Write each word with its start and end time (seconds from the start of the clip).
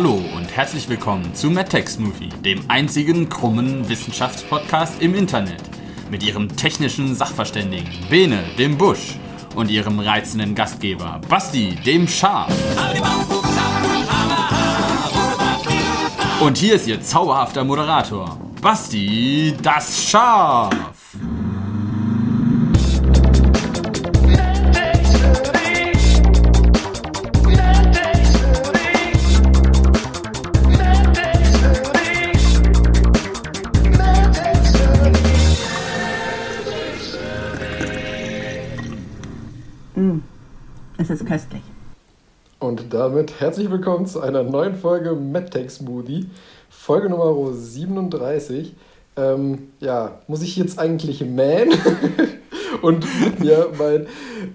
Hallo 0.00 0.22
und 0.36 0.56
herzlich 0.56 0.88
willkommen 0.88 1.34
zu 1.34 1.50
MedTech 1.50 1.88
Smoothie, 1.88 2.28
dem 2.44 2.60
einzigen 2.68 3.28
krummen 3.28 3.88
Wissenschaftspodcast 3.88 5.02
im 5.02 5.12
Internet. 5.12 5.60
Mit 6.08 6.22
ihrem 6.22 6.56
technischen 6.56 7.16
Sachverständigen 7.16 8.06
Bene, 8.08 8.44
dem 8.56 8.78
Busch, 8.78 9.16
und 9.56 9.72
ihrem 9.72 9.98
reizenden 9.98 10.54
Gastgeber 10.54 11.20
Basti, 11.28 11.74
dem 11.84 12.06
Schaf. 12.06 12.48
Und 16.40 16.58
hier 16.58 16.76
ist 16.76 16.86
ihr 16.86 17.02
zauberhafter 17.02 17.64
Moderator, 17.64 18.38
Basti, 18.62 19.52
das 19.60 20.04
Schaf. 20.04 20.97
Es 41.08 41.22
ist 41.22 41.26
köstlich. 41.26 41.62
Und 42.58 42.92
damit 42.92 43.40
herzlich 43.40 43.70
willkommen 43.70 44.04
zu 44.04 44.20
einer 44.20 44.42
neuen 44.42 44.74
Folge 44.74 45.14
MedTech 45.14 45.70
Smoothie, 45.70 46.28
Folge 46.68 47.08
Nummer 47.08 47.50
37. 47.50 48.74
Ähm, 49.16 49.70
ja, 49.80 50.20
muss 50.26 50.42
ich 50.42 50.54
jetzt 50.56 50.78
eigentlich 50.78 51.22
mähen? 51.22 51.70
und 52.82 53.06
mir 53.40 53.70
mein 53.78 54.06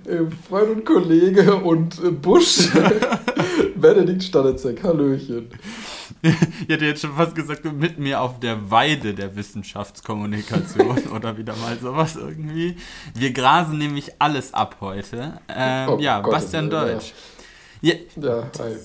äh, 0.05 0.29
Freund 0.47 0.69
und 0.69 0.85
Kollege 0.85 1.55
und 1.55 1.97
äh, 2.03 2.11
Busch, 2.11 2.69
Benedikt 3.75 4.21
Stanitzek. 4.21 4.83
Hallöchen. 4.83 5.49
Ich 6.67 6.69
hätte 6.69 6.85
jetzt 6.85 7.01
schon 7.01 7.13
fast 7.13 7.35
gesagt, 7.35 7.65
mit 7.65 7.99
mir 7.99 8.21
auf 8.21 8.39
der 8.39 8.71
Weide 8.71 9.13
der 9.13 9.35
Wissenschaftskommunikation 9.35 11.07
oder 11.15 11.37
wieder 11.37 11.55
mal 11.57 11.77
sowas 11.77 12.15
irgendwie. 12.15 12.77
Wir 13.13 13.33
grasen 13.33 13.77
nämlich 13.77 14.13
alles 14.19 14.53
ab 14.53 14.77
heute. 14.79 15.39
Ähm, 15.49 15.89
oh, 15.89 15.97
ja, 15.99 16.21
Gott, 16.21 16.31
Bastian 16.31 16.69
Deutsch. 16.69 17.13
Ja, 17.81 17.95
ja 18.15 18.47
hi. 18.59 18.75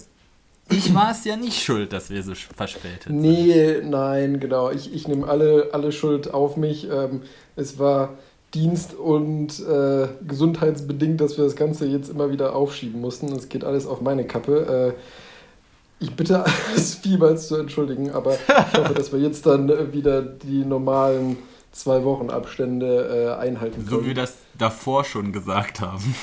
Ich 0.70 0.92
war 0.94 1.12
es 1.12 1.24
ja 1.24 1.36
nicht 1.36 1.62
schuld, 1.62 1.92
dass 1.92 2.10
wir 2.10 2.22
so 2.22 2.34
verspätet 2.34 3.04
sind. 3.04 3.20
Nee, 3.20 3.80
nein, 3.84 4.38
genau. 4.38 4.70
Ich, 4.70 4.92
ich 4.92 5.08
nehme 5.08 5.26
alle, 5.26 5.70
alle 5.72 5.92
Schuld 5.92 6.34
auf 6.34 6.56
mich. 6.56 6.88
Ähm, 6.90 7.22
es 7.56 7.78
war 7.78 8.18
Dienst- 8.52 8.94
und 8.94 9.60
äh, 9.60 10.08
gesundheitsbedingt, 10.26 11.20
dass 11.20 11.38
wir 11.38 11.44
das 11.44 11.56
Ganze 11.56 11.86
jetzt 11.86 12.10
immer 12.10 12.30
wieder 12.30 12.54
aufschieben 12.54 13.00
mussten. 13.00 13.32
Es 13.32 13.48
geht 13.48 13.64
alles 13.64 13.86
auf 13.86 14.02
meine 14.02 14.26
Kappe. 14.26 14.94
Äh, 14.96 15.00
ich 16.00 16.14
bitte 16.14 16.44
es 16.76 16.96
vielmals 16.96 17.48
zu 17.48 17.56
entschuldigen, 17.56 18.10
aber 18.10 18.34
ich 18.34 18.78
hoffe, 18.78 18.94
dass 18.94 19.12
wir 19.12 19.20
jetzt 19.20 19.46
dann 19.46 19.68
äh, 19.68 19.92
wieder 19.92 20.22
die 20.22 20.64
normalen 20.64 21.38
zwei 21.72 22.02
Wochen 22.04 22.30
Abstände 22.30 23.36
äh, 23.38 23.40
einhalten 23.40 23.76
können. 23.76 23.88
So 23.88 24.02
wie 24.02 24.08
wir 24.08 24.14
das 24.14 24.34
davor 24.56 25.04
schon 25.04 25.32
gesagt 25.32 25.80
haben. 25.80 26.14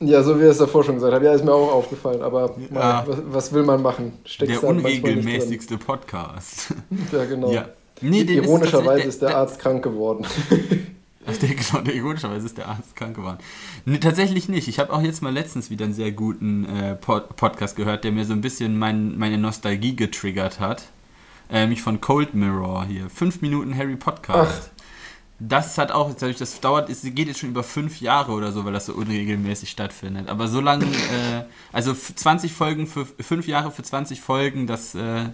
Ja, 0.00 0.22
so 0.22 0.36
wie 0.36 0.42
wir 0.42 0.50
es 0.50 0.58
davor 0.58 0.82
schon 0.84 0.94
gesagt 0.94 1.14
haben. 1.14 1.24
Ja, 1.24 1.32
ist 1.32 1.44
mir 1.44 1.52
auch 1.52 1.72
aufgefallen, 1.72 2.22
aber 2.22 2.54
ja. 2.72 3.04
was, 3.06 3.18
was, 3.26 3.52
will 3.52 3.64
man 3.64 3.82
machen? 3.82 4.12
Steckst 4.24 4.62
der 4.62 4.68
unregelmäßigste 4.68 5.76
Podcast. 5.76 6.74
Ja, 7.12 7.24
genau. 7.24 7.50
Ja. 7.50 7.68
Nee, 8.00 8.22
Ironischerweise 8.22 9.02
ist, 9.02 9.08
ist 9.08 9.22
der 9.22 9.36
Arzt 9.36 9.58
krank 9.58 9.82
geworden. 9.82 10.26
Der, 11.38 11.54
genau, 11.54 11.82
der 11.82 11.94
ironischerweise 11.94 12.46
ist 12.46 12.58
der 12.58 12.68
Arzt 12.68 12.96
krank 12.96 13.16
geworden. 13.16 13.38
Nee, 13.84 13.98
tatsächlich 13.98 14.48
nicht. 14.48 14.68
Ich 14.68 14.78
habe 14.78 14.92
auch 14.92 15.02
jetzt 15.02 15.22
mal 15.22 15.32
letztens 15.32 15.70
wieder 15.70 15.84
einen 15.84 15.94
sehr 15.94 16.12
guten 16.12 16.64
äh, 16.64 16.94
Pod 16.96 17.36
Podcast 17.36 17.76
gehört, 17.76 18.04
der 18.04 18.12
mir 18.12 18.24
so 18.24 18.32
ein 18.32 18.40
bisschen 18.40 18.78
mein, 18.78 19.18
meine 19.18 19.38
Nostalgie 19.38 19.96
getriggert 19.96 20.60
hat. 20.60 20.84
Äh, 21.50 21.66
mich 21.66 21.82
von 21.82 22.00
Cold 22.00 22.34
Mirror 22.34 22.84
hier. 22.84 23.10
Fünf 23.10 23.42
Minuten 23.42 23.76
Harry 23.76 23.96
Podcast. 23.96 24.70
Ach. 24.74 24.80
Das 25.42 25.78
hat 25.78 25.90
auch, 25.90 26.10
jetzt 26.10 26.22
ich, 26.22 26.36
das 26.36 26.60
dauert, 26.60 26.90
es 26.90 27.02
geht 27.02 27.26
jetzt 27.26 27.40
schon 27.40 27.48
über 27.48 27.62
fünf 27.62 28.02
Jahre 28.02 28.32
oder 28.32 28.52
so, 28.52 28.66
weil 28.66 28.74
das 28.74 28.86
so 28.86 28.92
unregelmäßig 28.92 29.70
stattfindet. 29.70 30.28
Aber 30.28 30.48
so 30.48 30.60
lange, 30.60 30.84
äh, 30.84 31.44
also 31.72 31.94
20 31.94 32.52
Folgen 32.52 32.86
für 32.86 33.06
fünf 33.06 33.46
Jahre 33.48 33.70
für 33.70 33.82
20 33.82 34.20
Folgen, 34.20 34.66
das, 34.66 34.94
äh, 34.94 35.30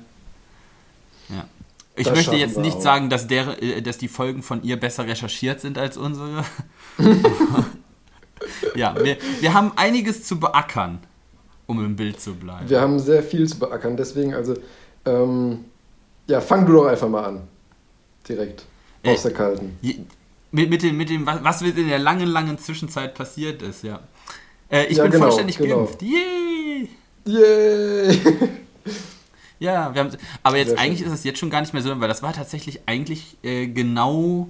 ja. 1.29 1.49
Ich 1.97 2.07
das 2.07 2.15
möchte 2.15 2.37
jetzt 2.37 2.59
nicht 2.59 2.77
auch. 2.77 2.83
sagen, 2.83 3.09
dass, 3.09 3.27
der, 3.27 3.61
äh, 3.63 3.81
dass 3.81 3.97
die 3.97 4.09
Folgen 4.09 4.43
von 4.43 4.63
ihr 4.63 4.79
besser 4.79 5.07
recherchiert 5.07 5.61
sind 5.61 5.79
als 5.79 5.97
unsere. 5.97 6.45
ja, 8.75 8.95
wir, 9.03 9.17
wir 9.41 9.55
haben 9.55 9.73
einiges 9.77 10.25
zu 10.25 10.39
beackern, 10.39 10.99
um 11.67 11.83
im 11.83 11.97
Bild 11.97 12.21
zu 12.21 12.35
bleiben. 12.35 12.69
Wir 12.69 12.83
haben 12.83 12.99
sehr 12.99 13.23
viel 13.23 13.49
zu 13.49 13.59
beackern, 13.59 13.97
deswegen, 13.97 14.35
also, 14.35 14.55
ähm, 15.07 15.65
ja, 16.27 16.43
fang 16.43 16.67
du 16.67 16.75
doch 16.75 16.87
einfach 16.87 17.09
mal 17.09 17.25
an. 17.25 17.49
Direkt. 18.29 18.67
Äh, 19.03 19.13
aus 19.13 19.23
der 19.23 19.33
Kalten. 19.33 19.79
Mit, 20.53 20.71
mit, 20.71 20.83
dem, 20.83 20.97
mit 20.99 21.09
dem, 21.09 21.27
was 21.27 21.63
in 21.63 21.89
der 21.89 21.99
langen, 21.99 22.29
langen 22.29 22.59
Zwischenzeit 22.59 23.15
passiert 23.15 23.63
ist, 23.63 23.83
ja. 23.85 24.01
Äh, 24.69 24.87
ich 24.87 24.99
ja, 24.99 25.05
bin 25.05 25.13
genau, 25.13 25.25
vollständig 25.25 25.57
genau. 25.57 25.85
geimpft. 25.85 26.03
Yay! 26.03 26.91
Yay! 27.25 28.21
Ja, 29.59 29.95
wir 29.95 30.03
haben, 30.03 30.11
aber 30.43 30.59
jetzt 30.59 30.71
Sehr 30.71 30.79
eigentlich 30.79 31.01
schön. 31.01 31.09
ist 31.09 31.15
es 31.15 31.25
jetzt 31.25 31.39
schon 31.39 31.51
gar 31.51 31.61
nicht 31.61 31.73
mehr 31.73 31.83
so, 31.83 31.99
weil 31.99 32.09
das 32.09 32.23
war 32.23 32.33
tatsächlich 32.33 32.81
eigentlich 32.87 33.37
äh, 33.43 33.67
genau 33.67 34.49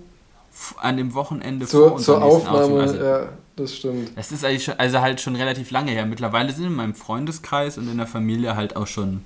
an 0.79 0.97
dem 0.97 1.15
Wochenende 1.15 1.67
zur, 1.67 1.91
vor 1.91 1.99
zur 1.99 2.23
Aufnahme. 2.23 2.81
Also, 2.81 2.97
ja, 2.97 3.29
das 3.57 3.77
stimmt. 3.77 4.11
Das 4.17 4.33
ist 4.33 4.45
eigentlich 4.45 4.65
schon, 4.65 4.79
also 4.79 5.01
halt 5.01 5.21
schon 5.21 5.37
relativ 5.37 5.71
lange 5.71 5.93
her. 5.93 6.07
Mittlerweile 6.07 6.53
sind 6.53 6.65
in 6.67 6.75
meinem 6.75 6.95
Freundeskreis 6.95 7.79
und 7.79 7.89
in 7.91 7.99
der 7.99 8.07
Familie 8.07 8.57
halt 8.57 8.75
auch 8.75 8.87
schon, 8.87 9.23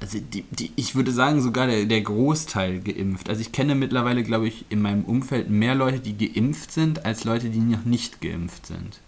also 0.00 0.18
die, 0.18 0.42
die, 0.50 0.72
ich 0.76 0.94
würde 0.94 1.12
sagen 1.12 1.42
sogar 1.42 1.66
der, 1.66 1.86
der 1.86 2.02
Großteil 2.02 2.80
geimpft. 2.80 3.28
Also 3.28 3.40
ich 3.40 3.52
kenne 3.52 3.74
mittlerweile, 3.74 4.22
glaube 4.22 4.48
ich, 4.48 4.66
in 4.68 4.80
meinem 4.80 5.04
Umfeld 5.04 5.50
mehr 5.50 5.74
Leute, 5.74 5.98
die 5.98 6.16
geimpft 6.16 6.72
sind, 6.72 7.04
als 7.04 7.24
Leute, 7.24 7.48
die 7.48 7.58
noch 7.58 7.84
nicht 7.84 8.20
geimpft 8.20 8.66
sind. 8.66 9.00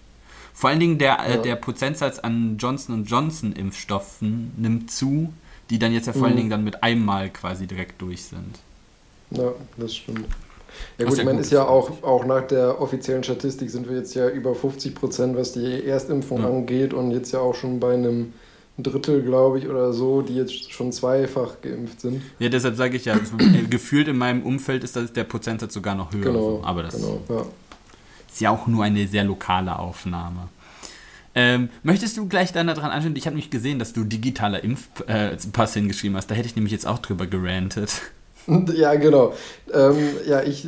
Vor 0.54 0.70
allen 0.70 0.80
Dingen 0.80 0.98
der, 0.98 1.20
äh, 1.20 1.34
ja. 1.34 1.36
äh, 1.36 1.42
der 1.42 1.56
Prozentsatz 1.56 2.18
an 2.18 2.56
Johnson 2.58 3.04
Johnson 3.04 3.52
Impfstoffen 3.52 4.52
nimmt 4.56 4.90
zu 4.90 5.32
die 5.72 5.78
dann 5.78 5.92
jetzt 5.92 6.06
ja 6.06 6.12
vor 6.12 6.24
allen 6.24 6.34
mhm. 6.34 6.36
Dingen 6.36 6.50
dann 6.50 6.64
mit 6.64 6.82
einem 6.82 7.02
Mal 7.02 7.30
quasi 7.30 7.66
direkt 7.66 8.00
durch 8.02 8.24
sind. 8.24 8.58
Ja, 9.30 9.52
das 9.78 9.96
stimmt. 9.96 10.26
Ja 10.98 11.06
gut, 11.06 11.18
ich 11.18 11.24
meine, 11.24 11.40
ist 11.40 11.50
ja 11.50 11.66
auch, 11.66 12.02
auch 12.02 12.26
nach 12.26 12.46
der 12.46 12.80
offiziellen 12.80 13.24
Statistik 13.24 13.70
sind 13.70 13.88
wir 13.88 13.96
jetzt 13.96 14.14
ja 14.14 14.28
über 14.28 14.54
50 14.54 14.94
Prozent, 14.94 15.36
was 15.36 15.52
die 15.52 15.86
Erstimpfung 15.86 16.42
ja. 16.42 16.48
angeht 16.48 16.92
und 16.92 17.10
jetzt 17.10 17.32
ja 17.32 17.40
auch 17.40 17.54
schon 17.54 17.80
bei 17.80 17.94
einem 17.94 18.34
Drittel, 18.78 19.22
glaube 19.22 19.58
ich, 19.58 19.68
oder 19.68 19.94
so, 19.94 20.20
die 20.20 20.34
jetzt 20.34 20.72
schon 20.72 20.92
zweifach 20.92 21.62
geimpft 21.62 22.02
sind. 22.02 22.22
Ja, 22.38 22.50
deshalb 22.50 22.76
sage 22.76 22.96
ich 22.96 23.06
ja, 23.06 23.18
gefühlt 23.70 24.08
in 24.08 24.18
meinem 24.18 24.42
Umfeld 24.42 24.84
ist 24.84 24.94
das 24.94 25.10
der 25.12 25.24
Prozentsatz 25.24 25.72
sogar 25.72 25.94
noch 25.94 26.12
höher. 26.12 26.24
Genau, 26.24 26.58
so. 26.58 26.60
aber 26.64 26.82
das 26.82 26.96
genau, 26.96 27.18
ja. 27.30 27.46
ist 28.30 28.40
ja 28.42 28.50
auch 28.50 28.66
nur 28.66 28.84
eine 28.84 29.06
sehr 29.08 29.24
lokale 29.24 29.78
Aufnahme. 29.78 30.48
Ähm, 31.34 31.70
möchtest 31.82 32.16
du 32.16 32.28
gleich 32.28 32.52
dann 32.52 32.66
daran 32.66 32.90
anschauen? 32.90 33.16
Ich 33.16 33.26
habe 33.26 33.34
nämlich 33.34 33.50
gesehen, 33.50 33.78
dass 33.78 33.92
du 33.92 34.04
digitaler 34.04 34.62
Impfpass 34.62 35.76
äh, 35.76 35.78
hingeschrieben 35.78 36.16
hast. 36.16 36.30
Da 36.30 36.34
hätte 36.34 36.46
ich 36.46 36.56
nämlich 36.56 36.72
jetzt 36.72 36.86
auch 36.86 36.98
drüber 36.98 37.26
gerantet. 37.26 38.02
Ja, 38.74 38.94
genau. 38.94 39.34
Ähm, 39.72 39.96
ja, 40.26 40.42
ich, 40.42 40.66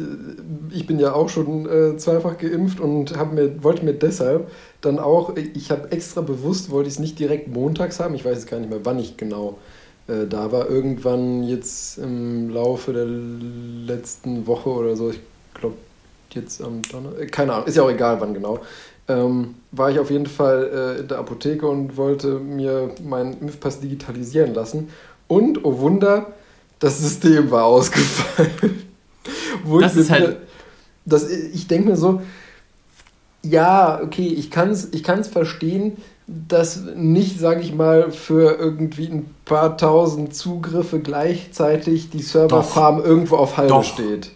ich 0.70 0.86
bin 0.86 0.98
ja 0.98 1.12
auch 1.12 1.28
schon 1.28 1.68
äh, 1.68 1.96
zweifach 1.96 2.38
geimpft 2.38 2.80
und 2.80 3.12
mir, 3.32 3.62
wollte 3.62 3.84
mir 3.84 3.94
deshalb 3.94 4.50
dann 4.80 4.98
auch, 4.98 5.34
ich 5.36 5.70
habe 5.70 5.90
extra 5.90 6.20
bewusst, 6.20 6.70
wollte 6.70 6.88
ich 6.88 6.94
es 6.94 7.00
nicht 7.00 7.18
direkt 7.18 7.48
montags 7.48 7.98
haben, 8.00 8.14
ich 8.14 8.24
weiß 8.24 8.38
jetzt 8.38 8.50
gar 8.50 8.60
nicht 8.60 8.70
mehr, 8.70 8.84
wann 8.84 8.98
ich 8.98 9.16
genau 9.16 9.58
äh, 10.06 10.26
da 10.28 10.52
war. 10.52 10.68
Irgendwann 10.68 11.42
jetzt 11.42 11.98
im 11.98 12.50
Laufe 12.50 12.92
der 12.92 13.06
letzten 13.06 14.46
Woche 14.46 14.70
oder 14.70 14.96
so, 14.96 15.10
ich 15.10 15.20
glaube 15.54 15.76
jetzt 16.30 16.62
am 16.62 16.82
Donnerstag, 16.82 17.22
äh, 17.22 17.26
keine 17.26 17.54
Ahnung, 17.54 17.66
ist 17.66 17.76
ja 17.76 17.82
auch 17.82 17.90
egal, 17.90 18.20
wann 18.20 18.34
genau 18.34 18.60
ähm, 19.08 19.54
war 19.70 19.90
ich 19.90 19.98
auf 19.98 20.10
jeden 20.10 20.26
Fall 20.26 20.96
äh, 20.96 21.00
in 21.00 21.08
der 21.08 21.18
Apotheke 21.18 21.66
und 21.66 21.96
wollte 21.96 22.38
mir 22.38 22.90
meinen 23.02 23.40
Impfpass 23.40 23.80
digitalisieren 23.80 24.54
lassen. 24.54 24.88
Und, 25.28 25.64
oh 25.64 25.78
Wunder, 25.78 26.32
das 26.78 27.00
System 27.00 27.50
war 27.50 27.64
ausgefallen. 27.64 28.82
Das 29.80 29.94
ich 29.94 30.02
ist 30.02 30.10
halt. 30.10 30.36
Das, 31.06 31.30
ich 31.30 31.66
denke 31.66 31.88
mir 31.88 31.96
so, 31.96 32.20
ja, 33.42 34.00
okay, 34.02 34.26
ich 34.26 34.50
kann 34.50 34.70
es 34.70 34.88
ich 34.92 35.02
kann's 35.02 35.28
verstehen, 35.28 35.96
dass 36.26 36.80
nicht, 36.94 37.38
sage 37.38 37.60
ich 37.60 37.74
mal, 37.74 38.10
für 38.10 38.56
irgendwie 38.58 39.06
ein 39.06 39.34
paar 39.44 39.76
tausend 39.76 40.34
Zugriffe 40.34 41.00
gleichzeitig 41.00 42.10
die 42.10 42.22
Serverfarm 42.22 43.02
irgendwo 43.02 43.36
auf 43.36 43.56
doch. 43.56 43.84
steht. 43.84 44.32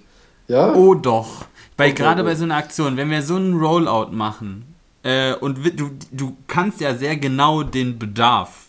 Ja? 0.46 0.74
Oh 0.74 0.94
doch. 0.94 1.46
Weil 1.78 1.94
gerade 1.94 2.24
bei 2.24 2.34
so 2.34 2.44
einer 2.44 2.56
Aktion, 2.56 2.96
wenn 2.96 3.10
wir 3.10 3.22
so 3.22 3.36
einen 3.36 3.58
Rollout 3.58 4.10
machen 4.10 4.74
äh, 5.04 5.34
und 5.34 5.58
du, 5.78 5.90
du 6.10 6.36
kannst 6.48 6.80
ja 6.80 6.94
sehr 6.94 7.16
genau 7.16 7.62
den 7.62 7.98
Bedarf, 7.98 8.66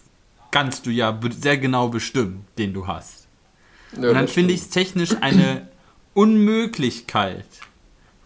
kannst 0.52 0.86
du 0.86 0.92
ja 0.92 1.20
sehr 1.32 1.58
genau 1.58 1.90
bestimmen, 1.90 2.46
den 2.58 2.72
du 2.72 2.88
hast. 2.88 3.28
Ja, 4.00 4.10
und 4.10 4.16
dann 4.16 4.28
finde 4.28 4.54
ich 4.54 4.62
es 4.62 4.70
technisch 4.70 5.16
eine 5.22 5.68
Unmöglichkeit, 6.14 7.46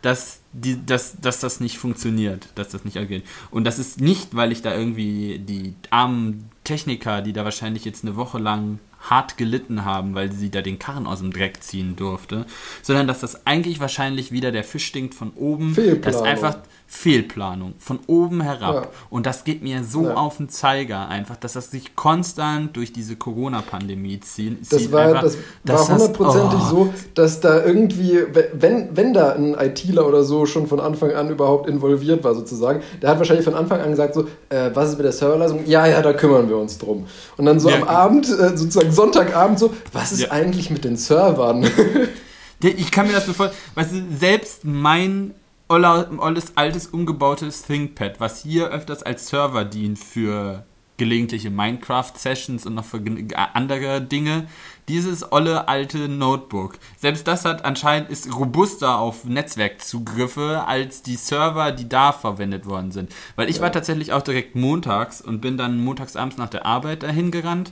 dass, 0.02 0.42
die, 0.52 0.86
dass, 0.86 1.20
dass 1.22 1.40
das 1.40 1.62
nicht 1.62 1.78
funktioniert, 1.78 2.50
dass 2.56 2.70
das 2.70 2.84
nicht 2.84 2.98
angeht. 2.98 3.24
Und 3.52 3.64
das 3.64 3.80
ist 3.80 4.02
nicht, 4.02 4.36
weil 4.36 4.52
ich 4.52 4.62
da 4.62 4.76
irgendwie 4.76 5.40
die 5.40 5.76
armen 5.92 6.50
Techniker, 6.66 7.22
die 7.22 7.32
da 7.32 7.46
wahrscheinlich 7.46 7.86
jetzt 7.86 8.04
eine 8.04 8.18
Woche 8.18 8.38
lang 8.38 8.80
hart 9.04 9.38
gelitten 9.38 9.86
haben, 9.86 10.16
weil 10.16 10.32
sie 10.32 10.50
da 10.50 10.62
den 10.62 10.80
Karren 10.80 11.08
aus 11.08 11.20
dem 11.20 11.32
Dreck 11.32 11.62
ziehen 11.62 11.96
durfte, 11.96 12.46
sondern 12.82 13.08
dass 13.08 13.20
das 13.20 13.46
eigentlich 13.46 13.80
wahrscheinlich 13.80 14.32
wieder 14.32 14.52
der 14.52 14.64
Fisch 14.64 14.86
stinkt 14.86 15.14
von 15.14 15.32
oben. 15.36 15.76
Das 16.02 16.16
ist 16.16 16.22
einfach 16.22 16.58
Fehlplanung 16.94 17.74
von 17.80 18.00
oben 18.08 18.42
herab. 18.42 18.76
Ja. 18.76 18.90
Und 19.10 19.26
das 19.26 19.44
geht 19.44 19.64
mir 19.64 19.84
so 19.84 20.06
ja. 20.06 20.14
auf 20.14 20.38
den 20.38 20.48
Zeiger 20.48 21.10
einfach, 21.10 21.36
dass 21.36 21.54
das 21.54 21.72
sich 21.72 21.96
konstant 21.96 22.78
durch 22.78 22.94
diese 22.94 23.16
Corona-Pandemie 23.16 24.20
zieht. 24.20 24.72
Das 24.72 24.92
war, 24.92 25.08
einfach, 25.08 25.32
das 25.66 25.90
war 25.90 25.98
hundertprozentig 25.98 26.60
oh. 26.60 26.70
so, 26.70 26.94
dass 27.16 27.40
da 27.40 27.66
irgendwie, 27.66 28.20
wenn, 28.54 28.96
wenn 28.96 29.14
da 29.14 29.34
ein 29.34 29.56
ITler 29.56 30.08
oder 30.08 30.24
so 30.24 30.46
schon 30.46 30.68
von 30.68 30.80
Anfang 30.80 31.12
an 31.12 31.30
überhaupt 31.30 31.68
involviert 31.68 32.24
war 32.24 32.36
sozusagen, 32.36 32.82
der 33.02 33.10
hat 33.10 33.18
wahrscheinlich 33.18 33.46
von 33.46 33.56
Anfang 33.56 33.82
an 33.82 33.90
gesagt 33.90 34.14
so, 34.14 34.28
äh, 34.50 34.70
was 34.74 34.90
ist 34.90 34.98
mit 34.98 35.06
der 35.06 35.12
Serverleistung? 35.14 35.66
Ja, 35.66 35.88
ja, 35.88 36.02
da 36.02 36.14
kümmern 36.14 36.48
wir 36.48 36.58
uns 36.58 36.78
drum. 36.78 37.08
Und 37.38 37.46
dann 37.46 37.60
so 37.60 37.70
ja. 37.70 37.78
am 37.78 37.84
Abend, 37.84 38.30
äh, 38.30 38.56
sozusagen 38.56 38.92
Sonntagabend 38.94 39.60
so, 39.60 39.74
was 39.92 40.12
ist 40.12 40.32
eigentlich 40.32 40.70
mit 40.70 40.86
den 40.86 40.96
Servern? 40.96 41.70
ich 42.62 42.92
kann 42.92 43.08
mir 43.08 43.14
das 43.14 43.26
bevor, 43.26 43.52
weißt 43.76 43.92
du, 43.94 44.04
selbst 44.18 44.64
mein 44.64 45.34
olles, 45.68 46.54
altes, 46.56 46.88
umgebautes 46.88 47.64
ThinkPad, 47.64 48.20
was 48.20 48.42
hier 48.44 48.70
öfters 48.70 49.04
als 49.04 49.28
Server 49.28 49.66
dient 49.66 50.00
für 50.00 50.66
gelegentliche 50.98 51.50
Minecraft-Sessions 51.50 52.66
und 52.66 52.76
noch 52.76 52.86
für 52.86 53.02
andere 53.36 54.02
Dinge. 54.02 54.48
Dieses 54.88 55.32
olle 55.32 55.68
alte 55.68 56.08
Notebook. 56.10 56.78
Selbst 56.98 57.28
das 57.28 57.46
hat 57.46 57.66
anscheinend 57.66 58.10
ist 58.10 58.34
robuster 58.36 59.00
auf 59.00 59.26
Netzwerkzugriffe 59.26 60.64
als 60.68 61.02
die 61.02 61.16
Server, 61.16 61.72
die 61.72 61.90
da 61.90 62.12
verwendet 62.12 62.66
worden 62.66 62.92
sind. 62.92 63.12
Weil 63.36 63.50
ich 63.50 63.58
ja. 63.58 63.62
war 63.64 63.72
tatsächlich 63.72 64.14
auch 64.14 64.22
direkt 64.22 64.56
montags 64.56 65.22
und 65.22 65.42
bin 65.42 65.58
dann 65.58 65.84
montagsabends 65.84 66.38
nach 66.38 66.50
der 66.50 66.66
Arbeit 66.66 67.04
dahin 67.04 67.32
gerannt. 67.32 67.72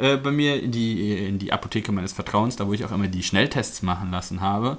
Äh, 0.00 0.16
bei 0.16 0.30
mir 0.30 0.62
in 0.62 0.72
die, 0.72 1.26
in 1.26 1.38
die 1.38 1.52
Apotheke 1.52 1.92
meines 1.92 2.14
Vertrauens, 2.14 2.56
da 2.56 2.66
wo 2.66 2.72
ich 2.72 2.84
auch 2.86 2.92
immer 2.92 3.06
die 3.06 3.22
Schnelltests 3.22 3.82
machen 3.82 4.10
lassen 4.10 4.40
habe. 4.40 4.78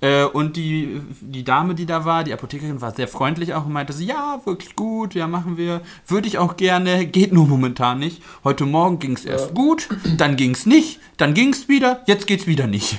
Äh, 0.00 0.24
und 0.24 0.56
die, 0.56 1.00
die 1.20 1.44
Dame, 1.44 1.74
die 1.74 1.84
da 1.84 2.06
war, 2.06 2.24
die 2.24 2.32
Apothekerin, 2.32 2.80
war 2.80 2.94
sehr 2.94 3.06
freundlich 3.06 3.52
auch 3.52 3.66
und 3.66 3.72
meinte 3.72 3.92
so, 3.92 4.02
ja, 4.02 4.40
wirklich 4.46 4.74
gut, 4.74 5.14
ja, 5.14 5.26
machen 5.28 5.58
wir. 5.58 5.82
Würde 6.06 6.26
ich 6.26 6.38
auch 6.38 6.56
gerne, 6.56 7.06
geht 7.06 7.34
nur 7.34 7.46
momentan 7.46 7.98
nicht. 7.98 8.22
Heute 8.44 8.64
Morgen 8.64 8.98
ging 8.98 9.12
es 9.12 9.26
erst 9.26 9.48
ja. 9.48 9.54
gut, 9.54 9.90
dann 10.16 10.36
ging 10.36 10.52
es 10.52 10.64
nicht, 10.64 11.00
dann 11.18 11.34
ging 11.34 11.50
es 11.50 11.68
wieder, 11.68 12.02
jetzt 12.06 12.26
geht 12.26 12.40
es 12.40 12.46
wieder 12.46 12.66
nicht. 12.66 12.98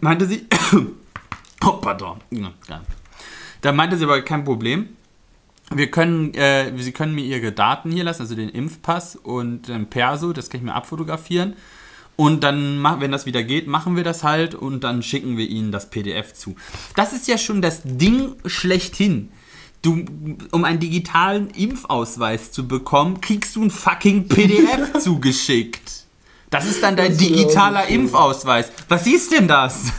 Meinte 0.00 0.26
sie, 0.26 0.46
oh, 1.64 1.72
pardon. 1.80 2.18
Da 3.62 3.72
meinte 3.72 3.96
sie 3.96 4.04
aber 4.04 4.20
kein 4.20 4.44
Problem. 4.44 4.97
Wir 5.74 5.90
können, 5.90 6.34
äh, 6.34 6.72
Sie 6.78 6.92
können 6.92 7.14
mir 7.14 7.24
Ihre 7.24 7.52
Daten 7.52 7.90
hier 7.90 8.04
lassen, 8.04 8.22
also 8.22 8.34
den 8.34 8.48
Impfpass 8.48 9.16
und 9.16 9.68
den 9.68 9.90
Perso, 9.90 10.32
das 10.32 10.48
kann 10.48 10.60
ich 10.60 10.64
mir 10.64 10.74
abfotografieren. 10.74 11.54
Und 12.16 12.42
dann, 12.42 12.82
wenn 12.98 13.12
das 13.12 13.26
wieder 13.26 13.44
geht, 13.44 13.68
machen 13.68 13.94
wir 13.94 14.02
das 14.02 14.24
halt 14.24 14.56
und 14.56 14.82
dann 14.82 15.04
schicken 15.04 15.36
wir 15.36 15.48
ihnen 15.48 15.70
das 15.70 15.88
PDF 15.88 16.34
zu. 16.34 16.56
Das 16.96 17.12
ist 17.12 17.28
ja 17.28 17.38
schon 17.38 17.62
das 17.62 17.82
Ding 17.84 18.34
schlechthin. 18.44 19.30
Du, 19.82 20.04
um 20.50 20.64
einen 20.64 20.80
digitalen 20.80 21.50
Impfausweis 21.50 22.50
zu 22.50 22.66
bekommen, 22.66 23.20
kriegst 23.20 23.54
du 23.54 23.62
ein 23.62 23.70
fucking 23.70 24.26
PDF 24.26 24.94
zugeschickt. 24.98 26.06
Das 26.50 26.66
ist 26.66 26.82
dann 26.82 26.96
dein 26.96 27.16
digitaler 27.16 27.86
Impfausweis. 27.86 28.72
Was 28.88 29.06
ist 29.06 29.30
denn 29.30 29.46
das? 29.46 29.92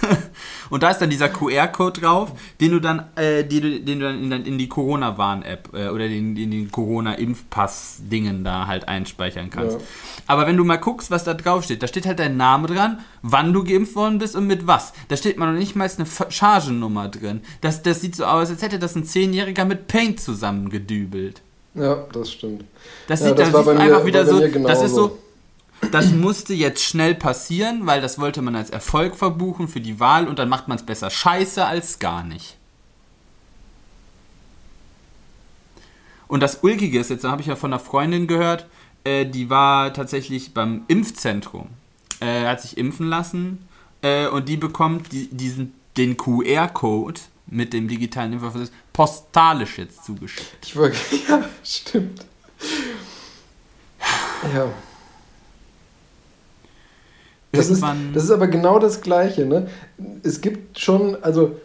Und 0.69 0.83
da 0.83 0.91
ist 0.91 0.99
dann 0.99 1.09
dieser 1.09 1.29
QR-Code 1.29 2.01
drauf, 2.01 2.31
den 2.59 2.71
du 2.71 2.79
dann, 2.79 3.05
äh, 3.15 3.43
den, 3.43 3.61
du, 3.61 3.79
den 3.81 3.99
du 3.99 4.05
dann 4.05 4.23
in, 4.23 4.45
in 4.45 4.57
die 4.57 4.69
Corona-Warn-App 4.69 5.69
äh, 5.73 5.87
oder 5.89 6.05
in, 6.05 6.35
in 6.35 6.51
den 6.51 6.71
Corona-Impfpass-Dingen 6.71 8.43
da 8.43 8.67
halt 8.67 8.87
einspeichern 8.87 9.49
kannst. 9.49 9.77
Ja. 9.77 9.85
Aber 10.27 10.45
wenn 10.47 10.57
du 10.57 10.63
mal 10.63 10.77
guckst, 10.77 11.11
was 11.11 11.23
da 11.23 11.33
drauf 11.33 11.63
steht, 11.63 11.81
da 11.81 11.87
steht 11.87 12.05
halt 12.05 12.19
dein 12.19 12.37
Name 12.37 12.67
dran, 12.67 12.99
wann 13.21 13.53
du 13.53 13.63
geimpft 13.63 13.95
worden 13.95 14.19
bist 14.19 14.35
und 14.35 14.47
mit 14.47 14.67
was. 14.67 14.93
Da 15.07 15.17
steht 15.17 15.37
mal 15.37 15.51
noch 15.51 15.59
nicht 15.59 15.75
mal 15.75 15.89
eine 15.89 16.31
Chargennummer 16.31 17.09
drin. 17.09 17.41
Das, 17.61 17.81
das 17.81 18.01
sieht 18.01 18.15
so 18.15 18.25
aus, 18.25 18.49
als 18.49 18.61
hätte 18.61 18.79
das 18.79 18.95
ein 18.95 19.05
Zehnjähriger 19.05 19.65
mit 19.65 19.87
Paint 19.87 20.19
zusammengedübelt. 20.19 21.41
Ja, 21.75 22.05
das 22.11 22.31
stimmt. 22.31 22.65
Das 23.07 23.19
sieht, 23.19 23.29
ja, 23.29 23.35
das, 23.35 23.51
das 23.51 23.65
war 23.65 23.77
einfach 23.77 24.01
mir, 24.01 24.07
wieder 24.07 24.25
so, 24.25 24.39
das 24.39 24.81
ist 24.81 24.95
so, 24.95 25.17
das 25.91 26.11
musste 26.11 26.53
jetzt 26.53 26.83
schnell 26.83 27.15
passieren, 27.15 27.85
weil 27.85 28.01
das 28.01 28.19
wollte 28.19 28.41
man 28.41 28.55
als 28.55 28.69
Erfolg 28.69 29.15
verbuchen 29.15 29.67
für 29.67 29.81
die 29.81 29.99
Wahl 29.99 30.27
und 30.27 30.39
dann 30.39 30.49
macht 30.49 30.67
man 30.67 30.77
es 30.77 30.85
besser 30.85 31.09
scheiße 31.09 31.65
als 31.65 31.99
gar 31.99 32.23
nicht. 32.23 32.57
Und 36.27 36.41
das 36.41 36.59
Ulkige 36.61 36.99
ist, 36.99 37.09
jetzt 37.09 37.23
habe 37.23 37.41
ich 37.41 37.47
ja 37.47 37.55
von 37.55 37.73
einer 37.73 37.79
Freundin 37.79 38.27
gehört, 38.27 38.67
äh, 39.03 39.25
die 39.25 39.49
war 39.49 39.93
tatsächlich 39.93 40.53
beim 40.53 40.83
Impfzentrum, 40.87 41.69
äh, 42.19 42.45
hat 42.45 42.61
sich 42.61 42.77
impfen 42.77 43.07
lassen 43.07 43.67
äh, 44.01 44.27
und 44.27 44.47
die 44.47 44.57
bekommt 44.57 45.11
die, 45.11 45.27
diesen, 45.29 45.73
den 45.97 46.17
QR-Code 46.17 47.19
mit 47.47 47.73
dem 47.73 47.87
digitalen 47.87 48.33
Impfausweis 48.33 48.71
postalisch 48.93 49.79
jetzt 49.79 50.05
zugeschickt. 50.05 50.57
Ich 50.63 50.75
wollte, 50.75 50.97
ja, 51.27 51.43
stimmt. 51.63 52.25
Ja. 54.53 54.71
Das 57.51 57.69
ist, 57.69 57.83
das 58.13 58.23
ist 58.25 58.31
aber 58.31 58.47
genau 58.47 58.77
das 58.77 59.01
Gleiche. 59.01 59.45
Ne? 59.45 59.67
Es 60.23 60.41
gibt 60.41 60.79
schon, 60.79 61.17
also 61.23 61.55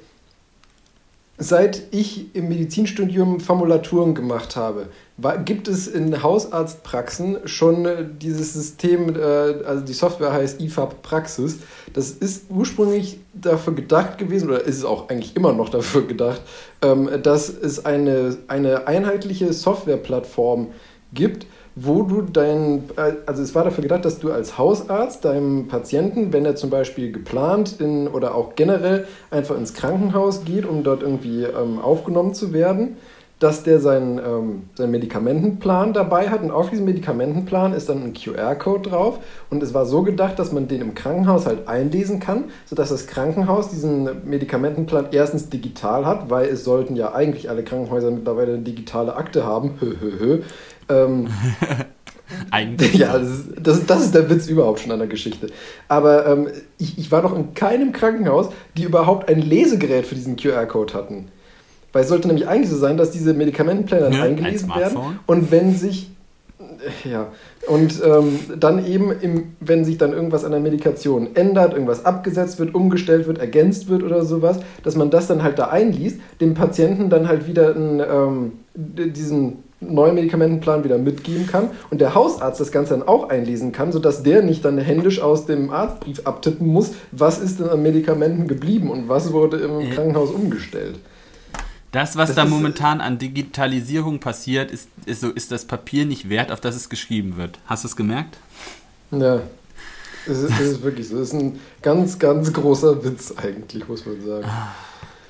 seit 1.37 1.83
ich 1.91 2.35
im 2.35 2.49
Medizinstudium 2.49 3.41
Formulaturen 3.41 4.15
gemacht 4.15 4.57
habe, 4.57 4.89
war, 5.17 5.39
gibt 5.39 5.69
es 5.69 5.89
in 5.89 6.23
Hausarztpraxen 6.23 7.39
schon 7.47 7.87
äh, 7.87 8.05
dieses 8.21 8.53
System, 8.53 9.15
äh, 9.17 9.21
also 9.65 9.85
die 9.85 9.93
Software 9.93 10.33
heißt 10.33 10.61
IFAB 10.61 11.03
Praxis. 11.03 11.59
Das 11.93 12.11
ist 12.11 12.47
ursprünglich 12.51 13.19
dafür 13.33 13.75
gedacht 13.75 14.19
gewesen, 14.19 14.49
oder 14.49 14.63
ist 14.63 14.79
es 14.79 14.85
auch 14.85 15.09
eigentlich 15.09 15.37
immer 15.37 15.53
noch 15.53 15.69
dafür 15.69 16.07
gedacht, 16.07 16.43
ähm, 16.83 17.09
dass 17.23 17.49
es 17.49 17.85
eine, 17.85 18.37
eine 18.49 18.87
einheitliche 18.87 19.53
Softwareplattform 19.53 20.69
gibt, 21.13 21.47
wo 21.76 22.03
du 22.03 22.23
dein, 22.23 22.85
also 23.26 23.43
es 23.43 23.55
war 23.55 23.65
dafür 23.65 23.82
gedacht, 23.82 24.05
dass 24.05 24.21
du 24.21 24.31
als 24.31 24.59
Hausarzt 24.59 25.25
deinem 25.25 25.67
Patienten, 25.67 26.32
wenn 26.32 26.44
er 26.44 26.55
zum 26.55 26.71
Beispiel 26.71 27.11
geplant 27.11 27.81
in, 27.81 28.06
oder 28.06 28.35
auch 28.35 28.55
generell 28.55 29.06
einfach 29.31 29.56
ins 29.56 29.75
Krankenhaus 29.75 30.44
geht, 30.44 30.67
um 30.67 30.85
dort 30.85 31.03
irgendwie 31.03 31.43
ähm, 31.43 31.81
aufgenommen 31.81 32.32
zu 32.32 32.53
werden, 32.53 32.97
dass 33.41 33.65
der 33.65 33.81
seinen, 33.81 34.19
ähm, 34.19 34.62
seinen 34.75 34.93
Medikamentenplan 34.93 35.93
dabei 35.93 36.31
hat. 36.31 36.43
Und 36.43 36.50
auf 36.50 36.71
diesem 36.71 36.85
Medikamentenplan 36.85 37.73
ist 37.73 37.88
dann 37.88 38.02
ein 38.02 38.14
QR-Code 38.14 38.88
drauf. 38.88 39.19
Und 39.50 39.62
es 39.62 39.75
war 39.75 39.87
so 39.87 40.02
gedacht, 40.02 40.38
dass 40.38 40.52
man 40.52 40.69
den 40.69 40.81
im 40.81 40.95
Krankenhaus 40.95 41.45
halt 41.45 41.66
einlesen 41.66 42.21
kann, 42.21 42.45
sodass 42.64 42.90
das 42.90 43.07
Krankenhaus 43.07 43.69
diesen 43.69 44.09
Medikamentenplan 44.25 45.09
erstens 45.11 45.50
digital 45.50 46.07
hat, 46.07 46.31
weil 46.31 46.49
es 46.49 46.64
sollten 46.64 46.95
ja 46.95 47.12
eigentlich 47.12 47.50
alle 47.50 47.64
Krankenhäuser 47.64 48.11
mittlerweile 48.12 48.54
eine 48.54 48.62
digitale 48.62 49.16
Akte 49.16 49.45
haben, 49.45 49.75
hö, 49.81 49.95
hö, 50.00 50.12
hö. 50.19 50.43
Ähm, 50.88 51.29
Eigentlich. 52.50 52.95
Ja, 52.95 53.19
das 53.19 53.29
ist, 53.29 53.49
das, 53.62 53.87
das 53.87 54.05
ist, 54.05 54.14
der 54.14 54.29
Witz 54.31 54.47
überhaupt 54.49 54.81
schon 54.81 54.93
an 54.93 54.99
der 54.99 55.09
Geschichte. 55.09 55.49
Aber 55.88 56.26
ähm, 56.26 56.49
ich, 56.79 56.99
ich 56.99 57.12
war 57.12 57.23
noch 57.23 57.37
in 57.37 57.55
keinem 57.55 57.93
Krankenhaus, 57.93 58.49
die 58.76 58.85
überhaupt 58.85 59.29
ein 59.29 59.41
Lesegerät 59.41 60.07
für 60.07 60.14
diesen 60.14 60.37
QR-Code 60.37 60.95
hatten. 60.95 61.29
Weil 61.93 62.03
es 62.03 62.09
sollte 62.09 62.26
nämlich 62.29 62.49
eigentlich 62.49 62.71
so 62.71 62.76
sein, 62.76 62.97
dass 62.97 63.11
diese 63.11 63.35
Medikamentenpläne 63.35 64.17
ja, 64.17 64.23
eingelesen 64.23 64.75
werden. 64.75 65.19
Und 65.26 65.50
wenn 65.50 65.75
sich. 65.75 66.11
Ja, 67.05 67.29
und 67.67 68.03
ähm, 68.05 68.38
dann 68.59 68.85
eben, 68.85 69.11
im, 69.21 69.53
wenn 69.61 69.85
sich 69.85 69.97
dann 69.97 70.12
irgendwas 70.12 70.45
an 70.45 70.50
der 70.50 70.61
Medikation 70.61 71.35
ändert, 71.35 71.73
irgendwas 71.73 72.05
abgesetzt 72.05 72.59
wird, 72.59 72.75
umgestellt 72.75 73.26
wird, 73.26 73.38
ergänzt 73.38 73.88
wird 73.88 74.03
oder 74.03 74.25
sowas, 74.25 74.59
dass 74.83 74.95
man 74.95 75.09
das 75.09 75.26
dann 75.26 75.43
halt 75.43 75.59
da 75.59 75.69
einliest, 75.69 76.21
dem 76.41 76.55
Patienten 76.55 77.09
dann 77.09 77.26
halt 77.26 77.47
wieder 77.47 77.75
einen, 77.75 78.00
ähm, 78.00 78.53
diesen 78.75 79.62
neuen 79.81 80.14
Medikamentenplan 80.14 80.85
wieder 80.85 80.99
mitgeben 80.99 81.47
kann 81.47 81.71
und 81.90 82.00
der 82.00 82.14
Hausarzt 82.14 82.61
das 82.61 82.73
Ganze 82.73 82.95
dann 82.95 83.07
auch 83.07 83.28
einlesen 83.28 83.73
kann, 83.73 83.93
sodass 83.93 84.23
der 84.23 84.43
nicht 84.43 84.64
dann 84.64 84.78
händisch 84.78 85.21
aus 85.21 85.47
dem 85.47 85.71
Arztbrief 85.71 86.21
abtippen 86.25 86.66
muss, 86.66 86.93
was 87.12 87.38
ist 87.38 87.61
denn 87.61 87.69
an 87.69 87.83
Medikamenten 87.83 88.49
geblieben 88.49 88.90
und 88.90 89.09
was 89.09 89.33
wurde 89.33 89.59
im 89.59 89.81
äh. 89.81 89.90
Krankenhaus 89.90 90.31
umgestellt. 90.31 90.99
Das, 91.93 92.16
was 92.16 92.31
das 92.31 92.37
da 92.37 92.45
momentan 92.45 93.00
an 93.00 93.19
Digitalisierung 93.19 94.19
passiert, 94.19 94.73
ist, 94.73 94.88
ist, 95.07 95.21
so, 95.21 95.31
ist 95.31 95.52
das 95.52 95.64
Papier 95.64 96.07
nicht 96.07 96.28
wert, 96.28 96.50
auf 96.50 96.61
das 96.61 96.75
es 96.75 96.88
geschrieben 96.88 97.37
wird. 97.37 97.61
Hast 97.66 97.85
du 97.85 97.88
es 97.88 97.95
gemerkt? 97.95 98.37
Ja. 99.12 99.43
Es 100.26 100.38
ist, 100.38 100.52
es 100.59 100.73
ist 100.73 100.83
wirklich 100.83 101.09
so. 101.09 101.19
Es 101.21 101.28
ist 101.28 101.35
ein 101.35 101.61
ganz, 101.83 102.19
ganz 102.19 102.52
großer 102.52 103.04
Witz 103.04 103.33
eigentlich, 103.37 103.87
muss 103.87 104.07
man 104.07 104.21
sagen. 104.25 104.47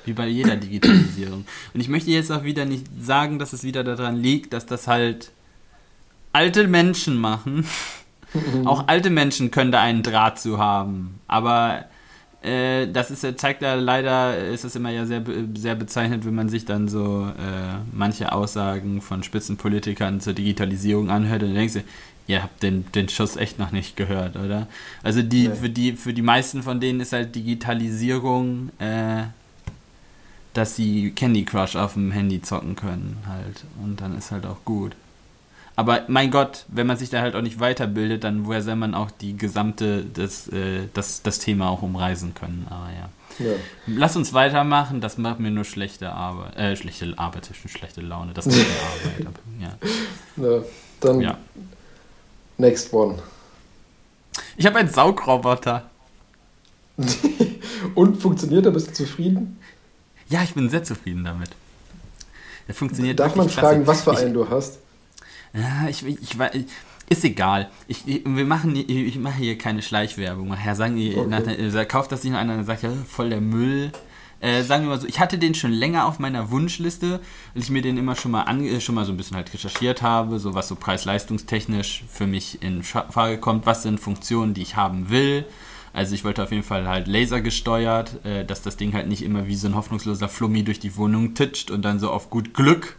Wie 0.05 0.13
bei 0.13 0.27
jeder 0.27 0.55
Digitalisierung. 0.55 1.45
Und 1.73 1.79
ich 1.79 1.89
möchte 1.89 2.11
jetzt 2.11 2.31
auch 2.31 2.43
wieder 2.43 2.65
nicht 2.65 2.85
sagen, 3.01 3.39
dass 3.39 3.53
es 3.53 3.63
wieder 3.63 3.83
daran 3.83 4.15
liegt, 4.15 4.53
dass 4.53 4.65
das 4.65 4.87
halt 4.87 5.31
alte 6.33 6.67
Menschen 6.67 7.17
machen. 7.17 7.65
Auch 8.65 8.87
alte 8.87 9.09
Menschen 9.09 9.49
können 9.49 9.71
da 9.71 9.81
einen 9.81 10.03
Draht 10.03 10.39
zu 10.39 10.57
haben. 10.57 11.21
Aber 11.27 11.85
äh, 12.41 12.87
das 12.91 13.09
ist, 13.09 13.39
zeigt 13.39 13.61
da 13.61 13.75
leider, 13.75 14.37
ist 14.37 14.65
es 14.65 14.75
immer 14.75 14.91
ja 14.91 15.05
sehr, 15.05 15.23
sehr 15.55 15.75
bezeichnet, 15.75 16.25
wenn 16.25 16.35
man 16.35 16.49
sich 16.49 16.65
dann 16.65 16.87
so 16.87 17.27
äh, 17.27 17.77
manche 17.91 18.31
Aussagen 18.31 19.01
von 19.01 19.23
Spitzenpolitikern 19.23 20.19
zur 20.19 20.33
Digitalisierung 20.33 21.09
anhört 21.09 21.43
und 21.43 21.55
denkst 21.55 21.73
du, 21.73 21.83
ihr 22.27 22.43
habt 22.43 22.61
den, 22.61 22.85
den 22.93 23.09
Schuss 23.09 23.35
echt 23.35 23.57
noch 23.57 23.71
nicht 23.71 23.95
gehört, 23.95 24.35
oder? 24.35 24.67
Also 25.03 25.21
die, 25.21 25.47
nee. 25.47 25.55
für, 25.55 25.69
die, 25.69 25.93
für 25.93 26.13
die 26.13 26.21
meisten 26.21 26.61
von 26.63 26.79
denen 26.79 26.99
ist 26.99 27.13
halt 27.13 27.35
Digitalisierung, 27.35 28.69
äh, 28.79 29.23
dass 30.55 30.75
sie 30.75 31.11
Candy 31.11 31.43
Crush 31.43 31.75
auf 31.75 31.93
dem 31.93 32.11
Handy 32.11 32.41
zocken 32.41 32.75
können 32.75 33.17
halt. 33.27 33.65
Und 33.83 33.99
dann 33.99 34.17
ist 34.17 34.31
halt 34.31 34.45
auch 34.45 34.63
gut. 34.63 34.95
Aber 35.75 36.05
mein 36.07 36.31
Gott, 36.31 36.63
wenn 36.69 36.87
man 36.87 36.95
sich 36.95 37.09
da 37.09 37.19
halt 37.19 37.35
auch 37.35 37.41
nicht 37.41 37.59
weiterbildet, 37.59 38.23
dann 38.23 38.45
woher 38.45 38.61
soll 38.61 38.77
man 38.77 38.95
auch 38.95 39.11
die 39.11 39.35
gesamte, 39.35 40.05
das, 40.05 40.47
äh, 40.47 40.87
das, 40.93 41.21
das 41.21 41.39
Thema 41.39 41.69
auch 41.69 41.81
umreisen 41.81 42.33
können. 42.33 42.65
Aber 42.69 42.89
ja. 42.93 43.51
ja. 43.51 43.57
Lass 43.85 44.15
uns 44.15 44.31
weitermachen, 44.31 45.01
das 45.01 45.17
macht 45.17 45.41
mir 45.41 45.51
nur 45.51 45.65
schlechte 45.65 46.13
Arbeit, 46.13 46.55
äh, 46.55 46.75
schlechte 46.77 47.13
Arbeit, 47.17 47.49
schlechte 47.67 47.99
Laune, 47.99 48.33
das 48.33 48.47
ist 48.47 48.65
Arbeit. 48.65 49.27
Aber, 49.27 49.39
ja. 49.59 50.47
ja. 50.57 50.63
Dann 51.01 51.19
ja. 51.19 51.37
next 52.57 52.93
one. 52.93 53.21
Ich 54.55 54.65
habe 54.65 54.79
einen 54.79 54.89
Saugroboter. 54.89 55.89
Und 57.95 58.21
funktioniert 58.21 58.65
er? 58.65 58.71
Bist 58.71 58.87
du 58.87 58.93
zufrieden? 58.93 59.59
Ja, 60.29 60.43
ich 60.43 60.53
bin 60.53 60.69
sehr 60.69 60.83
zufrieden 60.83 61.23
damit. 61.23 61.49
Der 62.67 62.75
funktioniert 62.75 63.19
Darf 63.19 63.35
man 63.35 63.49
fragen, 63.49 63.83
klasse. 63.83 64.05
was 64.07 64.15
für 64.15 64.19
einen 64.19 64.29
ich, 64.29 64.33
du 64.33 64.49
hast? 64.49 64.79
Ja, 65.53 65.87
ich, 65.87 66.05
ich, 66.05 66.17
ich, 66.53 66.65
ist 67.09 67.23
egal. 67.23 67.69
Ich, 67.87 68.07
ich, 68.07 68.23
wir 68.25 68.45
machen, 68.45 68.75
ich 68.75 69.17
mache 69.17 69.37
hier 69.37 69.57
keine 69.57 69.81
Schleichwerbung. 69.81 70.47
Nachher 70.47 70.75
sagen 70.75 70.95
die, 70.95 71.15
okay. 71.15 71.69
nach, 71.69 71.87
kauft 71.87 72.11
das 72.11 72.23
nicht 72.23 72.31
nur 72.31 72.39
einer, 72.39 72.55
dann 72.55 72.65
sagt 72.65 72.83
ja, 72.83 72.91
voll 73.07 73.29
der 73.29 73.41
Müll. 73.41 73.91
Äh, 74.41 74.63
sagen 74.63 74.83
wir 74.83 74.89
mal 74.89 74.99
so, 74.99 75.07
ich 75.07 75.19
hatte 75.19 75.37
den 75.37 75.55
schon 75.55 75.71
länger 75.71 76.05
auf 76.05 76.19
meiner 76.19 76.51
Wunschliste, 76.51 77.19
weil 77.53 77.63
ich 77.63 77.69
mir 77.69 77.81
den 77.81 77.97
immer 77.97 78.15
schon 78.15 78.31
mal, 78.31 78.43
an, 78.43 78.65
äh, 78.65 78.81
schon 78.81 78.95
mal 78.95 79.05
so 79.05 79.13
ein 79.13 79.17
bisschen 79.17 79.37
halt 79.37 79.53
recherchiert 79.53 80.01
habe, 80.01 80.39
so 80.39 80.53
was 80.53 80.67
so 80.67 80.75
preis-leistungstechnisch 80.75 82.03
für 82.09 82.27
mich 82.27 82.61
in 82.61 82.83
Frage 82.83 83.37
kommt, 83.37 83.65
was 83.65 83.83
sind 83.83 83.99
Funktionen, 83.99 84.53
die 84.53 84.61
ich 84.61 84.75
haben 84.75 85.09
will. 85.09 85.45
Also 85.95 86.13
ich 86.13 86.25
wollte 86.25 86.43
auf 86.43 86.51
jeden 86.51 86.63
Fall 86.63 86.89
halt 86.89 87.07
lasergesteuert, 87.07 88.25
äh, 88.25 88.43
dass 88.43 88.61
das 88.61 88.75
Ding 88.75 88.93
halt 88.93 89.07
nicht 89.07 89.23
immer 89.23 89.47
wie 89.47 89.55
so 89.55 89.69
ein 89.69 89.75
hoffnungsloser 89.75 90.27
Flummi 90.27 90.63
durch 90.63 90.77
die 90.77 90.97
Wohnung 90.97 91.35
titscht 91.35 91.71
und 91.71 91.83
dann 91.83 91.99
so 91.99 92.11
auf 92.11 92.29
gut 92.29 92.53
Glück 92.53 92.97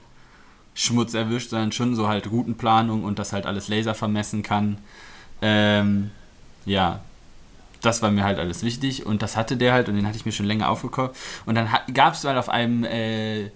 Schmutz 0.73 1.13
erwischt, 1.13 1.51
sondern 1.51 1.73
schon 1.73 1.95
so 1.95 2.09
halt 2.09 2.31
Routenplanung 2.31 3.05
und 3.05 3.19
das 3.19 3.35
halt 3.35 3.45
alles 3.45 3.69
Laser 3.69 3.95
vermessen 3.95 4.43
kann. 4.43 4.79
Ähm, 5.43 6.11
ja, 6.65 7.01
das 7.83 8.01
war 8.01 8.11
mir 8.11 8.25
halt 8.25 8.39
alles 8.39 8.63
wichtig 8.63 9.05
und 9.05 9.21
das 9.21 9.37
hatte 9.37 9.59
der 9.59 9.75
halt 9.75 9.91
und 9.91 9.97
den 9.97 10.07
hatte 10.07 10.17
ich 10.17 10.25
mir 10.25 10.33
schon 10.33 10.47
länger 10.47 10.71
aufgekauft. 10.71 11.17
Und 11.45 11.55
dann 11.55 11.69
gab 11.93 12.15
es 12.15 12.25
halt 12.25 12.39
auf 12.39 12.49
einem 12.49 12.83
äh, 12.85 13.51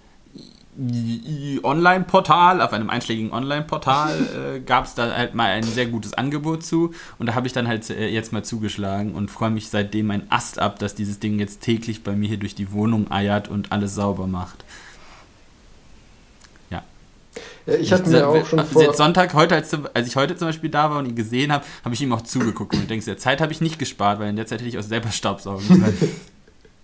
Online-Portal, 1.62 2.62
auf 2.62 2.72
einem 2.72 2.90
einschlägigen 2.90 3.32
Online-Portal, 3.32 4.54
äh, 4.56 4.60
gab 4.60 4.84
es 4.84 4.94
da 4.94 5.14
halt 5.14 5.34
mal 5.34 5.50
ein 5.50 5.62
sehr 5.62 5.86
gutes 5.86 6.14
Angebot 6.14 6.64
zu 6.64 6.92
und 7.18 7.26
da 7.26 7.34
habe 7.34 7.46
ich 7.46 7.52
dann 7.52 7.68
halt 7.68 7.88
äh, 7.90 8.08
jetzt 8.08 8.32
mal 8.32 8.44
zugeschlagen 8.44 9.14
und 9.14 9.30
freue 9.30 9.50
mich 9.50 9.68
seitdem 9.68 10.10
ein 10.10 10.30
Ast 10.30 10.58
ab, 10.58 10.78
dass 10.78 10.94
dieses 10.94 11.18
Ding 11.18 11.38
jetzt 11.38 11.60
täglich 11.60 12.02
bei 12.02 12.12
mir 12.12 12.28
hier 12.28 12.38
durch 12.38 12.54
die 12.54 12.72
Wohnung 12.72 13.10
eiert 13.10 13.48
und 13.48 13.72
alles 13.72 13.94
sauber 13.94 14.26
macht. 14.26 14.64
Ja, 17.66 17.74
ich 17.74 17.92
hatte 17.92 18.08
mir 18.08 18.26
auch 18.26 18.46
schon 18.46 18.64
vor. 18.64 18.82
Jetzt 18.82 18.96
Sonntag, 18.96 19.34
heute, 19.34 19.54
als, 19.54 19.76
als 19.94 20.08
ich 20.08 20.16
heute 20.16 20.36
zum 20.36 20.48
Beispiel 20.48 20.70
da 20.70 20.90
war 20.90 20.98
und 20.98 21.06
ihn 21.06 21.14
gesehen 21.14 21.52
habe, 21.52 21.64
habe 21.84 21.94
ich 21.94 22.00
ihm 22.00 22.12
auch 22.12 22.22
zugeguckt. 22.22 22.74
Und 22.74 22.82
du 22.82 22.86
denkst, 22.86 23.06
der 23.06 23.18
Zeit 23.18 23.40
habe 23.40 23.52
ich 23.52 23.60
nicht 23.60 23.78
gespart, 23.78 24.18
weil 24.18 24.30
in 24.30 24.36
der 24.36 24.46
Zeit 24.46 24.60
hätte 24.60 24.68
ich 24.68 24.78
auch 24.78 24.82
selber 24.82 25.10
Staubsaugen 25.10 25.66
können. 25.66 25.98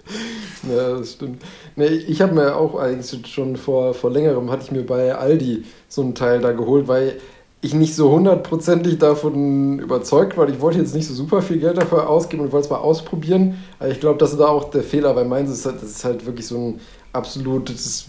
ja, 0.68 0.98
das 0.98 1.12
stimmt. 1.12 1.42
Nee, 1.75 1.86
ich 1.86 2.20
habe 2.20 2.34
mir 2.34 2.56
auch 2.56 2.76
eigentlich 2.76 3.32
schon 3.32 3.56
vor, 3.56 3.94
vor 3.94 4.10
längerem, 4.10 4.50
hatte 4.50 4.64
ich 4.64 4.72
mir 4.72 4.84
bei 4.84 5.14
Aldi 5.14 5.64
so 5.88 6.02
einen 6.02 6.14
Teil 6.14 6.40
da 6.40 6.52
geholt, 6.52 6.88
weil 6.88 7.18
ich 7.60 7.75
nicht 7.75 7.94
so 7.94 8.10
hundertprozentig 8.10 8.98
davon 8.98 9.78
überzeugt 9.78 10.36
war. 10.36 10.48
Ich 10.48 10.60
wollte 10.60 10.78
jetzt 10.78 10.94
nicht 10.94 11.06
so 11.06 11.14
super 11.14 11.42
viel 11.42 11.58
Geld 11.58 11.78
dafür 11.78 12.08
ausgeben 12.08 12.44
und 12.44 12.52
wollte 12.52 12.66
es 12.66 12.70
mal 12.70 12.78
ausprobieren. 12.78 13.62
Aber 13.78 13.88
ich 13.88 13.98
glaube, 13.98 14.18
das 14.18 14.32
ist 14.32 14.38
da 14.38 14.46
auch 14.46 14.70
der 14.70 14.82
Fehler, 14.82 15.16
weil 15.16 15.25
meins 15.25 15.50
ist 15.50 15.66
halt, 15.66 15.82
das 15.82 15.90
ist 15.90 16.04
halt 16.04 16.26
wirklich 16.26 16.46
so 16.46 16.56
ein 16.56 16.80
absolutes 17.12 18.06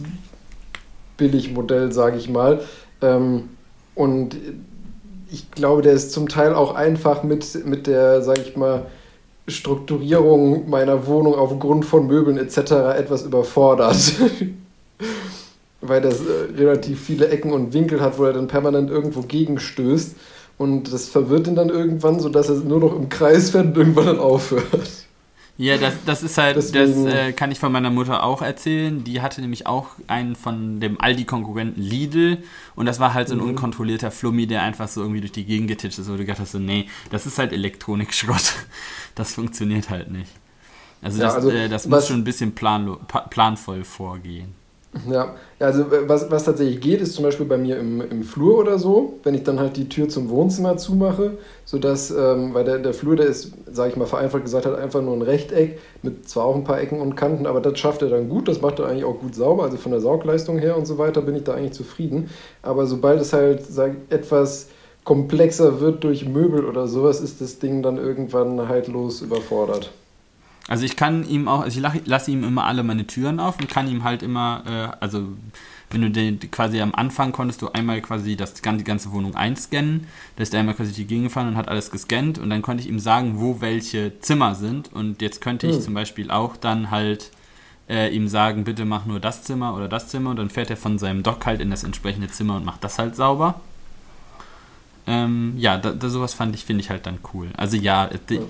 Billigmodell, 1.18 1.92
sage 1.92 2.18
ich 2.18 2.30
mal. 2.30 2.62
Ähm, 3.01 3.50
und 3.96 4.36
ich 5.32 5.50
glaube, 5.51 5.82
der 5.82 5.94
ist 5.94 6.12
zum 6.12 6.30
Teil 6.30 6.54
auch 6.54 6.75
einfach 6.75 7.24
mit, 7.24 7.66
mit 7.66 7.88
der, 7.88 8.22
sage 8.22 8.42
ich 8.42 8.56
mal, 8.56 8.86
Strukturierung 9.48 10.70
meiner 10.70 11.08
Wohnung 11.08 11.36
aufgrund 11.36 11.86
von 11.86 12.08
Möbeln 12.08 12.38
etc. 12.38 12.58
etwas 12.98 13.24
überfordert. 13.24 14.13
Weil 15.82 16.01
das 16.01 16.22
äh, 16.22 16.56
relativ 16.58 17.01
viele 17.01 17.30
Ecken 17.30 17.51
und 17.51 17.74
Winkel 17.74 18.01
hat, 18.01 18.18
wo 18.18 18.25
er 18.25 18.34
dann 18.34 18.48
permanent 18.48 18.89
irgendwo 18.89 19.22
gegenstößt. 19.22 20.16
Und 20.58 20.92
das 20.92 21.08
verwirrt 21.08 21.48
ihn 21.48 21.56
dann 21.56 21.70
irgendwann, 21.70 22.20
sodass 22.20 22.50
er 22.50 22.56
nur 22.56 22.80
noch 22.80 22.96
im 22.96 23.10
Kreis 23.10 23.51
fährt 23.51 23.68
und 23.68 23.77
irgendwann 23.77 24.08
dann 24.08 24.20
aufhört. 24.20 25.07
Ja, 25.60 25.78
das, 25.78 25.96
das 26.06 26.22
ist 26.22 26.38
halt, 26.38 26.56
Deswegen. 26.56 27.06
das 27.06 27.14
äh, 27.14 27.34
kann 27.34 27.52
ich 27.52 27.60
von 27.60 27.72
meiner 27.72 27.90
Mutter 27.90 28.24
auch 28.24 28.44
erzählen. 28.44 29.04
Die 29.04 29.22
hatte 29.22 29.42
nämlich 29.42 29.66
auch 29.66 29.88
einen 30.08 30.36
von 30.36 30.80
dem 30.80 31.02
Aldi-Konkurrenten 31.02 31.82
Lidl 31.82 32.44
und 32.76 32.86
das 32.86 33.00
war 33.00 33.16
halt 33.16 33.28
so 33.28 33.34
ein 33.34 33.40
mhm. 33.40 33.50
unkontrollierter 33.50 34.12
Flummi, 34.12 34.46
der 34.46 34.62
einfach 34.62 34.88
so 34.88 35.02
irgendwie 35.02 35.22
durch 35.22 35.32
die 35.32 35.46
Gegend 35.46 35.68
getitscht 35.68 35.98
ist, 35.98 36.08
wo 36.10 36.14
du 36.14 36.20
gedacht 36.20 36.40
hast, 36.40 36.52
so, 36.52 36.60
nee, 36.60 36.88
das 37.10 37.26
ist 37.26 37.40
halt 37.40 37.54
Elektronikschrott. 37.54 38.54
Das 39.16 39.34
funktioniert 39.34 39.90
halt 39.90 40.12
nicht. 40.12 40.30
Also 41.02 41.18
das, 41.18 41.34
ja, 41.34 41.36
also, 41.38 41.50
äh, 41.50 41.70
das 41.70 41.88
muss 41.88 42.08
schon 42.08 42.20
ein 42.20 42.24
bisschen 42.24 42.54
planlo 42.54 43.00
planvoll 43.32 43.84
vorgehen. 43.84 44.54
Ja, 45.10 45.36
also 45.60 45.82
äh, 45.84 46.08
was, 46.08 46.32
was 46.32 46.46
tatsächlich 46.46 46.79
geht, 46.82 47.01
ist 47.01 47.13
zum 47.13 47.24
Beispiel 47.24 47.46
bei 47.46 47.58
mir 47.58 47.77
im, 47.77 48.01
im 48.01 48.24
Flur 48.24 48.58
oder 48.58 48.79
so, 48.79 49.20
wenn 49.24 49.36
ich 49.36 49.44
dann 49.44 49.60
halt 49.60 49.77
die 49.77 49.89
Tür 49.89 50.10
zum 50.10 50.29
Wohnzimmer 50.29 50.77
zumache, 50.77 51.38
sodass, 51.65 52.10
ähm, 52.10 52.53
weil 52.53 52.63
der, 52.63 52.79
der 52.79 52.94
Flur, 52.94 53.15
der 53.15 53.27
ist, 53.27 53.53
sage 53.72 53.91
ich 53.91 53.96
mal 53.98 54.06
vereinfacht 54.06 54.44
gesagt, 54.44 54.65
hat 54.65 54.75
einfach 54.77 55.01
nur 55.01 55.13
ein 55.13 55.22
Rechteck 55.22 55.79
mit 56.01 56.27
zwar 56.27 56.46
auch 56.46 56.56
ein 56.56 56.63
paar 56.63 56.79
Ecken 56.79 57.00
und 57.01 57.15
Kanten, 57.15 57.46
aber 57.46 57.60
das 57.62 57.77
schafft 57.79 58.01
er 58.01 58.10
dann 58.10 58.29
gut, 58.29 58.48
das 58.48 58.62
macht 58.62 58.79
er 58.79 58.88
eigentlich 58.88 59.06
auch 59.06 59.20
gut 59.20 59.36
sauber, 59.36 59.63
also 59.63 59.77
von 59.77 59.91
der 59.91 60.01
Saugleistung 60.01 60.58
her 60.58 60.77
und 60.77 60.86
so 60.86 60.98
weiter 60.98 61.22
bin 61.22 61.36
ich 61.36 61.44
da 61.44 61.53
eigentlich 61.53 61.74
zufrieden. 61.74 62.29
Aber 62.62 62.86
sobald 62.88 63.22
es 63.22 63.34
halt, 63.34 63.65
sag, 63.65 63.96
etwas 64.10 64.70
komplexer 65.03 65.79
wird 65.79 66.03
durch 66.03 66.27
Möbel 66.27 66.65
oder 66.65 66.88
sowas, 66.88 67.20
ist 67.22 67.39
das 67.41 67.60
Ding 67.60 67.84
dann 67.84 67.98
irgendwann 67.98 68.67
haltlos 68.67 69.22
überfordert. 69.22 69.91
Also 70.68 70.84
ich 70.84 70.96
kann 70.96 71.28
ihm 71.28 71.48
auch, 71.48 71.62
also 71.62 71.80
ich 71.80 72.06
lasse 72.06 72.32
ihm 72.32 72.44
immer 72.44 72.66
alle 72.66 72.84
meine 72.84 73.08
Türen 73.08 73.40
auf 73.40 73.60
und 73.60 73.70
kann 73.70 73.88
ihm 73.88 74.04
halt 74.04 74.22
immer, 74.22 74.64
äh, 74.66 75.04
also 75.04 75.24
wenn 75.90 76.02
du 76.02 76.12
den 76.12 76.40
quasi 76.52 76.82
am 76.82 76.94
Anfang 76.94 77.32
konntest 77.32 77.62
du 77.62 77.70
einmal 77.70 78.02
quasi 78.02 78.36
das, 78.36 78.54
die 78.54 78.84
ganze 78.84 79.12
Wohnung 79.14 79.36
einscannen, 79.36 80.08
da 80.36 80.44
ist 80.44 80.54
er 80.54 80.60
einmal 80.60 80.76
quasi 80.76 80.92
die 80.92 81.08
Gegend 81.08 81.28
gefahren 81.28 81.48
und 81.48 81.56
hat 81.56 81.70
alles 81.70 81.90
gescannt 81.92 82.38
und 82.38 82.50
dann 82.50 82.62
konnte 82.62 82.84
ich 82.84 82.90
ihm 82.90 83.00
sagen, 83.00 83.40
wo 83.40 83.62
welche 83.62 84.20
Zimmer 84.20 84.56
sind 84.56 84.92
und 84.92 85.22
jetzt 85.22 85.40
könnte 85.40 85.68
ich 85.68 85.78
mhm. 85.78 85.82
zum 85.82 85.94
Beispiel 85.94 86.32
auch 86.32 86.58
dann 86.58 86.92
halt 86.92 87.32
äh, 87.90 88.14
ihm 88.14 88.28
sagen, 88.28 88.66
bitte 88.66 88.84
mach 88.84 89.06
nur 89.06 89.22
das 89.22 89.44
Zimmer 89.44 89.74
oder 89.74 89.88
das 89.88 90.10
Zimmer 90.10 90.32
und 90.32 90.36
dann 90.36 90.50
fährt 90.50 90.70
er 90.70 90.78
von 90.78 91.00
seinem 91.00 91.24
Dock 91.24 91.46
halt 91.46 91.62
in 91.62 91.70
das 91.70 91.86
entsprechende 91.86 92.28
Zimmer 92.28 92.58
und 92.58 92.66
macht 92.66 92.84
das 92.84 93.00
halt 93.00 93.16
sauber. 93.16 93.62
Ähm, 95.10 95.54
ja, 95.58 95.78
da, 95.78 95.92
da, 95.92 96.10
sowas 96.10 96.34
fand 96.34 96.54
ich, 96.54 96.66
finde 96.66 96.82
ich 96.82 96.90
halt 96.90 97.06
dann 97.06 97.20
cool. 97.34 97.48
Also 97.56 97.78
ja, 97.78 98.10
die, 98.30 98.42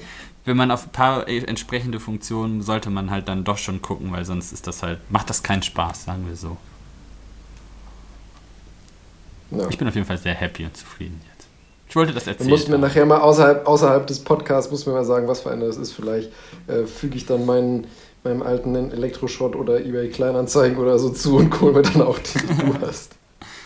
wenn 0.48 0.58
man 0.58 0.72
auf 0.72 0.86
ein 0.86 0.92
paar 0.92 1.28
entsprechende 1.28 2.00
Funktionen 2.00 2.62
sollte 2.62 2.90
man 2.90 3.12
halt 3.12 3.28
dann 3.28 3.44
doch 3.44 3.58
schon 3.58 3.82
gucken, 3.82 4.14
weil 4.14 4.24
sonst 4.24 4.54
ist 4.54 4.66
das 4.66 4.82
halt, 4.82 5.00
macht 5.12 5.30
das 5.30 5.44
keinen 5.44 5.62
Spaß, 5.62 6.06
sagen 6.06 6.26
wir 6.28 6.38
so. 6.38 6.56
Ja. 9.52 9.68
Ich 9.70 9.78
bin 9.78 9.88
auf 9.88 9.96
jeden 9.96 10.08
Fall 10.08 10.18
sehr 10.18 10.34
happy 10.34 10.64
und 10.64 10.76
zufrieden 10.76 11.22
jetzt. 11.34 11.48
Ich 11.90 11.96
wollte 11.96 12.14
das 12.14 12.28
erzählen. 12.28 12.50
Muss 12.50 12.68
mir 12.68 12.78
nachher 12.78 13.06
mal 13.06 13.20
außerhalb, 13.20 13.68
außerhalb 13.68 14.08
des 14.08 14.20
Podcasts, 14.20 14.72
muss 14.72 14.86
mir 14.86 14.94
mal 14.94 15.06
sagen, 15.06 15.28
was 15.28 15.42
für 15.42 15.52
eine 15.52 15.66
das 15.66 15.78
ist. 15.78 15.92
Vielleicht 15.92 16.32
äh, 16.68 16.86
füge 16.86 17.18
ich 17.18 17.26
dann 17.26 17.46
meinen, 17.46 17.88
meinem 18.24 18.42
alten 18.42 18.76
Elektroschrott 18.76 19.56
oder 19.56 19.80
eBay 19.80 20.10
Kleinanzeigen 20.10 20.78
oder 20.78 20.98
so 20.98 21.10
zu 21.10 21.38
und 21.38 21.60
hole 21.60 21.74
mir 21.74 21.82
dann 21.82 22.02
auch 22.02 22.20
die, 22.20 22.40
die 22.40 22.56
du 22.56 22.82
hast. 22.82 23.16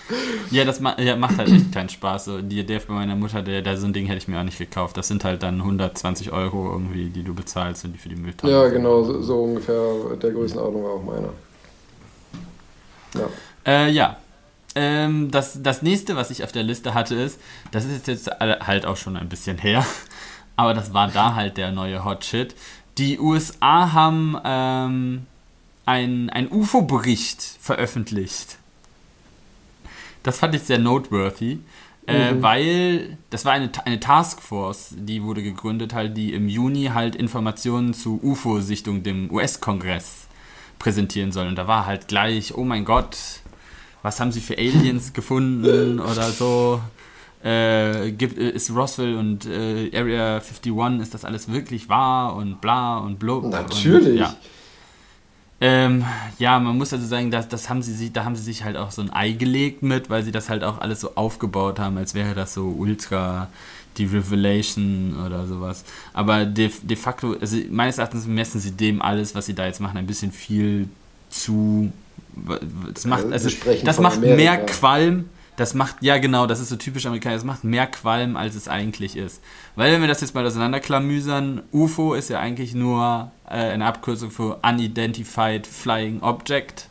Ja, 0.51 0.65
das 0.65 0.81
ma 0.81 0.99
ja, 0.99 1.15
macht 1.15 1.37
halt 1.37 1.49
echt 1.49 1.71
keinen 1.71 1.87
Spaß. 1.87 2.25
So, 2.25 2.41
die 2.41 2.59
Idee 2.59 2.81
bei 2.85 2.93
meiner 2.93 3.15
Mutter, 3.15 3.41
der, 3.41 3.61
der, 3.61 3.77
so 3.77 3.87
ein 3.87 3.93
Ding 3.93 4.05
hätte 4.07 4.17
ich 4.17 4.27
mir 4.27 4.37
auch 4.37 4.43
nicht 4.43 4.57
gekauft. 4.57 4.97
Das 4.97 5.07
sind 5.07 5.23
halt 5.23 5.43
dann 5.43 5.61
120 5.61 6.31
Euro 6.33 6.71
irgendwie, 6.73 7.09
die 7.09 7.23
du 7.23 7.33
bezahlst 7.33 7.85
und 7.85 7.93
die 7.93 7.97
für 7.97 8.09
die 8.09 8.17
Mülltonne. 8.17 8.51
Ja, 8.51 8.67
genau, 8.67 9.03
so, 9.03 9.21
so, 9.21 9.43
ungefähr 9.43 9.81
der 10.21 10.31
Größenordnung 10.31 10.83
war 10.83 10.91
auch 10.91 11.03
meine. 11.03 11.29
Ja. 13.15 13.29
Äh, 13.65 13.91
ja. 13.91 14.17
Ähm, 14.75 15.31
das, 15.31 15.61
das 15.61 15.81
nächste, 15.81 16.15
was 16.15 16.31
ich 16.31 16.43
auf 16.43 16.51
der 16.51 16.63
Liste 16.63 16.93
hatte, 16.93 17.15
ist, 17.15 17.39
das 17.71 17.85
ist 17.85 18.07
jetzt 18.07 18.29
halt 18.39 18.85
auch 18.85 18.97
schon 18.97 19.17
ein 19.17 19.27
bisschen 19.27 19.57
her, 19.57 19.85
aber 20.55 20.73
das 20.73 20.93
war 20.93 21.09
da 21.09 21.35
halt 21.35 21.57
der 21.57 21.71
neue 21.71 22.05
Hot 22.05 22.23
Shit. 22.23 22.55
Die 22.97 23.19
USA 23.19 23.91
haben 23.91 24.37
ähm, 24.45 25.25
einen 25.85 26.47
UFO-Bericht 26.51 27.41
veröffentlicht. 27.59 28.57
Das 30.23 30.39
fand 30.39 30.55
ich 30.55 30.61
sehr 30.63 30.79
noteworthy. 30.79 31.59
Äh, 32.07 32.33
mhm. 32.33 32.41
Weil 32.41 33.17
das 33.29 33.45
war 33.45 33.53
eine, 33.53 33.69
eine 33.85 33.99
Taskforce, 33.99 34.95
die 34.97 35.23
wurde 35.23 35.43
gegründet, 35.43 35.93
halt, 35.93 36.17
die 36.17 36.33
im 36.33 36.49
Juni 36.49 36.85
halt 36.93 37.15
Informationen 37.15 37.93
zu 37.93 38.19
UFO-Sichtung 38.23 39.03
dem 39.03 39.31
US-Kongress 39.31 40.27
präsentieren 40.79 41.31
soll. 41.31 41.47
Und 41.47 41.55
da 41.55 41.67
war 41.67 41.85
halt 41.85 42.07
gleich, 42.07 42.55
oh 42.57 42.63
mein 42.63 42.85
Gott, 42.85 43.17
was 44.01 44.19
haben 44.19 44.31
sie 44.31 44.41
für 44.41 44.57
Aliens 44.57 45.13
gefunden 45.13 45.99
oder 45.99 46.31
so. 46.31 46.81
Äh, 47.43 48.11
gibt, 48.11 48.37
ist 48.37 48.69
Roswell 48.75 49.15
und 49.15 49.47
äh, 49.47 49.89
Area 49.95 50.35
51, 50.35 51.01
ist 51.01 51.13
das 51.13 51.25
alles 51.25 51.51
wirklich 51.51 51.89
wahr 51.89 52.35
und 52.35 52.61
bla 52.61 52.99
und 52.99 53.17
blub. 53.17 53.45
Natürlich. 53.45 54.07
Und, 54.09 54.17
ja. 54.17 54.35
Ähm, 55.63 56.03
ja, 56.39 56.59
man 56.59 56.75
muss 56.75 56.91
also 56.91 57.05
sagen, 57.05 57.29
dass, 57.29 57.47
das 57.47 57.69
haben 57.69 57.83
sie 57.83 58.11
da 58.11 58.25
haben 58.25 58.35
sie 58.35 58.41
sich 58.41 58.63
halt 58.63 58.75
auch 58.77 58.89
so 58.89 59.03
ein 59.03 59.13
Ei 59.13 59.31
gelegt 59.31 59.83
mit, 59.83 60.09
weil 60.09 60.23
sie 60.23 60.31
das 60.31 60.49
halt 60.49 60.63
auch 60.63 60.81
alles 60.81 61.01
so 61.01 61.13
aufgebaut 61.13 61.79
haben, 61.79 61.97
als 61.99 62.15
wäre 62.15 62.33
das 62.33 62.55
so 62.55 62.67
ultra 62.67 63.47
die 63.97 64.05
Revelation 64.05 65.15
oder 65.23 65.45
sowas. 65.45 65.83
Aber 66.13 66.45
de, 66.45 66.71
de 66.81 66.97
facto, 66.97 67.35
also 67.39 67.57
meines 67.69 67.99
Erachtens 67.99 68.25
messen 68.25 68.59
sie 68.59 68.71
dem 68.71 69.03
alles, 69.03 69.35
was 69.35 69.45
sie 69.45 69.53
da 69.53 69.67
jetzt 69.67 69.79
machen, 69.79 69.97
ein 69.97 70.07
bisschen 70.07 70.31
viel 70.31 70.87
zu. 71.29 71.91
Das 72.93 73.05
macht, 73.05 73.31
also, 73.31 73.49
das 73.83 73.99
macht 73.99 74.21
mehr 74.21 74.65
Qualm 74.65 75.25
das 75.57 75.73
macht, 75.73 75.97
ja 76.01 76.17
genau, 76.17 76.47
das 76.47 76.59
ist 76.59 76.69
so 76.69 76.75
typisch 76.75 77.05
amerikanisch, 77.05 77.37
das 77.37 77.45
macht 77.45 77.63
mehr 77.63 77.87
Qualm, 77.87 78.37
als 78.37 78.55
es 78.55 78.67
eigentlich 78.67 79.15
ist. 79.15 79.41
Weil 79.75 79.91
wenn 79.91 80.01
wir 80.01 80.07
das 80.07 80.21
jetzt 80.21 80.33
mal 80.33 80.45
auseinanderklamüsern, 80.45 81.63
UFO 81.71 82.13
ist 82.13 82.29
ja 82.29 82.39
eigentlich 82.39 82.73
nur 82.73 83.31
äh, 83.47 83.55
eine 83.55 83.85
Abkürzung 83.85 84.31
für 84.31 84.59
Unidentified 84.63 85.67
Flying 85.67 86.21
Object, 86.21 86.87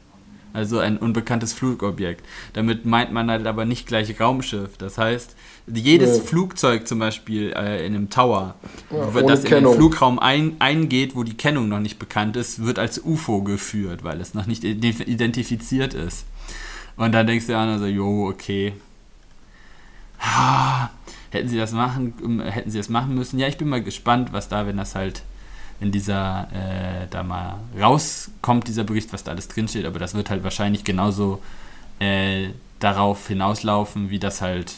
also 0.53 0.79
ein 0.79 0.99
unbekanntes 0.99 1.53
Flugobjekt. 1.53 2.25
Damit 2.53 2.85
meint 2.85 3.13
man 3.13 3.31
halt 3.31 3.47
aber 3.47 3.65
nicht 3.65 3.87
gleich 3.87 4.21
Raumschiff. 4.21 4.77
Das 4.79 4.99
heißt, 4.99 5.37
jedes 5.73 6.19
ja. 6.19 6.25
Flugzeug 6.25 6.89
zum 6.89 6.99
Beispiel 6.99 7.53
äh, 7.53 7.87
in 7.87 7.95
einem 7.95 8.11
Tower, 8.11 8.57
ja, 8.91 9.23
das 9.23 9.45
in 9.45 9.51
den 9.51 9.73
Flugraum 9.73 10.19
ein, 10.19 10.57
eingeht, 10.59 11.15
wo 11.15 11.23
die 11.23 11.37
Kennung 11.37 11.69
noch 11.69 11.81
nicht 11.81 11.99
bekannt 11.99 12.37
ist, 12.37 12.65
wird 12.65 12.79
als 12.79 13.03
UFO 13.05 13.43
geführt, 13.43 14.03
weil 14.03 14.21
es 14.21 14.35
noch 14.35 14.47
nicht 14.47 14.65
identifiziert 14.65 15.95
ist. 15.95 16.27
Und 17.01 17.13
dann 17.13 17.27
denkst 17.27 17.47
du 17.47 17.57
an, 17.57 17.71
also, 17.71 17.87
jo, 17.87 18.29
okay. 18.29 18.75
hätten 21.31 21.49
sie 21.49 21.57
das 21.57 21.73
machen, 21.73 22.13
ähm, 22.23 22.43
hätten 22.43 22.71
sie 22.71 22.77
das 22.77 22.91
machen 22.91 23.15
müssen. 23.15 23.39
Ja, 23.39 23.49
ich 23.49 23.57
bin 23.57 23.71
mal 23.71 23.83
gespannt, 23.83 24.35
was 24.35 24.51
da, 24.51 24.67
wenn 24.67 24.77
das 24.77 24.95
halt, 24.95 25.23
wenn 25.79 25.93
dieser 25.93 26.49
äh, 26.53 27.07
da 27.09 27.23
mal 27.23 27.59
rauskommt, 27.81 28.69
dieser 28.69 28.85
Bericht, 28.85 29.15
was 29.15 29.25
da 29.25 29.31
alles 29.31 29.49
drinsteht, 29.49 29.87
aber 29.87 29.99
das 29.99 30.13
wird 30.13 30.29
halt 30.29 30.45
wahrscheinlich 30.45 30.85
genauso 30.85 31.41
äh, 32.01 32.51
darauf 32.81 33.29
hinauslaufen, 33.29 34.11
wie 34.11 34.19
das 34.19 34.43
halt 34.43 34.75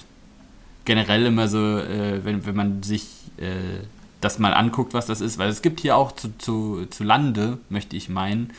generell 0.84 1.26
immer 1.26 1.48
so, 1.48 1.58
äh, 1.78 2.24
wenn, 2.24 2.46
wenn 2.46 2.54
man 2.54 2.84
sich 2.84 3.08
äh, 3.38 3.82
das 4.20 4.38
mal 4.38 4.54
anguckt, 4.54 4.94
was 4.94 5.06
das 5.06 5.20
ist, 5.20 5.38
weil 5.38 5.48
es 5.48 5.60
gibt 5.60 5.80
hier 5.80 5.96
auch 5.96 6.12
zu, 6.12 6.38
zu, 6.38 6.86
zu 6.88 7.02
Lande, 7.02 7.58
möchte 7.68 7.96
ich 7.96 8.08
meinen, 8.08 8.52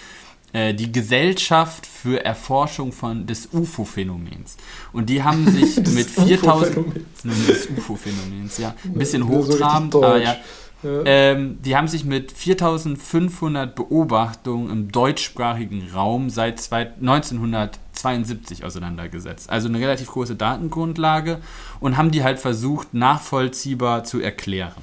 die 0.53 0.91
Gesellschaft 0.91 1.85
für 1.85 2.23
Erforschung 2.23 2.91
von 2.91 3.25
des 3.25 3.49
UFO-Phänomens. 3.51 4.57
Und 4.91 5.09
die 5.09 5.23
haben 5.23 5.49
sich 5.49 5.75
mit 5.93 6.09
4000 6.09 6.95
des 7.23 7.69
UFO-Phänomens, 7.69 8.57
ja, 8.59 8.75
ein 8.83 8.93
bisschen 8.93 9.27
hochtrabend, 9.27 9.95
aber 9.95 10.21
ja, 10.21 10.35
ja. 10.83 11.01
Ähm, 11.05 11.59
die 11.61 11.75
haben 11.75 11.87
sich 11.87 12.05
mit 12.05 12.31
4500 12.31 13.75
Beobachtungen 13.75 14.69
im 14.69 14.91
deutschsprachigen 14.91 15.89
Raum 15.93 16.29
seit 16.29 16.71
1972 16.71 18.63
auseinandergesetzt. 18.65 19.49
Also 19.49 19.67
eine 19.69 19.79
relativ 19.79 20.07
große 20.07 20.35
Datengrundlage 20.35 21.39
und 21.79 21.97
haben 21.97 22.11
die 22.11 22.23
halt 22.23 22.39
versucht, 22.39 22.93
nachvollziehbar 22.93 24.03
zu 24.03 24.19
erklären. 24.19 24.73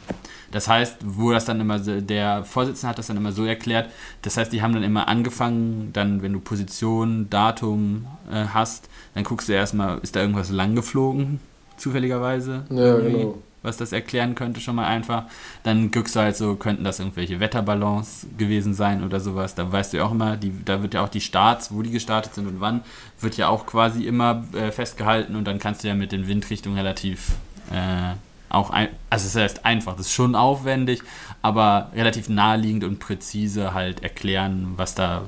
Das 0.51 0.67
heißt, 0.67 0.99
wo 1.05 1.31
das 1.31 1.45
dann 1.45 1.61
immer, 1.61 1.79
der 1.79 2.45
Vorsitzende 2.45 2.89
hat 2.89 2.99
das 2.99 3.07
dann 3.07 3.17
immer 3.17 3.33
so 3.33 3.45
erklärt, 3.45 3.91
das 4.23 4.37
heißt, 4.37 4.53
die 4.53 4.63
haben 4.63 4.73
dann 4.73 4.83
immer 4.83 5.07
angefangen, 5.07 5.91
dann, 5.93 6.23
wenn 6.23 6.33
du 6.33 6.41
Position, 6.41 7.31
Datum 7.31 8.07
äh, 8.31 8.47
hast, 8.53 8.89
dann 9.15 9.23
guckst 9.23 9.49
du 9.49 9.53
erstmal, 9.53 9.99
ist 9.99 10.17
da 10.17 10.21
irgendwas 10.21 10.51
lang 10.51 10.75
geflogen, 10.75 11.39
zufälligerweise? 11.77 12.65
Ja, 12.71 12.99
genau. 12.99 13.39
Was 13.63 13.77
das 13.77 13.93
erklären 13.93 14.35
könnte, 14.35 14.61
schon 14.61 14.77
mal 14.77 14.87
einfach. 14.87 15.25
Dann 15.65 15.91
guckst 15.91 16.17
du 16.17 16.21
halt 16.21 16.37
so, 16.37 16.57
könnten 16.57 16.83
das 16.83 16.99
irgendwelche 16.99 17.41
Wetterballons 17.41 18.27
gewesen 18.39 18.73
sein 18.73 19.05
oder 19.05 19.21
sowas. 19.21 19.55
Da 19.55 19.71
weißt 19.71 19.93
du 19.93 19.99
ja 19.99 20.05
auch 20.05 20.13
immer, 20.13 20.37
die, 20.37 20.53
da 20.65 20.83
wird 20.83 20.95
ja 20.95 21.05
auch 21.05 21.09
die 21.11 21.21
Starts, 21.21 21.73
wo 21.73 21.83
die 21.83 21.91
gestartet 21.91 22.35
sind 22.35 22.47
und 22.47 22.61
wann, 22.61 22.81
wird 23.21 23.37
ja 23.37 23.49
auch 23.49 23.67
quasi 23.67 24.05
immer 24.07 24.45
äh, 24.55 24.73
festgehalten 24.73 25.37
und 25.37 25.45
dann 25.45 25.59
kannst 25.59 25.85
du 25.85 25.89
ja 25.89 25.95
mit 25.95 26.11
den 26.11 26.27
Windrichtungen 26.27 26.79
relativ 26.79 27.33
äh, 27.71 28.15
auch 28.51 28.71
ein, 28.71 28.89
also 29.09 29.27
es 29.27 29.37
heißt 29.37 29.65
einfach, 29.65 29.97
das 29.97 30.07
ist 30.07 30.13
schon 30.13 30.35
aufwendig, 30.35 31.03
aber 31.41 31.91
relativ 31.95 32.29
naheliegend 32.29 32.85
und 32.85 32.99
präzise 32.99 33.73
halt 33.73 34.03
erklären, 34.03 34.75
was 34.77 34.95
da, 34.95 35.23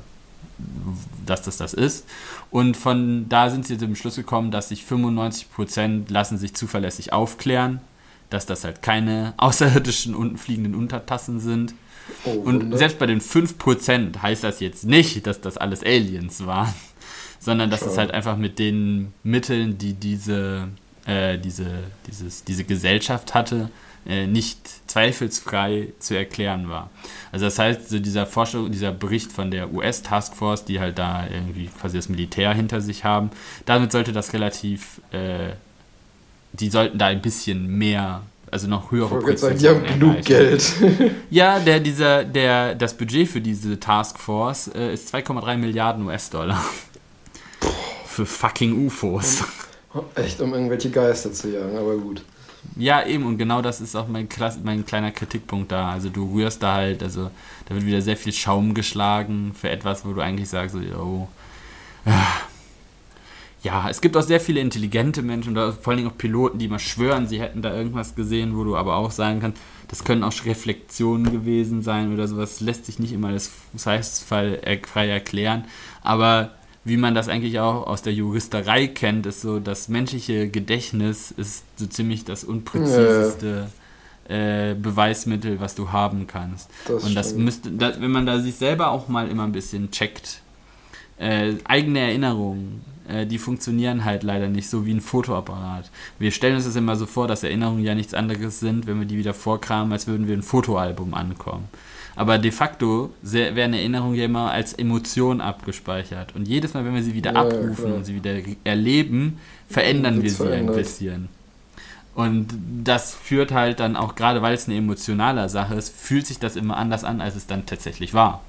dass 1.25 1.43
das 1.43 1.57
das 1.57 1.73
ist. 1.73 2.07
Und 2.51 2.77
von 2.77 3.29
da 3.29 3.49
sind 3.49 3.67
sie 3.67 3.79
zum 3.79 3.95
Schluss 3.95 4.17
gekommen, 4.17 4.51
dass 4.51 4.69
sich 4.69 4.83
95% 4.83 6.13
lassen 6.13 6.37
sich 6.37 6.55
zuverlässig 6.55 7.13
aufklären, 7.13 7.81
dass 8.33 8.47
das 8.47 8.65
halt 8.65 8.83
keine 8.83 9.35
außerirdischen 9.39 10.15
unten 10.15 10.39
fliegenden 10.39 10.75
Untertassen 10.75 11.41
sind. 11.41 11.75
Oh, 12.25 12.31
und 12.31 12.77
selbst 12.77 12.99
bei 12.99 13.07
den 13.07 13.21
5% 13.21 14.21
heißt 14.21 14.43
das 14.43 14.61
jetzt 14.61 14.85
nicht, 14.85 15.27
dass 15.27 15.41
das 15.41 15.57
alles 15.57 15.83
Aliens 15.83 16.47
waren, 16.47 16.75
sondern 17.39 17.71
dass 17.71 17.83
es 17.83 17.97
halt 17.97 18.11
einfach 18.11 18.37
mit 18.37 18.59
den 18.59 19.15
Mitteln, 19.23 19.79
die 19.79 19.95
diese 19.95 20.69
äh, 21.07 21.39
diese, 21.39 21.67
dieses, 22.07 22.45
diese 22.45 22.65
Gesellschaft 22.65 23.35
hatte, 23.35 23.71
äh, 24.07 24.27
nicht 24.27 24.59
zweifelsfrei 24.89 25.93
zu 25.99 26.17
erklären 26.17 26.69
war. 26.69 26.91
Also 27.31 27.45
das 27.45 27.59
heißt, 27.59 27.89
so 27.89 27.99
dieser 27.99 28.27
Forschung, 28.27 28.71
dieser 28.71 28.93
Bericht 28.93 29.33
von 29.33 29.51
der 29.51 29.73
US-Taskforce, 29.73 30.65
die 30.65 30.81
halt 30.81 30.99
da 30.99 31.27
irgendwie 31.27 31.67
quasi 31.67 31.97
das 31.97 32.09
Militär 32.09 32.53
hinter 32.55 32.81
sich 32.81 33.05
haben, 33.05 33.31
damit 33.65 33.93
sollte 33.93 34.13
das 34.13 34.33
relativ, 34.33 35.01
äh, 35.13 35.51
die 36.53 36.71
sollten 36.71 36.99
da 36.99 37.07
ein 37.07 37.23
bisschen 37.23 37.67
mehr 37.67 38.23
also 38.53 38.69
noch 38.69 38.91
höhere 38.91 39.19
Präzision 39.19 39.59
Die 39.59 39.69
haben 39.69 39.83
genug 39.99 40.23
Geld. 40.25 40.75
ja, 41.31 41.59
der, 41.59 41.81
dieser, 41.81 42.23
der, 42.23 42.75
das 42.75 42.95
Budget 42.95 43.27
für 43.27 43.41
diese 43.41 43.81
Taskforce 43.81 44.69
äh, 44.75 44.93
ist 44.93 45.13
2,3 45.13 45.57
Milliarden 45.57 46.07
US-Dollar. 46.07 46.63
Für 48.05 48.27
fucking 48.27 48.87
UFOs. 48.87 49.43
Echt, 50.15 50.41
um 50.43 50.53
irgendwelche 50.53 50.91
Geister 50.91 51.33
zu 51.33 51.51
jagen, 51.51 51.79
aber 51.79 51.97
gut. 51.97 52.23
Ja, 52.77 53.05
eben, 53.07 53.25
und 53.25 53.39
genau 53.39 53.63
das 53.63 53.81
ist 53.81 53.97
auch 53.97 54.07
mein, 54.07 54.29
Klasse, 54.29 54.61
mein 54.63 54.85
kleiner 54.85 55.13
Kritikpunkt 55.13 55.73
da. 55.73 55.91
Also 55.91 56.11
du 56.11 56.33
rührst 56.35 56.63
da 56.63 56.75
halt, 56.75 57.03
also 57.03 57.31
da 57.67 57.75
wird 57.75 57.87
wieder 57.87 58.03
sehr 58.03 58.19
viel 58.19 58.33
Schaum 58.35 58.75
geschlagen 58.75 59.53
für 59.59 59.71
etwas, 59.71 60.05
wo 60.05 60.13
du 60.13 60.21
eigentlich 60.21 60.51
sagst, 60.51 60.75
so, 60.75 60.81
oh, 60.99 61.29
ja, 63.63 63.89
es 63.89 64.01
gibt 64.01 64.17
auch 64.17 64.23
sehr 64.23 64.41
viele 64.41 64.61
intelligente 64.61 65.23
Menschen, 65.23 65.55
vor 65.55 65.89
allen 65.89 65.99
Dingen 65.99 66.11
auch 66.11 66.19
Piloten, 66.19 66.59
die 66.59 66.69
mal 66.69 66.81
schwören, 66.81 67.29
sie 67.29 67.41
hätten 67.41 67.63
da 67.63 67.75
irgendwas 67.75 68.15
gesehen, 68.15 68.57
wo 68.57 68.65
du 68.65 68.77
aber 68.77 68.97
auch 68.97 69.13
sagen 69.13 69.41
kannst, 69.41 69.61
das 69.89 70.05
können 70.05 70.25
auch 70.25 70.33
Reflexionen 70.45 71.31
gewesen 71.31 71.83
sein 71.83 72.13
oder 72.13 72.27
sowas. 72.27 72.61
Lässt 72.61 72.87
sich 72.87 72.99
nicht 72.99 73.13
immer 73.13 73.31
das 73.31 73.51
heißt 73.85 74.25
frei 74.25 75.09
erklären, 75.09 75.65
aber 76.03 76.53
wie 76.85 76.97
man 76.97 77.15
das 77.15 77.29
eigentlich 77.29 77.61
auch 77.61 77.87
aus 77.87 78.03
der 78.03 78.13
Juristerei 78.13 78.89
kennt, 78.89 79.27
ist 79.27 79.43
so, 79.43 79.61
das 79.61 79.89
menschliche 79.89 80.49
Gedächtnis 80.49 81.31
ist 81.31 81.65
so 81.77 81.87
ziemlich 81.87 82.25
das 82.25 82.43
unpräziseste 82.43 83.69
äh, 84.29 84.75
Beweismittel, 84.75 85.61
was 85.61 85.77
du 85.77 85.93
haben 85.93 86.27
kannst. 86.27 86.71
Das 86.87 87.05
und 87.05 87.15
das 87.15 87.29
stimmt. 87.29 87.45
müsste, 87.45 87.71
das, 87.71 88.01
wenn 88.01 88.11
man 88.11 88.27
da 88.27 88.41
sich 88.41 88.57
selber 88.57 88.91
auch 88.91 89.07
mal 89.07 89.29
immer 89.29 89.45
ein 89.45 89.53
bisschen 89.53 89.93
checkt, 89.93 90.42
äh, 91.23 91.55
eigene 91.65 92.01
Erinnerungen, 92.01 92.83
äh, 93.09 93.27
die 93.27 93.39
funktionieren 93.39 94.05
halt 94.05 94.23
leider 94.23 94.49
nicht 94.49 94.69
so 94.69 94.87
wie 94.87 94.93
ein 94.93 95.01
Fotoapparat. 95.01 95.91
Wir 96.19 96.31
stellen 96.31 96.57
uns 96.57 96.65
das 96.65 96.77
immer 96.77 96.97
so 96.97 97.07
vor, 97.07 97.29
dass 97.29 97.43
Erinnerungen 97.43 97.85
ja 97.85 97.95
nichts 97.95 98.15
anderes 98.15 98.61
sind, 98.61 98.87
wenn 98.87 98.99
wir 98.99 99.07
die 99.07 99.19
wieder 99.19 99.35
vorkramen, 99.35 99.93
als 99.93 100.07
würden 100.07 100.27
wir 100.27 100.37
ein 100.37 100.43
Fotoalbum 100.43 101.15
ankommen. 101.15 101.69
Aber 102.15 102.39
de 102.39 102.51
facto 102.51 103.11
werden 103.23 103.73
Erinnerungen 103.73 104.17
ja 104.17 104.27
immer 104.27 104.51
als 104.51 104.75
Emotion 104.75 105.41
abgespeichert. 105.41 106.35
Und 106.35 106.47
jedes 106.47 106.75
Mal, 106.75 106.85
wenn 106.85 106.95
wir 106.95 107.03
sie 107.03 107.15
wieder 107.15 107.33
ja, 107.33 107.41
abrufen 107.41 107.89
ja, 107.89 107.95
und 107.95 108.05
sie 108.05 108.15
wieder 108.15 108.35
erleben, 108.65 109.39
verändern 109.69 110.23
wir 110.23 110.31
sie 110.31 110.53
ein 110.53 110.67
bisschen. 110.67 111.29
Und 112.15 112.49
das 112.85 113.15
führt 113.15 113.53
halt 113.53 113.81
dann 113.81 113.97
auch, 113.97 114.15
gerade 114.15 114.43
weil 114.43 114.53
es 114.55 114.69
eine 114.69 114.77
emotionale 114.77 115.49
Sache 115.49 115.75
ist, 115.75 115.95
fühlt 115.97 116.27
sich 116.27 116.39
das 116.39 116.57
immer 116.57 116.77
anders 116.77 117.05
an, 117.05 117.23
als 117.23 117.37
es 117.37 117.47
dann 117.47 117.65
tatsächlich 117.65 118.13
war. 118.13 118.43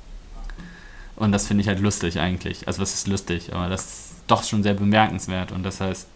Und 1.15 1.32
das 1.32 1.47
finde 1.47 1.62
ich 1.62 1.67
halt 1.67 1.80
lustig 1.80 2.19
eigentlich. 2.19 2.67
Also 2.67 2.82
was 2.82 2.93
ist 2.93 3.08
lustig, 3.08 3.54
aber 3.54 3.69
das 3.69 3.82
ist 3.86 4.13
doch 4.28 4.43
schon 4.43 4.63
sehr 4.63 4.73
bemerkenswert. 4.73 5.52
Und 5.52 5.63
das 5.63 5.80
heißt, 5.80 6.08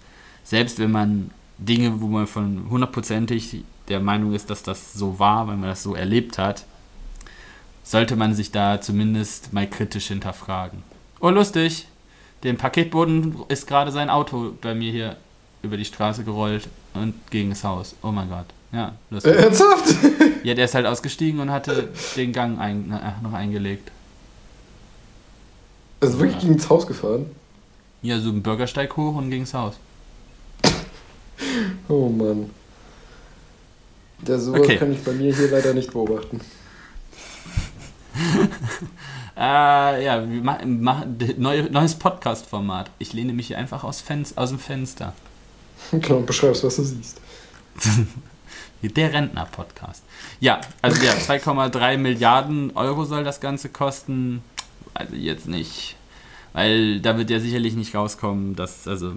selbst 0.43 0.79
wenn 0.79 0.91
man 0.91 1.31
Dinge, 1.57 2.01
wo 2.01 2.07
man 2.07 2.27
von 2.27 2.67
hundertprozentig 2.69 3.63
der 3.89 3.99
Meinung 3.99 4.33
ist, 4.33 4.49
dass 4.49 4.63
das 4.63 4.93
so 4.93 5.19
war, 5.19 5.47
weil 5.47 5.57
man 5.57 5.69
das 5.69 5.83
so 5.83 5.95
erlebt 5.95 6.37
hat, 6.37 6.65
sollte 7.83 8.15
man 8.15 8.33
sich 8.33 8.51
da 8.51 8.81
zumindest 8.81 9.53
mal 9.53 9.67
kritisch 9.67 10.07
hinterfragen. 10.07 10.83
Oh, 11.19 11.29
lustig. 11.29 11.87
Dem 12.43 12.57
Paketboden 12.57 13.35
ist 13.47 13.65
gerade 13.67 13.91
sein 13.91 14.09
Auto 14.09 14.53
bei 14.61 14.75
mir 14.75 14.91
hier 14.91 15.15
über 15.63 15.77
die 15.77 15.85
Straße 15.85 16.23
gerollt 16.23 16.67
und 16.93 17.13
gegen 17.31 17.49
das 17.49 17.63
Haus. 17.63 17.95
Oh 18.03 18.11
mein 18.11 18.29
Gott. 18.29 18.45
Ja, 18.71 18.89
Äh, 18.89 18.91
lustig. 19.13 19.35
ernsthaft? 19.35 19.95
Ja, 20.43 20.53
der 20.53 20.65
ist 20.65 20.75
halt 20.75 20.85
ausgestiegen 20.85 21.39
und 21.39 21.49
hatte 21.49 21.89
den 22.15 22.33
Gang 22.33 22.59
ein, 22.59 22.91
äh, 22.91 23.23
noch 23.23 23.33
eingelegt. 23.33 23.91
Also 25.99 26.19
wirklich 26.19 26.39
gegen 26.41 26.57
das 26.57 26.69
Haus 26.69 26.85
gefahren? 26.85 27.25
Ja, 28.01 28.19
so 28.19 28.29
einen 28.29 28.43
Bürgersteig 28.43 28.95
hoch 28.95 29.15
und 29.15 29.29
gegen 29.29 29.43
das 29.43 29.53
Haus. 29.53 29.75
Oh 31.89 32.09
Mann. 32.09 32.49
Ja, 34.27 34.37
sowas 34.39 34.61
Okay. 34.61 34.77
kann 34.77 34.91
ich 34.91 35.03
bei 35.03 35.11
mir 35.13 35.33
hier 35.35 35.49
leider 35.49 35.73
nicht 35.73 35.91
beobachten. 35.91 36.41
Äh, 39.39 40.03
ja, 40.03 40.27
wir 40.27 40.41
machen, 40.41 40.81
machen 40.81 41.19
neu, 41.37 41.69
neues 41.69 41.93
Podcast-Format. 41.93 42.89
Ich 42.97 43.13
lehne 43.13 43.33
mich 43.33 43.45
hier 43.47 43.59
einfach 43.59 43.83
aus, 43.83 44.01
Fenst 44.01 44.35
aus 44.37 44.49
dem 44.49 44.57
Fenster. 44.59 45.13
Genau, 45.91 46.21
beschreibst, 46.21 46.63
was 46.63 46.77
du 46.77 46.83
siehst. 46.83 47.21
Der 48.81 49.13
Rentner-Podcast. 49.13 50.01
Ja, 50.39 50.59
also 50.81 50.99
ja, 51.03 51.11
2,3 51.11 51.97
Milliarden 51.97 52.75
Euro 52.75 53.05
soll 53.05 53.23
das 53.23 53.39
Ganze 53.39 53.69
kosten. 53.69 54.41
Also 54.97 55.15
jetzt 55.15 55.47
nicht. 55.47 55.95
Weil 56.53 56.99
da 57.01 57.17
wird 57.17 57.29
ja 57.29 57.39
sicherlich 57.39 57.75
nicht 57.75 57.93
rauskommen, 57.95 58.55
dass, 58.55 58.87
also. 58.87 59.13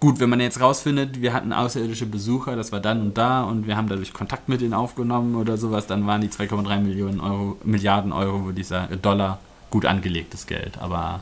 Gut, 0.00 0.18
wenn 0.18 0.30
man 0.30 0.40
jetzt 0.40 0.60
rausfindet, 0.60 1.22
wir 1.22 1.32
hatten 1.32 1.52
außerirdische 1.52 2.06
Besucher, 2.06 2.56
das 2.56 2.72
war 2.72 2.80
dann 2.80 3.00
und 3.02 3.16
da 3.16 3.44
und 3.44 3.68
wir 3.68 3.76
haben 3.76 3.86
dadurch 3.88 4.12
Kontakt 4.12 4.48
mit 4.48 4.60
denen 4.60 4.74
aufgenommen 4.74 5.36
oder 5.36 5.56
sowas, 5.56 5.86
dann 5.86 6.08
waren 6.08 6.20
die 6.20 6.28
2,3 6.28 6.80
Millionen 6.80 7.20
Euro, 7.20 7.56
Milliarden 7.62 8.12
Euro, 8.12 8.44
würde 8.46 8.60
ich 8.60 8.66
sagen, 8.66 9.00
Dollar, 9.00 9.38
gut 9.70 9.86
angelegtes 9.86 10.46
Geld. 10.48 10.76
Aber 10.80 11.20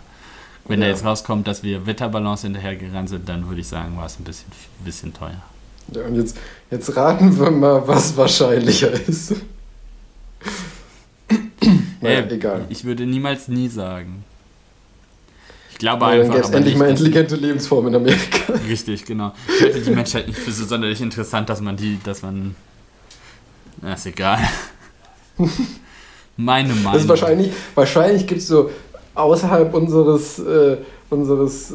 wenn 0.66 0.80
da 0.80 0.86
Ja. 0.86 0.92
jetzt 0.92 1.04
rauskommt, 1.04 1.46
dass 1.46 1.62
wir 1.62 1.84
Wetterbalance 1.84 2.46
hinterhergerannt 2.46 3.10
sind, 3.10 3.28
dann 3.28 3.46
würde 3.48 3.60
ich 3.60 3.68
sagen, 3.68 3.98
war 3.98 4.06
es 4.06 4.18
ein 4.18 4.24
bisschen, 4.24 4.50
bisschen 4.82 5.12
teuer. 5.12 5.42
Ja, 5.92 6.04
und 6.06 6.14
jetzt, 6.14 6.38
jetzt 6.70 6.96
raten 6.96 7.38
wir 7.38 7.50
mal, 7.50 7.86
was 7.86 8.16
wahrscheinlicher 8.16 8.92
ist. 8.92 9.34
Naja, 12.00 12.20
Äh, 12.20 12.34
egal. 12.34 12.64
Ich 12.68 12.84
würde 12.84 13.06
niemals 13.06 13.48
nie 13.48 13.68
sagen. 13.68 14.24
Ich 15.70 15.78
glaube 15.78 16.00
dann 16.00 16.10
einfach. 16.10 16.32
gäbe 16.32 16.40
es 16.40 16.46
aber 16.48 16.56
endlich 16.56 16.74
nicht, 16.74 16.80
mal 16.80 16.90
intelligente 16.90 17.36
Lebensformen 17.36 17.94
in 17.94 18.00
Amerika. 18.00 18.52
Richtig, 18.68 19.04
genau. 19.04 19.32
Ich 19.48 19.62
halte 19.62 19.80
die 19.80 19.90
Menschheit 19.90 20.26
nicht 20.28 20.38
für 20.38 20.52
so 20.52 20.64
sonderlich 20.64 21.00
interessant, 21.00 21.48
dass 21.48 21.60
man 21.60 21.76
die, 21.76 21.98
dass 22.04 22.22
man. 22.22 22.54
Na, 23.80 23.94
ist 23.94 24.06
egal. 24.06 24.40
Meine 26.36 26.74
Meinung. 26.74 26.92
Das 26.92 27.02
ist 27.02 27.08
wahrscheinlich, 27.08 27.52
wahrscheinlich 27.74 28.26
gibt 28.26 28.40
es 28.40 28.48
so 28.48 28.70
außerhalb 29.14 29.72
unseres, 29.74 30.38
äh, 30.38 30.78
unseres 31.10 31.72
äh, 31.72 31.74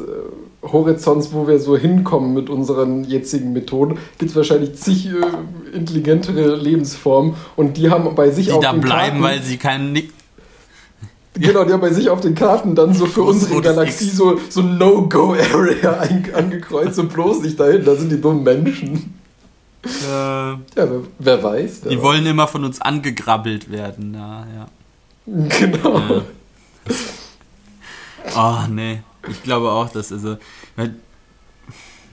Horizonts, 0.63 1.33
wo 1.33 1.47
wir 1.47 1.59
so 1.59 1.77
hinkommen 1.77 2.33
mit 2.33 2.49
unseren 2.49 3.03
jetzigen 3.03 3.53
Methoden, 3.53 3.97
gibt 4.17 4.31
es 4.31 4.35
wahrscheinlich 4.35 4.75
zig 4.75 5.07
äh, 5.07 5.75
intelligentere 5.75 6.55
Lebensformen 6.55 7.35
und 7.55 7.77
die 7.77 7.89
haben 7.89 8.13
bei 8.15 8.29
sich 8.31 8.47
die 8.47 8.51
auf 8.53 8.63
da 8.63 8.71
den 8.71 8.81
bleiben, 8.81 9.21
Karten, 9.21 9.23
weil 9.23 9.41
sie 9.41 9.57
keinen 9.57 9.91
Nick. 9.93 10.11
genau, 11.33 11.65
die 11.65 11.73
haben 11.73 11.81
bei 11.81 11.91
sich 11.93 12.09
auf 12.09 12.21
den 12.21 12.33
Karten 12.35 12.75
dann 12.75 12.93
so 12.93 13.05
für 13.05 13.23
unsere 13.23 13.61
Galaxie 13.61 14.05
X. 14.07 14.15
so, 14.17 14.39
so 14.49 14.61
No-Go-Area 14.61 15.99
angekreuzt 16.33 16.97
und 16.99 17.11
bloß 17.13 17.41
nicht 17.41 17.59
dahin, 17.59 17.83
da 17.83 17.95
sind 17.95 18.11
die 18.11 18.21
dummen 18.21 18.43
Menschen. 18.43 19.13
Äh, 19.83 20.07
Ja, 20.09 20.57
wer, 20.75 20.89
wer 21.19 21.43
weiß. 21.43 21.81
Wer 21.83 21.91
die 21.91 21.97
weiß. 21.97 22.03
wollen 22.03 22.25
immer 22.25 22.47
von 22.47 22.63
uns 22.63 22.81
angegrabbelt 22.81 23.71
werden. 23.71 24.13
Ja, 24.15 24.45
ja. 24.55 24.67
Genau. 25.59 25.99
Ja. 25.99 26.21
Oh, 28.35 28.67
nee. 28.71 29.01
Ich 29.29 29.43
glaube 29.43 29.71
auch, 29.71 29.89
dass 29.89 30.11
also. 30.11 30.37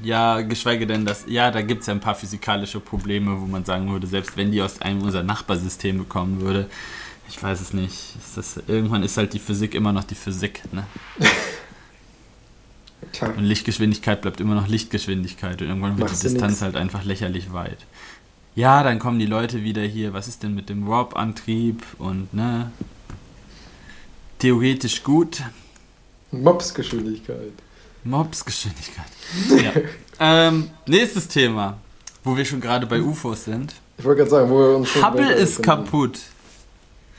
Ja, 0.03 0.41
geschweige 0.41 0.87
denn, 0.87 1.05
dass. 1.05 1.25
Ja, 1.29 1.51
da 1.51 1.63
gibt 1.63 1.83
es 1.83 1.87
ja 1.87 1.95
ein 1.95 2.01
paar 2.01 2.15
physikalische 2.15 2.81
Probleme, 2.81 3.41
wo 3.41 3.47
man 3.47 3.65
sagen 3.65 3.91
würde, 3.91 4.07
selbst 4.07 4.37
wenn 4.37 4.51
die 4.51 4.61
aus 4.63 4.81
einem 4.81 5.03
unserer 5.03 5.23
Nachbarsysteme 5.23 6.05
kommen 6.05 6.41
würde, 6.41 6.69
ich 7.29 7.43
weiß 7.43 7.61
es 7.61 7.73
nicht. 7.73 8.17
Ist 8.17 8.37
das, 8.37 8.61
irgendwann 8.67 9.03
ist 9.03 9.17
halt 9.17 9.33
die 9.33 9.39
Physik 9.39 9.75
immer 9.75 9.93
noch 9.93 10.05
die 10.05 10.15
Physik, 10.15 10.63
ne? 10.73 10.87
Klar. 13.13 13.37
Und 13.37 13.45
Lichtgeschwindigkeit 13.45 14.23
bleibt 14.23 14.41
immer 14.41 14.55
noch 14.55 14.69
Lichtgeschwindigkeit 14.69 15.61
und 15.61 15.69
irgendwann 15.69 15.99
wird 15.99 16.09
Machst 16.09 16.23
die 16.23 16.29
Distanz 16.29 16.53
nix. 16.53 16.63
halt 16.63 16.77
einfach 16.77 17.05
lächerlich 17.05 17.53
weit. 17.53 17.79
Ja, 18.55 18.83
dann 18.83 18.99
kommen 18.99 19.19
die 19.19 19.27
Leute 19.27 19.63
wieder 19.63 19.83
hier, 19.83 20.13
was 20.13 20.29
ist 20.29 20.43
denn 20.43 20.55
mit 20.55 20.69
dem 20.69 20.87
Warp-Antrieb 20.87 21.83
und 21.99 22.33
ne? 22.35 22.71
Theoretisch 24.39 25.03
gut, 25.03 25.43
Mopsgeschwindigkeit. 26.33 27.53
Mobsgeschwindigkeit. 28.05 29.07
Ja. 29.63 29.73
ähm, 30.49 30.71
nächstes 30.87 31.29
Thema, 31.29 31.77
wo 32.25 32.37
wir 32.37 32.45
schon 32.45 32.61
gerade 32.61 32.87
bei 32.87 33.01
UFOs 33.01 33.45
sind. 33.45 33.75
Ich 33.99 34.05
wollte 34.05 34.19
gerade 34.21 34.31
sagen, 34.31 34.51
wo 34.51 34.59
wir 34.59 34.77
uns 34.77 34.89
schon 34.89 35.05
Hubble 35.07 35.33
ist 35.33 35.59
befinden. 35.59 35.85
kaputt. 35.85 36.19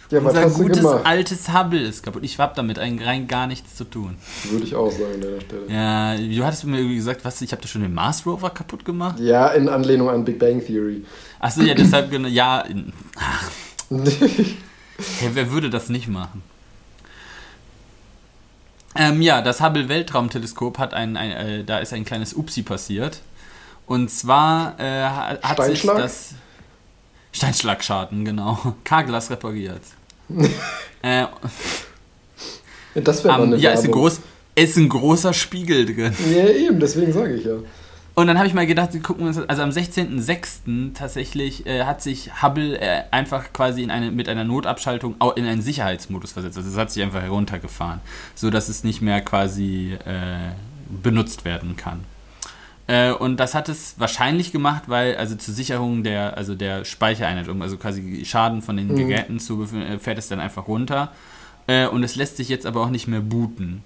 Ja, 0.09 0.23
was 0.23 0.35
Unser 0.35 0.49
gutes 0.49 0.77
gemacht? 0.79 1.05
altes 1.05 1.53
Hubble 1.53 1.79
ist 1.79 2.03
kaputt. 2.03 2.23
Ich 2.23 2.37
habe 2.37 2.53
damit 2.55 2.77
eigentlich 2.77 3.07
rein 3.07 3.27
gar 3.27 3.47
nichts 3.47 3.75
zu 3.75 3.83
tun. 3.85 4.17
Würde 4.49 4.65
ich 4.65 4.75
auch 4.75 4.91
sagen 4.91 5.13
an 5.13 5.21
deiner 5.21 5.41
Stelle. 5.41 5.61
Ja, 5.69 6.17
du 6.17 6.43
hattest 6.43 6.65
mir 6.65 6.77
irgendwie 6.77 6.97
gesagt, 6.97 7.23
was, 7.23 7.41
ich 7.41 7.51
habe 7.51 7.61
da 7.61 7.67
schon 7.67 7.81
den 7.81 7.93
Mars 7.93 8.25
Rover 8.25 8.49
kaputt 8.49 8.83
gemacht. 8.83 9.19
Ja, 9.19 9.47
in 9.49 9.69
Anlehnung 9.69 10.09
an 10.09 10.25
Big 10.25 10.37
Bang 10.39 10.63
Theory. 10.63 11.05
Achso, 11.39 11.61
ja, 11.61 11.73
deshalb, 11.73 12.11
genau, 12.11 12.27
ja, 12.27 12.61
in, 12.61 12.91
Hey, 15.19 15.29
wer 15.33 15.51
würde 15.51 15.69
das 15.69 15.89
nicht 15.89 16.07
machen? 16.07 16.43
Ähm, 18.95 19.21
ja, 19.21 19.41
das 19.41 19.61
Hubble 19.61 19.89
Weltraumteleskop 19.89 20.77
hat 20.77 20.93
ein, 20.93 21.17
ein 21.17 21.31
äh, 21.31 21.63
da 21.63 21.79
ist 21.79 21.93
ein 21.93 22.05
kleines 22.05 22.33
Upsi 22.33 22.61
passiert. 22.61 23.19
Und 23.85 24.09
zwar 24.11 24.79
äh, 24.79 24.83
ha- 25.03 25.37
hat 25.41 25.57
sich 25.63 25.79
Steinschlag? 25.79 25.97
das 25.97 26.33
Steinschlagschaden, 27.31 28.23
genau. 28.25 28.75
K-Glas 28.83 29.29
repariert. 29.29 29.81
äh, 31.01 31.25
das 32.95 33.23
wäre 33.23 33.41
eine 33.41 33.55
ja, 33.57 33.71
ist 33.71 33.85
ein, 33.85 33.91
groß, 33.91 34.19
ist 34.55 34.77
ein 34.77 34.87
großer 34.89 35.33
Spiegel 35.33 35.85
drin. 35.85 36.13
Ja, 36.31 36.45
eben, 36.47 36.79
deswegen 36.79 37.11
sage 37.11 37.35
ich 37.35 37.45
ja. 37.45 37.55
Und 38.15 38.27
dann 38.27 38.37
habe 38.37 38.47
ich 38.47 38.53
mal 38.53 38.67
gedacht, 38.67 38.93
wir 38.93 39.01
gucken 39.01 39.25
uns 39.25 39.39
also 39.39 39.63
am 39.63 39.71
16.06. 39.71 40.93
tatsächlich 40.93 41.65
äh, 41.65 41.83
hat 41.85 42.01
sich 42.03 42.43
Hubble 42.43 42.79
äh, 42.79 43.03
einfach 43.09 43.51
quasi 43.53 43.81
in 43.81 43.89
eine, 43.89 44.11
mit 44.11 44.29
einer 44.29 44.43
Notabschaltung 44.43 45.15
in 45.35 45.45
einen 45.45 45.63
Sicherheitsmodus 45.63 46.31
versetzt. 46.31 46.57
Also 46.57 46.69
es 46.69 46.77
hat 46.77 46.91
sich 46.91 47.01
einfach 47.01 47.23
heruntergefahren, 47.23 48.01
so 48.35 48.51
dass 48.51 48.69
es 48.69 48.83
nicht 48.83 49.01
mehr 49.01 49.21
quasi 49.21 49.97
äh, 50.05 50.51
benutzt 51.01 51.43
werden 51.43 51.75
kann. 51.75 52.01
Äh, 52.85 53.13
und 53.13 53.37
das 53.37 53.55
hat 53.55 53.67
es 53.67 53.95
wahrscheinlich 53.97 54.51
gemacht, 54.51 54.83
weil 54.87 55.15
also 55.15 55.35
zur 55.35 55.55
Sicherung 55.55 56.03
der, 56.03 56.37
also 56.37 56.53
der 56.53 56.85
Speichereinheit, 56.85 57.47
um 57.47 57.63
also 57.63 57.77
quasi 57.77 58.23
Schaden 58.25 58.61
von 58.61 58.77
den 58.77 58.89
Mhm. 58.89 58.95
Geräten 58.97 59.39
zu 59.39 59.55
bef- 59.57 59.81
äh, 59.83 59.97
fährt 59.97 60.19
es 60.19 60.27
dann 60.27 60.39
einfach 60.39 60.67
runter. 60.67 61.11
Äh, 61.65 61.87
und 61.87 62.03
es 62.03 62.15
lässt 62.15 62.37
sich 62.37 62.49
jetzt 62.49 62.67
aber 62.67 62.81
auch 62.81 62.89
nicht 62.89 63.07
mehr 63.07 63.21
booten. 63.21 63.83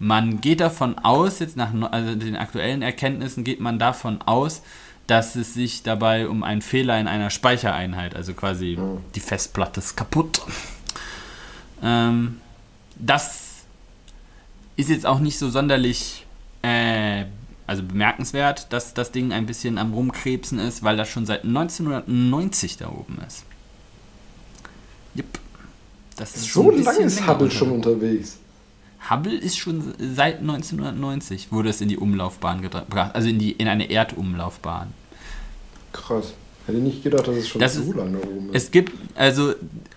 Man 0.00 0.40
geht 0.40 0.60
davon 0.60 0.98
aus, 0.98 1.38
jetzt 1.40 1.56
nach 1.56 1.72
also 1.92 2.14
den 2.14 2.34
aktuellen 2.34 2.80
Erkenntnissen 2.80 3.44
geht 3.44 3.60
man 3.60 3.78
davon 3.78 4.22
aus, 4.22 4.62
dass 5.06 5.36
es 5.36 5.52
sich 5.54 5.82
dabei 5.82 6.26
um 6.26 6.42
einen 6.42 6.62
Fehler 6.62 6.98
in 6.98 7.06
einer 7.06 7.28
Speichereinheit, 7.30 8.16
also 8.16 8.32
quasi 8.32 8.76
Mhm. 8.80 8.98
die 9.14 9.20
Festplatte 9.20 9.80
ist 9.80 9.96
kaputt. 9.96 10.40
Ähm, 11.82 12.40
das 12.96 13.48
ist 14.76 14.88
jetzt 14.88 15.04
auch 15.04 15.18
nicht 15.20 15.38
so 15.38 15.50
sonderlich 15.50 16.24
äh, 16.62 17.24
also 17.66 17.82
bemerkenswert, 17.82 18.72
dass 18.72 18.94
das 18.94 19.12
Ding 19.12 19.32
ein 19.32 19.46
bisschen 19.46 19.78
am 19.78 19.92
Rumkrebsen 19.92 20.58
ist, 20.58 20.82
weil 20.82 20.96
das 20.96 21.08
schon 21.08 21.26
seit 21.26 21.44
1990 21.44 22.78
da 22.78 22.88
oben 22.88 23.18
ist. 23.26 23.44
Jupp. 25.14 25.38
Das 26.16 26.36
ist 26.36 26.52
So 26.52 26.70
lange 26.70 27.00
ist 27.00 27.26
Hubble 27.26 27.50
schon 27.50 27.70
unterwegs. 27.70 28.38
Hubble 29.08 29.34
ist 29.34 29.56
schon 29.58 29.94
seit 29.98 30.40
1990 30.40 31.50
wurde 31.52 31.70
es 31.70 31.80
in 31.80 31.88
die 31.88 31.96
Umlaufbahn 31.96 32.60
gebracht, 32.60 33.14
also 33.14 33.28
in 33.28 33.38
die 33.38 33.52
in 33.52 33.66
eine 33.68 33.90
Erdumlaufbahn. 33.90 34.92
Krass. 35.92 36.34
Hätte 36.66 36.78
nicht 36.78 37.02
gedacht, 37.02 37.26
dass 37.26 37.34
es 37.36 37.48
schon 37.48 37.60
Das 37.60 37.74
so 37.74 37.82
ist- 37.82 37.96
lange 37.96 38.18
oben 38.20 38.50
ist. 38.50 38.64
Es 38.64 38.70
gibt 38.70 38.92
also 39.16 39.54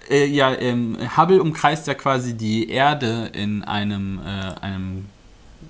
äh, 0.10 0.26
ja 0.26 0.54
ähm, 0.56 0.98
Hubble 1.18 1.42
umkreist 1.42 1.86
ja 1.88 1.94
quasi 1.94 2.34
die 2.36 2.70
Erde 2.70 3.30
in 3.34 3.64
einem 3.64 4.20
äh, 4.20 4.60
einem 4.62 5.06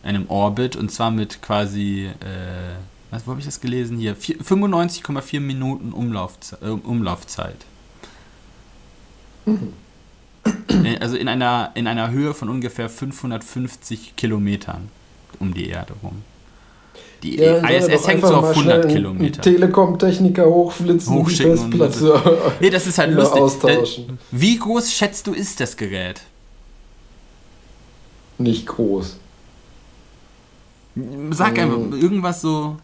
einem 0.03 0.29
Orbit 0.29 0.75
und 0.75 0.91
zwar 0.91 1.11
mit 1.11 1.41
quasi 1.41 2.05
äh, 2.19 2.75
was 3.09 3.25
wo 3.25 3.31
habe 3.31 3.39
ich 3.39 3.45
das 3.45 3.59
gelesen 3.61 3.97
hier 3.97 4.15
Vier- 4.15 4.37
95,4 4.39 5.39
Minuten 5.39 5.91
Umlaufze 5.91 6.57
äh, 6.61 6.69
Umlaufzeit. 6.69 7.57
Äh, 9.47 9.51
Also 10.99 11.15
in 11.15 11.27
einer, 11.27 11.71
in 11.75 11.87
einer 11.87 12.11
Höhe 12.11 12.33
von 12.33 12.49
ungefähr 12.49 12.89
550 12.89 14.15
Kilometern 14.15 14.89
um 15.39 15.53
die 15.53 15.69
Erde 15.69 15.93
rum. 16.03 16.21
Die 17.21 17.37
Ja, 17.37 17.57
ISS 17.59 18.07
hängt 18.07 18.21
so 18.25 18.35
auf 18.35 18.41
mal 18.41 18.49
100 18.51 18.55
schnell 18.63 18.81
einen- 18.81 18.93
Kilometer. 18.93 19.41
Telekom-Techniker 19.41 20.45
hochflitzen 20.45 21.13
Hochschicken 21.15 21.57
und 21.57 21.75
Festplatte 21.77 22.37
Nee, 22.59 22.69
das 22.69 22.85
ist 22.87 22.97
halt 22.97 23.13
lustig. 23.13 23.41
austauschen. 23.41 24.09
Äh, 24.09 24.13
Wie 24.31 24.59
groß 24.59 24.91
schätzt 24.91 25.27
du 25.27 25.33
ist 25.33 25.59
das 25.61 25.77
Gerät? 25.77 26.21
Nicht 28.37 28.65
groß. 28.67 29.17
Sag 31.31 31.57
einfach 31.59 31.77
irgendwas 31.97 32.41
so. 32.41 32.77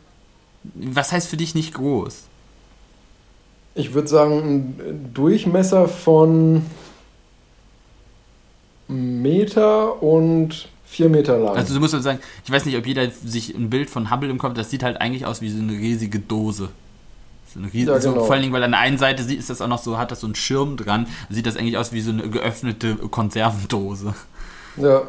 Was 0.73 1.11
heißt 1.11 1.27
für 1.27 1.37
dich 1.37 1.53
nicht 1.55 1.73
groß? 1.73 2.23
Ich 3.75 3.93
würde 3.93 4.07
sagen, 4.07 4.75
ein 4.79 5.11
Durchmesser 5.13 5.87
von 5.87 6.63
Meter 8.89 10.01
und 10.01 10.67
vier 10.85 11.09
Meter 11.09 11.37
lang. 11.37 11.55
Also 11.55 11.73
du 11.73 11.79
musst 11.79 11.93
halt 11.93 12.03
sagen, 12.03 12.19
ich 12.43 12.51
weiß 12.51 12.65
nicht, 12.65 12.75
ob 12.77 12.85
jeder 12.85 13.09
sich 13.11 13.53
ein 13.55 13.69
Bild 13.69 13.89
von 13.89 14.09
Hubble 14.11 14.29
im 14.29 14.37
Kopf, 14.39 14.55
das 14.55 14.69
sieht 14.71 14.83
halt 14.83 14.99
eigentlich 14.99 15.25
aus 15.25 15.41
wie 15.41 15.49
so 15.49 15.61
eine 15.61 15.73
riesige 15.73 16.19
Dose. 16.19 16.69
So 17.53 17.59
eine 17.59 17.71
riesige, 17.71 17.91
Ja, 17.91 17.97
genau. 17.99 18.13
so, 18.15 18.25
vor 18.25 18.33
allen 18.33 18.41
Dingen, 18.41 18.53
weil 18.53 18.63
an 18.63 18.71
der 18.71 18.79
einen 18.79 18.97
Seite 18.97 19.23
sieht, 19.23 19.39
ist 19.39 19.49
das 19.49 19.61
auch 19.61 19.67
noch 19.67 19.81
so, 19.81 19.97
hat 19.97 20.11
das 20.11 20.21
so 20.21 20.27
einen 20.27 20.35
Schirm 20.35 20.75
dran, 20.77 21.07
sieht 21.29 21.45
das 21.45 21.55
eigentlich 21.57 21.77
aus 21.77 21.91
wie 21.93 22.01
so 22.01 22.11
eine 22.11 22.27
geöffnete 22.29 22.95
Konservendose. 22.95 24.13
ja, 24.77 25.03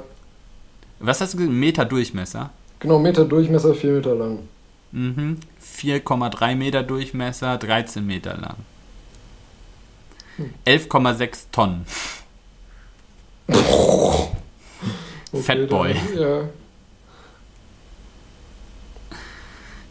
Was 0.98 1.20
hast 1.22 1.32
du 1.34 1.38
gesagt? 1.38 1.54
Meter 1.56 1.84
Durchmesser? 1.86 2.50
genau, 2.78 2.98
Meter 2.98 3.24
Durchmesser, 3.24 3.74
vier 3.74 3.92
Meter 3.92 4.14
lang. 4.14 4.40
Mhm. 4.92 5.38
4,3 5.62 6.54
Meter 6.56 6.82
Durchmesser, 6.82 7.56
13 7.56 8.06
Meter 8.06 8.36
lang. 8.36 8.56
Hm. 10.36 10.50
11,6 10.66 11.46
Tonnen. 11.52 11.86
Fatboy. 15.42 15.94
dann- 15.94 16.18
Ja. 16.22 16.40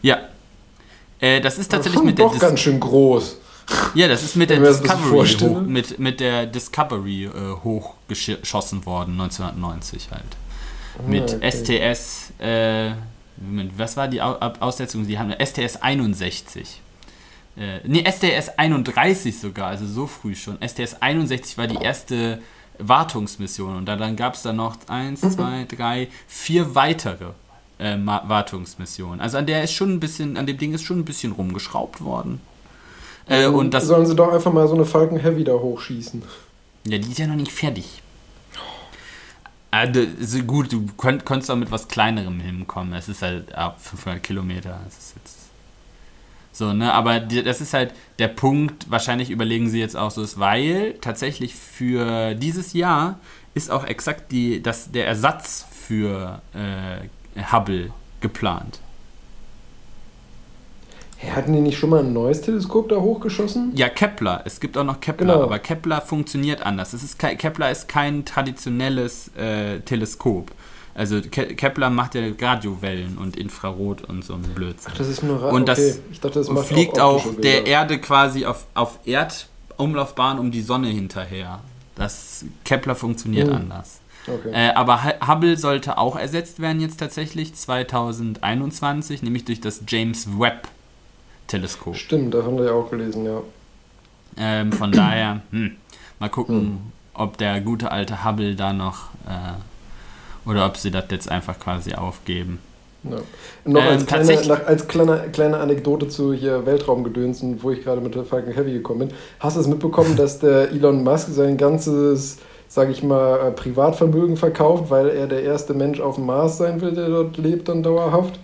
Ja. 0.02 0.18
Äh, 1.20 1.40
das 1.40 1.58
ist 1.58 1.70
tatsächlich 1.70 2.02
mit 2.02 2.18
der 2.18 2.26
doch 2.26 2.32
Dis 2.32 2.40
ganz 2.40 2.60
schön 2.60 2.80
groß. 2.80 3.36
Ja, 3.94 4.08
das 4.08 4.22
ist 4.22 4.34
mit 4.36 4.50
der 4.50 4.58
Discovery 4.58 5.28
hoch, 5.40 5.60
mit, 5.60 5.98
mit 5.98 6.18
der 6.20 6.46
Discovery 6.46 7.26
äh, 7.26 7.30
hochgeschossen 7.62 8.84
worden 8.86 9.12
1990 9.20 10.08
halt. 10.10 10.24
Mit 11.06 11.30
Ah, 11.34 11.36
okay. 11.36 11.94
STS 11.94 12.32
äh, 12.40 12.90
Moment, 13.36 13.72
was 13.78 13.96
war 13.96 14.08
die 14.08 14.20
Aussetzung? 14.20 15.06
Die 15.06 15.18
haben 15.18 15.32
STS 15.32 15.76
61. 15.76 16.80
Äh, 17.56 17.80
nee, 17.84 18.04
STS 18.10 18.50
31 18.58 19.38
sogar, 19.38 19.68
also 19.68 19.86
so 19.86 20.06
früh 20.06 20.34
schon. 20.34 20.58
STS 20.66 20.96
61 21.00 21.56
war 21.56 21.66
die 21.66 21.76
erste 21.82 22.40
Wartungsmission 22.80 23.76
und 23.76 23.86
da, 23.86 23.96
dann 23.96 24.16
gab 24.16 24.34
es 24.34 24.42
da 24.42 24.52
noch 24.52 24.76
eins, 24.88 25.22
Mhm. 25.22 25.30
zwei, 25.30 25.66
drei, 25.68 26.08
vier 26.26 26.74
weitere 26.74 27.30
äh, 27.78 27.96
Wartungsmissionen. 27.98 29.20
Also 29.20 29.38
an 29.38 29.46
der 29.46 29.62
ist 29.64 29.72
schon 29.72 29.92
ein 29.94 30.00
bisschen, 30.00 30.36
an 30.36 30.46
dem 30.46 30.58
Ding 30.58 30.74
ist 30.74 30.84
schon 30.84 30.98
ein 30.98 31.04
bisschen 31.04 31.32
rumgeschraubt 31.32 32.02
worden. 32.02 32.40
Äh, 33.26 33.46
und 33.46 33.72
das 33.72 33.86
Sollen 33.86 34.06
sie 34.06 34.14
doch 34.16 34.32
einfach 34.32 34.52
mal 34.52 34.66
so 34.68 34.74
eine 34.74 34.84
Falcon 34.84 35.18
Heavy 35.18 35.44
da 35.44 35.52
hochschießen. 35.52 36.22
Ja, 36.86 36.98
die 36.98 37.10
ist 37.10 37.18
ja 37.18 37.26
noch 37.26 37.36
nicht 37.36 37.52
fertig. 37.52 38.02
Also, 39.70 40.00
so 40.20 40.40
gut, 40.40 40.72
du 40.72 40.84
könnt, 40.98 41.24
konntest 41.24 41.50
auch 41.50 41.56
mit 41.56 41.70
was 41.70 41.86
Kleinerem 41.86 42.40
hinkommen. 42.40 42.92
Es 42.92 43.08
ist 43.08 43.22
halt 43.22 43.54
ah, 43.56 43.74
500 43.78 44.20
Kilometer. 44.22 44.80
Das 44.84 44.98
ist 44.98 45.14
jetzt 45.16 45.39
so, 46.60 46.72
ne? 46.72 46.92
Aber 46.94 47.18
das 47.18 47.60
ist 47.60 47.74
halt 47.74 47.92
der 48.20 48.28
Punkt. 48.28 48.88
Wahrscheinlich 48.88 49.30
überlegen 49.30 49.68
sie 49.68 49.80
jetzt 49.80 49.96
auch 49.96 50.12
so, 50.12 50.22
ist, 50.22 50.38
weil 50.38 50.94
tatsächlich 51.00 51.56
für 51.56 52.34
dieses 52.36 52.72
Jahr 52.72 53.18
ist 53.54 53.70
auch 53.72 53.84
exakt 53.84 54.30
die, 54.30 54.62
das, 54.62 54.92
der 54.92 55.08
Ersatz 55.08 55.66
für 55.72 56.40
äh, 56.54 57.42
Hubble 57.52 57.90
geplant. 58.20 58.78
Hatten 61.34 61.52
die 61.52 61.60
nicht 61.60 61.78
schon 61.78 61.90
mal 61.90 62.00
ein 62.00 62.12
neues 62.14 62.40
Teleskop 62.40 62.88
da 62.88 62.96
hochgeschossen? 62.96 63.72
Ja, 63.74 63.88
Kepler. 63.90 64.40
Es 64.46 64.58
gibt 64.58 64.78
auch 64.78 64.84
noch 64.84 65.00
Kepler, 65.00 65.34
Genau. 65.34 65.42
aber 65.44 65.58
Kepler 65.58 66.00
funktioniert 66.00 66.62
anders. 66.62 66.94
Es 66.94 67.02
ist 67.02 67.18
Kepler 67.18 67.70
ist 67.70 67.88
kein 67.88 68.24
traditionelles 68.24 69.28
äh, 69.36 69.80
Teleskop. 69.80 70.50
Also 70.94 71.20
Ke 71.22 71.54
Kepler 71.54 71.88
macht 71.90 72.14
ja 72.14 72.22
Radiowellen 72.38 73.16
und 73.16 73.36
Infrarot 73.36 74.02
und 74.02 74.24
so 74.24 74.34
ein 74.34 74.42
Blödsinn. 74.42 74.92
Ach, 74.92 74.98
das 74.98 75.08
ist 75.08 75.22
nur 75.22 75.40
Ra 75.40 75.50
Und 75.50 75.68
das 75.68 75.78
okay. 75.78 75.94
Ich 76.12 76.20
dachte, 76.20 76.38
das 76.40 76.48
Und 76.48 76.58
fliegt 76.64 76.98
auch 76.98 77.26
auch 77.26 77.34
der. 77.40 77.66
Erde 77.66 77.98
quasi 77.98 78.44
auf, 78.44 78.66
auf 78.74 78.98
Erdumlaufbahn 79.06 80.38
um 80.38 80.50
die 80.50 80.62
Sonne 80.62 80.88
hinterher. 80.88 81.60
Das 81.94 82.44
Kepler 82.64 82.94
funktioniert 82.94 83.48
Hm. 83.48 83.54
anders. 83.56 84.00
Okay. 84.26 84.50
Äh, 84.52 84.72
aber 84.74 85.04
Hu- 85.04 85.26
Hubble 85.28 85.56
sollte 85.56 85.96
auch 85.96 86.16
ersetzt 86.16 86.60
werden 86.60 86.80
jetzt 86.80 86.98
tatsächlich 87.00 87.54
2021, 87.54 89.22
nämlich 89.22 89.44
durch 89.44 89.60
das 89.60 89.82
James 89.88 90.28
Webb 90.38 90.68
Teleskop. 91.46 91.96
Stimmt, 91.96 92.34
da 92.34 92.42
haben 92.42 92.56
wir 92.58 92.66
ja 92.66 92.72
auch 92.72 92.90
gelesen, 92.90 93.24
ja. 93.24 93.40
Ähm, 94.36 94.72
von 94.72 94.92
daher, 94.92 95.40
hm, 95.50 95.76
mal 96.20 96.28
gucken, 96.28 96.56
Hm. 96.60 96.78
ob 97.14 97.38
der 97.38 97.60
gute 97.60 97.90
alte 97.90 98.24
Hubble 98.24 98.54
da 98.54 98.72
noch 98.72 99.08
äh, 99.26 99.54
oder 100.46 100.66
ob 100.66 100.76
sie 100.76 100.90
das 100.90 101.04
jetzt 101.10 101.30
einfach 101.30 101.58
quasi 101.58 101.94
aufgeben. 101.94 102.58
ja. 103.04 103.16
Noch 103.64 103.82
Ähm, 103.82 103.88
als, 103.88 104.06
kleine, 104.06 104.66
als 104.66 104.88
kleine, 104.88 105.28
kleine 105.32 105.58
Anekdote 105.58 106.08
zu 106.08 106.32
hier 106.32 106.66
Weltraumgedönsen, 106.66 107.62
wo 107.62 107.70
ich 107.70 107.82
gerade 107.82 108.00
mit 108.00 108.14
der 108.14 108.24
Falcon 108.24 108.52
Heavy 108.52 108.72
gekommen 108.72 109.08
bin. 109.08 109.10
Hast 109.38 109.56
du 109.56 109.60
es 109.60 109.66
mitbekommen, 109.66 110.16
dass 110.18 110.38
der 110.38 110.70
Elon 110.70 111.02
Musk 111.04 111.28
sein 111.30 111.56
ganzes, 111.56 112.38
sage 112.68 112.92
ich 112.92 113.02
mal, 113.02 113.48
äh, 113.48 113.50
Privatvermögen 113.52 114.36
verkauft, 114.36 114.90
weil 114.90 115.08
er 115.10 115.26
der 115.26 115.42
erste 115.42 115.74
Mensch 115.74 116.00
auf 116.00 116.16
dem 116.16 116.26
Mars 116.26 116.58
sein 116.58 116.80
will, 116.80 116.92
der 116.92 117.08
dort 117.08 117.36
lebt 117.36 117.68
dann 117.68 117.82
dauerhaft? 117.82 118.38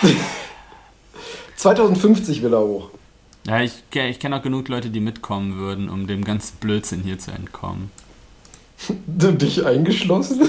2050 1.56 2.42
will 2.42 2.54
er 2.54 2.60
hoch. 2.60 2.90
Ja, 3.46 3.60
ich, 3.60 3.82
ich 3.92 4.20
kenne 4.20 4.36
auch 4.36 4.42
genug 4.42 4.68
Leute, 4.68 4.90
die 4.90 5.00
mitkommen 5.00 5.56
würden, 5.58 5.88
um 5.88 6.06
dem 6.06 6.24
ganzen 6.24 6.56
Blödsinn 6.58 7.02
hier 7.02 7.18
zu 7.18 7.30
entkommen. 7.32 7.90
Dich 9.06 9.64
eingeschlossen? 9.64 10.40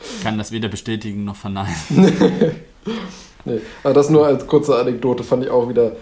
Ich 0.00 0.22
kann 0.22 0.38
das 0.38 0.52
weder 0.52 0.68
bestätigen 0.68 1.24
noch 1.24 1.36
verneinen. 1.36 1.74
Nee, 3.48 3.60
aber 3.84 3.94
das 3.94 4.10
nur 4.10 4.26
als 4.26 4.46
kurze 4.48 4.76
Anekdote 4.76 5.22
fand 5.22 5.44
ich 5.44 5.50
auch 5.50 5.68
wieder. 5.68 5.92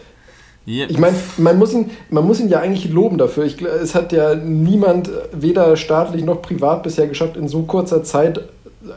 Yep. 0.66 0.90
Ich 0.90 0.96
meine, 0.98 1.14
man, 1.36 1.58
muss 1.58 1.74
ihn- 1.74 1.90
man 2.08 2.26
muss 2.26 2.40
ihn 2.40 2.48
ja 2.48 2.60
eigentlich 2.60 2.90
loben 2.90 3.18
dafür. 3.18 3.44
Ich, 3.44 3.60
es 3.60 3.94
hat 3.94 4.12
ja 4.12 4.34
niemand, 4.34 5.10
weder 5.32 5.76
staatlich 5.76 6.24
noch 6.24 6.40
privat 6.40 6.82
bisher 6.82 7.06
geschafft, 7.06 7.36
in 7.36 7.46
so 7.48 7.62
kurzer 7.64 8.02
Zeit 8.02 8.40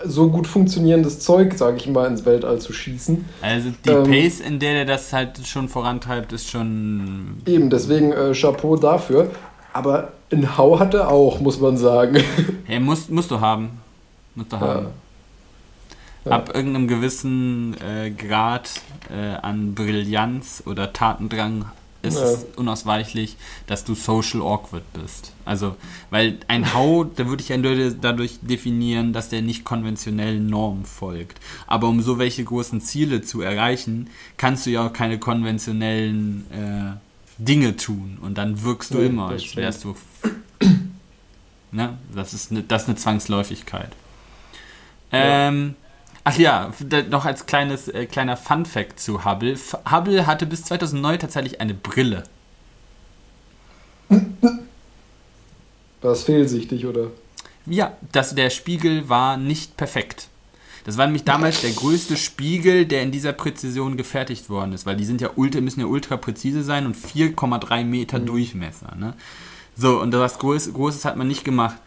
so 0.06 0.30
gut 0.30 0.48
funktionierendes 0.48 1.20
Zeug, 1.20 1.54
sage 1.58 1.76
ich 1.78 1.88
mal, 1.88 2.08
ins 2.08 2.26
Weltall 2.26 2.60
zu 2.60 2.72
schießen. 2.72 3.26
also 3.42 3.70
die 3.86 3.90
ähm, 3.90 4.04
Pace, 4.04 4.40
in 4.40 4.60
der 4.60 4.74
der 4.74 4.86
das 4.86 5.12
halt 5.12 5.46
schon 5.46 5.68
vorantreibt, 5.68 6.32
ist 6.32 6.50
schon. 6.50 7.38
Eben, 7.46 7.70
deswegen 7.70 8.14
äh, 8.14 8.32
Chapeau 8.34 8.78
dafür. 8.78 9.30
Aber 9.74 10.14
ein 10.32 10.58
Hau 10.58 10.80
hat 10.80 10.94
er 10.94 11.10
auch, 11.10 11.40
muss 11.40 11.60
man 11.60 11.78
sagen. 11.78 12.18
Hey, 12.66 12.80
musst, 12.80 13.10
musst 13.10 13.32
du 13.32 13.40
haben. 13.40 13.80
Musst 14.36 14.52
du 14.52 14.60
haben. 14.60 14.88
Ja. 16.26 16.32
Ab 16.32 16.52
irgendeinem 16.54 16.88
gewissen 16.90 17.76
äh, 17.80 18.12
Grad 18.12 18.70
äh, 19.10 19.36
an 19.42 19.74
Brillanz 19.74 20.62
oder 20.66 20.92
Tatendrang 20.92 21.66
ist 22.02 22.18
Ja. 22.18 22.24
es 22.26 22.46
unausweichlich, 22.58 23.38
dass 23.66 23.86
du 23.86 23.96
social 23.96 24.42
awkward 24.42 24.84
bist. 24.94 25.32
Also, 25.46 25.76
weil 26.10 26.38
ein 26.50 26.74
Hau, 26.74 27.06
da 27.06 27.28
würde 27.28 27.42
ich 27.42 27.56
nur 27.58 27.92
dadurch 27.92 28.40
definieren, 28.42 29.14
dass 29.14 29.30
der 29.30 29.42
nicht 29.42 29.64
konventionellen 29.64 30.48
Normen 30.48 30.84
folgt. 30.86 31.40
Aber 31.66 31.88
um 31.88 32.02
so 32.02 32.20
welche 32.20 32.44
großen 32.44 32.82
Ziele 32.82 33.22
zu 33.22 33.42
erreichen, 33.42 34.10
kannst 34.36 34.66
du 34.66 34.72
ja 34.72 34.86
auch 34.88 34.94
keine 34.94 35.20
konventionellen 35.20 36.46
äh, 36.52 36.98
Dinge 37.42 37.78
tun. 37.78 38.18
Und 38.22 38.38
dann 38.38 38.64
wirkst 38.64 38.94
du 38.94 39.00
Ja, 39.00 39.06
immer, 39.06 39.30
als 39.30 39.56
wärst 39.56 39.84
du. 39.86 39.96
Ne? 41.78 41.96
Das, 42.14 42.34
ist 42.34 42.50
eine, 42.50 42.64
das 42.64 42.84
ist 42.84 42.88
eine 42.90 42.98
Zwangsläufigkeit. 42.98 43.92
Ja. 45.12 45.48
Ähm, 45.48 45.76
ach 46.24 46.36
ja, 46.40 46.74
noch 47.12 47.26
als 47.26 47.46
kleines, 47.46 47.88
äh, 47.88 48.08
kleiner 48.08 48.36
Fun-Fact 48.36 49.00
zu 49.00 49.24
Hubble. 49.24 49.54
F 49.54 49.78
Hubble 49.90 50.26
hatte 50.26 50.48
bis 50.48 50.64
2009 50.64 51.20
tatsächlich 51.20 51.62
eine 51.62 51.76
Brille. 51.76 52.24
War 56.02 56.12
es 56.12 56.24
fehlsichtig, 56.24 56.88
oder? 56.88 57.12
Ja, 57.68 57.96
das, 58.12 58.34
der 58.34 58.50
Spiegel 58.50 59.08
war 59.08 59.38
nicht 59.38 59.78
perfekt. 59.78 60.30
Das 60.84 60.98
war 60.98 61.06
nämlich 61.06 61.26
damals 61.26 61.62
der 61.62 61.72
größte 61.72 62.18
Spiegel, 62.18 62.88
der 62.88 63.04
in 63.04 63.12
dieser 63.12 63.34
Präzision 63.34 63.98
gefertigt 63.98 64.50
worden 64.50 64.74
ist, 64.74 64.88
weil 64.88 64.96
die 64.96 65.06
sind 65.06 65.22
ja 65.22 65.30
ultra, 65.36 65.62
müssen 65.62 65.82
ja 65.82 65.86
ultra 65.86 66.18
präzise 66.18 66.64
sein 66.64 66.88
und 66.88 66.96
4,3 66.96 67.84
Meter 67.84 68.20
Durchmesser. 68.20 68.96
Ne? 68.96 69.14
So, 69.78 70.02
und 70.02 70.14
was 70.14 70.40
Groß, 70.40 70.74
Großes 70.74 71.06
hat 71.06 71.18
man 71.18 71.28
nicht 71.28 71.44
gemacht. 71.44 71.78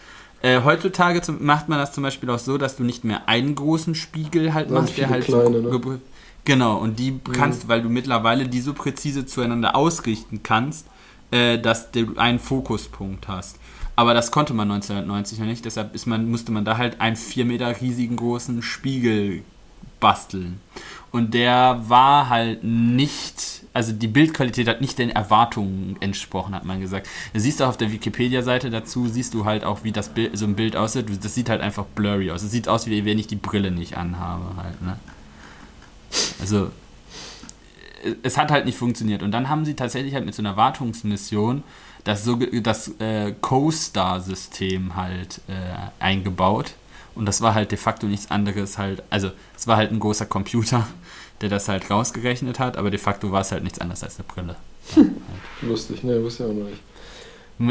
Äh, 0.42 0.60
heutzutage 0.64 1.20
zum, 1.22 1.44
macht 1.44 1.68
man 1.68 1.78
das 1.78 1.92
zum 1.92 2.02
Beispiel 2.02 2.30
auch 2.30 2.38
so, 2.38 2.56
dass 2.56 2.76
du 2.76 2.84
nicht 2.84 3.04
mehr 3.04 3.28
einen 3.28 3.54
großen 3.54 3.94
Spiegel 3.94 4.54
halt 4.54 4.70
machst, 4.70 4.96
der 4.96 5.10
halt 5.10 5.24
kleine, 5.24 5.62
so 5.62 5.68
ne? 5.70 5.80
ge- 5.80 5.98
Genau, 6.46 6.78
und 6.78 6.98
die 6.98 7.18
kannst, 7.32 7.68
weil 7.68 7.82
du 7.82 7.90
mittlerweile 7.90 8.48
die 8.48 8.60
so 8.62 8.72
präzise 8.72 9.26
zueinander 9.26 9.76
ausrichten 9.76 10.42
kannst, 10.42 10.86
äh, 11.30 11.58
dass 11.58 11.90
du 11.90 12.14
einen 12.16 12.38
Fokuspunkt 12.38 13.28
hast. 13.28 13.56
Aber 13.96 14.14
das 14.14 14.30
konnte 14.30 14.54
man 14.54 14.70
1990 14.70 15.38
noch 15.40 15.46
nicht, 15.46 15.64
deshalb 15.66 15.94
man, 16.06 16.30
musste 16.30 16.50
man 16.52 16.64
da 16.64 16.78
halt 16.78 17.00
einen 17.02 17.16
4 17.16 17.44
Meter 17.44 17.78
riesigen 17.82 18.16
großen 18.16 18.62
Spiegel 18.62 19.42
basteln. 20.00 20.60
Und 21.12 21.34
der 21.34 21.82
war 21.88 22.28
halt 22.28 22.62
nicht, 22.62 23.64
also 23.72 23.92
die 23.92 24.06
Bildqualität 24.06 24.68
hat 24.68 24.80
nicht 24.80 24.98
den 24.98 25.10
Erwartungen 25.10 25.96
entsprochen, 26.00 26.54
hat 26.54 26.64
man 26.64 26.80
gesagt. 26.80 27.08
Du 27.32 27.40
siehst 27.40 27.60
auch 27.62 27.68
auf 27.68 27.76
der 27.76 27.90
Wikipedia-Seite 27.90 28.70
dazu, 28.70 29.08
siehst 29.08 29.34
du 29.34 29.44
halt 29.44 29.64
auch, 29.64 29.82
wie 29.82 29.90
das 29.90 30.10
Bild, 30.10 30.38
so 30.38 30.44
ein 30.44 30.54
Bild 30.54 30.76
aussieht. 30.76 31.06
Das 31.24 31.34
sieht 31.34 31.48
halt 31.48 31.60
einfach 31.60 31.84
blurry 31.84 32.30
aus. 32.30 32.42
Es 32.42 32.52
sieht 32.52 32.68
aus, 32.68 32.86
wie 32.86 33.04
wenn 33.04 33.18
ich 33.18 33.26
die 33.26 33.36
Brille 33.36 33.72
nicht 33.72 33.96
anhabe 33.96 34.56
halt, 34.56 34.80
ne? 34.82 34.96
Also, 36.40 36.70
es 38.22 38.38
hat 38.38 38.50
halt 38.50 38.64
nicht 38.64 38.78
funktioniert. 38.78 39.22
Und 39.22 39.32
dann 39.32 39.48
haben 39.48 39.64
sie 39.64 39.74
tatsächlich 39.74 40.14
halt 40.14 40.24
mit 40.24 40.34
so 40.34 40.42
einer 40.42 40.56
Wartungsmission 40.56 41.62
das, 42.04 42.24
so, 42.24 42.36
das 42.36 43.00
äh, 43.00 43.34
Co-Star-System 43.40 44.96
halt 44.96 45.40
äh, 45.48 46.02
eingebaut. 46.02 46.74
Und 47.14 47.26
das 47.26 47.40
war 47.40 47.54
halt 47.54 47.70
de 47.72 47.78
facto 47.78 48.06
nichts 48.06 48.30
anderes 48.30 48.78
halt, 48.78 49.02
also 49.10 49.30
es 49.56 49.66
war 49.66 49.76
halt 49.76 49.90
ein 49.90 50.00
großer 50.00 50.26
Computer, 50.26 50.86
der 51.40 51.48
das 51.48 51.68
halt 51.68 51.90
rausgerechnet 51.90 52.58
hat, 52.58 52.76
aber 52.76 52.90
de 52.90 52.98
facto 52.98 53.32
war 53.32 53.40
es 53.40 53.52
halt 53.52 53.64
nichts 53.64 53.78
anderes 53.78 54.02
als 54.02 54.18
eine 54.18 54.24
Brille. 54.24 54.56
Halt. 54.94 55.10
Lustig, 55.62 56.04
ne, 56.04 56.22
wusste 56.22 56.44
ich 56.44 56.50
auch 56.50 56.54
noch 56.54 56.66
nicht. 56.66 56.82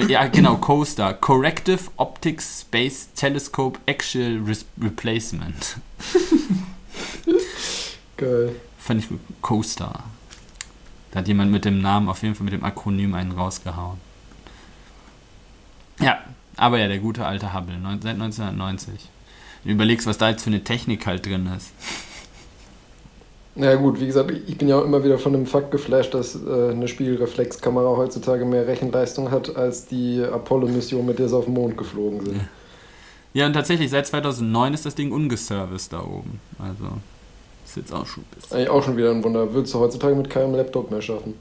Ja, 0.08 0.28
genau, 0.28 0.58
COSTAR. 0.58 1.16
Corrective 1.16 1.80
Optics 1.98 2.62
Space 2.62 3.10
Telescope 3.16 3.80
Axial 3.88 4.40
Re 4.46 4.56
Replacement. 4.80 5.78
Geil. 8.18 8.56
Fand 8.78 9.04
ich 9.04 9.10
gut. 9.10 9.20
COSTAR. 9.42 10.04
Da 11.10 11.20
hat 11.20 11.28
jemand 11.28 11.52
mit 11.52 11.66
dem 11.66 11.82
Namen, 11.82 12.08
auf 12.08 12.22
jeden 12.22 12.36
Fall 12.36 12.46
mit 12.46 12.54
dem 12.54 12.64
Akronym 12.64 13.16
einen 13.16 13.32
rausgehauen. 13.32 14.00
Ja, 16.00 16.20
aber 16.56 16.78
ja, 16.78 16.88
der 16.88 17.00
gute 17.00 17.26
alte 17.26 17.54
Hubble, 17.54 17.80
seit 18.02 18.14
1990. 18.14 19.10
Du 19.64 19.70
überlegst, 19.70 20.08
was 20.08 20.18
da 20.18 20.30
jetzt 20.30 20.44
für 20.44 20.50
eine 20.50 20.64
Technik 20.64 21.06
halt 21.06 21.26
drin 21.26 21.50
ist. 21.56 21.72
Ja 23.56 23.76
gut, 23.76 24.00
wie 24.00 24.06
gesagt, 24.06 24.32
ich 24.32 24.58
bin 24.58 24.70
ja 24.70 24.80
auch 24.80 24.86
immer 24.86 25.04
wieder 25.04 25.20
von 25.20 25.34
dem 25.34 25.46
Fakt 25.46 25.72
geflasht, 25.72 26.14
dass 26.14 26.36
äh, 26.36 26.70
eine 26.72 26.88
Spiegelreflexkamera 26.88 27.98
heutzutage 27.98 28.46
mehr 28.46 28.68
Rechenleistung 28.68 29.32
hat 29.32 29.56
als 29.58 29.86
die 29.86 30.24
Apollo-Mission, 30.24 31.06
mit 31.06 31.20
der 31.20 31.28
sie 31.28 31.36
auf 31.36 31.46
den 31.46 31.56
Mond 31.56 31.78
geflogen 31.78 32.26
sind. 32.26 32.38
Ja. 32.38 33.42
ja, 33.42 33.46
und 33.48 33.54
tatsächlich, 33.54 33.90
seit 33.90 34.08
2009 34.08 34.74
ist 34.74 34.86
das 34.86 34.96
Ding 34.96 35.12
ungeserviced 35.12 35.92
da 35.92 36.02
oben. 36.04 36.40
Also, 36.58 36.96
ist 37.66 37.76
jetzt 37.76 37.94
auch 37.94 38.06
schon 38.06 38.24
ein 38.24 38.36
bisschen. 38.36 38.56
Eigentlich 38.56 38.70
auch 38.70 38.84
schon 38.84 38.96
wieder 38.96 39.12
ein 39.12 39.24
Wunder. 39.24 39.54
Würdest 39.54 39.74
du 39.74 39.80
heutzutage 39.80 40.16
mit 40.16 40.30
keinem 40.30 40.56
Laptop 40.56 40.90
mehr 40.90 41.02
schaffen. 41.02 41.34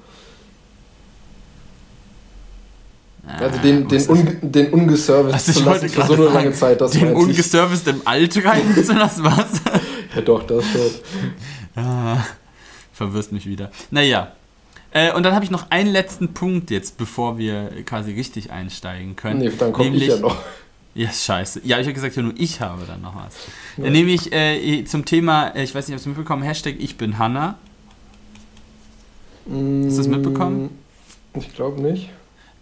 Also 3.29 3.59
den, 3.61 3.89
den, 3.89 4.09
un, 4.09 4.39
den 4.41 4.73
ungeserviced 4.73 5.35
also 5.35 5.61
ich 5.61 5.67
wollte 5.67 5.89
für 5.89 6.07
so 6.07 6.15
eine 6.15 6.25
lange 6.25 6.53
Zeit. 6.53 6.81
Das 6.81 6.93
den 6.93 7.13
ungeserviced 7.13 7.87
im 7.89 8.01
Alt 8.05 8.45
rein, 8.45 8.63
das 8.75 9.23
was? 9.23 9.61
ja 10.15 10.21
doch, 10.23 10.45
das 10.45 10.65
schon. 10.65 11.83
Ah, 11.85 12.25
verwirrst 12.93 13.33
mich 13.33 13.47
wieder. 13.47 13.71
Naja. 13.91 14.33
Äh, 14.91 15.13
und 15.13 15.23
dann 15.25 15.35
habe 15.35 15.45
ich 15.45 15.51
noch 15.51 15.71
einen 15.71 15.91
letzten 15.91 16.33
Punkt 16.33 16.71
jetzt, 16.71 16.97
bevor 16.97 17.37
wir 17.37 17.71
quasi 17.85 18.13
richtig 18.13 18.51
einsteigen 18.51 19.15
können. 19.17 19.41
Nee, 19.41 19.53
dann 19.59 19.73
komme 19.73 19.91
ich 19.91 20.07
ja 20.07 20.17
noch. 20.17 20.37
Ja, 20.95 21.13
scheiße. 21.13 21.61
Ja, 21.63 21.79
ich 21.79 21.87
habe 21.87 21.95
gesagt, 21.95 22.17
ja, 22.17 22.23
nur 22.23 22.33
ich 22.37 22.61
habe 22.61 22.83
dann 22.85 23.03
noch 23.03 23.15
was. 23.15 23.33
Ja. 23.77 23.85
Äh, 23.85 23.91
nämlich 23.91 24.33
äh, 24.33 24.85
zum 24.85 25.05
Thema, 25.05 25.51
äh, 25.51 25.63
ich 25.63 25.73
weiß 25.73 25.87
nicht, 25.87 25.97
ob 25.97 26.03
du 26.03 26.09
mitbekommen 26.09 26.43
Hashtag 26.43 26.75
Ich 26.81 26.97
bin 26.97 27.19
Hanna. 27.19 27.57
Hast 29.45 29.53
du 29.55 29.97
das 29.97 30.09
mitbekommen? 30.09 30.71
Ich 31.35 31.55
glaube 31.55 31.81
nicht 31.81 32.11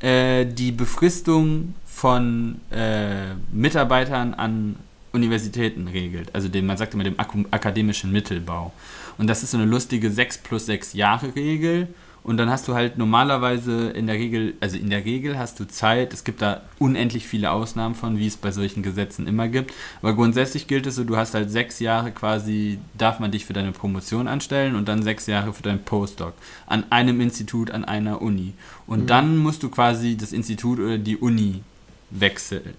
äh, 0.00 0.44
die 0.44 0.72
Befristung 0.72 1.74
von 1.86 2.60
äh, 2.70 3.34
Mitarbeitern 3.50 4.34
an 4.34 4.76
Universitäten 5.12 5.88
regelt. 5.88 6.34
Also 6.34 6.48
den, 6.48 6.66
man 6.66 6.76
sagt 6.76 6.92
immer 6.92 7.04
dem 7.04 7.18
akademischen 7.18 8.12
Mittelbau. 8.12 8.72
Und 9.16 9.28
das 9.28 9.42
ist 9.42 9.52
so 9.52 9.56
eine 9.56 9.66
lustige 9.66 10.10
6 10.10 10.38
plus 10.38 10.66
6 10.66 10.92
Jahre 10.92 11.34
Regel. 11.34 11.88
Und 12.26 12.38
dann 12.38 12.50
hast 12.50 12.66
du 12.66 12.74
halt 12.74 12.98
normalerweise 12.98 13.90
in 13.90 14.08
der 14.08 14.16
Regel, 14.16 14.54
also 14.58 14.76
in 14.76 14.90
der 14.90 15.04
Regel 15.04 15.38
hast 15.38 15.60
du 15.60 15.68
Zeit, 15.68 16.12
es 16.12 16.24
gibt 16.24 16.42
da 16.42 16.62
unendlich 16.80 17.24
viele 17.28 17.52
Ausnahmen 17.52 17.94
von, 17.94 18.18
wie 18.18 18.26
es 18.26 18.36
bei 18.36 18.50
solchen 18.50 18.82
Gesetzen 18.82 19.28
immer 19.28 19.46
gibt. 19.46 19.72
Aber 20.02 20.12
grundsätzlich 20.12 20.66
gilt 20.66 20.88
es 20.88 20.96
so, 20.96 21.04
du 21.04 21.16
hast 21.16 21.34
halt 21.34 21.52
sechs 21.52 21.78
Jahre 21.78 22.10
quasi, 22.10 22.80
darf 22.98 23.20
man 23.20 23.30
dich 23.30 23.44
für 23.44 23.52
deine 23.52 23.70
Promotion 23.70 24.26
anstellen 24.26 24.74
und 24.74 24.88
dann 24.88 25.04
sechs 25.04 25.28
Jahre 25.28 25.52
für 25.52 25.62
deinen 25.62 25.84
Postdoc 25.84 26.32
an 26.66 26.82
einem 26.90 27.20
Institut, 27.20 27.70
an 27.70 27.84
einer 27.84 28.20
Uni. 28.20 28.54
Und 28.88 29.02
mhm. 29.02 29.06
dann 29.06 29.36
musst 29.36 29.62
du 29.62 29.68
quasi 29.68 30.16
das 30.16 30.32
Institut 30.32 30.80
oder 30.80 30.98
die 30.98 31.18
Uni 31.18 31.62
wechseln. 32.10 32.74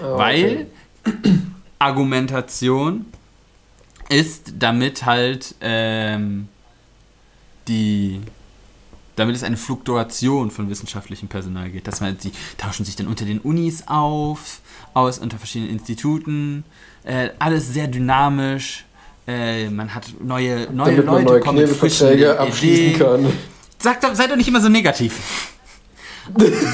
Oh, 0.00 0.16
Weil 0.16 0.68
Argumentation 1.78 3.04
ist, 4.08 4.54
damit 4.58 5.04
halt 5.04 5.54
ähm, 5.60 6.48
die 7.68 8.22
damit 9.16 9.34
es 9.34 9.42
eine 9.42 9.56
Fluktuation 9.56 10.50
von 10.50 10.70
wissenschaftlichem 10.70 11.28
Personal 11.28 11.70
gibt. 11.70 11.88
Dass 11.88 12.00
man, 12.00 12.16
die 12.18 12.32
tauschen 12.58 12.84
sich 12.84 12.96
dann 12.96 13.08
unter 13.08 13.24
den 13.24 13.40
Unis 13.40 13.84
auf, 13.86 14.60
aus, 14.94 15.18
unter 15.18 15.38
verschiedenen 15.38 15.72
Instituten. 15.72 16.64
Äh, 17.04 17.30
alles 17.38 17.72
sehr 17.72 17.88
dynamisch. 17.88 18.84
Äh, 19.26 19.68
man 19.70 19.94
hat 19.94 20.06
neue, 20.22 20.70
neue 20.72 20.96
Damit 20.96 21.06
Leute, 21.06 21.24
neue 21.24 21.40
kommen 21.40 21.58
mit 21.58 21.70
frischen 21.70 22.24
abschließen 22.24 22.98
kann. 22.98 23.32
Sagt, 23.78 24.16
seid 24.16 24.30
doch 24.30 24.36
nicht 24.36 24.48
immer 24.48 24.60
so 24.60 24.68
negativ 24.68 25.55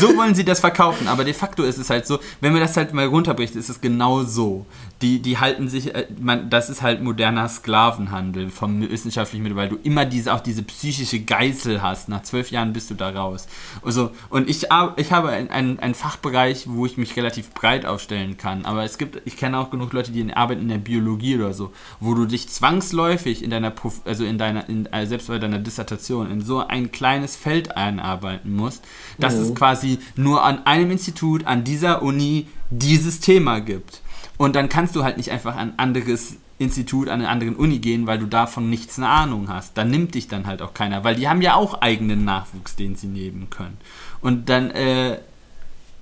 so 0.00 0.16
wollen 0.16 0.34
sie 0.34 0.44
das 0.44 0.60
verkaufen, 0.60 1.08
aber 1.08 1.24
de 1.24 1.34
facto 1.34 1.62
ist 1.62 1.78
es 1.78 1.90
halt 1.90 2.06
so, 2.06 2.18
wenn 2.40 2.52
man 2.52 2.60
das 2.60 2.76
halt 2.76 2.94
mal 2.94 3.06
runterbricht, 3.06 3.54
ist 3.54 3.68
es 3.68 3.80
genau 3.80 4.22
so. 4.22 4.66
Die, 5.02 5.20
die 5.20 5.38
halten 5.38 5.68
sich, 5.68 5.94
äh, 5.94 6.06
man, 6.20 6.48
das 6.48 6.70
ist 6.70 6.80
halt 6.80 7.02
moderner 7.02 7.48
Sklavenhandel 7.48 8.50
vom 8.50 8.88
wissenschaftlichen 8.88 9.42
Mittel, 9.42 9.56
weil 9.56 9.68
du 9.68 9.76
immer 9.82 10.04
diese, 10.04 10.32
auch 10.32 10.40
diese 10.40 10.62
psychische 10.62 11.20
Geißel 11.20 11.82
hast. 11.82 12.08
Nach 12.08 12.22
zwölf 12.22 12.50
Jahren 12.50 12.72
bist 12.72 12.90
du 12.90 12.94
da 12.94 13.10
raus. 13.10 13.46
Also, 13.84 14.12
und 14.30 14.48
ich, 14.48 14.68
ich 14.96 15.12
habe 15.12 15.28
einen, 15.30 15.78
einen 15.80 15.94
Fachbereich, 15.94 16.64
wo 16.68 16.86
ich 16.86 16.96
mich 16.96 17.16
relativ 17.16 17.52
breit 17.52 17.84
aufstellen 17.84 18.36
kann, 18.36 18.64
aber 18.64 18.84
es 18.84 18.96
gibt, 18.96 19.20
ich 19.24 19.36
kenne 19.36 19.58
auch 19.58 19.70
genug 19.70 19.92
Leute, 19.92 20.12
die 20.12 20.32
arbeiten 20.32 20.62
in 20.62 20.68
der 20.68 20.78
Biologie 20.78 21.36
oder 21.36 21.52
so, 21.52 21.72
wo 22.00 22.14
du 22.14 22.26
dich 22.26 22.48
zwangsläufig 22.48 23.42
in 23.42 23.50
deiner, 23.50 23.72
also 24.04 24.24
in 24.24 24.38
deiner, 24.38 24.68
in, 24.68 24.86
äh, 24.86 25.06
selbst 25.06 25.28
bei 25.28 25.38
deiner 25.38 25.58
Dissertation 25.58 26.30
in 26.30 26.40
so 26.40 26.60
ein 26.66 26.92
kleines 26.92 27.36
Feld 27.36 27.76
einarbeiten 27.76 28.54
musst, 28.54 28.84
dass 29.18 29.34
mhm 29.34 29.41
es 29.42 29.54
quasi 29.54 29.98
nur 30.16 30.44
an 30.44 30.66
einem 30.66 30.90
Institut, 30.90 31.46
an 31.46 31.64
dieser 31.64 32.02
Uni 32.02 32.46
dieses 32.70 33.20
Thema 33.20 33.60
gibt. 33.60 34.02
Und 34.38 34.56
dann 34.56 34.68
kannst 34.68 34.96
du 34.96 35.04
halt 35.04 35.16
nicht 35.16 35.30
einfach 35.30 35.56
an 35.56 35.70
ein 35.70 35.78
anderes 35.78 36.36
Institut, 36.58 37.08
an 37.08 37.20
eine 37.20 37.28
andere 37.28 37.52
Uni 37.52 37.78
gehen, 37.78 38.06
weil 38.06 38.18
du 38.18 38.26
davon 38.26 38.70
nichts 38.70 38.98
eine 38.98 39.08
Ahnung 39.08 39.48
hast. 39.48 39.76
Dann 39.76 39.90
nimmt 39.90 40.14
dich 40.14 40.28
dann 40.28 40.46
halt 40.46 40.62
auch 40.62 40.74
keiner, 40.74 41.04
weil 41.04 41.16
die 41.16 41.28
haben 41.28 41.42
ja 41.42 41.54
auch 41.54 41.80
eigenen 41.80 42.24
Nachwuchs, 42.24 42.76
den 42.76 42.96
sie 42.96 43.08
nehmen 43.08 43.50
können. 43.50 43.76
Und 44.20 44.48
dann, 44.48 44.70
äh, 44.70 45.18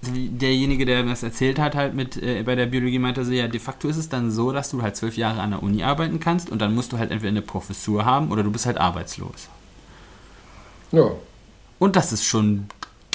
derjenige, 0.03 0.87
der 0.87 1.03
mir 1.03 1.11
das 1.11 1.23
erzählt 1.23 1.59
hat, 1.59 1.75
halt 1.75 1.95
mit 1.95 2.17
äh, 2.17 2.43
bei 2.43 2.55
der 2.55 2.67
Biologie 2.67 2.99
meinte 2.99 3.25
so, 3.25 3.33
ja, 3.33 3.49
de 3.49 3.61
facto 3.61 3.89
ist 3.89 3.97
es 3.97 4.09
dann 4.09 4.31
so, 4.31 4.53
dass 4.53 4.71
du 4.71 4.83
halt 4.83 4.97
zwölf 4.97 5.17
Jahre 5.17 5.41
an 5.41 5.51
der 5.51 5.63
Uni 5.63 5.83
arbeiten 5.83 6.21
kannst 6.21 6.51
und 6.51 6.61
dann 6.61 6.75
musst 6.75 6.93
du 6.93 6.99
halt 6.99 7.11
entweder 7.11 7.31
eine 7.31 7.43
Professur 7.43 8.05
haben 8.05 8.31
oder 8.31 8.43
du 8.43 8.51
bist 8.51 8.67
halt 8.67 8.79
arbeitslos. 8.79 9.49
Ja. 10.93 11.11
Und 11.79 11.97
das 11.97 12.13
ist 12.13 12.25
schon 12.25 12.67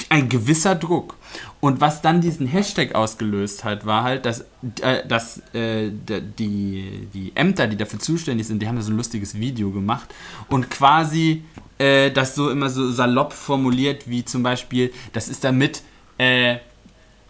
ein 0.08 0.28
gewisser 0.28 0.74
Druck. 0.74 1.16
Und 1.60 1.80
was 1.80 2.02
dann 2.02 2.20
diesen 2.20 2.46
Hashtag 2.46 2.94
ausgelöst 2.94 3.64
hat, 3.64 3.86
war 3.86 4.04
halt, 4.04 4.24
dass, 4.24 4.44
äh, 4.82 5.06
dass 5.06 5.38
äh, 5.52 5.90
die, 5.90 7.08
die 7.12 7.32
Ämter, 7.34 7.66
die 7.66 7.76
dafür 7.76 7.98
zuständig 7.98 8.46
sind, 8.46 8.62
die 8.62 8.68
haben 8.68 8.76
da 8.76 8.82
so 8.82 8.92
ein 8.92 8.96
lustiges 8.96 9.34
Video 9.34 9.70
gemacht 9.70 10.14
und 10.48 10.70
quasi 10.70 11.44
äh, 11.78 12.10
das 12.10 12.34
so 12.34 12.50
immer 12.50 12.68
so 12.70 12.90
salopp 12.90 13.32
formuliert, 13.32 14.08
wie 14.08 14.24
zum 14.24 14.42
Beispiel, 14.42 14.92
das 15.12 15.28
ist 15.28 15.44
damit 15.44 15.82
äh, 16.18 16.56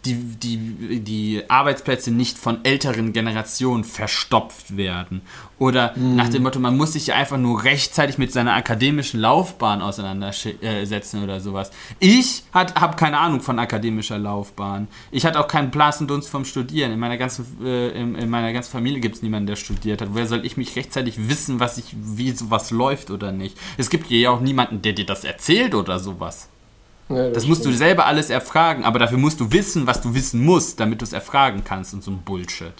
die, 0.05 0.15
die, 0.15 0.99
die 1.01 1.43
Arbeitsplätze 1.49 2.11
nicht 2.11 2.37
von 2.37 2.63
älteren 2.63 3.13
Generationen 3.13 3.83
verstopft 3.83 4.77
werden. 4.77 5.21
Oder 5.59 5.93
mhm. 5.95 6.15
nach 6.15 6.29
dem 6.29 6.43
Motto, 6.43 6.59
man 6.59 6.77
muss 6.77 6.93
sich 6.93 7.13
einfach 7.13 7.37
nur 7.37 7.63
rechtzeitig 7.63 8.17
mit 8.17 8.31
seiner 8.31 8.53
akademischen 8.53 9.19
Laufbahn 9.19 9.81
auseinandersetzen 9.81 11.23
oder 11.23 11.39
sowas. 11.41 11.71
Ich 11.99 12.43
habe 12.53 12.95
keine 12.95 13.17
Ahnung 13.17 13.41
von 13.41 13.57
akademischer 13.59 14.17
Laufbahn. 14.17 14.87
Ich 15.11 15.25
hatte 15.25 15.39
auch 15.39 15.47
keinen 15.47 15.71
blassen 15.71 16.07
Dunst 16.07 16.29
vom 16.29 16.45
Studieren. 16.45 16.91
In 16.91 16.99
meiner 16.99 17.17
ganzen, 17.17 17.45
äh, 17.65 17.89
in, 17.89 18.15
in, 18.15 18.29
meiner 18.29 18.53
ganzen 18.53 18.71
Familie 18.71 18.99
gibt 18.99 19.15
es 19.15 19.21
niemanden, 19.23 19.47
der 19.47 19.55
studiert 19.55 20.01
hat. 20.01 20.09
Woher 20.13 20.27
soll 20.27 20.45
ich 20.45 20.57
mich 20.57 20.75
rechtzeitig 20.75 21.27
wissen, 21.27 21.59
was 21.59 21.77
ich, 21.77 21.95
wie 21.99 22.31
sowas 22.31 22.71
läuft 22.71 23.09
oder 23.09 23.31
nicht? 23.31 23.57
Es 23.77 23.89
gibt 23.89 24.07
hier 24.07 24.19
ja 24.19 24.29
auch 24.29 24.41
niemanden, 24.41 24.81
der 24.81 24.93
dir 24.93 25.05
das 25.05 25.23
erzählt 25.23 25.73
oder 25.75 25.99
sowas. 25.99 26.49
Ja, 27.09 27.25
das, 27.25 27.33
das 27.33 27.47
musst 27.47 27.65
du 27.65 27.71
selber 27.71 28.05
alles 28.05 28.29
erfragen, 28.29 28.83
aber 28.83 28.99
dafür 28.99 29.17
musst 29.17 29.39
du 29.39 29.51
wissen, 29.51 29.87
was 29.87 30.01
du 30.01 30.13
wissen 30.13 30.43
musst, 30.43 30.79
damit 30.79 31.01
du 31.01 31.05
es 31.05 31.13
erfragen 31.13 31.63
kannst 31.63 31.93
und 31.93 32.03
so 32.03 32.11
ein 32.11 32.19
Bullshit. 32.19 32.73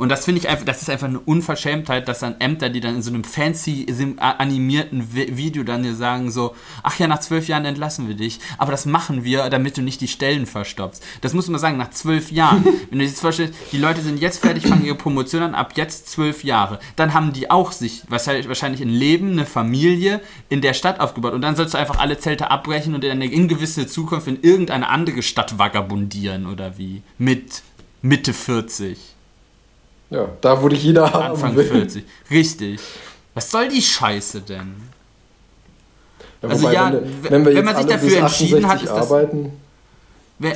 Und 0.00 0.08
das 0.08 0.24
finde 0.24 0.40
ich 0.40 0.48
einfach, 0.48 0.64
das 0.64 0.80
ist 0.80 0.88
einfach 0.88 1.08
eine 1.08 1.20
Unverschämtheit, 1.20 2.08
dass 2.08 2.20
dann 2.20 2.40
Ämter, 2.40 2.70
die 2.70 2.80
dann 2.80 2.94
in 2.94 3.02
so 3.02 3.10
einem 3.10 3.22
fancy 3.22 3.86
animierten 4.16 5.12
Video 5.12 5.62
dann 5.62 5.82
dir 5.82 5.94
sagen 5.94 6.30
so, 6.30 6.54
ach 6.82 6.98
ja, 6.98 7.06
nach 7.06 7.20
zwölf 7.20 7.48
Jahren 7.48 7.66
entlassen 7.66 8.08
wir 8.08 8.14
dich, 8.14 8.40
aber 8.56 8.70
das 8.70 8.86
machen 8.86 9.24
wir, 9.24 9.50
damit 9.50 9.76
du 9.76 9.82
nicht 9.82 10.00
die 10.00 10.08
Stellen 10.08 10.46
verstopfst. 10.46 11.02
Das 11.20 11.34
muss 11.34 11.48
man 11.48 11.60
sagen, 11.60 11.76
nach 11.76 11.90
zwölf 11.90 12.32
Jahren. 12.32 12.64
Wenn 12.88 12.98
du 12.98 13.04
dir 13.04 13.10
jetzt 13.10 13.20
vorstellst, 13.20 13.52
die 13.72 13.76
Leute 13.76 14.00
sind 14.00 14.18
jetzt 14.18 14.38
fertig, 14.38 14.66
fangen 14.66 14.86
ihre 14.86 14.94
Promotion 14.94 15.42
an, 15.42 15.54
ab 15.54 15.74
jetzt 15.76 16.08
zwölf 16.08 16.44
Jahre. 16.44 16.78
Dann 16.96 17.12
haben 17.12 17.34
die 17.34 17.50
auch 17.50 17.70
sich 17.70 18.04
wahrscheinlich 18.08 18.80
ein 18.80 18.88
Leben, 18.88 19.32
eine 19.32 19.44
Familie 19.44 20.22
in 20.48 20.62
der 20.62 20.72
Stadt 20.72 20.98
aufgebaut 20.98 21.34
und 21.34 21.42
dann 21.42 21.56
sollst 21.56 21.74
du 21.74 21.78
einfach 21.78 21.98
alle 21.98 22.16
Zelte 22.16 22.50
abbrechen 22.50 22.94
und 22.94 23.04
in 23.04 23.10
eine 23.10 23.26
ungewisse 23.26 23.86
Zukunft 23.86 24.28
in 24.28 24.40
irgendeine 24.40 24.88
andere 24.88 25.20
Stadt 25.20 25.58
vagabundieren 25.58 26.46
oder 26.46 26.78
wie? 26.78 27.02
Mit 27.18 27.60
Mitte 28.00 28.32
40. 28.32 29.19
Ja, 30.10 30.28
da 30.40 30.60
wurde 30.60 30.76
ich 30.76 30.82
jeder 30.82 31.12
haben 31.12 31.32
Anfang 31.32 31.56
will. 31.56 31.64
40. 31.64 32.04
Richtig. 32.30 32.80
Was 33.34 33.50
soll 33.50 33.68
die 33.68 33.80
Scheiße 33.80 34.40
denn? 34.40 34.74
Ja, 36.42 36.48
also 36.48 36.62
wobei, 36.62 36.74
ja, 36.74 36.92
wenn, 36.92 37.44
wenn, 37.44 37.54
wenn 37.54 37.64
man 37.64 37.76
sich 37.76 37.86
dafür 37.86 38.18
entschieden 38.18 38.66
hat, 38.66 38.82
ist 38.82 38.90
das, 38.90 39.08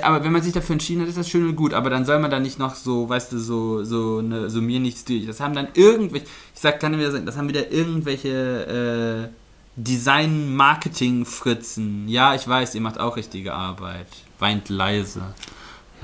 aber 0.03 0.25
wenn 0.25 0.33
man 0.33 0.43
sich 0.43 0.55
dafür 0.55 0.73
entschieden 0.73 1.03
hat, 1.03 1.09
ist 1.09 1.19
das 1.19 1.29
schön 1.29 1.47
und 1.47 1.57
gut. 1.57 1.75
Aber 1.75 1.91
dann 1.91 2.07
soll 2.07 2.19
man 2.19 2.31
da 2.31 2.41
nicht 2.41 2.59
noch 2.59 2.75
so, 2.75 3.07
weißt 3.09 3.33
du, 3.33 3.39
so, 3.39 3.85
so, 3.85 4.19
eine, 4.19 4.49
so 4.49 4.63
mir 4.63 4.81
nichts 4.81 5.05
durch. 5.05 5.27
Das 5.27 5.41
haben 5.41 5.55
dann 5.55 5.69
irgendwelche, 5.75 6.25
ich 6.55 6.61
sag, 6.61 6.81
kann 6.81 6.99
wieder 6.99 7.13
sagen, 7.13 7.27
das 7.27 7.37
haben 7.37 7.49
wieder 7.49 7.71
irgendwelche 7.71 9.29
äh, 9.29 9.35
Design-Marketing-Fritzen. 9.77 12.09
Ja, 12.09 12.35
ich 12.35 12.49
weiß, 12.49 12.75
ihr 12.75 12.81
macht 12.81 12.99
auch 12.99 13.17
richtige 13.17 13.53
Arbeit. 13.53 14.07
Weint 14.39 14.71
leise 14.71 15.21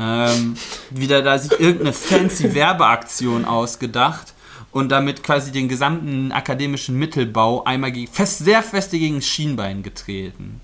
ähm, 0.01 0.57
wieder 0.89 1.21
da 1.23 1.39
sich 1.39 1.53
irgendeine 1.53 1.93
fancy 1.93 2.55
Werbeaktion 2.55 3.45
ausgedacht 3.45 4.33
und 4.73 4.89
damit 4.89 5.23
quasi 5.23 5.53
den 5.53 5.69
gesamten 5.69 6.33
akademischen 6.33 6.97
Mittelbau 6.99 7.65
einmal 7.65 7.93
gegen, 7.93 8.11
fest, 8.11 8.39
sehr 8.39 8.63
feste 8.63 8.99
gegen 8.99 9.17
das 9.17 9.27
Schienbein 9.27 9.83
getreten. 9.83 10.61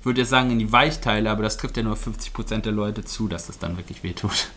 Ich 0.00 0.06
würde 0.06 0.22
jetzt 0.22 0.30
sagen 0.30 0.50
in 0.50 0.58
die 0.58 0.72
Weichteile, 0.72 1.30
aber 1.30 1.42
das 1.42 1.58
trifft 1.58 1.76
ja 1.76 1.82
nur 1.82 1.96
50% 1.96 2.62
der 2.62 2.72
Leute 2.72 3.04
zu, 3.04 3.28
dass 3.28 3.46
das 3.46 3.58
dann 3.58 3.76
wirklich 3.76 4.02
wehtut. 4.02 4.48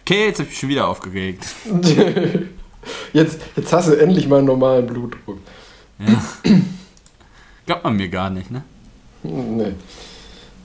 Okay, 0.00 0.26
jetzt 0.26 0.38
habe 0.38 0.44
ich 0.44 0.50
mich 0.50 0.58
schon 0.58 0.68
wieder 0.68 0.88
aufgeregt. 0.88 1.46
jetzt, 3.12 3.40
jetzt 3.56 3.72
hast 3.72 3.88
du 3.88 3.94
endlich 3.94 4.26
mal 4.26 4.38
einen 4.38 4.46
normalen 4.46 4.86
Blutdruck. 4.86 5.38
Ja. 5.98 6.22
Glaubt 7.66 7.84
man 7.84 7.96
mir 7.96 8.08
gar 8.08 8.30
nicht, 8.30 8.50
ne? 8.50 8.62
Nee, 9.56 9.72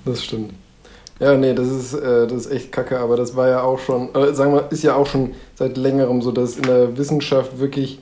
das 0.06 0.24
stimmt. 0.24 0.54
Ja, 1.20 1.38
nee, 1.38 1.54
das 1.54 1.68
ist, 1.68 1.94
äh, 1.94 2.26
das 2.26 2.48
ist 2.48 2.52
echt 2.52 2.72
kacke, 2.72 3.00
aber 3.00 3.16
das 3.16 3.36
war 3.36 3.48
ja 3.48 3.62
auch 3.62 3.78
schon, 3.78 4.14
äh, 4.16 4.34
sagen 4.34 4.54
wir, 4.54 4.72
ist 4.72 4.84
ja 4.84 4.96
auch 4.96 5.06
schon 5.06 5.36
seit 5.54 5.78
längerem 5.78 6.22
so, 6.22 6.32
dass 6.32 6.56
in 6.56 6.64
der 6.64 6.98
Wissenschaft 6.98 7.60
wirklich 7.60 8.00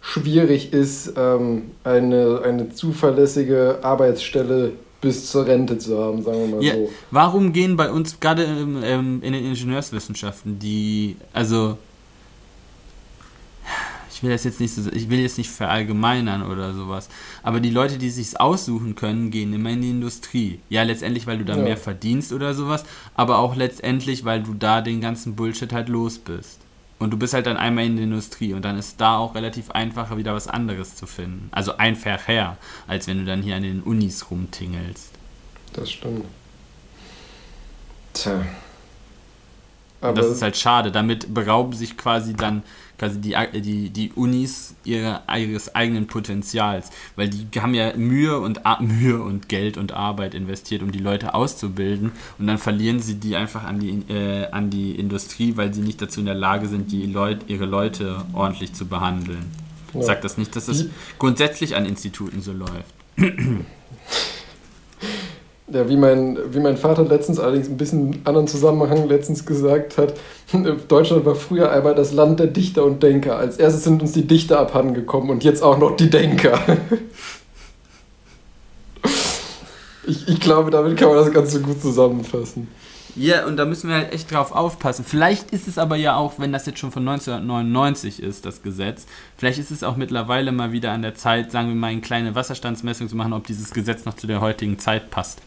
schwierig 0.00 0.72
ist, 0.72 1.14
ähm, 1.16 1.72
eine, 1.82 2.42
eine 2.44 2.72
zuverlässige 2.72 3.80
Arbeitsstelle 3.82 4.72
bis 5.00 5.30
zur 5.30 5.46
Rente 5.46 5.78
zu 5.78 5.98
haben, 5.98 6.22
sagen 6.22 6.38
wir 6.38 6.56
mal 6.56 6.62
ja, 6.62 6.74
so. 6.74 6.90
Warum 7.10 7.52
gehen 7.52 7.76
bei 7.76 7.90
uns 7.90 8.20
gerade 8.20 8.44
ähm, 8.44 9.20
in 9.22 9.32
den 9.32 9.44
Ingenieurswissenschaften 9.44 10.60
die, 10.60 11.16
also 11.32 11.76
ich 14.16 14.22
will 14.22 14.30
das 14.30 14.44
jetzt 14.44 14.60
nicht 14.60 14.74
so, 14.74 14.90
ich 14.92 15.10
will 15.10 15.18
jetzt 15.18 15.36
nicht 15.36 15.50
verallgemeinern 15.50 16.42
oder 16.42 16.72
sowas, 16.72 17.10
aber 17.42 17.60
die 17.60 17.68
Leute, 17.68 17.98
die 17.98 18.08
sich 18.08 18.40
aussuchen 18.40 18.94
können, 18.94 19.30
gehen 19.30 19.52
immer 19.52 19.68
in 19.68 19.82
die 19.82 19.90
Industrie. 19.90 20.58
Ja, 20.70 20.84
letztendlich, 20.84 21.26
weil 21.26 21.36
du 21.36 21.44
da 21.44 21.54
ja. 21.54 21.62
mehr 21.62 21.76
verdienst 21.76 22.32
oder 22.32 22.54
sowas, 22.54 22.86
aber 23.14 23.36
auch 23.38 23.56
letztendlich, 23.56 24.24
weil 24.24 24.42
du 24.42 24.54
da 24.54 24.80
den 24.80 25.02
ganzen 25.02 25.36
Bullshit 25.36 25.70
halt 25.70 25.90
los 25.90 26.18
bist. 26.18 26.60
Und 26.98 27.10
du 27.10 27.18
bist 27.18 27.34
halt 27.34 27.44
dann 27.44 27.58
einmal 27.58 27.84
in 27.84 27.96
der 27.96 28.04
Industrie 28.04 28.54
und 28.54 28.64
dann 28.64 28.78
ist 28.78 29.02
da 29.02 29.18
auch 29.18 29.34
relativ 29.34 29.70
einfacher, 29.70 30.16
wieder 30.16 30.32
was 30.32 30.48
anderes 30.48 30.94
zu 30.94 31.06
finden. 31.06 31.50
Also 31.52 31.76
einfacher, 31.76 32.56
als 32.86 33.06
wenn 33.08 33.18
du 33.18 33.26
dann 33.26 33.42
hier 33.42 33.56
an 33.56 33.64
den 33.64 33.82
Unis 33.82 34.30
rumtingelst. 34.30 35.10
Das 35.74 35.90
stimmt. 35.90 36.24
Tja. 38.14 38.46
Aber 40.00 40.14
das 40.14 40.26
ist 40.26 40.40
halt 40.40 40.56
schade. 40.56 40.90
Damit 40.90 41.34
berauben 41.34 41.74
sich 41.74 41.98
quasi 41.98 42.34
dann 42.34 42.62
quasi 42.98 43.20
die, 43.20 43.34
die, 43.60 43.90
die 43.90 44.12
Unis 44.12 44.74
ihre, 44.84 45.22
ihres 45.36 45.74
eigenen 45.74 46.06
Potenzials, 46.06 46.90
weil 47.14 47.28
die 47.28 47.46
haben 47.60 47.74
ja 47.74 47.94
Mühe 47.96 48.38
und, 48.38 48.60
Mühe 48.80 49.22
und 49.22 49.48
Geld 49.48 49.76
und 49.76 49.92
Arbeit 49.92 50.34
investiert, 50.34 50.82
um 50.82 50.92
die 50.92 50.98
Leute 50.98 51.34
auszubilden 51.34 52.12
und 52.38 52.46
dann 52.46 52.58
verlieren 52.58 53.00
sie 53.00 53.16
die 53.16 53.36
einfach 53.36 53.64
an 53.64 53.78
die, 53.78 53.90
äh, 54.12 54.46
an 54.50 54.70
die 54.70 54.92
Industrie, 54.92 55.56
weil 55.56 55.74
sie 55.74 55.82
nicht 55.82 56.00
dazu 56.00 56.20
in 56.20 56.26
der 56.26 56.34
Lage 56.34 56.68
sind, 56.68 56.92
die 56.92 57.06
Leut, 57.06 57.48
ihre 57.48 57.66
Leute 57.66 58.24
ordentlich 58.32 58.72
zu 58.72 58.86
behandeln. 58.86 59.44
Ja. 59.92 60.00
Ich 60.00 60.06
sage 60.06 60.20
das 60.22 60.38
nicht, 60.38 60.54
dass 60.56 60.66
das 60.66 60.86
grundsätzlich 61.18 61.76
an 61.76 61.86
Instituten 61.86 62.42
so 62.42 62.52
läuft. 62.52 62.94
Ja, 65.68 65.88
wie 65.88 65.96
mein, 65.96 66.38
wie 66.52 66.60
mein 66.60 66.76
Vater 66.76 67.02
letztens 67.04 67.40
allerdings 67.40 67.68
ein 67.68 67.76
bisschen 67.76 68.20
anderen 68.24 68.46
Zusammenhang 68.46 69.08
letztens 69.08 69.44
gesagt 69.44 69.98
hat, 69.98 70.14
Deutschland 70.88 71.24
war 71.26 71.34
früher 71.34 71.72
einmal 71.72 71.94
das 71.94 72.12
Land 72.12 72.38
der 72.38 72.46
Dichter 72.46 72.84
und 72.84 73.02
Denker. 73.02 73.36
Als 73.36 73.56
erstes 73.56 73.82
sind 73.82 74.00
uns 74.00 74.12
die 74.12 74.26
Dichter 74.26 74.60
abhandengekommen 74.60 75.30
und 75.30 75.42
jetzt 75.42 75.62
auch 75.62 75.78
noch 75.78 75.96
die 75.96 76.10
Denker. 76.10 76.58
Ich, 80.08 80.28
ich 80.28 80.38
glaube, 80.38 80.70
damit 80.70 80.96
kann 80.96 81.08
man 81.08 81.16
das 81.16 81.32
Ganze 81.32 81.60
gut 81.60 81.82
zusammenfassen. 81.82 82.68
Ja, 83.16 83.46
und 83.46 83.56
da 83.56 83.64
müssen 83.64 83.88
wir 83.88 83.96
halt 83.96 84.12
echt 84.12 84.30
drauf 84.30 84.52
aufpassen. 84.52 85.04
Vielleicht 85.04 85.50
ist 85.50 85.66
es 85.68 85.78
aber 85.78 85.96
ja 85.96 86.16
auch, 86.16 86.34
wenn 86.38 86.52
das 86.52 86.66
jetzt 86.66 86.78
schon 86.78 86.92
von 86.92 87.08
1999 87.08 88.22
ist, 88.22 88.44
das 88.44 88.62
Gesetz, 88.62 89.06
vielleicht 89.38 89.58
ist 89.58 89.70
es 89.70 89.82
auch 89.82 89.96
mittlerweile 89.96 90.52
mal 90.52 90.70
wieder 90.70 90.92
an 90.92 91.02
der 91.02 91.14
Zeit, 91.14 91.50
sagen 91.50 91.68
wir 91.68 91.74
mal, 91.74 91.88
eine 91.88 92.02
kleine 92.02 92.34
Wasserstandsmessung 92.34 93.08
zu 93.08 93.16
machen, 93.16 93.32
ob 93.32 93.46
dieses 93.46 93.72
Gesetz 93.72 94.04
noch 94.04 94.14
zu 94.14 94.26
der 94.26 94.40
heutigen 94.40 94.78
Zeit 94.78 95.10
passt. 95.10 95.40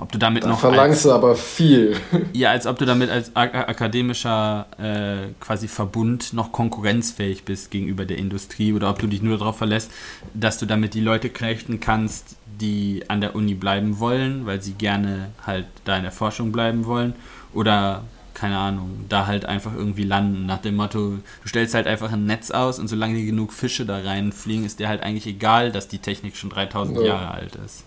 Ob 0.00 0.10
du 0.10 0.18
damit 0.18 0.44
da 0.44 0.48
noch. 0.48 0.60
Verlangst 0.60 0.98
als, 0.98 1.02
du 1.02 1.12
aber 1.12 1.36
viel. 1.36 1.96
Ja, 2.32 2.50
als 2.50 2.66
ob 2.66 2.78
du 2.78 2.86
damit 2.86 3.10
als 3.10 3.36
akademischer 3.36 4.66
äh, 4.78 5.32
quasi 5.40 5.68
Verbund 5.68 6.32
noch 6.32 6.52
konkurrenzfähig 6.52 7.44
bist 7.44 7.70
gegenüber 7.70 8.06
der 8.06 8.16
Industrie 8.16 8.72
oder 8.72 8.88
ob 8.88 8.98
du 8.98 9.06
dich 9.06 9.22
nur 9.22 9.36
darauf 9.38 9.58
verlässt, 9.58 9.90
dass 10.32 10.58
du 10.58 10.66
damit 10.66 10.94
die 10.94 11.00
Leute 11.00 11.28
knechten 11.28 11.80
kannst, 11.80 12.36
die 12.60 13.04
an 13.08 13.20
der 13.20 13.34
Uni 13.34 13.54
bleiben 13.54 13.98
wollen, 13.98 14.46
weil 14.46 14.62
sie 14.62 14.72
gerne 14.72 15.30
halt 15.46 15.66
da 15.84 15.96
in 15.96 16.02
der 16.02 16.12
Forschung 16.12 16.50
bleiben 16.50 16.86
wollen 16.86 17.14
oder 17.52 18.04
keine 18.32 18.56
Ahnung, 18.56 19.04
da 19.10 19.26
halt 19.26 19.44
einfach 19.44 19.74
irgendwie 19.74 20.04
landen. 20.04 20.46
Nach 20.46 20.58
dem 20.58 20.76
Motto, 20.76 21.16
du 21.42 21.48
stellst 21.48 21.74
halt 21.74 21.86
einfach 21.86 22.10
ein 22.10 22.24
Netz 22.24 22.50
aus 22.50 22.78
und 22.78 22.88
solange 22.88 23.22
genug 23.22 23.52
Fische 23.52 23.84
da 23.84 23.98
reinfliegen, 23.98 24.64
ist 24.64 24.78
dir 24.78 24.88
halt 24.88 25.02
eigentlich 25.02 25.26
egal, 25.26 25.72
dass 25.72 25.88
die 25.88 25.98
Technik 25.98 26.36
schon 26.36 26.48
3000 26.48 26.98
ja. 26.98 27.04
Jahre 27.04 27.30
alt 27.32 27.56
ist. 27.56 27.84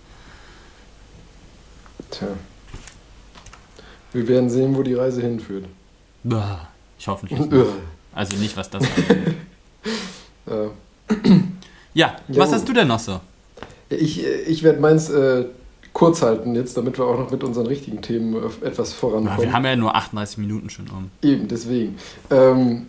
Tja. 2.14 2.28
Wir 4.12 4.28
werden 4.28 4.50
sehen, 4.50 4.76
wo 4.76 4.84
die 4.84 4.94
Reise 4.94 5.22
hinführt. 5.22 5.66
Ich 7.00 7.08
hoffe 7.08 7.26
nicht. 7.26 7.52
also 8.14 8.38
nicht, 8.38 8.56
was 8.56 8.70
das 8.70 8.84
angeht. 8.84 9.36
ja. 11.94 12.16
ja, 12.28 12.38
was 12.38 12.54
hast 12.54 12.70
du 12.70 12.74
denn 12.74 12.88
noch 12.88 13.00
so? 13.00 13.20
Ich, 13.90 14.24
ich 14.24 14.64
werde 14.64 14.80
meins 14.80 15.10
äh, 15.10 15.46
kurz 15.94 16.22
halten 16.22 16.56
jetzt, 16.56 16.78
damit 16.78 16.98
wir 16.98 17.06
auch 17.06 17.18
noch 17.18 17.32
mit 17.32 17.44
unseren 17.44 17.68
richtigen 17.68 18.02
Themen 18.02 18.36
etwas 18.62 18.94
vorankommen. 18.94 19.42
wir 19.42 19.54
haben 19.54 19.66
ja 19.66 19.76
nur 19.76 19.96
38 19.96 20.38
Minuten 20.38 20.70
schon 20.70 20.88
um. 20.90 21.10
Eben, 21.22 21.48
deswegen. 21.48 21.96
Ähm, 22.30 22.88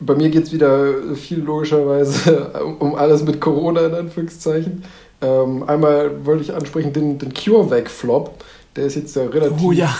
bei 0.00 0.14
mir 0.14 0.30
geht 0.30 0.44
es 0.44 0.52
wieder 0.52 1.14
viel 1.14 1.40
logischerweise 1.40 2.50
um 2.78 2.94
alles 2.94 3.22
mit 3.24 3.40
Corona 3.40 3.86
in 3.86 3.94
Anführungszeichen. 3.94 4.84
Ähm, 5.20 5.64
einmal 5.68 6.24
wollte 6.24 6.44
ich 6.44 6.54
ansprechen 6.54 6.92
den, 6.92 7.18
den 7.18 7.34
CureVac-Flop. 7.34 8.44
Der 8.76 8.86
ist 8.86 8.94
jetzt 8.94 9.16
ja 9.16 9.24
relativ, 9.24 9.62
oh, 9.62 9.72
ja. 9.72 9.92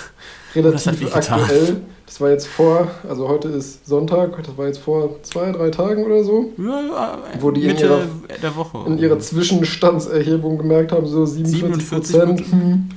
relativ 0.55 1.15
aktuell. 1.15 1.83
Das 2.07 2.23
war 2.23 2.31
jetzt 2.31 2.47
vor, 2.47 2.89
also 3.07 3.29
heute 3.29 3.49
ist 3.49 3.87
Sonntag, 3.87 4.43
das 4.43 4.57
war 4.57 4.67
jetzt 4.67 4.79
vor 4.79 5.23
zwei, 5.23 5.53
drei 5.53 5.69
Tagen 5.69 6.07
oder 6.07 6.25
so. 6.25 6.53
Ja, 6.57 7.19
wo 7.39 7.51
die 7.51 7.67
Mitte 7.67 7.85
in 7.85 7.91
ihrer, 7.91 8.01
der 8.43 8.57
Woche. 8.57 8.79
In 8.87 8.99
ihrer 8.99 9.19
Zwischenstandserhebung 9.19 10.57
gemerkt 10.57 10.93
haben, 10.93 11.07
so 11.07 11.27
47 11.27 11.91
Prozent 11.91 12.41
hm, 12.51 12.89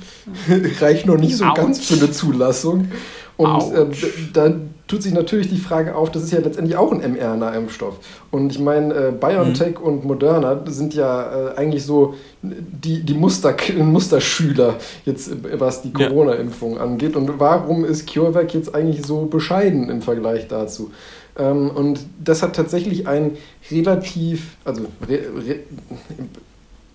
reicht 0.80 1.04
noch 1.04 1.18
nicht 1.18 1.36
so 1.36 1.44
Ouch. 1.44 1.54
ganz 1.54 1.84
für 1.84 2.02
eine 2.02 2.10
Zulassung. 2.10 2.90
Und 3.36 3.74
äh, 3.74 3.86
da 4.32 4.54
tut 4.86 5.02
sich 5.02 5.12
natürlich 5.12 5.48
die 5.48 5.58
Frage 5.58 5.94
auf, 5.94 6.10
das 6.10 6.22
ist 6.22 6.32
ja 6.32 6.40
letztendlich 6.40 6.76
auch 6.76 6.92
ein 6.92 7.00
mRNA-Impfstoff. 7.00 7.98
Und 8.30 8.52
ich 8.52 8.58
meine, 8.58 8.94
äh, 8.94 9.12
BioNTech 9.12 9.78
mhm. 9.78 9.86
und 9.86 10.04
Moderna 10.04 10.60
sind 10.66 10.94
ja 10.94 11.50
äh, 11.50 11.56
eigentlich 11.56 11.84
so 11.84 12.14
die, 12.42 13.02
die 13.02 13.14
Muster, 13.14 13.56
Musterschüler, 13.78 14.74
jetzt, 15.04 15.30
was 15.58 15.82
die 15.82 15.92
Corona-Impfung 15.92 16.76
ja. 16.76 16.82
angeht. 16.82 17.16
Und 17.16 17.38
warum 17.38 17.84
ist 17.84 18.12
CureVac 18.12 18.54
jetzt 18.54 18.74
eigentlich 18.74 19.06
so 19.06 19.26
bescheiden 19.26 19.88
im 19.88 20.02
Vergleich 20.02 20.48
dazu? 20.48 20.90
Ähm, 21.38 21.70
und 21.70 22.00
das 22.22 22.42
hat 22.42 22.54
tatsächlich 22.54 23.06
ein 23.06 23.32
relativ, 23.70 24.56
also 24.64 24.82
re, 25.08 25.20
re, 25.46 25.60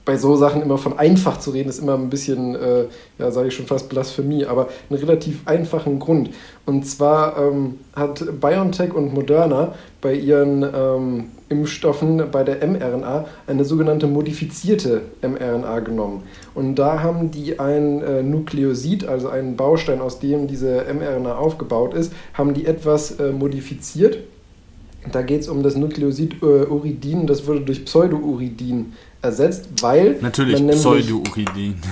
bei 0.08 0.16
so 0.16 0.38
Sachen 0.38 0.62
immer 0.62 0.78
von 0.78 0.98
einfach 0.98 1.38
zu 1.38 1.52
reden, 1.52 1.68
ist 1.68 1.80
immer 1.80 1.96
ein 1.96 2.10
bisschen, 2.10 2.56
äh, 2.56 2.86
ja, 3.20 3.30
sage 3.30 3.50
ich 3.50 3.54
schon 3.54 3.68
fast 3.68 3.90
Blasphemie, 3.90 4.46
aber 4.46 4.70
einen 4.90 5.00
relativ 5.00 5.42
einfachen 5.46 6.00
Grund. 6.00 6.30
Und 6.66 6.88
zwar 6.88 7.38
ähm, 7.38 7.80
hat 7.94 8.24
BioNTech 8.40 8.94
und 8.94 9.14
Moderna 9.14 9.76
bei 10.00 10.14
ihren 10.14 10.64
ähm, 10.64 11.26
Impfstoffen 11.50 12.24
bei 12.32 12.46
der 12.46 12.66
mRNA 12.66 13.26
eine 13.48 13.66
sogenannte 13.66 14.08
modifizierte 14.08 15.02
mRNA 15.22 15.82
genommen. 15.82 16.24
Und 16.56 16.76
da 16.76 17.04
haben 17.04 17.30
die 17.30 17.60
ein 17.60 18.02
äh, 18.02 18.24
Nukleosid, 18.24 19.06
also 19.06 19.28
einen 19.28 19.58
Baustein, 19.58 20.00
aus 20.00 20.20
dem 20.20 20.48
diese 20.48 20.86
mRNA 20.86 21.36
aufgebaut 21.38 21.94
ist, 21.94 22.14
haben 22.34 22.54
die 22.54 22.66
etwas 22.66 23.20
äh, 23.20 23.34
modifiziert. 23.34 24.20
Da 25.12 25.22
geht 25.22 25.42
es 25.42 25.50
um 25.50 25.64
das 25.64 25.76
Nukleosid 25.76 26.42
äh, 26.42 26.66
Uridin, 26.66 27.28
das 27.28 27.46
wurde 27.46 27.62
durch 27.62 27.84
Pseudouridin 27.86 28.94
ersetzt, 29.22 29.70
weil. 29.82 30.18
Natürlich 30.22 30.66
Pseudouridin. 30.68 31.76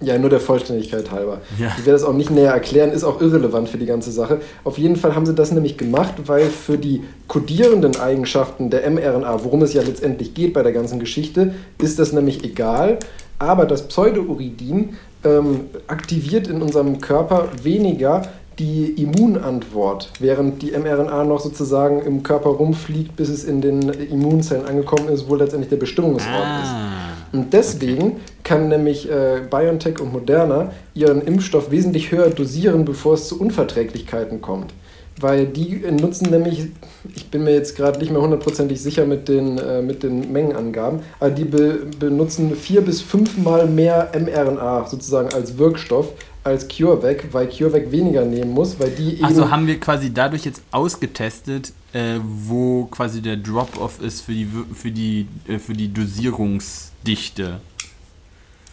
Ja, 0.00 0.18
nur 0.18 0.28
der 0.28 0.40
Vollständigkeit 0.40 1.10
halber. 1.10 1.40
Ja. 1.58 1.68
Ich 1.78 1.86
werde 1.86 1.92
das 1.92 2.04
auch 2.04 2.12
nicht 2.12 2.30
näher 2.30 2.52
erklären, 2.52 2.90
ist 2.90 3.04
auch 3.04 3.22
irrelevant 3.22 3.70
für 3.70 3.78
die 3.78 3.86
ganze 3.86 4.12
Sache. 4.12 4.40
Auf 4.62 4.76
jeden 4.76 4.96
Fall 4.96 5.14
haben 5.14 5.24
sie 5.24 5.34
das 5.34 5.50
nämlich 5.50 5.78
gemacht, 5.78 6.14
weil 6.26 6.46
für 6.46 6.76
die 6.76 7.04
kodierenden 7.26 7.96
Eigenschaften 7.96 8.68
der 8.68 8.88
mRNA, 8.90 9.44
worum 9.44 9.62
es 9.62 9.72
ja 9.72 9.82
letztendlich 9.82 10.34
geht 10.34 10.52
bei 10.52 10.62
der 10.62 10.72
ganzen 10.72 11.00
Geschichte, 11.00 11.54
ist 11.78 11.98
das 11.98 12.12
nämlich 12.12 12.44
egal. 12.44 12.98
Aber 13.38 13.64
das 13.64 13.88
Pseudouridin 13.88 14.96
ähm, 15.24 15.60
aktiviert 15.86 16.48
in 16.48 16.60
unserem 16.60 17.00
Körper 17.00 17.48
weniger 17.62 18.22
die 18.58 19.02
Immunantwort, 19.02 20.10
während 20.20 20.62
die 20.62 20.70
mRNA 20.72 21.24
noch 21.24 21.40
sozusagen 21.40 22.00
im 22.02 22.22
Körper 22.22 22.50
rumfliegt, 22.50 23.16
bis 23.16 23.28
es 23.28 23.44
in 23.44 23.60
den 23.60 23.82
Immunzellen 23.88 24.66
angekommen 24.66 25.08
ist, 25.08 25.28
wo 25.28 25.34
letztendlich 25.34 25.70
der 25.70 25.76
Bestimmungsort 25.76 26.30
ah, 26.30 26.62
ist. 26.62 27.34
Und 27.34 27.52
deswegen 27.52 28.02
okay. 28.02 28.16
kann 28.44 28.68
nämlich 28.68 29.10
äh, 29.10 29.40
BioNTech 29.50 30.00
und 30.00 30.12
Moderna 30.12 30.70
ihren 30.94 31.20
Impfstoff 31.20 31.70
wesentlich 31.70 32.12
höher 32.12 32.30
dosieren, 32.30 32.84
bevor 32.84 33.14
es 33.14 33.28
zu 33.28 33.40
Unverträglichkeiten 33.40 34.40
kommt. 34.40 34.72
Weil 35.20 35.46
die 35.46 35.82
nutzen 35.90 36.30
nämlich, 36.30 36.66
ich 37.14 37.30
bin 37.30 37.44
mir 37.44 37.52
jetzt 37.52 37.76
gerade 37.76 38.00
nicht 38.00 38.10
mehr 38.10 38.20
hundertprozentig 38.20 38.80
sicher 38.80 39.06
mit 39.06 39.28
den, 39.28 39.58
äh, 39.58 39.80
mit 39.80 40.02
den 40.02 40.32
Mengenangaben, 40.32 41.00
aber 41.20 41.30
die 41.30 41.44
be 41.44 41.86
benutzen 41.98 42.54
vier 42.56 42.80
bis 42.80 43.00
fünfmal 43.00 43.66
mehr 43.66 44.10
mRNA 44.18 44.86
sozusagen 44.86 45.32
als 45.32 45.56
Wirkstoff 45.58 46.12
als 46.44 46.68
CureVac, 46.68 47.32
weil 47.32 47.48
CureVac 47.48 47.90
weniger 47.90 48.24
nehmen 48.24 48.52
muss, 48.52 48.78
weil 48.78 48.90
die 48.90 49.14
eben. 49.14 49.24
Also 49.24 49.50
haben 49.50 49.66
wir 49.66 49.80
quasi 49.80 50.12
dadurch 50.12 50.44
jetzt 50.44 50.62
ausgetestet, 50.70 51.72
äh, 51.92 52.18
wo 52.22 52.84
quasi 52.84 53.22
der 53.22 53.36
Drop-off 53.36 54.00
ist 54.00 54.20
für 54.20 54.32
die, 54.32 54.48
für, 54.74 54.90
die, 54.90 55.26
äh, 55.48 55.58
für 55.58 55.72
die 55.72 55.92
Dosierungsdichte. 55.92 57.60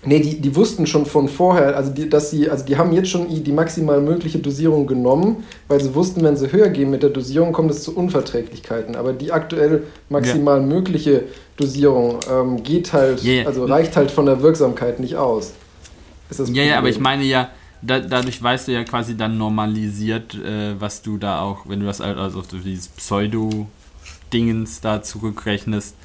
Nee, 0.04 0.20
die, 0.20 0.42
die 0.42 0.56
wussten 0.56 0.88
schon 0.88 1.06
von 1.06 1.28
vorher, 1.28 1.78
also 1.78 1.92
die, 1.92 2.10
dass 2.10 2.32
sie, 2.32 2.50
also 2.50 2.66
die 2.66 2.76
haben 2.76 2.92
jetzt 2.92 3.10
schon 3.10 3.28
die 3.44 3.52
maximal 3.52 4.02
mögliche 4.02 4.40
Dosierung 4.40 4.88
genommen, 4.88 5.44
weil 5.68 5.80
sie 5.80 5.94
wussten, 5.94 6.24
wenn 6.24 6.36
sie 6.36 6.52
höher 6.52 6.70
gehen 6.70 6.90
mit 6.90 7.04
der 7.04 7.12
Dosierung, 7.12 7.54
kommt 7.54 7.70
es 7.70 7.84
zu 7.84 7.96
Unverträglichkeiten. 7.96 8.96
Aber 8.96 9.14
die 9.14 9.32
aktuell 9.32 9.84
maximal 10.10 10.60
ja. 10.60 10.66
mögliche 10.66 11.26
Dosierung 11.56 12.18
ähm, 12.32 12.64
geht 12.64 12.94
halt, 12.94 13.24
yeah. 13.24 13.46
also 13.46 13.66
reicht 13.66 13.96
halt 13.96 14.10
von 14.10 14.26
der 14.26 14.42
Wirksamkeit 14.42 15.00
nicht 15.00 15.18
aus. 15.18 15.54
ja, 16.52 16.64
ja, 16.64 16.80
aber 16.80 16.90
ich 16.90 17.00
meine 17.00 17.24
ja, 17.24 17.52
da, 17.82 18.00
dadurch 18.00 18.42
weißt 18.42 18.68
du 18.68 18.72
ja 18.74 18.84
quasi 18.84 19.18
dann 19.18 19.38
normalisiert, 19.38 20.36
äh, 20.36 20.80
was 20.80 21.02
du 21.02 21.18
da 21.18 21.42
auch, 21.42 21.68
wenn 21.68 21.80
du 21.80 21.86
das 21.86 22.02
also 22.02 22.40
auf 22.40 22.48
dieses 22.48 22.88
Pseudo-Dingens 22.90 24.82
da 24.82 25.02
zurückrechnest, 25.02 25.96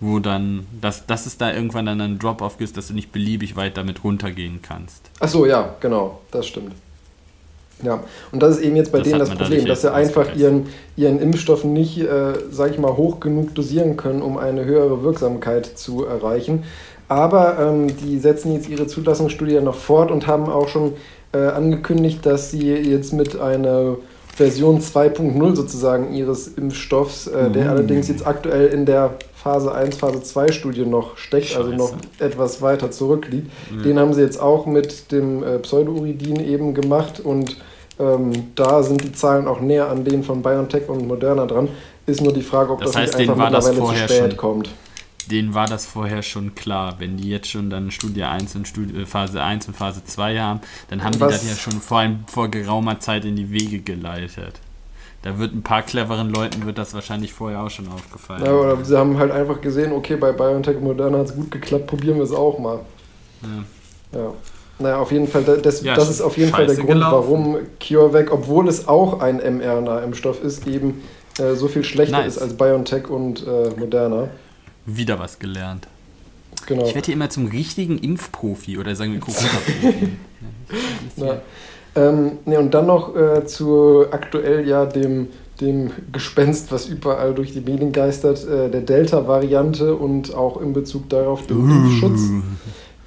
wo 0.00 0.18
dann, 0.18 0.66
dass, 0.80 1.06
dass 1.06 1.26
es 1.26 1.38
da 1.38 1.52
irgendwann 1.52 1.86
dann 1.86 2.00
einen 2.00 2.18
Drop-off 2.18 2.58
gibt, 2.58 2.76
dass 2.76 2.88
du 2.88 2.94
nicht 2.94 3.12
beliebig 3.12 3.56
weit 3.56 3.76
damit 3.76 4.04
runtergehen 4.04 4.60
kannst. 4.62 5.10
Ach 5.20 5.28
so, 5.28 5.46
ja, 5.46 5.74
genau, 5.80 6.20
das 6.30 6.46
stimmt. 6.46 6.72
Ja, 7.82 8.02
und 8.32 8.42
das 8.42 8.56
ist 8.56 8.64
eben 8.64 8.76
jetzt 8.76 8.90
bei 8.90 8.98
das 8.98 9.08
denen 9.08 9.18
das 9.18 9.30
Problem, 9.30 9.66
dass 9.66 9.82
sie 9.82 9.92
einfach 9.92 10.34
ihren, 10.34 10.66
ihren 10.96 11.20
Impfstoff 11.20 11.62
nicht, 11.64 11.98
äh, 11.98 12.32
sag 12.50 12.70
ich 12.70 12.78
mal, 12.78 12.96
hoch 12.96 13.20
genug 13.20 13.54
dosieren 13.54 13.98
können, 13.98 14.22
um 14.22 14.38
eine 14.38 14.64
höhere 14.64 15.02
Wirksamkeit 15.02 15.66
zu 15.78 16.06
erreichen. 16.06 16.64
Aber 17.08 17.58
ähm, 17.60 17.94
die 17.98 18.18
setzen 18.18 18.52
jetzt 18.52 18.68
ihre 18.68 18.86
Zulassungsstudie 18.86 19.60
noch 19.60 19.76
fort 19.76 20.10
und 20.10 20.26
haben 20.26 20.48
auch 20.48 20.68
schon 20.68 20.94
äh, 21.36 21.48
angekündigt, 21.48 22.24
dass 22.24 22.50
sie 22.50 22.72
jetzt 22.72 23.12
mit 23.12 23.38
einer 23.38 23.96
Version 24.34 24.80
2.0 24.80 25.56
sozusagen 25.56 26.12
ihres 26.14 26.48
Impfstoffs, 26.48 27.26
äh, 27.26 27.50
der 27.50 27.64
mhm. 27.64 27.70
allerdings 27.70 28.08
jetzt 28.08 28.26
aktuell 28.26 28.68
in 28.68 28.86
der 28.86 29.14
Phase 29.34 29.74
1, 29.74 29.96
Phase 29.96 30.22
2 30.22 30.52
Studie 30.52 30.84
noch 30.84 31.16
steckt, 31.16 31.46
Scheiße. 31.46 31.58
also 31.58 31.72
noch 31.72 31.94
etwas 32.18 32.62
weiter 32.62 32.90
zurückliegt. 32.90 33.50
Mhm. 33.70 33.82
Den 33.82 33.98
haben 33.98 34.12
sie 34.12 34.20
jetzt 34.20 34.40
auch 34.40 34.66
mit 34.66 35.12
dem 35.12 35.42
äh, 35.42 35.58
Pseudouridin 35.58 36.40
eben 36.44 36.74
gemacht 36.74 37.20
und 37.20 37.56
ähm, 37.98 38.32
da 38.54 38.82
sind 38.82 39.02
die 39.04 39.12
Zahlen 39.12 39.48
auch 39.48 39.60
näher 39.60 39.88
an 39.88 40.04
denen 40.04 40.22
von 40.22 40.42
BioNTech 40.42 40.88
und 40.88 41.06
Moderna 41.06 41.46
dran. 41.46 41.68
Ist 42.04 42.20
nur 42.20 42.32
die 42.32 42.42
Frage, 42.42 42.72
ob 42.72 42.80
das, 42.80 42.92
das 42.92 43.02
heißt, 43.02 43.18
nicht 43.18 43.30
einfach 43.30 43.50
mittlerweile 43.50 43.78
zu 43.78 43.94
spät 43.94 44.30
schon. 44.32 44.36
kommt 44.36 44.70
denen 45.26 45.54
war 45.54 45.66
das 45.66 45.86
vorher 45.86 46.22
schon 46.22 46.54
klar. 46.54 46.96
Wenn 46.98 47.16
die 47.16 47.30
jetzt 47.30 47.48
schon 47.50 47.70
dann 47.70 47.90
Studie 47.90 48.24
1 48.24 48.54
und 48.56 48.68
Studie, 48.68 49.02
äh, 49.02 49.06
Phase 49.06 49.42
1 49.42 49.68
und 49.68 49.76
Phase 49.76 50.04
2 50.04 50.38
haben, 50.38 50.60
dann 50.88 51.02
haben 51.02 51.18
Was? 51.20 51.40
die 51.40 51.48
das 51.48 51.48
ja 51.48 51.56
schon 51.56 51.80
vor, 51.80 52.00
ein, 52.00 52.24
vor 52.26 52.50
geraumer 52.50 53.00
Zeit 53.00 53.24
in 53.24 53.36
die 53.36 53.50
Wege 53.50 53.80
geleitet. 53.80 54.60
Da 55.22 55.38
wird 55.38 55.54
ein 55.54 55.62
paar 55.62 55.82
cleveren 55.82 56.30
Leuten 56.30 56.66
wird 56.66 56.78
das 56.78 56.94
wahrscheinlich 56.94 57.32
vorher 57.32 57.62
auch 57.62 57.70
schon 57.70 57.88
aufgefallen. 57.88 58.44
Ja, 58.44 58.52
oder 58.52 58.84
sie 58.84 58.96
haben 58.96 59.18
halt 59.18 59.32
einfach 59.32 59.60
gesehen, 59.60 59.92
okay, 59.92 60.16
bei 60.16 60.30
BioNTech 60.30 60.80
Moderna 60.80 61.18
hat 61.18 61.26
es 61.26 61.34
gut 61.34 61.50
geklappt, 61.50 61.88
probieren 61.88 62.16
wir 62.18 62.24
es 62.24 62.32
auch 62.32 62.58
mal. 62.58 62.80
Ja. 63.42 64.20
ja. 64.20 64.32
Naja, 64.78 64.98
auf 64.98 65.10
jeden 65.10 65.26
Fall, 65.26 65.42
das, 65.42 65.82
ja, 65.82 65.94
das 65.94 66.10
ist 66.10 66.20
auf 66.20 66.36
jeden 66.36 66.50
Fall 66.50 66.66
der 66.66 66.76
Grund, 66.76 66.88
gelaufen. 66.88 67.12
warum 67.12 67.56
CureVac, 67.80 68.30
obwohl 68.30 68.68
es 68.68 68.86
auch 68.86 69.20
ein 69.20 69.38
mRNA-Impfstoff 69.38 70.44
ist, 70.44 70.66
eben 70.66 71.02
äh, 71.38 71.54
so 71.54 71.66
viel 71.66 71.82
schlechter 71.82 72.18
nice. 72.18 72.36
ist 72.36 72.42
als 72.42 72.54
BioNTech 72.54 73.08
und 73.08 73.46
äh, 73.46 73.70
Moderna. 73.78 74.28
Wieder 74.86 75.18
was 75.18 75.38
gelernt. 75.38 75.88
Genau. 76.66 76.86
Ich 76.86 76.94
werde 76.94 77.06
hier 77.06 77.14
immer 77.14 77.30
zum 77.30 77.46
richtigen 77.46 77.98
Impfprofi 77.98 78.78
oder 78.78 78.94
sagen 78.94 79.12
wir 79.12 79.20
Corona-Profi. 79.20 80.08
ja. 81.16 81.40
ähm, 81.94 82.32
nee, 82.44 82.56
und 82.56 82.72
dann 82.72 82.86
noch 82.86 83.14
äh, 83.14 83.44
zu 83.46 84.06
aktuell 84.10 84.66
ja 84.66 84.86
dem, 84.86 85.28
dem 85.60 85.90
Gespenst, 86.12 86.72
was 86.72 86.86
überall 86.86 87.34
durch 87.34 87.52
die 87.52 87.60
Medien 87.60 87.92
geistert, 87.92 88.46
äh, 88.46 88.70
der 88.70 88.80
Delta-Variante 88.80 89.94
und 89.94 90.34
auch 90.34 90.60
in 90.60 90.72
Bezug 90.72 91.08
darauf 91.08 91.46
den 91.46 91.58
uh. 91.58 91.74
Impfschutz. 91.74 92.20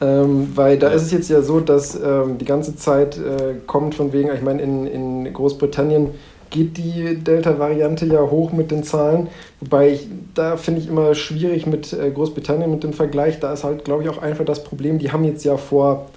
Ähm, 0.01 0.51
weil 0.55 0.77
da 0.77 0.89
ist 0.89 1.01
es 1.01 1.11
jetzt 1.11 1.29
ja 1.29 1.41
so, 1.41 1.59
dass 1.59 1.93
ähm, 1.95 2.37
die 2.37 2.45
ganze 2.45 2.75
Zeit 2.77 3.17
äh, 3.17 3.55
kommt 3.67 3.95
von 3.95 4.13
wegen, 4.13 4.29
ich 4.33 4.41
meine, 4.41 4.61
in, 4.61 4.87
in 4.87 5.33
Großbritannien 5.33 6.11
geht 6.49 6.77
die 6.77 7.15
Delta-Variante 7.15 8.05
ja 8.05 8.21
hoch 8.21 8.51
mit 8.51 8.71
den 8.71 8.83
Zahlen. 8.83 9.27
Wobei 9.59 9.89
ich, 9.91 10.07
da 10.33 10.57
finde 10.57 10.81
ich 10.81 10.87
immer 10.87 11.15
schwierig 11.15 11.65
mit 11.65 11.93
äh, 11.93 12.11
Großbritannien 12.11 12.71
mit 12.71 12.83
dem 12.83 12.93
Vergleich. 12.93 13.39
Da 13.39 13.53
ist 13.53 13.63
halt, 13.63 13.85
glaube 13.85 14.03
ich, 14.03 14.09
auch 14.09 14.17
einfach 14.17 14.45
das 14.45 14.63
Problem, 14.63 14.99
die 14.99 15.11
haben 15.11 15.23
jetzt 15.23 15.43
ja 15.45 15.57
vor, 15.57 16.07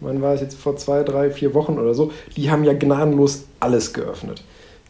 wann 0.00 0.22
war 0.22 0.34
es 0.34 0.40
jetzt, 0.40 0.58
vor 0.58 0.76
zwei, 0.76 1.02
drei, 1.02 1.30
vier 1.30 1.54
Wochen 1.54 1.78
oder 1.78 1.94
so, 1.94 2.12
die 2.36 2.50
haben 2.50 2.64
ja 2.64 2.72
gnadenlos 2.72 3.44
alles 3.60 3.92
geöffnet 3.92 4.42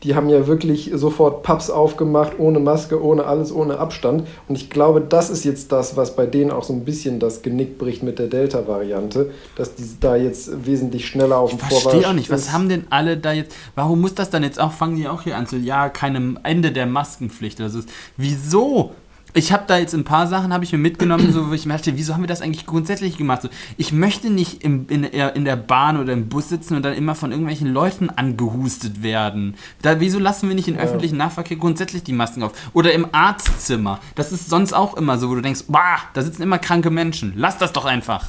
die 0.05 0.14
haben 0.14 0.28
ja 0.28 0.46
wirklich 0.46 0.90
sofort 0.94 1.42
Pubs 1.42 1.70
aufgemacht, 1.70 2.38
ohne 2.38 2.61
Maske, 2.61 3.03
ohne 3.03 3.24
alles, 3.24 3.53
ohne 3.53 3.78
Abstand. 3.78 4.26
Und 4.46 4.57
ich 4.57 4.70
glaube, 4.70 5.01
das 5.01 5.28
ist 5.28 5.44
jetzt 5.44 5.72
das, 5.72 5.96
was 5.96 6.14
bei 6.14 6.26
denen 6.26 6.51
auch 6.51 6.62
so 6.62 6.72
ein 6.72 6.84
bisschen 6.84 7.18
das 7.18 7.42
Genick 7.42 7.78
bricht 7.78 8.03
mit 8.03 8.18
der 8.18 8.28
Delta-Variante, 8.28 9.30
dass 9.57 9.74
die 9.74 9.84
da 9.99 10.14
jetzt 10.14 10.66
wesentlich 10.66 11.07
schneller 11.07 11.38
auf 11.38 11.51
dem 11.51 11.59
Vormarsch 11.59 11.76
Ich 11.76 11.82
verstehe 11.82 12.09
auch 12.09 12.14
nicht, 12.14 12.30
was 12.30 12.53
haben 12.53 12.68
denn 12.68 12.86
alle 12.90 13.16
da 13.16 13.32
jetzt, 13.32 13.55
warum 13.74 14.01
muss 14.01 14.14
das 14.14 14.30
dann 14.30 14.44
jetzt 14.44 14.61
auch, 14.61 14.72
fangen 14.72 14.96
die 14.96 15.09
auch 15.09 15.22
hier 15.22 15.36
an 15.36 15.46
zu, 15.46 15.57
ja, 15.57 15.88
keinem 15.88 16.38
Ende 16.44 16.70
der 16.70 16.86
Maskenpflicht. 16.86 17.61
Also, 17.61 17.80
wieso? 18.16 18.92
Ich 19.35 19.53
habe 19.53 19.64
da 19.66 19.79
jetzt 19.79 19.95
ein 19.95 20.05
paar 20.05 20.26
Sachen 20.26 20.53
habe 20.53 20.64
ich 20.64 20.72
mir 20.72 20.79
mitgenommen, 20.79 21.33
so 21.33 21.51
wo 21.51 21.53
ich 21.53 21.66
mir 21.66 21.74
dachte, 21.74 21.97
wieso 21.97 22.14
haben 22.14 22.22
wir 22.22 22.29
das 22.29 22.41
eigentlich 22.41 22.66
grundsätzlich 22.66 23.18
gemacht? 23.18 23.43
So, 23.43 23.49
ich 23.76 23.93
möchte 23.93 24.31
nicht 24.31 24.64
im, 24.64 24.87
in, 24.89 25.05
in, 25.05 25.45
der 25.45 25.57
Bahn 25.57 26.01
oder 26.01 26.12
im 26.12 26.29
Bus 26.29 26.49
sitzen 26.49 26.76
und 26.76 26.83
dann 26.83 26.95
immer 26.95 27.14
von 27.14 27.31
irgendwelchen 27.31 27.72
Leuten 27.72 28.11
angehustet 28.11 29.03
werden. 29.03 29.55
Da, 29.83 30.01
wieso 30.01 30.18
lassen 30.18 30.49
wir 30.49 30.55
nicht 30.55 30.68
in 30.68 30.76
ja. 30.76 30.81
öffentlichen 30.81 31.18
Nahverkehr 31.18 31.57
grundsätzlich 31.57 32.03
die 32.05 32.12
Masken 32.12 32.43
auf? 32.43 32.53
Oder 32.72 32.93
im 32.93 33.07
Arztzimmer. 33.12 34.01
Das 34.14 34.33
ist 34.33 34.49
sonst 34.49 34.72
auch 34.72 34.97
immer 34.97 35.18
so, 35.18 35.29
wo 35.29 35.35
du 35.35 35.43
denkst, 35.43 35.64
bah, 35.68 35.99
da 36.14 36.22
sitzen 36.22 36.43
immer 36.43 36.59
kranke 36.59 36.91
Menschen. 36.91 37.35
Lass 37.37 37.59
das 37.59 37.72
doch 37.72 37.85
einfach. 37.85 38.29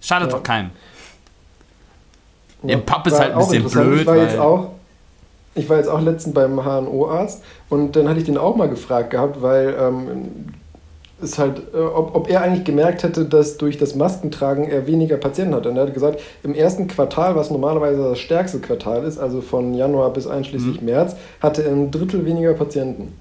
Schadet 0.00 0.30
ja. 0.30 0.36
doch 0.36 0.42
keinem. 0.42 0.70
Ja, 2.62 2.74
Im 2.74 2.86
Pub 2.86 3.06
ist 3.06 3.18
halt 3.18 3.32
ein 3.32 3.38
bisschen 3.38 3.70
blöd. 3.70 4.00
Ich 4.00 4.06
war 4.06 4.16
jetzt 4.16 4.38
auch 4.38 4.73
ich 5.54 5.68
war 5.68 5.76
jetzt 5.76 5.88
auch 5.88 6.00
letztens 6.00 6.34
beim 6.34 6.64
HNO-Arzt 6.64 7.42
und 7.68 7.96
dann 7.96 8.08
hatte 8.08 8.18
ich 8.18 8.24
den 8.24 8.38
auch 8.38 8.56
mal 8.56 8.68
gefragt 8.68 9.10
gehabt, 9.10 9.42
weil 9.42 9.74
ähm, 9.78 10.28
ist 11.22 11.38
halt, 11.38 11.62
äh, 11.74 11.78
ob, 11.78 12.14
ob 12.14 12.28
er 12.28 12.42
eigentlich 12.42 12.64
gemerkt 12.64 13.02
hätte, 13.02 13.24
dass 13.24 13.56
durch 13.56 13.78
das 13.78 13.94
Maskentragen 13.94 14.64
er 14.64 14.86
weniger 14.86 15.16
Patienten 15.16 15.54
hat. 15.54 15.66
Und 15.66 15.76
er 15.76 15.86
hat 15.86 15.94
gesagt, 15.94 16.20
im 16.42 16.54
ersten 16.54 16.86
Quartal, 16.88 17.36
was 17.36 17.50
normalerweise 17.50 18.02
das 18.02 18.18
stärkste 18.18 18.58
Quartal 18.58 19.04
ist, 19.04 19.18
also 19.18 19.40
von 19.40 19.74
Januar 19.74 20.12
bis 20.12 20.26
einschließlich 20.26 20.80
mhm. 20.80 20.86
März, 20.86 21.16
hatte 21.40 21.64
er 21.64 21.72
ein 21.72 21.90
Drittel 21.90 22.24
weniger 22.24 22.52
Patienten. 22.54 23.12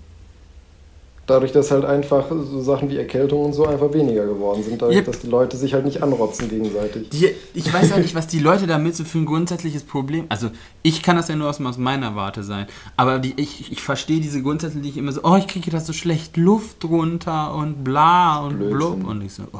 Dadurch, 1.25 1.53
dass 1.53 1.71
halt 1.71 1.85
einfach 1.85 2.25
so 2.29 2.59
Sachen 2.59 2.89
wie 2.89 2.97
Erkältung 2.97 3.45
und 3.45 3.53
so 3.53 3.65
einfach 3.65 3.93
weniger 3.93 4.25
geworden 4.25 4.61
sind, 4.61 4.81
dadurch, 4.81 4.97
yep. 4.97 5.05
dass 5.05 5.19
die 5.19 5.27
Leute 5.27 5.55
sich 5.55 5.73
halt 5.73 5.85
nicht 5.85 6.03
anrotzen 6.03 6.49
gegenseitig. 6.49 7.09
Die, 7.11 7.29
ich 7.53 7.73
weiß 7.73 7.91
ja 7.91 7.97
nicht, 7.97 8.13
was 8.13 8.27
die 8.27 8.39
Leute 8.39 8.67
damit 8.67 8.97
so 8.97 9.05
für 9.05 9.19
ein 9.19 9.25
grundsätzliches 9.25 9.83
Problem. 9.83 10.25
Also 10.27 10.49
ich 10.81 11.01
kann 11.01 11.15
das 11.15 11.29
ja 11.29 11.37
nur 11.37 11.49
aus, 11.49 11.61
aus 11.61 11.77
meiner 11.77 12.17
Warte 12.17 12.43
sein. 12.43 12.67
Aber 12.97 13.19
die, 13.19 13.33
ich, 13.37 13.71
ich 13.71 13.81
verstehe 13.81 14.19
diese 14.19 14.41
Grundsätze, 14.41 14.79
die 14.79 14.89
ich 14.89 14.97
immer 14.97 15.13
so, 15.13 15.21
oh, 15.23 15.37
ich 15.37 15.47
kriege 15.47 15.71
da 15.71 15.79
so 15.79 15.93
schlecht 15.93 16.35
Luft 16.35 16.83
drunter 16.83 17.55
und 17.55 17.85
bla 17.85 18.39
und 18.41 18.57
Blödsinn. 18.57 18.77
blub. 18.77 19.07
Und 19.07 19.21
ich 19.21 19.33
so, 19.33 19.43
oh. 19.53 19.59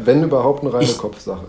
Wenn 0.00 0.22
überhaupt 0.22 0.62
eine 0.62 0.74
reine 0.74 0.84
ich, 0.84 0.98
Kopfsache. 0.98 1.46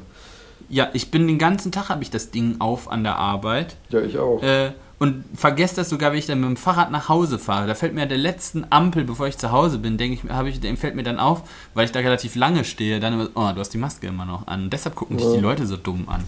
Ja, 0.70 0.88
ich 0.94 1.12
bin 1.12 1.28
den 1.28 1.38
ganzen 1.38 1.74
Tag, 1.74 1.90
habe 1.90 2.04
ich 2.04 2.10
das 2.10 2.32
Ding 2.32 2.56
auf 2.60 2.90
an 2.90 3.04
der 3.04 3.18
Arbeit. 3.18 3.76
Ja, 3.90 4.00
ich 4.00 4.18
auch. 4.18 4.42
Äh, 4.42 4.72
und 5.02 5.24
vergesse 5.34 5.78
das 5.78 5.90
sogar, 5.90 6.12
wenn 6.12 6.20
ich 6.20 6.28
dann 6.28 6.40
mit 6.42 6.48
dem 6.48 6.58
Fahrrad 6.58 6.92
nach 6.92 7.10
Hause 7.10 7.40
fahre. 7.40 7.66
Da 7.66 7.74
fällt 7.74 7.96
mir 7.96 8.04
an 8.04 8.10
der 8.10 8.20
letzten 8.20 8.68
Ampel, 8.70 9.04
bevor 9.04 9.26
ich 9.26 9.36
zu 9.36 9.52
Hause 9.52 9.80
bin, 9.80 9.98
denke 9.98 10.14
ich, 10.14 10.64
ich, 10.64 10.80
fällt 10.80 10.94
mir 10.94 11.02
dann 11.02 11.18
auf, 11.18 11.42
weil 11.74 11.86
ich 11.86 11.92
da 11.92 12.02
relativ 12.02 12.36
lange 12.36 12.64
stehe, 12.64 13.00
dann 13.00 13.14
immer, 13.14 13.30
oh, 13.34 13.50
du 13.52 13.60
hast 13.60 13.74
die 13.74 13.80
Maske 13.80 14.06
immer 14.06 14.26
noch 14.26 14.46
an. 14.46 14.66
Und 14.66 14.74
deshalb 14.74 14.94
gucken 14.94 15.18
dich 15.18 15.26
ja. 15.26 15.34
die 15.34 15.40
Leute 15.40 15.66
so 15.66 15.76
dumm 15.76 16.08
an. 16.08 16.24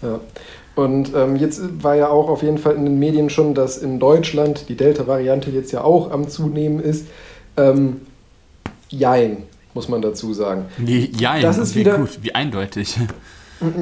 Ja. 0.00 0.18
Und 0.76 1.14
ähm, 1.14 1.36
jetzt 1.36 1.60
war 1.82 1.94
ja 1.94 2.08
auch 2.08 2.30
auf 2.30 2.42
jeden 2.42 2.56
Fall 2.56 2.74
in 2.76 2.86
den 2.86 2.98
Medien 2.98 3.28
schon, 3.28 3.54
dass 3.54 3.76
in 3.76 4.00
Deutschland 4.00 4.70
die 4.70 4.76
Delta-Variante 4.78 5.50
jetzt 5.50 5.72
ja 5.72 5.84
auch 5.84 6.10
am 6.12 6.26
Zunehmen 6.26 6.80
ist. 6.80 7.06
Ähm, 7.58 8.00
jein, 8.88 9.42
muss 9.74 9.90
man 9.90 10.00
dazu 10.00 10.32
sagen. 10.32 10.64
Jein, 10.82 11.42
das 11.42 11.58
ist 11.58 11.74
wieder 11.74 11.98
gut, 11.98 12.18
wie 12.22 12.34
eindeutig. 12.34 12.96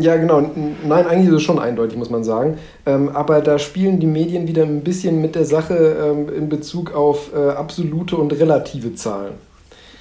Ja, 0.00 0.16
genau. 0.16 0.40
Nein, 0.40 1.06
eigentlich 1.06 1.28
ist 1.28 1.36
es 1.36 1.42
schon 1.42 1.58
eindeutig, 1.58 1.96
muss 1.96 2.10
man 2.10 2.24
sagen. 2.24 2.58
Ähm, 2.84 3.10
aber 3.10 3.40
da 3.40 3.58
spielen 3.58 4.00
die 4.00 4.06
Medien 4.06 4.48
wieder 4.48 4.64
ein 4.64 4.82
bisschen 4.82 5.20
mit 5.20 5.34
der 5.34 5.44
Sache 5.44 5.74
ähm, 5.74 6.32
in 6.34 6.48
Bezug 6.48 6.94
auf 6.94 7.30
äh, 7.34 7.50
absolute 7.50 8.16
und 8.16 8.32
relative 8.32 8.94
Zahlen. 8.94 9.34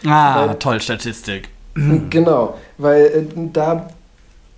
Ah, 0.06 0.48
weil, 0.48 0.56
toll, 0.56 0.82
Statistik. 0.82 1.50
Genau, 2.10 2.56
weil 2.80 3.06
äh, 3.06 3.24
da 3.54 3.88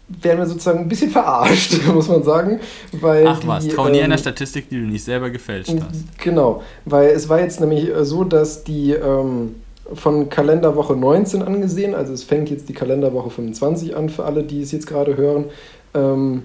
werden 0.08 0.40
wir 0.40 0.46
sozusagen 0.46 0.80
ein 0.80 0.88
bisschen 0.88 1.12
verarscht, 1.12 1.86
muss 1.94 2.08
man 2.08 2.24
sagen. 2.24 2.60
Weil 2.94 3.28
Ach 3.28 3.42
was, 3.46 3.68
trau 3.68 3.88
ähm, 3.88 3.92
nie 3.92 4.02
einer 4.02 4.18
Statistik, 4.18 4.70
die 4.70 4.78
du 4.78 4.88
nicht 4.88 5.04
selber 5.04 5.30
gefälscht 5.30 5.76
hast. 5.82 6.18
Genau, 6.18 6.64
weil 6.86 7.10
es 7.10 7.28
war 7.28 7.42
jetzt 7.42 7.60
nämlich 7.60 7.90
äh, 7.90 8.06
so, 8.06 8.24
dass 8.24 8.64
die 8.64 8.94
ähm, 8.94 9.56
von 9.94 10.30
Kalenderwoche 10.30 10.96
19 10.96 11.42
angesehen. 11.42 11.96
Also 11.96 12.14
es 12.14 12.24
fängt 12.24 12.50
jetzt 12.50 12.70
die 12.70 12.74
Kalenderwoche 12.74 13.30
25 13.30 13.96
an 13.96 14.10
für 14.10 14.26
alle, 14.26 14.44
die 14.44 14.62
es 14.62 14.72
jetzt 14.72 14.88
gerade 14.88 15.18
hören. 15.18 15.46
Ähm, 15.94 16.44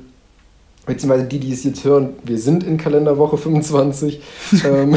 beziehungsweise 0.87 1.25
die, 1.27 1.39
die 1.39 1.53
es 1.53 1.65
jetzt 1.65 1.85
hören, 1.85 2.11
wir 2.23 2.39
sind 2.39 2.65
in 2.65 2.77
Kalenderwoche 2.77 3.37
25. 3.37 4.21
ähm, 4.65 4.97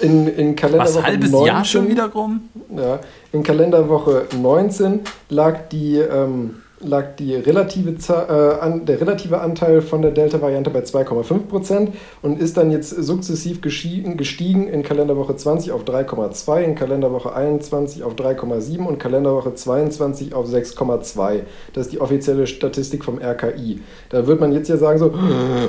in, 0.00 0.28
in 0.28 0.56
Kalenderwoche 0.56 0.96
Was, 0.96 1.02
halbes 1.04 1.30
19, 1.30 1.46
Jahr 1.46 1.64
schon 1.64 1.88
wieder 1.88 2.06
rum? 2.10 2.48
Ja, 2.76 3.00
in 3.32 3.42
Kalenderwoche 3.42 4.26
19 4.38 5.00
lag 5.28 5.68
die 5.70 5.96
ähm, 5.96 6.56
lag 6.84 7.16
die 7.16 7.34
relative, 7.34 7.90
äh, 8.08 8.60
an, 8.60 8.84
der 8.84 9.00
relative 9.00 9.40
Anteil 9.40 9.80
von 9.80 10.02
der 10.02 10.10
Delta-Variante 10.10 10.70
bei 10.70 10.80
2,5% 10.80 11.88
und 12.22 12.40
ist 12.40 12.56
dann 12.56 12.70
jetzt 12.70 12.90
sukzessiv 12.90 13.60
gestiegen, 13.60 14.68
in 14.68 14.82
Kalenderwoche 14.82 15.36
20 15.36 15.72
auf 15.72 15.84
3,2, 15.84 16.62
in 16.62 16.74
Kalenderwoche 16.74 17.34
21 17.34 18.02
auf 18.02 18.14
3,7 18.14 18.84
und 18.84 18.98
Kalenderwoche 18.98 19.54
22 19.54 20.34
auf 20.34 20.46
6,2. 20.46 21.40
Das 21.72 21.86
ist 21.86 21.92
die 21.92 22.00
offizielle 22.00 22.46
Statistik 22.46 23.04
vom 23.04 23.18
RKI. 23.18 23.80
Da 24.10 24.26
wird 24.26 24.40
man 24.40 24.52
jetzt 24.52 24.68
ja 24.68 24.76
sagen 24.76 24.98
so, 24.98 25.12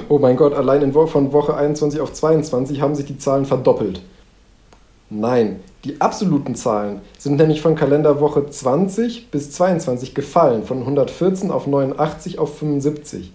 oh 0.09 0.19
mein 0.19 0.35
Gott, 0.35 0.53
allein 0.53 0.81
in 0.81 0.93
von 0.93 1.33
Woche 1.33 1.55
21 1.55 1.99
auf 1.99 2.13
22 2.13 2.81
haben 2.81 2.95
sich 2.95 3.05
die 3.05 3.17
Zahlen 3.17 3.45
verdoppelt. 3.45 4.01
Nein, 5.09 5.59
die 5.85 6.01
absoluten 6.01 6.55
Zahlen 6.55 7.01
sind 7.17 7.37
nämlich 7.37 7.61
von 7.61 7.75
Kalenderwoche 7.75 8.49
20 8.49 9.29
bis 9.29 9.51
22 9.51 10.15
gefallen, 10.15 10.63
von 10.63 10.79
114 10.79 11.51
auf 11.51 11.67
89 11.67 12.39
auf 12.39 12.57
75. 12.57 13.31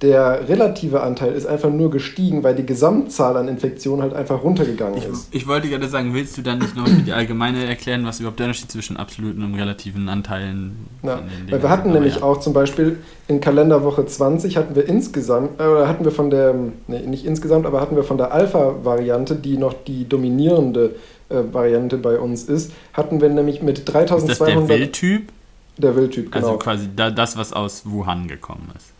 Der 0.00 0.48
relative 0.48 1.02
Anteil 1.02 1.34
ist 1.34 1.44
einfach 1.44 1.68
nur 1.68 1.90
gestiegen, 1.90 2.42
weil 2.42 2.54
die 2.54 2.64
Gesamtzahl 2.64 3.36
an 3.36 3.48
Infektionen 3.48 4.00
halt 4.00 4.14
einfach 4.14 4.42
runtergegangen 4.42 4.96
ich, 4.96 5.04
ist. 5.04 5.28
Ich 5.30 5.46
wollte 5.46 5.68
gerade 5.68 5.88
sagen, 5.88 6.14
willst 6.14 6.38
du 6.38 6.42
dann 6.42 6.58
nicht 6.58 6.74
noch 6.74 6.88
für 6.88 7.02
die 7.02 7.12
allgemeine 7.12 7.66
erklären, 7.66 8.06
was 8.06 8.18
überhaupt 8.18 8.38
der 8.38 8.46
Unterschied 8.46 8.70
zwischen 8.70 8.96
absoluten 8.96 9.44
und 9.44 9.54
relativen 9.56 10.08
Anteilen 10.08 10.86
ja, 11.02 11.20
weil 11.50 11.62
wir 11.62 11.68
hatten 11.68 11.92
nämlich 11.92 12.16
ja. 12.16 12.22
auch 12.22 12.40
zum 12.40 12.54
Beispiel 12.54 12.96
in 13.28 13.42
Kalenderwoche 13.42 14.06
20 14.06 14.56
hatten 14.56 14.74
wir 14.74 14.88
insgesamt, 14.88 15.60
äh, 15.60 15.64
oder 15.64 15.86
hatten 15.86 16.04
wir 16.04 16.12
von 16.12 16.30
der, 16.30 16.54
nee, 16.86 17.00
nicht 17.00 17.26
insgesamt, 17.26 17.66
aber 17.66 17.82
hatten 17.82 17.94
wir 17.94 18.04
von 18.04 18.16
der 18.16 18.32
Alpha-Variante, 18.32 19.36
die 19.36 19.58
noch 19.58 19.74
die 19.74 20.08
dominierende 20.08 20.86
äh, 20.86 21.19
Variante 21.30 21.96
bei 21.98 22.18
uns 22.18 22.44
ist, 22.44 22.72
hatten 22.92 23.20
wir 23.20 23.28
nämlich 23.28 23.62
mit 23.62 23.92
3200. 23.92 24.30
Ist 24.30 24.40
das 24.40 24.48
der 24.48 24.68
Wildtyp? 24.68 25.32
Der 25.78 25.96
Wildtyp, 25.96 26.32
genau. 26.32 26.46
Also 26.46 26.58
quasi 26.58 26.88
das, 26.94 27.36
was 27.36 27.52
aus 27.52 27.82
Wuhan 27.84 28.28
gekommen 28.28 28.70
ist. 28.76 28.92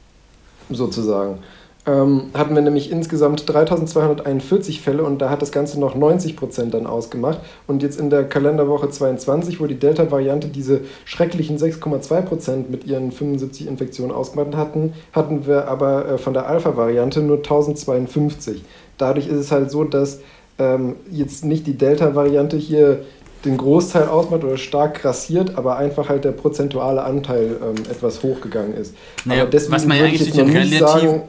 Sozusagen. 0.77 1.39
Ähm, 1.87 2.31
hatten 2.35 2.55
wir 2.55 2.61
nämlich 2.61 2.91
insgesamt 2.91 3.49
3241 3.49 4.83
Fälle 4.83 5.03
und 5.03 5.19
da 5.19 5.31
hat 5.31 5.41
das 5.41 5.51
Ganze 5.51 5.81
noch 5.81 5.95
90 5.95 6.37
Prozent 6.37 6.75
dann 6.75 6.87
ausgemacht. 6.87 7.41
Und 7.67 7.83
jetzt 7.83 7.99
in 7.99 8.11
der 8.11 8.29
Kalenderwoche 8.29 8.91
22, 8.91 9.61
wo 9.61 9.67
die 9.67 9.79
Delta-Variante 9.79 10.49
diese 10.49 10.83
schrecklichen 11.07 11.57
6,2 11.57 12.21
Prozent 12.23 12.71
mit 12.71 12.85
ihren 12.85 13.13
75 13.13 13.67
Infektionen 13.67 14.13
ausgemacht 14.13 14.57
hatten, 14.57 14.93
hatten 15.13 15.47
wir 15.47 15.69
aber 15.69 16.07
äh, 16.07 16.19
von 16.19 16.35
der 16.35 16.47
Alpha-Variante 16.47 17.23
nur 17.23 17.39
1052. 17.39 18.63
Dadurch 18.99 19.27
ist 19.27 19.39
es 19.39 19.51
halt 19.51 19.71
so, 19.71 19.85
dass 19.85 20.21
ähm, 20.61 20.97
jetzt 21.11 21.45
nicht 21.45 21.67
die 21.67 21.77
Delta-Variante 21.77 22.57
hier 22.57 23.05
den 23.45 23.57
Großteil 23.57 24.07
ausmacht 24.09 24.45
oder 24.45 24.59
stark 24.59 25.01
grassiert, 25.01 25.57
aber 25.57 25.79
einfach 25.79 26.09
halt 26.09 26.25
der 26.25 26.33
prozentuale 26.33 27.03
Anteil 27.03 27.57
ähm, 27.63 27.83
etwas 27.91 28.23
hochgegangen 28.23 28.75
ist. 28.75 28.95
Naja, 29.25 29.49
was 29.51 29.87
man 29.87 29.97
ja 29.97 30.05
eigentlich 30.05 30.31
durch 30.31 30.45
den 30.45 30.55
relativen... 30.55 31.23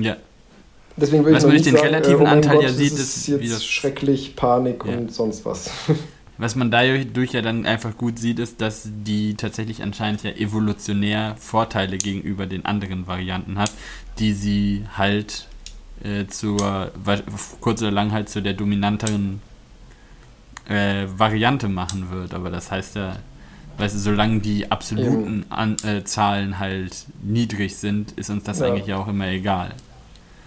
Ja. 0.00 0.16
Deswegen 0.96 1.24
würde 1.24 1.36
was 1.36 1.44
ich 1.44 1.46
man 1.46 1.56
durch 1.56 1.62
den 1.62 1.76
sagen, 1.76 1.86
relativen 1.86 2.26
äh, 2.26 2.28
oh 2.28 2.32
Anteil 2.32 2.54
Gott, 2.56 2.64
ja 2.64 2.68
sieht, 2.70 2.92
ist, 2.92 2.98
ist 2.98 3.28
jetzt 3.28 3.52
das, 3.52 3.64
schrecklich 3.66 4.34
Panik 4.34 4.84
ja. 4.84 4.96
und 4.96 5.12
sonst 5.12 5.44
was. 5.44 5.70
Was 6.40 6.54
man 6.54 6.70
dadurch 6.70 7.32
ja 7.32 7.42
dann 7.42 7.66
einfach 7.66 7.96
gut 7.96 8.20
sieht, 8.20 8.38
ist, 8.38 8.60
dass 8.60 8.88
die 8.88 9.34
tatsächlich 9.34 9.82
anscheinend 9.82 10.22
ja 10.22 10.30
evolutionär 10.30 11.34
Vorteile 11.36 11.98
gegenüber 11.98 12.46
den 12.46 12.64
anderen 12.64 13.08
Varianten 13.08 13.58
hat, 13.58 13.72
die 14.20 14.32
sie 14.32 14.84
halt 14.96 15.48
äh, 16.04 16.26
zur, 16.26 16.92
kurz 17.60 17.82
oder 17.82 17.90
lang 17.90 18.12
halt 18.12 18.28
zu 18.28 18.42
der 18.42 18.54
dominanteren 18.54 19.40
äh, 20.68 21.06
Variante 21.16 21.68
machen 21.68 22.10
wird. 22.10 22.34
Aber 22.34 22.50
das 22.50 22.70
heißt 22.70 22.96
ja, 22.96 23.16
weißt 23.78 23.94
du, 23.94 23.98
solange 23.98 24.40
die 24.40 24.70
absoluten 24.70 25.46
An 25.48 25.76
äh, 25.84 26.04
Zahlen 26.04 26.58
halt 26.58 27.06
niedrig 27.22 27.76
sind, 27.76 28.12
ist 28.12 28.30
uns 28.30 28.44
das 28.44 28.60
ja. 28.60 28.66
eigentlich 28.66 28.86
ja 28.86 28.98
auch 28.98 29.08
immer 29.08 29.28
egal. 29.28 29.74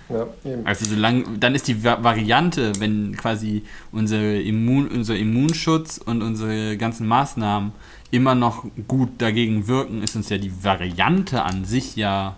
Ja, 0.10 0.28
also 0.66 0.86
solange, 0.86 1.24
dann 1.40 1.56
ist 1.56 1.70
die 1.70 1.86
Variante, 1.86 2.74
wenn 2.80 3.16
quasi 3.16 3.64
unser, 3.94 4.42
Immun, 4.42 4.90
unser 4.90 5.16
Immunschutz 5.16 6.00
und 6.00 6.22
unsere 6.22 6.76
ganzen 6.76 7.08
Maßnahmen 7.08 7.72
immer 8.12 8.36
noch 8.36 8.66
gut 8.90 9.10
dagegen 9.20 9.68
wirken, 9.68 10.04
ist 10.04 10.18
uns 10.18 10.28
ja 10.28 10.38
die 10.38 10.52
Variante 10.64 11.44
an 11.44 11.64
sich 11.64 11.96
ja 11.96 12.36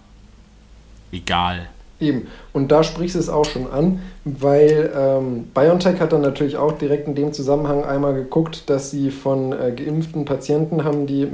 egal. 1.12 1.70
Eben. 2.04 2.28
Und 2.52 2.72
da 2.72 2.84
sprichst 2.84 3.16
du 3.16 3.20
es 3.20 3.30
auch 3.30 3.46
schon 3.46 3.72
an, 3.72 4.02
weil 4.26 4.92
ähm, 4.96 5.46
BioNTech 5.54 6.00
hat 6.00 6.12
dann 6.12 6.22
natürlich 6.22 6.58
auch 6.58 6.74
direkt 6.74 7.08
in 7.08 7.16
dem 7.16 7.32
Zusammenhang 7.32 7.86
einmal 7.86 8.14
geguckt, 8.14 8.70
dass 8.70 8.92
sie 8.92 9.10
von 9.10 9.54
äh, 9.54 9.72
geimpften 9.72 10.26
Patienten 10.26 10.84
haben, 10.84 11.08
die 11.08 11.24
äh, 11.24 11.30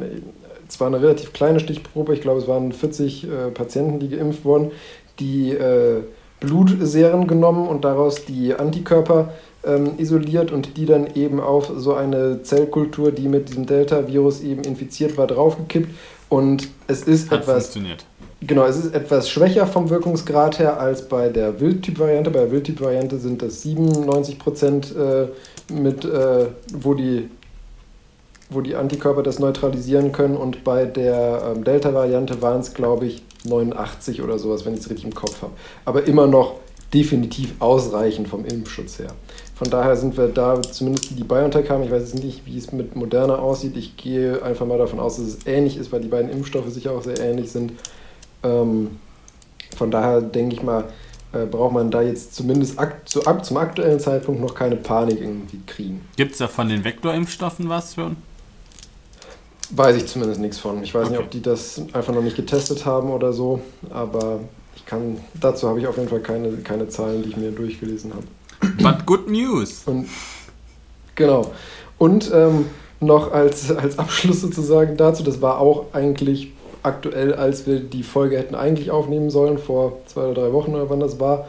zwar 0.68 0.88
eine 0.88 1.02
relativ 1.02 1.34
kleine 1.34 1.60
Stichprobe, 1.60 2.14
ich 2.14 2.22
glaube 2.22 2.40
es 2.40 2.48
waren 2.48 2.72
40 2.72 3.24
äh, 3.24 3.28
Patienten, 3.52 4.00
die 4.00 4.10
geimpft 4.10 4.46
wurden, 4.46 4.72
die 5.20 5.52
äh, 5.52 6.04
Blutserien 6.40 7.28
genommen 7.28 7.68
und 7.68 7.84
daraus 7.84 8.26
die 8.26 8.54
Antikörper 8.54 9.34
ähm, 9.66 9.94
isoliert 9.98 10.52
und 10.52 10.78
die 10.78 10.86
dann 10.86 11.08
eben 11.16 11.40
auf 11.40 11.72
so 11.76 11.94
eine 11.94 12.44
Zellkultur, 12.44 13.12
die 13.12 13.28
mit 13.28 13.50
diesem 13.50 13.66
Delta-Virus 13.66 14.42
eben 14.42 14.64
infiziert 14.64 15.18
war, 15.18 15.28
draufgekippt. 15.28 15.90
Und 16.30 16.70
es 16.88 17.04
ist 17.04 17.32
Hat 17.32 17.42
etwas. 17.42 17.64
Funktioniert. 17.64 18.06
Genau, 18.42 18.66
es 18.66 18.78
ist 18.78 18.96
etwas 18.96 19.30
schwächer 19.30 19.68
vom 19.68 19.90
Wirkungsgrad 19.90 20.60
her 20.60 20.80
als 20.80 21.10
bei 21.10 21.28
der 21.28 21.60
Wildtyp-Variante. 21.60 22.32
Bei 22.32 22.40
der 22.40 22.52
Wildtyp-Variante 22.52 23.18
sind 23.18 23.42
das 23.42 23.62
97 23.64 24.40
Prozent, 24.40 24.96
äh, 24.96 25.24
äh, 25.24 26.48
wo, 26.74 26.94
die, 26.94 27.30
wo 28.50 28.62
die 28.62 28.76
Antikörper 28.76 29.24
das 29.24 29.40
neutralisieren 29.40 30.14
können. 30.14 30.38
Und 30.38 30.64
bei 30.64 30.86
der 30.86 31.54
ähm, 31.54 31.66
Delta-Variante 31.66 32.42
waren 32.42 32.62
es, 32.62 32.74
glaube 32.74 33.08
ich, 33.08 33.24
89 33.44 34.22
oder 34.22 34.40
sowas, 34.40 34.66
wenn 34.66 34.74
ich 34.74 34.80
es 34.80 34.90
richtig 34.90 35.06
im 35.06 35.14
Kopf 35.14 35.42
habe. 35.42 35.54
Aber 35.84 36.08
immer 36.08 36.26
noch 36.26 36.56
definitiv 36.94 37.54
ausreichend 37.60 38.30
vom 38.30 38.46
Impfschutz 38.46 39.00
her. 39.00 39.12
Von 39.54 39.70
daher 39.70 39.98
sind 39.98 40.18
wir 40.18 40.30
da, 40.30 40.62
zumindest 40.62 41.10
die, 41.10 41.16
die 41.16 41.24
BioNTech 41.24 41.70
haben, 41.70 41.84
ich 41.84 41.92
weiß 41.92 42.14
jetzt 42.14 42.24
nicht, 42.24 42.46
wie 42.46 42.58
es 42.58 42.72
mit 42.72 42.96
Moderna 42.96 43.36
aussieht. 43.36 43.76
Ich 43.76 43.98
gehe 43.98 44.42
einfach 44.42 44.66
mal 44.66 44.78
davon 44.78 45.00
aus, 45.00 45.18
dass 45.18 45.26
es 45.26 45.40
ähnlich 45.46 45.78
ist, 45.78 45.92
weil 45.92 46.00
die 46.00 46.08
beiden 46.08 46.32
Impfstoffe 46.32 46.70
sicher 46.70 46.94
auch 46.94 47.04
sehr 47.04 47.20
ähnlich 47.20 47.52
sind. 47.52 47.74
Ähm, 48.44 49.00
von 49.76 49.92
daher 49.92 50.22
denke 50.22 50.56
ich 50.56 50.64
mal, 50.64 50.86
äh, 51.32 51.46
braucht 51.46 51.74
man 51.74 51.92
da 51.92 52.02
jetzt 52.02 52.36
zumindest 52.36 52.80
akt 52.80 53.08
zu, 53.08 53.26
ab, 53.26 53.46
zum 53.46 53.58
aktuellen 53.58 54.00
Zeitpunkt 54.00 54.42
noch 54.42 54.56
keine 54.56 54.76
Panik 54.76 55.22
irgendwie 55.22 55.60
kriegen. 55.68 56.02
Gibt 56.16 56.34
es 56.34 56.40
da 56.40 56.48
von 56.48 56.70
den 56.70 56.84
Vektorimpfstoffen 56.84 57.70
was 57.70 57.94
schon? 57.96 58.16
Weiß 59.72 59.96
ich 59.96 60.08
zumindest 60.08 60.42
nichts 60.42 60.58
von. 60.58 60.82
Ich 60.82 60.96
weiß 60.96 61.04
okay. 61.04 61.12
nicht, 61.12 61.22
ob 61.24 61.30
die 61.30 61.42
das 61.42 61.82
einfach 61.94 62.14
noch 62.14 62.24
nicht 62.24 62.36
getestet 62.36 62.86
haben 62.86 63.12
oder 63.12 63.34
so, 63.34 63.62
aber 63.92 64.40
ich 64.76 64.86
kann, 64.88 65.18
dazu 65.40 65.70
habe 65.70 65.80
ich 65.80 65.86
auf 65.86 65.98
jeden 65.98 66.10
Fall 66.10 66.22
keine, 66.22 66.52
keine 66.58 66.90
Zahlen, 66.90 67.22
die 67.22 67.30
ich 67.30 67.38
mir 67.38 67.52
durchgelesen 67.52 68.12
habe. 68.12 68.26
But 68.82 69.06
good 69.06 69.30
news. 69.30 69.84
Und, 69.86 70.08
genau. 71.14 71.52
Und 72.00 72.32
ähm, 72.34 72.66
noch 73.00 73.32
als, 73.32 73.72
als 73.72 74.00
Abschluss 74.00 74.42
sozusagen 74.42 74.98
dazu, 74.98 75.22
das 75.24 75.42
war 75.42 75.60
auch 75.60 75.94
eigentlich 75.94 76.54
aktuell, 76.90 77.34
als 77.34 77.66
wir 77.66 77.80
die 77.80 78.04
Folge 78.04 78.38
hätten 78.38 78.56
eigentlich 78.56 78.92
aufnehmen 78.92 79.30
sollen, 79.30 79.58
vor 79.58 80.00
zwei 80.06 80.26
oder 80.26 80.42
drei 80.42 80.54
Wochen 80.54 80.74
oder 80.76 80.90
wann 80.90 81.00
das 81.00 81.20
war, 81.20 81.48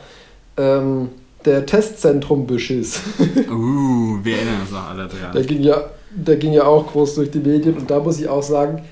ähm, 0.56 1.08
der 1.44 1.66
Testzentrum-Beschiss. 1.66 3.00
uh, 3.50 4.18
wir 4.22 4.36
erinnern 4.36 4.60
uns 4.60 4.70
noch 4.70 4.88
alle 4.88 5.08
dran. 5.08 5.32
Der 5.34 5.42
ging, 5.42 5.62
ja, 5.62 5.84
der 6.10 6.36
ging 6.36 6.52
ja 6.52 6.64
auch 6.64 6.86
groß 6.86 7.14
durch 7.14 7.30
die 7.30 7.38
Medien 7.38 7.76
und 7.76 7.90
da 7.90 7.98
muss 7.98 8.20
ich 8.20 8.28
auch 8.28 8.42
sagen, 8.42 8.82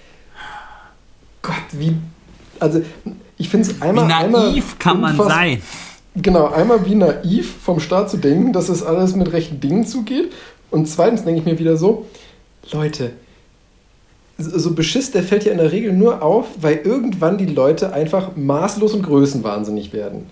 Gott, 1.42 1.54
wie, 1.72 1.94
also 2.58 2.82
ich 3.36 3.48
finde 3.48 3.70
es 3.70 3.80
einmal... 3.82 4.04
Wie 4.04 4.08
naiv 4.08 4.32
einmal 4.32 4.62
kann 4.78 5.00
man 5.00 5.16
sein. 5.16 5.62
Genau, 6.16 6.46
einmal 6.48 6.84
wie 6.84 6.94
naiv 6.94 7.54
vom 7.62 7.80
Staat 7.80 8.10
zu 8.10 8.16
denken, 8.16 8.52
dass 8.52 8.68
es 8.68 8.82
alles 8.82 9.14
mit 9.14 9.32
rechten 9.32 9.60
Dingen 9.60 9.86
zugeht 9.86 10.32
und 10.70 10.88
zweitens 10.88 11.24
denke 11.24 11.40
ich 11.40 11.46
mir 11.46 11.58
wieder 11.58 11.76
so, 11.76 12.06
Leute, 12.72 13.12
so 14.38 14.74
Beschiss, 14.74 15.10
der 15.10 15.22
fällt 15.24 15.44
ja 15.44 15.52
in 15.52 15.58
der 15.58 15.72
Regel 15.72 15.92
nur 15.92 16.22
auf, 16.22 16.46
weil 16.60 16.80
irgendwann 16.84 17.38
die 17.38 17.46
Leute 17.46 17.92
einfach 17.92 18.36
maßlos 18.36 18.94
und 18.94 19.02
größenwahnsinnig 19.02 19.92
werden. 19.92 20.26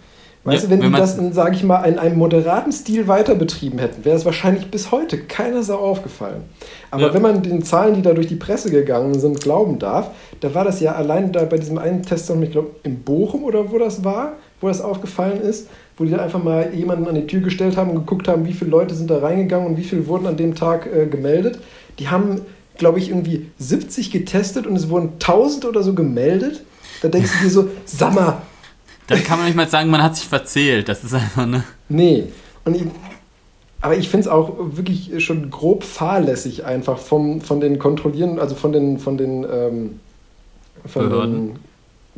Weißt 0.44 0.62
ja, 0.62 0.68
du, 0.68 0.74
wenn, 0.74 0.82
wenn 0.82 0.92
die 0.92 0.98
das, 0.98 1.16
sage 1.34 1.56
ich 1.56 1.64
mal, 1.64 1.82
in 1.86 1.98
einem 1.98 2.16
moderaten 2.16 2.70
Stil 2.70 3.08
weiter 3.08 3.34
betrieben 3.34 3.80
hätten, 3.80 4.04
wäre 4.04 4.16
es 4.16 4.24
wahrscheinlich 4.24 4.70
bis 4.70 4.92
heute 4.92 5.18
keiner 5.18 5.64
Sau 5.64 5.78
aufgefallen. 5.78 6.44
Aber 6.92 7.08
ja. 7.08 7.14
wenn 7.14 7.22
man 7.22 7.42
den 7.42 7.64
Zahlen, 7.64 7.94
die 7.94 8.02
da 8.02 8.12
durch 8.12 8.28
die 8.28 8.36
Presse 8.36 8.70
gegangen 8.70 9.18
sind, 9.18 9.40
glauben 9.40 9.80
darf, 9.80 10.12
da 10.38 10.54
war 10.54 10.62
das 10.62 10.78
ja 10.78 10.94
allein 10.94 11.32
da 11.32 11.44
bei 11.44 11.58
diesem 11.58 11.78
einen 11.78 12.04
Test, 12.04 12.30
ich 12.30 12.50
glaube, 12.52 12.70
in 12.84 13.00
Bochum 13.00 13.42
oder 13.42 13.72
wo 13.72 13.78
das 13.78 14.04
war, 14.04 14.34
wo 14.60 14.68
das 14.68 14.80
aufgefallen 14.80 15.40
ist, 15.40 15.68
wo 15.96 16.04
die 16.04 16.12
da 16.12 16.18
einfach 16.18 16.42
mal 16.42 16.72
jemanden 16.72 17.08
an 17.08 17.16
die 17.16 17.26
Tür 17.26 17.40
gestellt 17.40 17.76
haben 17.76 17.90
und 17.90 17.96
geguckt 17.96 18.28
haben, 18.28 18.46
wie 18.46 18.52
viele 18.52 18.70
Leute 18.70 18.94
sind 18.94 19.10
da 19.10 19.18
reingegangen 19.18 19.66
und 19.66 19.76
wie 19.76 19.82
viele 19.82 20.06
wurden 20.06 20.28
an 20.28 20.36
dem 20.36 20.54
Tag 20.54 20.86
äh, 20.86 21.06
gemeldet. 21.06 21.58
Die 21.98 22.08
haben 22.08 22.42
glaube 22.78 22.98
ich, 22.98 23.08
irgendwie 23.08 23.50
70 23.58 24.10
getestet 24.10 24.66
und 24.66 24.76
es 24.76 24.88
wurden 24.88 25.14
1000 25.14 25.64
oder 25.64 25.82
so 25.82 25.94
gemeldet. 25.94 26.62
Da 27.02 27.08
denkst 27.08 27.30
du 27.38 27.44
dir 27.44 27.50
so, 27.50 27.68
sag 27.84 28.14
mal. 28.14 28.42
Da 29.06 29.16
kann 29.16 29.38
man 29.38 29.46
nicht 29.46 29.56
mal 29.56 29.68
sagen, 29.68 29.90
man 29.90 30.02
hat 30.02 30.16
sich 30.16 30.26
verzählt. 30.26 30.88
Das 30.88 31.04
ist 31.04 31.14
einfach, 31.14 31.46
ne? 31.46 31.64
Nee. 31.88 32.24
Und 32.64 32.76
ich, 32.76 32.82
aber 33.80 33.96
ich 33.96 34.08
finde 34.08 34.26
es 34.26 34.32
auch 34.32 34.56
wirklich 34.58 35.24
schon 35.24 35.50
grob 35.50 35.84
fahrlässig 35.84 36.64
einfach 36.64 36.98
vom, 36.98 37.40
von 37.40 37.60
den 37.60 37.78
Kontrollieren, 37.78 38.38
also 38.38 38.54
von 38.54 38.72
den, 38.72 38.98
von 38.98 39.16
den, 39.16 39.44
ähm, 39.44 40.00
von 40.84 41.08
Behörden. 41.08 41.34
den 41.34 41.58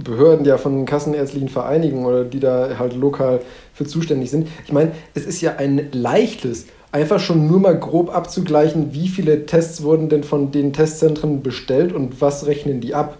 Behörden, 0.04 0.46
ja, 0.46 0.58
von 0.58 0.86
kassenärztlichen 0.86 1.48
Vereinigungen 1.48 2.06
oder 2.06 2.24
die 2.24 2.40
da 2.40 2.78
halt 2.78 2.94
lokal 2.94 3.40
für 3.74 3.84
zuständig 3.84 4.30
sind. 4.30 4.48
Ich 4.64 4.72
meine, 4.72 4.92
es 5.14 5.26
ist 5.26 5.40
ja 5.40 5.56
ein 5.56 5.88
leichtes 5.92 6.66
einfach 6.92 7.20
schon 7.20 7.46
nur 7.46 7.60
mal 7.60 7.78
grob 7.78 8.14
abzugleichen, 8.14 8.92
wie 8.94 9.08
viele 9.08 9.46
Tests 9.46 9.82
wurden 9.82 10.08
denn 10.08 10.24
von 10.24 10.50
den 10.52 10.72
Testzentren 10.72 11.42
bestellt 11.42 11.92
und 11.92 12.20
was 12.20 12.46
rechnen 12.46 12.80
die 12.80 12.94
ab. 12.94 13.18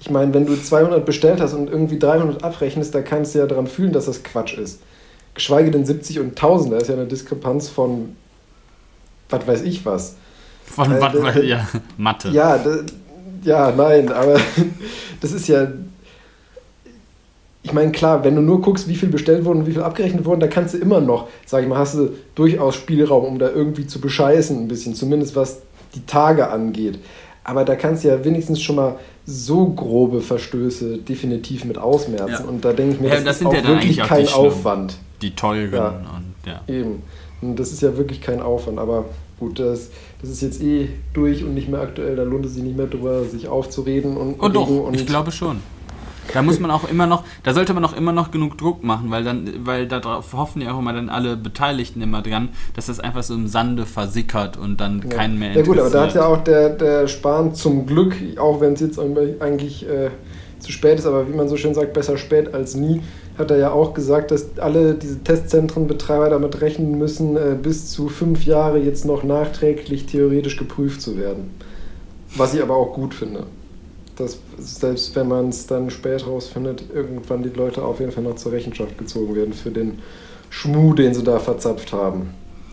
Ich 0.00 0.10
meine, 0.10 0.34
wenn 0.34 0.46
du 0.46 0.60
200 0.60 1.04
bestellt 1.04 1.40
hast 1.40 1.54
und 1.54 1.70
irgendwie 1.70 1.98
300 1.98 2.42
abrechnest, 2.42 2.94
da 2.94 3.02
kannst 3.02 3.34
du 3.34 3.38
ja 3.38 3.46
daran 3.46 3.66
fühlen, 3.66 3.92
dass 3.92 4.06
das 4.06 4.22
Quatsch 4.22 4.58
ist. 4.58 4.80
Geschweige 5.34 5.70
denn 5.70 5.84
70 5.84 6.20
und 6.20 6.28
1000, 6.30 6.72
da 6.72 6.76
ist 6.78 6.88
ja 6.88 6.94
eine 6.94 7.06
Diskrepanz 7.06 7.68
von, 7.68 8.16
was 9.30 9.46
weiß 9.46 9.62
ich 9.62 9.84
was. 9.84 10.16
Von 10.64 10.92
äh, 10.92 11.00
was 11.00 11.14
weiß 11.20 11.36
ich, 11.36 11.50
ja, 11.50 11.66
Mathe. 11.96 12.30
Ja, 12.30 12.58
ja, 13.42 13.70
nein, 13.70 14.10
aber 14.10 14.38
das 15.20 15.32
ist 15.32 15.48
ja 15.48 15.68
ich 17.64 17.72
meine, 17.72 17.92
klar, 17.92 18.22
wenn 18.24 18.36
du 18.36 18.42
nur 18.42 18.60
guckst, 18.60 18.88
wie 18.88 18.94
viel 18.94 19.08
bestellt 19.08 19.46
wurden 19.46 19.60
und 19.60 19.66
wie 19.66 19.72
viel 19.72 19.82
abgerechnet 19.82 20.26
wurden, 20.26 20.40
da 20.40 20.48
kannst 20.48 20.74
du 20.74 20.78
immer 20.78 21.00
noch, 21.00 21.28
sag 21.46 21.62
ich 21.62 21.68
mal, 21.68 21.78
hast 21.78 21.94
du 21.94 22.10
durchaus 22.34 22.74
Spielraum, 22.74 23.24
um 23.24 23.38
da 23.38 23.50
irgendwie 23.50 23.86
zu 23.86 24.02
bescheißen, 24.02 24.56
ein 24.58 24.68
bisschen, 24.68 24.94
zumindest 24.94 25.34
was 25.34 25.62
die 25.94 26.04
Tage 26.04 26.50
angeht. 26.50 26.98
Aber 27.42 27.64
da 27.64 27.74
kannst 27.74 28.04
du 28.04 28.08
ja 28.08 28.22
wenigstens 28.22 28.60
schon 28.60 28.76
mal 28.76 28.96
so 29.24 29.66
grobe 29.66 30.20
Verstöße 30.20 30.98
definitiv 30.98 31.64
mit 31.64 31.78
ausmerzen. 31.78 32.44
Ja. 32.44 32.44
Und 32.44 32.66
da 32.66 32.74
denke 32.74 32.96
ich 32.96 33.00
mir, 33.00 33.08
das, 33.08 33.18
ja, 33.20 33.24
das 33.24 33.40
ist 33.40 33.46
auch 33.46 33.54
ja 33.54 33.66
wirklich 33.66 33.98
kein 33.98 34.28
Aufwand. 34.28 34.98
Die 35.22 35.34
teuren 35.34 35.72
ja. 35.72 35.88
und 35.88 36.34
ja. 36.46 36.60
Eben. 36.66 37.02
Und 37.40 37.58
das 37.58 37.72
ist 37.72 37.80
ja 37.80 37.96
wirklich 37.96 38.20
kein 38.20 38.42
Aufwand. 38.42 38.78
Aber 38.78 39.06
gut, 39.40 39.58
das, 39.58 39.90
das 40.20 40.28
ist 40.28 40.42
jetzt 40.42 40.62
eh 40.62 40.90
durch 41.14 41.42
und 41.42 41.54
nicht 41.54 41.70
mehr 41.70 41.80
aktuell. 41.80 42.16
Da 42.16 42.24
lohnt 42.24 42.44
es 42.44 42.54
sich 42.54 42.62
nicht 42.62 42.76
mehr 42.76 42.86
drüber, 42.86 43.24
sich 43.24 43.48
aufzureden 43.48 44.18
und. 44.18 44.36
Oh 44.40 44.48
doch, 44.48 44.68
und 44.68 44.94
ich 44.94 45.06
glaube 45.06 45.32
schon. 45.32 45.60
Da 46.32 46.42
muss 46.42 46.58
man 46.60 46.70
auch 46.70 46.88
immer 46.88 47.06
noch, 47.06 47.24
da 47.42 47.54
sollte 47.54 47.74
man 47.74 47.84
auch 47.84 47.96
immer 47.96 48.12
noch 48.12 48.30
genug 48.30 48.58
Druck 48.58 48.82
machen, 48.82 49.10
weil 49.10 49.24
dann, 49.24 49.48
weil 49.64 49.86
darauf 49.86 50.32
hoffen 50.32 50.62
ja 50.62 50.72
auch 50.72 50.78
immer 50.78 50.92
dann 50.92 51.08
alle 51.08 51.36
Beteiligten 51.36 52.00
immer 52.02 52.22
dran, 52.22 52.50
dass 52.74 52.86
das 52.86 53.00
einfach 53.00 53.22
so 53.22 53.34
im 53.34 53.46
Sande 53.46 53.86
versickert 53.86 54.56
und 54.56 54.80
dann 54.80 55.02
ja. 55.02 55.16
keinen 55.16 55.38
mehr 55.38 55.48
interessiert. 55.50 55.76
Ja 55.76 55.82
gut, 55.82 55.92
aber 55.92 55.98
da 55.98 56.06
hat 56.08 56.14
ja 56.14 56.26
auch 56.26 56.44
der, 56.44 56.70
der 56.70 57.08
Spahn 57.08 57.54
zum 57.54 57.86
Glück, 57.86 58.14
auch 58.38 58.60
wenn 58.60 58.74
es 58.74 58.80
jetzt 58.80 58.98
eigentlich 58.98 59.88
äh, 59.88 60.10
zu 60.58 60.72
spät 60.72 60.98
ist, 60.98 61.06
aber 61.06 61.28
wie 61.28 61.36
man 61.36 61.48
so 61.48 61.56
schön 61.56 61.74
sagt, 61.74 61.92
besser 61.92 62.16
spät 62.16 62.54
als 62.54 62.74
nie, 62.74 63.02
hat 63.38 63.50
er 63.50 63.58
ja 63.58 63.70
auch 63.72 63.94
gesagt, 63.94 64.30
dass 64.30 64.58
alle 64.58 64.94
diese 64.94 65.22
Testzentrenbetreiber 65.22 66.30
damit 66.30 66.60
rechnen 66.60 66.98
müssen, 66.98 67.36
äh, 67.36 67.56
bis 67.60 67.90
zu 67.90 68.08
fünf 68.08 68.44
Jahre 68.44 68.78
jetzt 68.78 69.04
noch 69.04 69.24
nachträglich 69.24 70.06
theoretisch 70.06 70.56
geprüft 70.56 71.02
zu 71.02 71.18
werden. 71.18 71.50
Was 72.36 72.54
ich 72.54 72.62
aber 72.62 72.76
auch 72.76 72.92
gut 72.94 73.14
finde 73.14 73.44
dass 74.16 74.38
selbst 74.58 75.14
wenn 75.16 75.28
man 75.28 75.48
es 75.48 75.66
dann 75.66 75.90
später 75.90 76.26
rausfindet, 76.26 76.84
irgendwann 76.94 77.42
die 77.42 77.48
Leute 77.50 77.82
auf 77.82 78.00
jeden 78.00 78.12
Fall 78.12 78.22
noch 78.22 78.36
zur 78.36 78.52
Rechenschaft 78.52 78.96
gezogen 78.98 79.34
werden 79.34 79.52
für 79.52 79.70
den 79.70 79.98
Schmuh, 80.50 80.94
den 80.94 81.14
sie 81.14 81.24
da 81.24 81.38
verzapft 81.38 81.92
haben. 81.92 82.30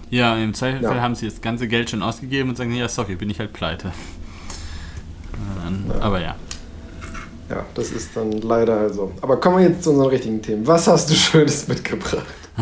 Ja, 0.10 0.36
im 0.38 0.54
Zweifelsfall 0.54 0.98
ja. 0.98 1.02
haben 1.02 1.16
sie 1.16 1.26
das 1.26 1.42
ganze 1.42 1.68
Geld 1.68 1.90
schon 1.90 2.04
ausgegeben 2.04 2.50
und 2.50 2.58
sagen, 2.58 2.74
ja, 2.76 2.88
sorry, 2.88 3.16
bin 3.16 3.30
ich 3.30 3.40
halt 3.40 3.54
pleite. 3.54 3.92
Ja. 5.88 6.00
Aber 6.02 6.20
ja. 6.20 6.36
Ja, 7.50 7.66
das 7.76 7.92
ist 7.92 8.16
dann 8.16 8.32
leider 8.32 8.78
also. 8.78 9.12
Aber 9.22 9.38
kommen 9.38 9.58
wir 9.58 9.70
jetzt 9.70 9.84
zu 9.84 9.92
unseren 9.92 10.08
richtigen 10.08 10.42
Themen. 10.42 10.66
Was 10.68 10.88
hast 10.88 11.10
du 11.10 11.16
Schönes 11.16 11.68
mitgebracht? 11.68 12.26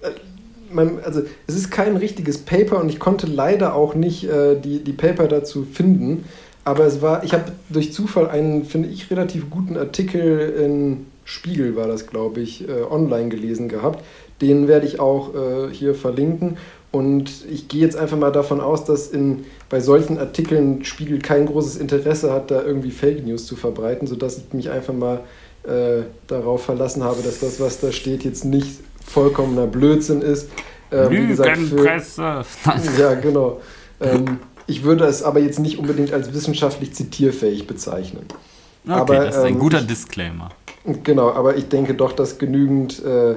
äh, 0.00 1.04
also 1.04 1.22
es 1.46 1.54
ist 1.54 1.70
kein 1.70 1.96
richtiges 1.96 2.38
Paper 2.38 2.80
und 2.80 2.88
ich 2.88 2.98
konnte 2.98 3.26
leider 3.26 3.74
auch 3.74 3.94
nicht 3.94 4.24
äh, 4.24 4.58
die, 4.58 4.82
die 4.82 4.92
Paper 4.92 5.28
dazu 5.28 5.66
finden, 5.70 6.24
aber 6.64 6.84
es 6.84 7.02
war, 7.02 7.24
ich 7.24 7.32
habe 7.32 7.52
durch 7.68 7.92
Zufall 7.92 8.28
einen, 8.28 8.64
finde 8.64 8.88
ich, 8.88 9.10
relativ 9.10 9.50
guten 9.50 9.76
Artikel 9.76 10.54
in 10.58 11.06
Spiegel, 11.24 11.76
war 11.76 11.88
das, 11.88 12.06
glaube 12.06 12.40
ich, 12.40 12.68
äh, 12.68 12.82
online 12.88 13.28
gelesen 13.28 13.68
gehabt. 13.68 14.02
Den 14.40 14.68
werde 14.68 14.86
ich 14.86 15.00
auch 15.00 15.34
äh, 15.34 15.72
hier 15.72 15.94
verlinken. 15.94 16.56
Und 16.96 17.44
ich 17.50 17.68
gehe 17.68 17.82
jetzt 17.82 17.94
einfach 17.94 18.16
mal 18.16 18.32
davon 18.32 18.58
aus, 18.58 18.86
dass 18.86 19.08
in, 19.08 19.44
bei 19.68 19.80
solchen 19.80 20.18
Artikeln 20.18 20.82
Spiegel 20.82 21.18
kein 21.18 21.44
großes 21.44 21.76
Interesse 21.76 22.32
hat, 22.32 22.50
da 22.50 22.62
irgendwie 22.62 22.90
Fake 22.90 23.26
News 23.26 23.44
zu 23.44 23.54
verbreiten, 23.54 24.06
sodass 24.08 24.38
ich 24.38 24.54
mich 24.54 24.70
einfach 24.70 24.94
mal 24.94 25.20
äh, 25.64 26.04
darauf 26.26 26.64
verlassen 26.64 27.04
habe, 27.04 27.22
dass 27.22 27.40
das, 27.40 27.60
was 27.60 27.80
da 27.80 27.92
steht, 27.92 28.24
jetzt 28.24 28.46
nicht 28.46 28.80
vollkommener 29.04 29.66
Blödsinn 29.66 30.22
ist. 30.22 30.48
Ähm, 30.90 31.12
Lügenpresse! 31.12 32.22
ja, 32.98 33.14
genau. 33.14 33.60
Ähm, 34.00 34.38
ich 34.66 34.82
würde 34.82 35.04
es 35.04 35.22
aber 35.22 35.40
jetzt 35.40 35.58
nicht 35.58 35.78
unbedingt 35.78 36.14
als 36.14 36.32
wissenschaftlich 36.32 36.94
zitierfähig 36.94 37.66
bezeichnen. 37.66 38.24
Okay, 38.84 38.98
aber, 38.98 39.16
das 39.16 39.36
ist 39.36 39.42
ein 39.42 39.54
ähm, 39.54 39.58
guter 39.58 39.82
Disclaimer. 39.82 40.48
Genau, 41.02 41.30
aber 41.30 41.56
ich 41.56 41.68
denke 41.68 41.92
doch, 41.92 42.12
dass 42.12 42.38
genügend 42.38 43.04
äh, 43.04 43.34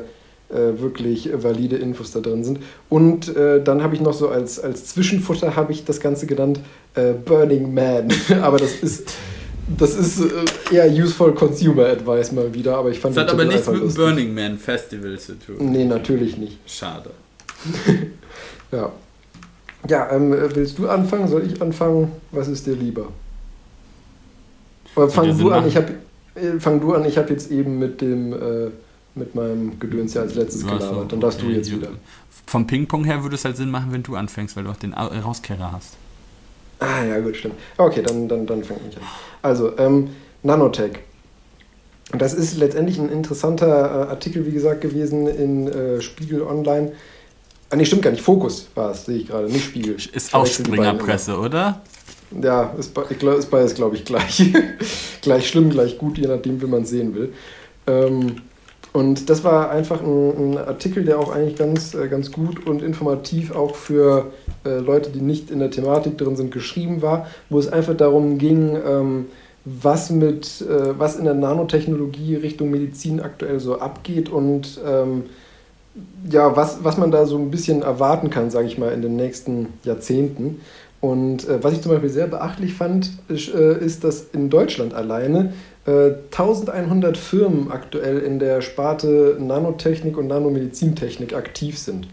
äh, 0.49 0.81
wirklich 0.81 1.29
valide 1.33 1.77
Infos 1.77 2.11
da 2.11 2.19
drin 2.19 2.43
sind. 2.43 2.59
Und 2.89 3.35
äh, 3.35 3.63
dann 3.63 3.83
habe 3.83 3.95
ich 3.95 4.01
noch 4.01 4.13
so 4.13 4.29
als, 4.29 4.59
als 4.59 4.85
Zwischenfutter 4.85 5.55
habe 5.55 5.71
ich 5.71 5.85
das 5.85 5.99
Ganze 5.99 6.25
genannt 6.25 6.59
äh, 6.95 7.13
Burning 7.13 7.73
Man. 7.73 8.07
aber 8.41 8.57
das 8.57 8.75
ist 8.75 9.13
das 9.77 9.95
ist 9.95 10.19
äh, 10.19 10.75
eher 10.75 10.91
useful 10.91 11.33
Consumer 11.35 11.85
Advice 11.85 12.31
mal 12.31 12.51
wieder, 12.53 12.77
aber 12.77 12.89
ich 12.89 12.99
fand 12.99 13.15
das 13.15 13.23
hat 13.23 13.31
aber 13.31 13.45
nichts 13.45 13.69
mit 13.69 13.81
dem 13.81 13.93
Burning 13.93 14.33
Man 14.33 14.57
Festival 14.57 15.19
zu 15.19 15.37
tun. 15.37 15.57
Nee, 15.59 15.85
natürlich 15.85 16.37
nicht. 16.37 16.57
Schade. 16.65 17.11
ja. 18.71 18.91
Ja, 19.87 20.11
ähm, 20.11 20.35
willst 20.53 20.77
du 20.77 20.89
anfangen? 20.89 21.27
Soll 21.27 21.45
ich 21.45 21.61
anfangen? 21.61 22.11
Was 22.31 22.47
ist 22.47 22.65
dir 22.65 22.73
lieber? 22.73 23.09
Oder 24.95 25.09
fang 25.09 25.37
du 25.37 25.51
an, 25.51 25.67
ich 25.67 25.75
habe 25.75 25.93
äh, 26.35 26.59
fang 26.59 26.81
du 26.81 26.93
an, 26.93 27.05
ich 27.05 27.17
habe 27.17 27.29
jetzt 27.29 27.51
eben 27.51 27.79
mit 27.79 28.01
dem 28.01 28.33
äh, 28.33 28.71
mit 29.15 29.35
meinem 29.35 29.79
Gedöns 29.79 30.13
ja 30.13 30.21
als 30.21 30.35
letztes 30.35 30.65
gelabert. 30.65 31.11
Dann 31.11 31.19
darfst 31.19 31.41
du 31.41 31.47
jetzt 31.47 31.71
wieder. 31.71 31.89
Vom 32.45 32.65
Ping-Pong 32.65 33.03
her 33.03 33.21
würde 33.23 33.35
es 33.35 33.45
halt 33.45 33.57
Sinn 33.57 33.69
machen, 33.69 33.91
wenn 33.91 34.03
du 34.03 34.15
anfängst, 34.15 34.55
weil 34.55 34.63
du 34.63 34.71
auch 34.71 34.77
den 34.77 34.93
Rauskehrer 34.93 35.71
hast. 35.71 35.97
Ah 36.79 37.03
ja, 37.03 37.19
gut, 37.19 37.35
stimmt. 37.35 37.55
Okay, 37.77 38.01
dann, 38.01 38.27
dann, 38.27 38.45
dann 38.47 38.63
fange 38.63 38.79
ich 38.89 38.97
an. 38.97 39.03
Also, 39.41 39.77
ähm, 39.77 40.09
Nanotech. 40.43 40.99
Das 42.17 42.33
ist 42.33 42.57
letztendlich 42.57 42.97
ein 42.97 43.09
interessanter 43.09 43.67
äh, 43.67 44.09
Artikel, 44.09 44.45
wie 44.45 44.51
gesagt, 44.51 44.81
gewesen 44.81 45.27
in 45.27 45.67
äh, 45.67 46.01
Spiegel 46.01 46.41
Online. 46.41 46.93
Ah, 47.69 47.75
nee, 47.75 47.85
stimmt 47.85 48.01
gar 48.01 48.11
nicht. 48.11 48.23
Fokus 48.23 48.67
war 48.73 48.91
es, 48.91 49.05
sehe 49.05 49.17
ich 49.17 49.27
gerade, 49.27 49.45
nicht 49.47 49.65
Spiegel. 49.65 49.95
Ist 49.95 50.33
auch 50.33 50.47
Springerpresse, 50.47 51.37
oder? 51.37 51.81
Ja, 52.41 52.73
ist, 52.79 52.97
ich 53.09 53.21
ist 53.21 53.51
beides, 53.51 53.75
glaube 53.75 53.95
ich, 53.95 54.05
gleich. 54.05 54.51
gleich 55.21 55.47
schlimm, 55.47 55.69
gleich 55.69 55.97
gut, 55.97 56.17
je 56.17 56.27
nachdem, 56.27 56.61
wie 56.61 56.65
man 56.65 56.83
es 56.83 56.89
sehen 56.89 57.13
will. 57.13 57.33
Ähm, 57.85 58.41
und 58.91 59.29
das 59.29 59.43
war 59.43 59.69
einfach 59.69 60.01
ein, 60.01 60.53
ein, 60.53 60.57
Artikel, 60.57 61.05
der 61.05 61.19
auch 61.19 61.31
eigentlich 61.31 61.57
ganz, 61.57 61.93
äh, 61.93 62.07
ganz 62.07 62.31
gut 62.31 62.65
und 62.65 62.81
informativ 62.81 63.55
auch 63.55 63.75
für 63.75 64.31
äh, 64.65 64.79
Leute, 64.79 65.11
die 65.11 65.21
nicht 65.21 65.51
in 65.51 65.59
der 65.59 65.69
Thematik 65.69 66.17
drin 66.17 66.35
sind, 66.35 66.51
geschrieben 66.51 67.01
war, 67.01 67.27
wo 67.49 67.59
es 67.59 67.71
einfach 67.71 67.95
darum 67.95 68.37
ging, 68.37 68.75
ähm, 68.75 69.25
was 69.65 70.09
mit 70.09 70.61
äh, 70.61 70.97
was 70.97 71.17
in 71.17 71.25
der 71.25 71.35
Nanotechnologie 71.35 72.35
Richtung 72.35 72.71
Medizin 72.71 73.19
aktuell 73.19 73.59
so 73.59 73.79
abgeht 73.79 74.29
und 74.29 74.79
ähm, 74.85 75.25
ja, 76.29 76.55
was, 76.55 76.83
was 76.83 76.97
man 76.97 77.11
da 77.11 77.25
so 77.25 77.37
ein 77.37 77.51
bisschen 77.51 77.81
erwarten 77.81 78.29
kann, 78.29 78.49
sage 78.49 78.67
ich 78.67 78.77
mal, 78.77 78.93
in 78.93 79.01
den 79.01 79.15
nächsten 79.15 79.67
Jahrzehnten. 79.83 80.61
Und 81.01 81.47
äh, 81.47 81.63
was 81.63 81.73
ich 81.73 81.81
zum 81.81 81.91
Beispiel 81.91 82.09
sehr 82.09 82.27
beachtlich 82.27 82.73
fand, 82.73 83.11
ist, 83.29 83.53
äh, 83.53 83.77
ist 83.79 84.03
dass 84.03 84.27
in 84.33 84.49
Deutschland 84.49 84.93
alleine 84.93 85.53
1100 85.89 87.15
äh, 87.15 87.19
Firmen 87.19 87.71
aktuell 87.71 88.19
in 88.19 88.39
der 88.39 88.61
Sparte 88.61 89.37
Nanotechnik 89.39 90.17
und 90.17 90.27
Nanomedizintechnik 90.27 91.33
aktiv 91.33 91.77
sind. 91.77 92.07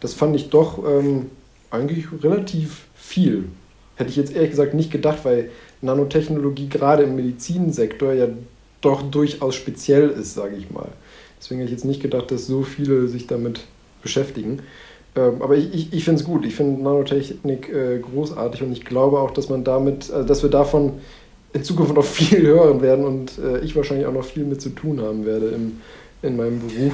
Das 0.00 0.14
fand 0.14 0.36
ich 0.36 0.50
doch 0.50 0.78
ähm, 0.86 1.30
eigentlich 1.70 2.06
relativ 2.22 2.86
viel. 2.94 3.44
Hätte 3.96 4.10
ich 4.10 4.16
jetzt 4.16 4.34
ehrlich 4.34 4.50
gesagt 4.50 4.74
nicht 4.74 4.90
gedacht, 4.90 5.24
weil 5.24 5.50
Nanotechnologie 5.80 6.68
gerade 6.68 7.04
im 7.04 7.16
Medizinsektor 7.16 8.12
ja 8.12 8.28
doch 8.80 9.02
durchaus 9.02 9.54
speziell 9.54 10.10
ist, 10.10 10.34
sage 10.34 10.56
ich 10.56 10.70
mal. 10.70 10.88
Deswegen 11.40 11.60
hätte 11.60 11.72
ich 11.72 11.78
jetzt 11.78 11.84
nicht 11.84 12.02
gedacht, 12.02 12.30
dass 12.30 12.46
so 12.46 12.62
viele 12.62 13.08
sich 13.08 13.26
damit 13.26 13.60
beschäftigen. 14.02 14.60
Ähm, 15.16 15.40
aber 15.40 15.56
ich, 15.56 15.72
ich, 15.74 15.92
ich 15.92 16.04
finde 16.04 16.20
es 16.20 16.26
gut. 16.26 16.44
Ich 16.44 16.54
finde 16.54 16.82
Nanotechnik 16.82 17.72
äh, 17.72 17.98
großartig 17.98 18.62
und 18.62 18.72
ich 18.72 18.84
glaube 18.84 19.18
auch, 19.18 19.30
dass 19.30 19.48
man 19.48 19.64
damit, 19.64 20.10
also 20.10 20.26
dass 20.26 20.42
wir 20.42 20.50
davon 20.50 20.94
in 21.56 21.64
Zukunft 21.64 21.94
noch 21.94 22.04
viel 22.04 22.42
hören 22.42 22.82
werden 22.82 23.04
und 23.04 23.38
äh, 23.38 23.60
ich 23.60 23.74
wahrscheinlich 23.74 24.06
auch 24.06 24.12
noch 24.12 24.24
viel 24.24 24.44
mit 24.44 24.60
zu 24.60 24.70
tun 24.70 25.00
haben 25.00 25.24
werde 25.24 25.48
im, 25.48 25.80
in 26.22 26.36
meinem 26.36 26.60
Beruf. 26.60 26.92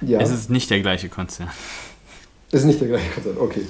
Ja. 0.00 0.20
Es 0.20 0.30
ist 0.30 0.48
nicht 0.48 0.70
der 0.70 0.80
gleiche 0.80 1.08
Konzern. 1.08 1.50
Es 2.52 2.60
ist 2.60 2.66
nicht 2.66 2.80
der 2.80 2.88
gleiche 2.88 3.10
Konzern, 3.10 3.36
okay. 3.38 3.66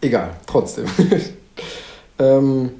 Egal, 0.00 0.36
trotzdem. 0.46 0.86
ähm, 2.18 2.70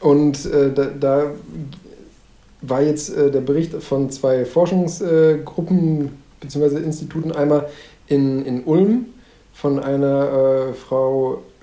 und 0.00 0.46
äh, 0.46 0.72
da, 0.72 0.84
da, 0.86 1.30
war 2.62 2.82
jetzt 2.82 3.10
äh, 3.10 3.30
der 3.30 3.42
Bericht 3.42 3.74
von 3.82 4.10
zwei 4.10 4.44
Forschungsgruppen 4.44 6.10
bzw. 6.40 6.78
Instituten, 6.78 7.32
einmal 7.32 7.68
in, 8.06 8.44
in 8.44 8.64
Ulm 8.64 9.06
von 9.52 9.78
einer 9.78 10.70
äh, 10.70 10.74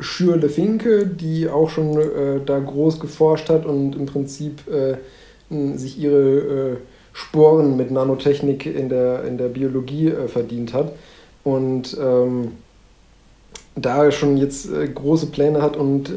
Frau 0.03 0.09
Schürle-Finke, 0.09 1.07
die 1.07 1.49
auch 1.49 1.69
schon 1.69 1.97
äh, 1.97 2.41
da 2.45 2.59
groß 2.59 2.99
geforscht 2.99 3.49
hat 3.49 3.65
und 3.65 3.95
im 3.95 4.05
Prinzip 4.05 4.61
äh, 4.67 4.97
sich 5.77 5.97
ihre 5.97 6.39
äh, 6.39 6.75
Sporen 7.13 7.77
mit 7.77 7.89
Nanotechnik 7.89 8.65
in 8.65 8.89
der, 8.89 9.23
in 9.23 9.37
der 9.37 9.47
Biologie 9.47 10.09
äh, 10.09 10.27
verdient 10.27 10.73
hat. 10.73 10.93
Und 11.43 11.97
ähm, 11.99 12.53
da 13.75 14.11
schon 14.11 14.37
jetzt 14.37 14.71
äh, 14.71 14.87
große 14.87 15.27
Pläne 15.27 15.61
hat 15.61 15.77
und 15.77 16.11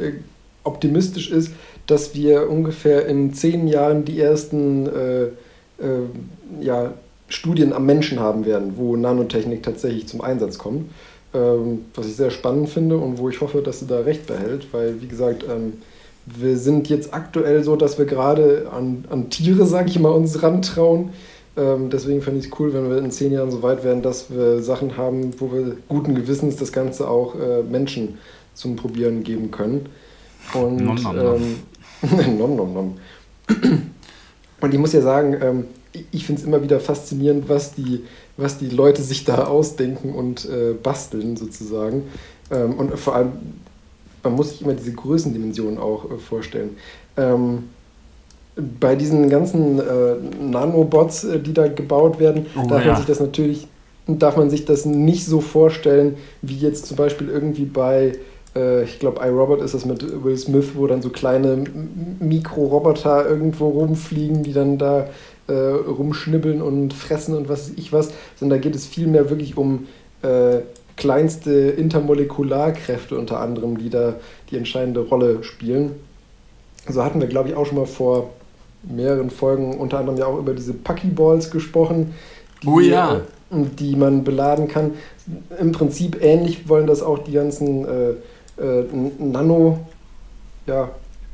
optimistisch 0.65 1.31
ist, 1.31 1.53
dass 1.87 2.15
wir 2.15 2.51
ungefähr 2.51 3.07
in 3.07 3.33
zehn 3.33 3.69
Jahren 3.69 4.05
die 4.05 4.21
ersten 4.21 4.89
ja, 6.61 6.95
Studien 7.29 7.73
am 7.73 7.87
Menschen 7.87 8.19
haben 8.19 8.45
werden, 8.47 8.73
wo 8.77 8.97
Nanotechnik 8.97 9.63
tatsächlich 9.63 10.09
zum 10.09 10.23
Einsatz 10.23 10.59
kommt 10.59 10.91
ähm, 11.35 11.87
was 11.95 12.07
ich 12.07 12.17
sehr 12.17 12.31
spannend 12.31 12.69
finde 12.69 12.97
und 12.97 13.19
wo 13.19 13.29
ich 13.29 13.41
hoffe, 13.41 13.63
dass 13.63 13.81
sie 13.81 13.87
da 13.87 14.01
recht 14.01 14.27
behält, 14.27 14.73
weil, 14.73 15.01
wie 15.01 15.09
gesagt, 15.09 15.45
ähm, 15.49 15.75
wir 16.27 16.57
sind 16.57 16.89
jetzt 16.89 17.15
aktuell 17.15 17.63
so, 17.63 17.77
dass 17.77 17.99
wir 17.99 18.05
gerade 18.05 18.69
an, 18.73 19.05
an 19.11 19.31
Tiere, 19.31 19.65
sage 19.67 19.89
ich 19.89 19.99
mal, 19.99 20.11
uns 20.11 20.43
rantrauen. 20.43 21.11
Ähm, 21.57 21.89
deswegen 21.89 22.21
fände 22.21 22.41
ich 22.41 22.47
es 22.47 22.59
cool, 22.59 22.75
wenn 22.75 22.91
wir 22.91 22.99
in 22.99 23.11
zehn 23.11 23.33
Jahren 23.33 23.51
so 23.51 23.63
weit 23.63 23.85
wären, 23.85 24.03
dass 24.03 24.31
wir 24.31 24.61
Sachen 24.61 24.97
haben, 24.97 25.31
wo 25.39 25.53
wir 25.53 25.77
guten 25.89 26.15
Gewissens 26.15 26.57
das 26.57 26.73
Ganze 26.73 27.09
auch 27.09 27.35
äh, 27.35 27.63
Menschen 27.63 28.19
zum 28.55 28.77
Probieren 28.77 29.23
geben 29.23 29.51
können. 29.51 29.89
Und 30.53 30.79
nom, 30.79 30.97
nom, 30.97 31.17
nom. 31.17 31.35
Ähm, 32.03 32.39
nom, 32.39 32.57
nom, 32.57 32.75
nom. 32.75 32.95
Und 34.61 34.75
ich 34.75 34.79
muss 34.79 34.93
ja 34.93 35.01
sagen, 35.01 35.37
ähm, 35.41 35.65
ich 36.11 36.27
finde 36.27 36.41
es 36.41 36.47
immer 36.47 36.63
wieder 36.63 36.81
faszinierend, 36.81 37.49
was 37.49 37.75
die, 37.75 38.03
was 38.37 38.59
die 38.59 38.69
Leute 38.69 39.03
sich 39.03 39.25
da 39.25 39.45
ausdenken 39.47 40.15
und 40.15 40.45
äh, 40.45 40.75
basteln 40.75 41.37
sozusagen. 41.37 42.05
Ähm, 42.51 42.75
und 42.75 42.99
vor 42.99 43.17
allem, 43.17 43.33
man 44.23 44.35
muss 44.35 44.51
sich 44.51 44.63
immer 44.63 44.75
diese 44.75 44.93
Größendimensionen 44.93 45.79
auch 45.79 46.11
äh, 46.11 46.19
vorstellen. 46.19 46.77
Ähm, 47.17 47.65
bei 48.81 48.95
diesen 48.97 49.29
ganzen 49.29 49.79
äh, 49.79 50.17
Nanobots, 50.41 51.25
äh, 51.25 51.39
die 51.39 51.53
da 51.53 51.69
gebaut 51.69 52.19
werden, 52.19 52.47
oh, 52.57 52.67
darf 52.67 52.85
ja. 52.85 52.93
man 52.93 52.97
sich 52.97 53.07
das 53.07 53.21
natürlich 53.21 53.69
darf 54.09 54.37
man 54.37 54.51
sich 54.51 54.65
das 54.65 54.85
nicht 54.85 55.27
so 55.27 55.41
vorstellen, 55.41 56.17
wie 56.43 56.57
jetzt 56.57 56.87
zum 56.87 56.97
Beispiel 56.97 57.29
irgendwie 57.29 57.65
bei, 57.65 58.13
ich 58.85 58.99
glaube, 58.99 59.21
iRobot 59.25 59.61
ist 59.61 59.75
das 59.75 59.85
mit 59.85 60.25
Will 60.25 60.37
Smith, 60.37 60.71
wo 60.75 60.87
dann 60.87 61.03
so 61.03 61.11
kleine 61.11 61.65
Mikroroboter 62.21 63.29
irgendwo 63.29 63.69
rumfliegen, 63.69 64.43
die 64.43 64.53
dann 64.53 64.79
da 64.79 65.09
äh, 65.49 65.53
rumschnibbeln 65.53 66.63
und 66.63 66.95
fressen 66.95 67.37
und 67.37 67.49
was 67.49 67.71
ich 67.77 67.93
was, 67.93 68.11
sondern 68.39 68.59
da 68.59 68.63
geht 68.63 68.75
es 68.75 68.87
vielmehr 68.87 69.31
wirklich 69.31 69.57
um 69.57 69.87
äh, 70.23 70.61
kleinste 70.97 71.53
Intermolekularkräfte 71.53 73.19
unter 73.19 73.41
anderem, 73.41 73.79
die 73.79 73.91
da 73.91 74.15
die 74.51 74.57
entscheidende 74.57 75.01
Rolle 75.01 75.43
spielen. 75.45 75.93
So 76.89 77.05
hatten 77.05 77.21
wir, 77.21 77.29
glaube 77.29 77.51
ich, 77.51 77.55
auch 77.55 77.67
schon 77.67 77.79
mal 77.79 77.87
vor 77.87 78.31
mehreren 78.83 79.31
Folgen 79.31 79.79
unter 79.79 79.99
anderem 79.99 80.19
ja 80.19 80.27
auch 80.27 80.39
über 80.39 80.55
diese 80.55 80.73
Puckyballs 80.73 81.51
gesprochen, 81.51 82.15
die, 82.63 82.69
oh 82.69 82.81
ja. 82.81 83.17
Äh, 83.51 83.65
die 83.79 83.97
man 83.97 84.25
beladen 84.25 84.69
kann. 84.69 84.93
Im 85.61 85.73
Prinzip 85.73 86.23
ähnlich 86.23 86.69
wollen 86.69 86.87
das 86.87 87.03
auch 87.03 87.19
die 87.19 87.33
ganzen 87.33 87.85
äh, 87.85 88.15
äh, 88.59 88.85
Nano, 89.19 89.87
ja, 90.67 90.91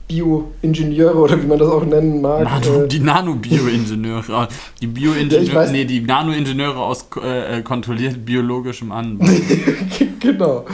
Bioingenieure 0.09 1.17
oder 1.17 1.43
wie 1.43 1.47
man 1.47 1.59
das 1.59 1.69
auch 1.69 1.85
nennen 1.85 2.21
mag. 2.21 2.45
Nano, 2.45 2.85
äh, 2.85 2.89
die 2.89 3.01
Nano-Bioingenieure. 3.01 4.49
Die 4.81 4.87
Bioingenieure, 4.87 5.67
ja, 5.67 5.73
nee, 5.73 5.85
die 5.85 6.01
Nanoingenieure 6.01 6.79
aus 6.79 7.07
äh, 7.23 7.63
kontrolliert 7.63 8.25
biologischem 8.25 8.93
Anbau. 8.93 9.27
genau. 10.21 10.65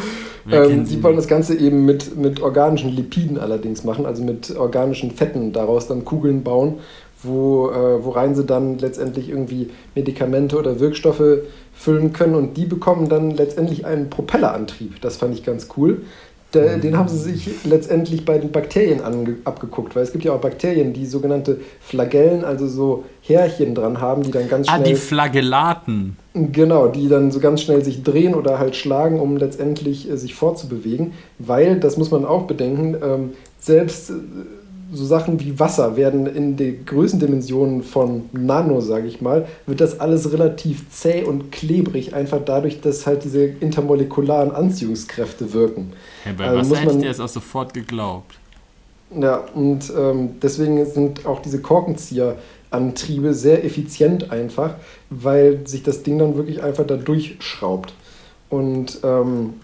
Ähm, 0.50 0.84
die 0.86 1.02
wollen 1.02 1.16
das 1.16 1.28
Ganze 1.28 1.54
eben 1.56 1.84
mit, 1.84 2.16
mit 2.16 2.40
organischen 2.40 2.90
Lipiden 2.90 3.38
allerdings 3.38 3.84
machen, 3.84 4.06
also 4.06 4.22
mit 4.24 4.56
organischen 4.56 5.10
Fetten 5.10 5.52
daraus 5.52 5.88
dann 5.88 6.04
Kugeln 6.04 6.42
bauen, 6.42 6.76
wo, 7.22 7.68
äh, 7.70 8.02
worein 8.04 8.34
sie 8.34 8.44
dann 8.44 8.78
letztendlich 8.78 9.28
irgendwie 9.28 9.70
Medikamente 9.94 10.58
oder 10.58 10.80
Wirkstoffe 10.80 11.42
füllen 11.74 12.12
können 12.12 12.34
und 12.34 12.56
die 12.56 12.64
bekommen 12.64 13.08
dann 13.08 13.30
letztendlich 13.30 13.84
einen 13.84 14.10
Propellerantrieb. 14.10 15.00
Das 15.00 15.16
fand 15.16 15.34
ich 15.34 15.44
ganz 15.44 15.68
cool 15.76 16.02
Der. 16.54 16.78
Den 16.78 16.96
haben 16.96 17.08
sie 17.08 17.18
sich 17.18 17.50
letztendlich 17.64 18.24
bei 18.24 18.38
den 18.38 18.50
Bakterien 18.50 19.02
ange, 19.02 19.36
abgeguckt, 19.44 19.94
weil 19.94 20.02
es 20.02 20.12
gibt 20.12 20.24
ja 20.24 20.32
auch 20.32 20.40
Bakterien, 20.40 20.94
die 20.94 21.04
sogenannte 21.04 21.60
Flagellen, 21.80 22.42
also 22.42 22.66
so 22.66 23.04
Härchen 23.20 23.74
dran 23.74 24.00
haben, 24.00 24.22
die 24.22 24.30
dann 24.30 24.48
ganz 24.48 24.66
schnell. 24.66 24.80
Ah, 24.80 24.82
die 24.82 24.94
Flagellaten. 24.94 26.16
Genau, 26.32 26.88
die 26.88 27.08
dann 27.08 27.30
so 27.30 27.40
ganz 27.40 27.60
schnell 27.60 27.84
sich 27.84 28.02
drehen 28.02 28.34
oder 28.34 28.58
halt 28.58 28.76
schlagen, 28.76 29.20
um 29.20 29.36
letztendlich 29.36 30.10
äh, 30.10 30.16
sich 30.16 30.34
fortzubewegen, 30.34 31.12
weil, 31.38 31.80
das 31.80 31.98
muss 31.98 32.10
man 32.10 32.24
auch 32.24 32.44
bedenken, 32.44 32.96
ähm, 33.02 33.30
selbst. 33.58 34.10
Äh, 34.10 34.14
so 34.90 35.04
Sachen 35.04 35.38
wie 35.40 35.58
Wasser 35.60 35.96
werden 35.96 36.26
in 36.26 36.56
den 36.56 36.86
Größendimensionen 36.86 37.82
von 37.82 38.30
Nano, 38.32 38.80
sage 38.80 39.06
ich 39.06 39.20
mal, 39.20 39.46
wird 39.66 39.80
das 39.80 40.00
alles 40.00 40.32
relativ 40.32 40.88
zäh 40.90 41.24
und 41.24 41.52
klebrig, 41.52 42.14
einfach 42.14 42.40
dadurch, 42.44 42.80
dass 42.80 43.06
halt 43.06 43.24
diese 43.24 43.44
intermolekularen 43.44 44.50
Anziehungskräfte 44.50 45.52
wirken. 45.52 45.92
Ja, 46.28 46.34
bei 46.36 46.44
also 46.46 46.70
Wasser 46.70 46.80
hätte 46.82 46.92
ich 46.94 47.00
dir 47.00 47.08
das 47.08 47.20
auch 47.20 47.28
sofort 47.28 47.74
geglaubt. 47.74 48.38
Ja, 49.18 49.44
und 49.54 49.90
ähm, 49.96 50.40
deswegen 50.42 50.84
sind 50.84 51.24
auch 51.24 51.40
diese 51.40 51.62
Korkenzieherantriebe 51.62 53.32
sehr 53.32 53.64
effizient 53.64 54.30
einfach, 54.30 54.74
weil 55.08 55.66
sich 55.66 55.82
das 55.82 56.02
Ding 56.02 56.18
dann 56.18 56.36
wirklich 56.36 56.62
einfach 56.62 56.86
da 56.86 56.96
durchschraubt. 56.96 57.94
Und 58.50 58.98
ähm, 59.02 59.54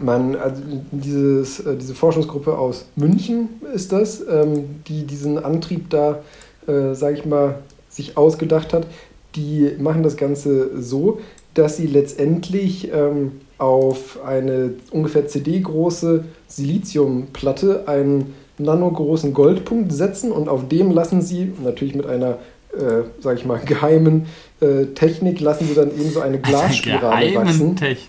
man, 0.00 0.36
also 0.36 0.62
dieses, 0.90 1.60
äh, 1.60 1.76
diese 1.76 1.94
Forschungsgruppe 1.94 2.56
aus 2.56 2.86
München 2.96 3.48
ist 3.74 3.92
das, 3.92 4.22
ähm, 4.26 4.82
die 4.88 5.04
diesen 5.04 5.42
Antrieb 5.42 5.90
da, 5.90 6.22
äh, 6.66 6.94
sage 6.94 7.18
ich 7.18 7.26
mal, 7.26 7.58
sich 7.90 8.16
ausgedacht 8.16 8.72
hat. 8.72 8.86
Die 9.34 9.72
machen 9.78 10.02
das 10.02 10.16
Ganze 10.16 10.80
so, 10.80 11.20
dass 11.52 11.76
sie 11.76 11.86
letztendlich 11.86 12.90
ähm, 12.92 13.40
auf 13.62 14.18
eine 14.26 14.74
ungefähr 14.90 15.28
CD-große 15.28 16.24
Siliziumplatte 16.48 17.86
einen 17.86 18.34
nanogroßen 18.58 19.32
Goldpunkt 19.32 19.92
setzen 19.92 20.32
und 20.32 20.48
auf 20.48 20.66
dem 20.66 20.90
lassen 20.90 21.22
sie, 21.22 21.52
natürlich 21.62 21.94
mit 21.94 22.06
einer, 22.06 22.38
äh, 22.72 23.04
sage 23.20 23.38
ich 23.38 23.46
mal, 23.46 23.60
geheimen 23.64 24.26
äh, 24.60 24.86
Technik, 24.94 25.40
lassen 25.40 25.68
sie 25.68 25.74
dann 25.74 25.90
eben 25.90 26.10
so 26.10 26.20
eine 26.20 26.38
Glasspirale 26.40 27.36
wachsen. 27.36 27.76
Technik. 27.76 28.08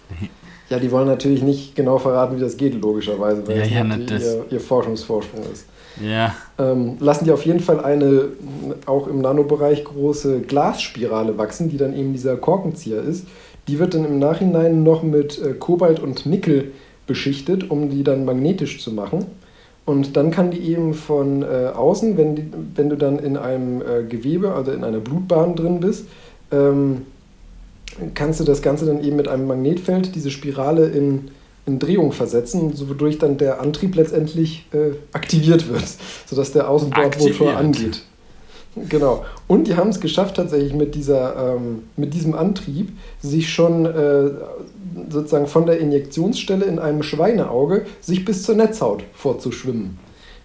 Ja, 0.70 0.80
die 0.80 0.92
wollen 0.92 1.08
natürlich 1.08 1.44
nicht 1.44 1.76
genau 1.76 2.00
verraten, 2.00 2.36
wie 2.36 2.42
das 2.42 2.58
geht, 2.58 2.74
logischerweise, 2.74 3.48
weil 3.48 3.60
ja, 3.60 3.84
ja, 3.84 3.84
das 3.84 4.24
ihr, 4.24 4.46
ihr, 4.50 4.60
Forschungsvorsprung 4.60 5.44
ist. 5.54 5.68
Ja. 6.02 6.34
Ähm, 6.58 6.98
lassen 7.00 7.26
die 7.26 7.32
auf 7.32 7.46
jeden 7.46 7.60
Fall 7.60 7.80
eine 7.84 8.30
auch 8.88 9.06
im 9.06 9.22
Nanobereich 9.22 9.84
große 9.84 10.42
Glasspirale 10.42 11.38
wachsen, 11.38 11.70
die 11.70 11.78
dann 11.78 11.96
eben 11.96 12.14
dieser 12.14 12.38
Korkenzieher 12.38 13.04
ist. 13.04 13.28
Die 13.68 13.80
wird 13.80 13.94
dann 13.94 14.06
im 14.06 14.20
Nachhinein 14.20 14.84
noch 14.84 15.04
mit 15.04 15.42
äh, 15.42 15.54
Kobalt 15.54 16.00
und 16.00 16.26
Nickel 16.26 16.72
beschichtet, 17.08 17.70
um 17.70 17.90
die 17.90 18.04
dann 18.04 18.26
magnetisch 18.26 18.82
zu 18.82 18.92
machen. 18.92 19.26
Und 19.86 20.16
dann 20.16 20.32
kann 20.32 20.52
die 20.52 20.60
eben 20.60 20.94
von 20.94 21.44
äh, 21.44 21.72
außen, 21.74 22.18
wenn, 22.18 22.36
die, 22.36 22.46
wenn 22.76 22.90
du 22.90 22.96
dann 22.96 23.20
in 23.20 23.36
einem 23.36 23.82
äh, 23.82 24.04
Gewebe, 24.04 24.54
also 24.54 24.72
in 24.72 24.84
einer 24.84 25.00
Blutbahn 25.00 25.56
drin 25.56 25.82
bist, 25.82 26.06
ähm, 26.52 27.04
kannst 28.16 28.40
du 28.40 28.44
das 28.46 28.62
Ganze 28.62 28.86
dann 28.86 29.04
eben 29.04 29.18
mit 29.18 29.28
einem 29.28 29.48
Magnetfeld, 29.48 30.16
diese 30.16 30.32
Spirale 30.32 30.88
in, 30.88 31.32
in 31.66 31.80
Drehung 31.80 32.14
versetzen, 32.14 32.74
wodurch 32.88 33.18
dann 33.18 33.38
der 33.38 33.62
Antrieb 33.62 33.96
letztendlich 33.96 34.66
äh, 34.74 34.96
aktiviert 35.12 35.68
wird, 35.68 35.84
sodass 36.28 36.54
der 36.54 36.70
Außenbordmotor 36.70 37.58
angeht. 37.58 38.04
Genau. 38.76 39.26
Und 39.48 39.68
die 39.68 39.76
haben 39.76 39.90
es 39.90 40.00
geschafft, 40.00 40.36
tatsächlich 40.36 40.74
mit, 40.74 40.96
dieser, 40.96 41.56
ähm, 41.56 41.84
mit 41.96 42.14
diesem 42.14 42.34
Antrieb 42.34 42.92
sich 43.22 43.54
schon 43.54 43.86
äh, 43.86 44.32
sozusagen 45.10 45.48
von 45.48 45.66
der 45.66 45.80
Injektionsstelle 45.80 46.66
in 46.66 46.80
einem 46.80 47.04
Schweineauge 47.04 47.86
sich 48.02 48.26
bis 48.26 48.44
zur 48.44 48.56
Netzhaut 48.56 49.04
vorzuschwimmen. 49.14 49.98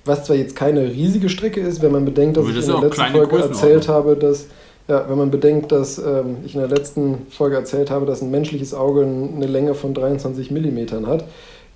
Was 0.04 0.24
zwar 0.24 0.36
jetzt 0.36 0.56
keine 0.56 0.90
riesige 0.90 1.28
Strecke 1.28 1.60
ist, 1.60 1.82
wenn 1.82 1.92
man 1.92 2.04
bedenkt, 2.04 2.36
dass 2.36 2.46
ich 2.46 2.56
in 2.56 2.66
der 2.66 2.80
letzten 2.80 3.06
Folge 3.06 3.38
erzählt 3.38 3.88
habe, 3.88 4.16
dass 4.16 4.46
ja, 4.88 5.06
wenn 5.06 5.18
man 5.18 5.30
bedenkt, 5.30 5.70
dass 5.70 5.98
ähm, 5.98 6.38
ich 6.46 6.54
in 6.54 6.60
der 6.60 6.70
letzten 6.70 7.26
Folge 7.30 7.56
erzählt 7.56 7.90
habe, 7.90 8.06
dass 8.06 8.22
ein 8.22 8.30
menschliches 8.30 8.72
Auge 8.72 9.02
eine 9.02 9.46
Länge 9.46 9.74
von 9.74 9.92
23 9.92 10.50
mm 10.50 11.06
hat, 11.06 11.24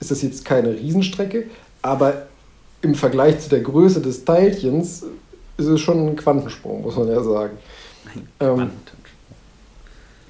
ist 0.01 0.11
das 0.11 0.23
jetzt 0.23 0.47
keine 0.47 0.71
Riesenstrecke, 0.75 1.45
aber 1.83 2.23
im 2.81 2.95
Vergleich 2.95 3.39
zu 3.41 3.51
der 3.51 3.61
Größe 3.61 4.01
des 4.01 4.25
Teilchens 4.25 5.05
ist 5.63 5.69
es 5.69 5.81
schon 5.81 6.07
ein 6.07 6.17
Quantensprung, 6.17 6.83
muss 6.83 6.97
man 6.97 7.09
ja 7.09 7.23
sagen. 7.23 7.59
Ähm, 8.41 8.71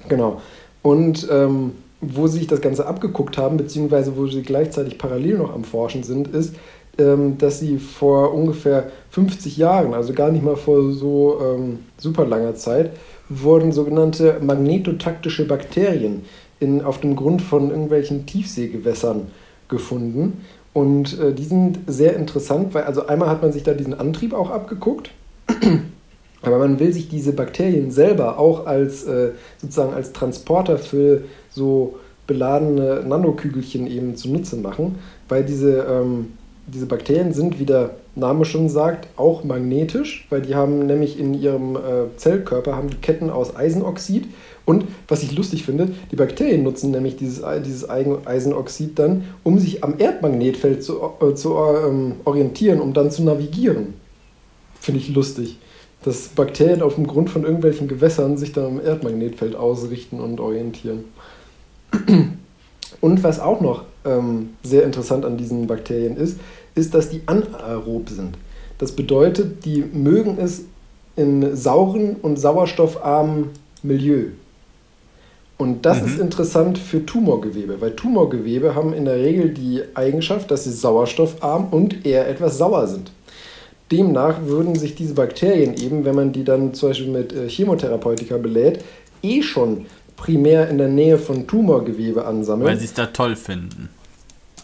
genau. 0.07 0.41
Und 0.81 1.27
ähm, 1.31 1.73
wo 2.01 2.27
sie 2.27 2.39
sich 2.39 2.47
das 2.47 2.61
Ganze 2.61 2.85
abgeguckt 2.85 3.37
haben, 3.37 3.57
beziehungsweise 3.57 4.17
wo 4.17 4.27
sie 4.27 4.41
gleichzeitig 4.41 4.97
parallel 4.97 5.37
noch 5.37 5.53
am 5.53 5.63
Forschen 5.63 6.03
sind, 6.03 6.27
ist, 6.27 6.55
ähm, 6.97 7.37
dass 7.37 7.59
sie 7.59 7.77
vor 7.77 8.33
ungefähr 8.33 8.91
50 9.09 9.57
Jahren, 9.57 9.93
also 9.93 10.13
gar 10.13 10.31
nicht 10.31 10.43
mal 10.43 10.55
vor 10.55 10.91
so 10.91 11.39
ähm, 11.41 11.79
super 11.97 12.25
langer 12.25 12.55
Zeit, 12.55 12.91
wurden 13.29 13.71
sogenannte 13.71 14.37
magnetotaktische 14.41 15.47
Bakterien 15.47 16.23
in, 16.59 16.83
auf 16.83 16.99
dem 16.99 17.15
Grund 17.15 17.41
von 17.41 17.69
irgendwelchen 17.69 18.25
Tiefseegewässern 18.25 19.27
gefunden. 19.69 20.45
Und 20.73 21.19
äh, 21.19 21.33
die 21.33 21.45
sind 21.45 21.79
sehr 21.87 22.15
interessant, 22.15 22.73
weil 22.73 22.83
also 22.83 23.07
einmal 23.07 23.29
hat 23.29 23.41
man 23.41 23.51
sich 23.51 23.63
da 23.63 23.73
diesen 23.73 23.93
Antrieb 23.93 24.33
auch 24.33 24.49
abgeguckt, 24.49 25.11
aber 26.41 26.57
man 26.59 26.79
will 26.79 26.93
sich 26.93 27.09
diese 27.09 27.33
Bakterien 27.33 27.91
selber 27.91 28.37
auch 28.39 28.65
als 28.65 29.03
äh, 29.05 29.31
sozusagen 29.57 29.93
als 29.93 30.13
Transporter 30.13 30.77
für 30.77 31.23
so 31.49 31.95
beladene 32.27 33.03
Nanokügelchen 33.05 33.87
eben 33.87 34.15
zunutze 34.15 34.55
machen, 34.57 34.95
weil 35.27 35.43
diese 35.43 35.85
ähm, 35.89 36.27
diese 36.67 36.85
Bakterien 36.85 37.33
sind, 37.33 37.59
wie 37.59 37.65
der 37.65 37.91
Name 38.15 38.45
schon 38.45 38.69
sagt, 38.69 39.07
auch 39.17 39.43
magnetisch, 39.43 40.27
weil 40.29 40.41
die 40.41 40.55
haben 40.55 40.85
nämlich 40.85 41.19
in 41.19 41.33
ihrem 41.33 41.75
äh, 41.75 42.15
Zellkörper 42.15 42.75
haben 42.75 42.89
die 42.89 42.97
Ketten 42.97 43.29
aus 43.29 43.55
Eisenoxid. 43.55 44.27
Und 44.65 44.85
was 45.09 45.23
ich 45.23 45.35
lustig 45.35 45.65
finde, 45.65 45.89
die 46.11 46.15
Bakterien 46.15 46.63
nutzen 46.63 46.91
nämlich 46.91 47.17
dieses, 47.17 47.43
dieses 47.65 47.89
Eisenoxid 47.89 48.97
dann, 48.97 49.25
um 49.43 49.59
sich 49.59 49.83
am 49.83 49.95
Erdmagnetfeld 49.97 50.83
zu, 50.83 51.01
äh, 51.21 51.33
zu 51.33 51.55
ähm, 51.55 52.13
orientieren, 52.23 52.79
um 52.79 52.93
dann 52.93 53.11
zu 53.11 53.23
navigieren. 53.23 53.95
Finde 54.83 54.99
ich 54.99 55.15
lustig. 55.15 55.57
Dass 56.03 56.27
Bakterien 56.27 56.81
auf 56.81 56.95
dem 56.95 57.07
Grund 57.07 57.29
von 57.29 57.43
irgendwelchen 57.43 57.87
Gewässern 57.87 58.35
sich 58.35 58.51
dann 58.51 58.65
am 58.65 58.85
Erdmagnetfeld 58.85 59.55
ausrichten 59.55 60.19
und 60.19 60.41
orientieren. 60.41 61.05
Und 62.99 63.23
was 63.23 63.39
auch 63.39 63.61
noch 63.61 63.85
ähm, 64.03 64.49
sehr 64.61 64.83
interessant 64.83 65.23
an 65.23 65.37
diesen 65.37 65.67
Bakterien 65.67 66.17
ist, 66.17 66.37
ist, 66.75 66.93
dass 66.93 67.09
die 67.09 67.21
anaerob 67.27 68.09
sind. 68.09 68.37
Das 68.77 68.91
bedeutet, 68.91 69.63
die 69.63 69.85
mögen 69.93 70.37
es 70.37 70.65
in 71.15 71.55
sauren 71.55 72.17
und 72.21 72.37
sauerstoffarmen 72.37 73.51
Milieu. 73.83 74.25
Und 75.57 75.85
das 75.85 76.01
mhm. 76.01 76.07
ist 76.07 76.19
interessant 76.19 76.77
für 76.77 77.05
Tumorgewebe, 77.05 77.79
weil 77.79 77.95
Tumorgewebe 77.95 78.75
haben 78.75 78.91
in 78.91 79.05
der 79.05 79.15
Regel 79.15 79.53
die 79.53 79.81
Eigenschaft, 79.93 80.51
dass 80.51 80.65
sie 80.65 80.73
sauerstoffarm 80.73 81.69
und 81.71 82.05
eher 82.05 82.27
etwas 82.27 82.57
sauer 82.57 82.87
sind. 82.87 83.13
Demnach 83.93 84.45
würden 84.45 84.73
sich 84.73 84.95
diese 84.95 85.13
Bakterien 85.13 85.75
eben, 85.75 86.03
wenn 86.03 86.15
man 86.15 86.31
die 86.31 86.43
dann 86.43 86.73
zum 86.73 86.89
Beispiel 86.89 87.09
mit 87.09 87.31
äh, 87.31 87.47
Chemotherapeutika 87.47 88.37
belädt, 88.37 88.83
eh 89.21 89.43
schon 89.43 89.85
primär 90.15 90.67
in 90.69 90.79
der 90.79 90.87
Nähe 90.87 91.19
von 91.19 91.45
Tumorgewebe 91.45 92.25
ansammeln. 92.25 92.69
Weil 92.69 92.77
sie 92.77 92.85
es 92.85 92.93
da 92.93 93.05
toll 93.05 93.35
finden. 93.35 93.89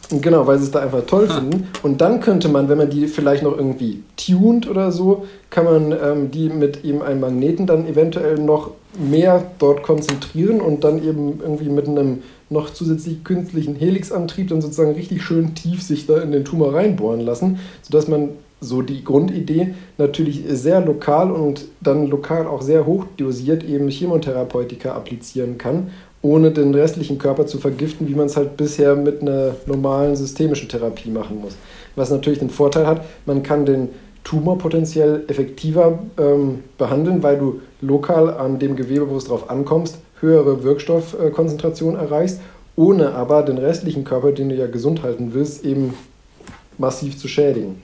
Genau, 0.10 0.48
weil 0.48 0.58
sie 0.58 0.66
es 0.66 0.72
da 0.72 0.80
einfach 0.80 1.06
toll 1.06 1.28
finden. 1.28 1.68
Und 1.84 2.02
dann 2.02 2.20
könnte 2.20 2.50
man, 2.50 2.68
wenn 2.68 2.80
man 2.80 2.90
die 2.90 3.06
vielleicht 3.06 3.44
noch 3.44 3.56
irgendwie 3.56 4.02
tuned 4.18 4.68
oder 4.68 4.92
so, 4.92 5.28
kann 5.52 5.66
man 5.66 5.92
ähm, 5.92 6.32
die 6.32 6.50
mit 6.50 6.84
eben 6.84 7.04
einem 7.04 7.20
Magneten 7.20 7.68
dann 7.68 7.86
eventuell 7.86 8.40
noch 8.40 8.72
mehr 8.98 9.52
dort 9.60 9.84
konzentrieren 9.84 10.62
und 10.62 10.84
dann 10.84 11.04
eben 11.04 11.40
irgendwie 11.42 11.70
mit 11.70 11.88
einem 11.88 12.24
noch 12.50 12.72
zusätzlich 12.72 13.24
künstlichen 13.24 13.76
Helixantrieb 13.76 14.48
dann 14.48 14.62
sozusagen 14.62 14.94
richtig 14.94 15.22
schön 15.22 15.54
tief 15.54 15.84
sich 15.84 16.08
da 16.08 16.20
in 16.20 16.32
den 16.32 16.44
Tumor 16.44 16.74
reinbohren 16.74 17.20
lassen, 17.20 17.60
sodass 17.84 18.08
man 18.08 18.30
so 18.62 18.82
die 18.82 19.04
Grundidee 19.04 19.74
natürlich 19.98 20.44
sehr 20.50 20.82
lokal 20.82 21.32
und 21.32 21.66
dann 21.82 22.08
lokal 22.08 22.46
auch 22.48 22.62
sehr 22.62 22.86
hoch 22.86 23.06
dosiert 23.18 23.64
eben 23.64 23.88
Chemotherapeutika 23.90 24.94
applizieren 24.94 25.58
kann, 25.58 25.92
ohne 26.22 26.52
den 26.52 26.74
restlichen 26.74 27.18
Körper 27.18 27.46
zu 27.46 27.60
vergiften, 27.60 28.08
wie 28.08 28.16
man 28.16 28.26
es 28.26 28.36
halt 28.36 28.58
bisher 28.58 28.96
mit 28.96 29.22
einer 29.22 29.56
normalen 29.66 30.16
systemischen 30.16 30.68
Therapie 30.68 31.10
machen 31.10 31.40
muss. 31.40 31.56
Was 31.96 32.12
natürlich 32.12 32.40
den 32.40 32.50
Vorteil 32.50 32.86
hat, 32.86 33.06
man 33.26 33.44
kann 33.44 33.66
den 33.66 33.90
Tumor 34.26 34.58
potenziell 34.58 35.24
effektiver 35.28 36.00
ähm, 36.18 36.60
behandeln, 36.78 37.24
weil 37.24 37.38
du 37.38 37.62
lokal 37.82 38.30
an 38.30 38.60
dem 38.60 38.76
Gewebe, 38.76 39.10
wo 39.10 39.16
es 39.16 39.26
drauf 39.26 39.50
ankommst, 39.50 39.98
höhere 40.20 40.64
Wirkstoffkonzentration 40.64 41.96
erreichst, 41.96 42.42
ohne 42.76 43.14
aber 43.14 43.44
den 43.44 43.58
restlichen 43.58 44.04
Körper, 44.04 44.32
den 44.34 44.50
du 44.50 44.56
ja 44.56 44.68
gesund 44.68 45.04
halten 45.04 45.34
willst, 45.34 45.66
eben 45.66 45.94
massiv 46.78 47.18
zu 47.18 47.28
schädigen. 47.28 47.82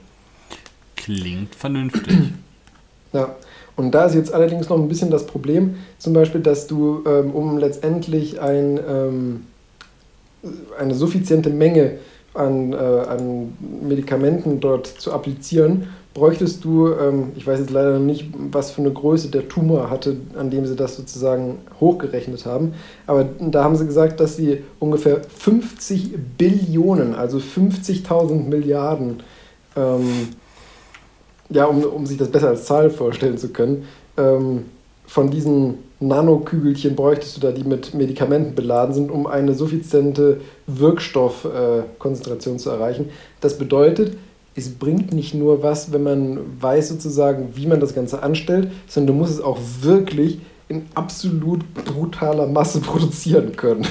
Klingt 1.06 1.54
vernünftig. 1.54 2.14
Ja, 3.12 3.36
und 3.76 3.92
da 3.94 4.04
ist 4.06 4.14
jetzt 4.14 4.34
allerdings 4.34 4.68
noch 4.68 4.76
ein 4.76 4.88
bisschen 4.88 5.10
das 5.10 5.26
Problem, 5.26 5.76
zum 5.96 6.12
Beispiel, 6.12 6.42
dass 6.42 6.66
du, 6.66 7.02
ähm, 7.06 7.30
um 7.30 7.56
letztendlich 7.56 8.40
ein, 8.40 8.78
ähm, 8.86 9.46
eine 10.78 10.92
suffiziente 10.92 11.48
Menge 11.48 11.92
an, 12.34 12.72
äh, 12.72 12.76
an 12.76 13.54
Medikamenten 13.88 14.60
dort 14.60 14.86
zu 14.86 15.12
applizieren, 15.12 15.86
bräuchtest 16.12 16.62
du, 16.64 16.88
ähm, 16.88 17.32
ich 17.36 17.46
weiß 17.46 17.60
jetzt 17.60 17.70
leider 17.70 18.00
nicht, 18.00 18.28
was 18.50 18.72
für 18.72 18.82
eine 18.82 18.92
Größe 18.92 19.30
der 19.30 19.48
Tumor 19.48 19.88
hatte, 19.88 20.16
an 20.36 20.50
dem 20.50 20.66
sie 20.66 20.76
das 20.76 20.96
sozusagen 20.96 21.58
hochgerechnet 21.80 22.44
haben, 22.44 22.74
aber 23.06 23.24
da 23.40 23.64
haben 23.64 23.76
sie 23.76 23.86
gesagt, 23.86 24.20
dass 24.20 24.36
sie 24.36 24.64
ungefähr 24.78 25.22
50 25.22 26.18
Billionen, 26.36 27.14
also 27.14 27.38
50.000 27.38 28.48
Milliarden, 28.48 29.22
ähm, 29.76 30.28
ja, 31.50 31.66
um, 31.66 31.82
um 31.84 32.06
sich 32.06 32.18
das 32.18 32.30
besser 32.30 32.48
als 32.48 32.64
Zahl 32.64 32.90
vorstellen 32.90 33.38
zu 33.38 33.48
können, 33.48 33.84
ähm, 34.16 34.64
von 35.06 35.30
diesen 35.30 35.78
Nanokügelchen 36.00 36.96
bräuchtest 36.96 37.36
du 37.36 37.40
da, 37.40 37.52
die 37.52 37.64
mit 37.64 37.94
Medikamenten 37.94 38.54
beladen 38.54 38.94
sind, 38.94 39.10
um 39.10 39.26
eine 39.26 39.54
suffiziente 39.54 40.40
Wirkstoffkonzentration 40.66 42.56
äh, 42.56 42.58
zu 42.58 42.70
erreichen. 42.70 43.10
Das 43.40 43.56
bedeutet, 43.56 44.16
es 44.56 44.70
bringt 44.70 45.12
nicht 45.12 45.34
nur 45.34 45.62
was, 45.62 45.92
wenn 45.92 46.02
man 46.02 46.38
weiß 46.60 46.88
sozusagen, 46.88 47.50
wie 47.54 47.66
man 47.66 47.80
das 47.80 47.94
Ganze 47.94 48.22
anstellt, 48.22 48.70
sondern 48.88 49.14
du 49.14 49.22
musst 49.22 49.34
es 49.34 49.40
auch 49.40 49.58
wirklich 49.80 50.40
in 50.68 50.86
absolut 50.94 51.60
brutaler 51.74 52.46
Masse 52.46 52.80
produzieren 52.82 53.56
können. 53.56 53.86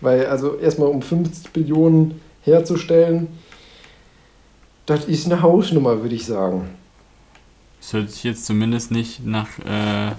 Weil 0.00 0.26
also 0.26 0.56
erstmal 0.56 0.88
um 0.88 1.02
50 1.02 1.52
Billionen 1.52 2.20
herzustellen, 2.42 3.28
das 4.86 5.04
ist 5.04 5.26
eine 5.26 5.42
Hausnummer, 5.42 6.02
würde 6.02 6.14
ich 6.14 6.24
sagen. 6.24 6.68
Das 7.80 7.92
hört 7.92 8.10
sich 8.10 8.24
jetzt 8.24 8.46
zumindest 8.46 8.90
nicht 8.90 9.24
nach 9.24 9.48
äh, 9.58 10.12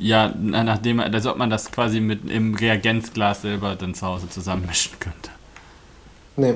ja, 0.00 0.34
nachdem, 0.40 1.00
als 1.00 1.26
ob 1.26 1.36
man 1.36 1.50
das 1.50 1.70
quasi 1.70 2.00
mit 2.00 2.30
im 2.30 2.54
Reagenzglas 2.54 3.42
selber 3.42 3.76
dann 3.76 3.94
zu 3.94 4.06
Hause 4.06 4.28
zusammenmischen 4.28 4.92
könnte. 4.98 5.30
Nee, 6.36 6.54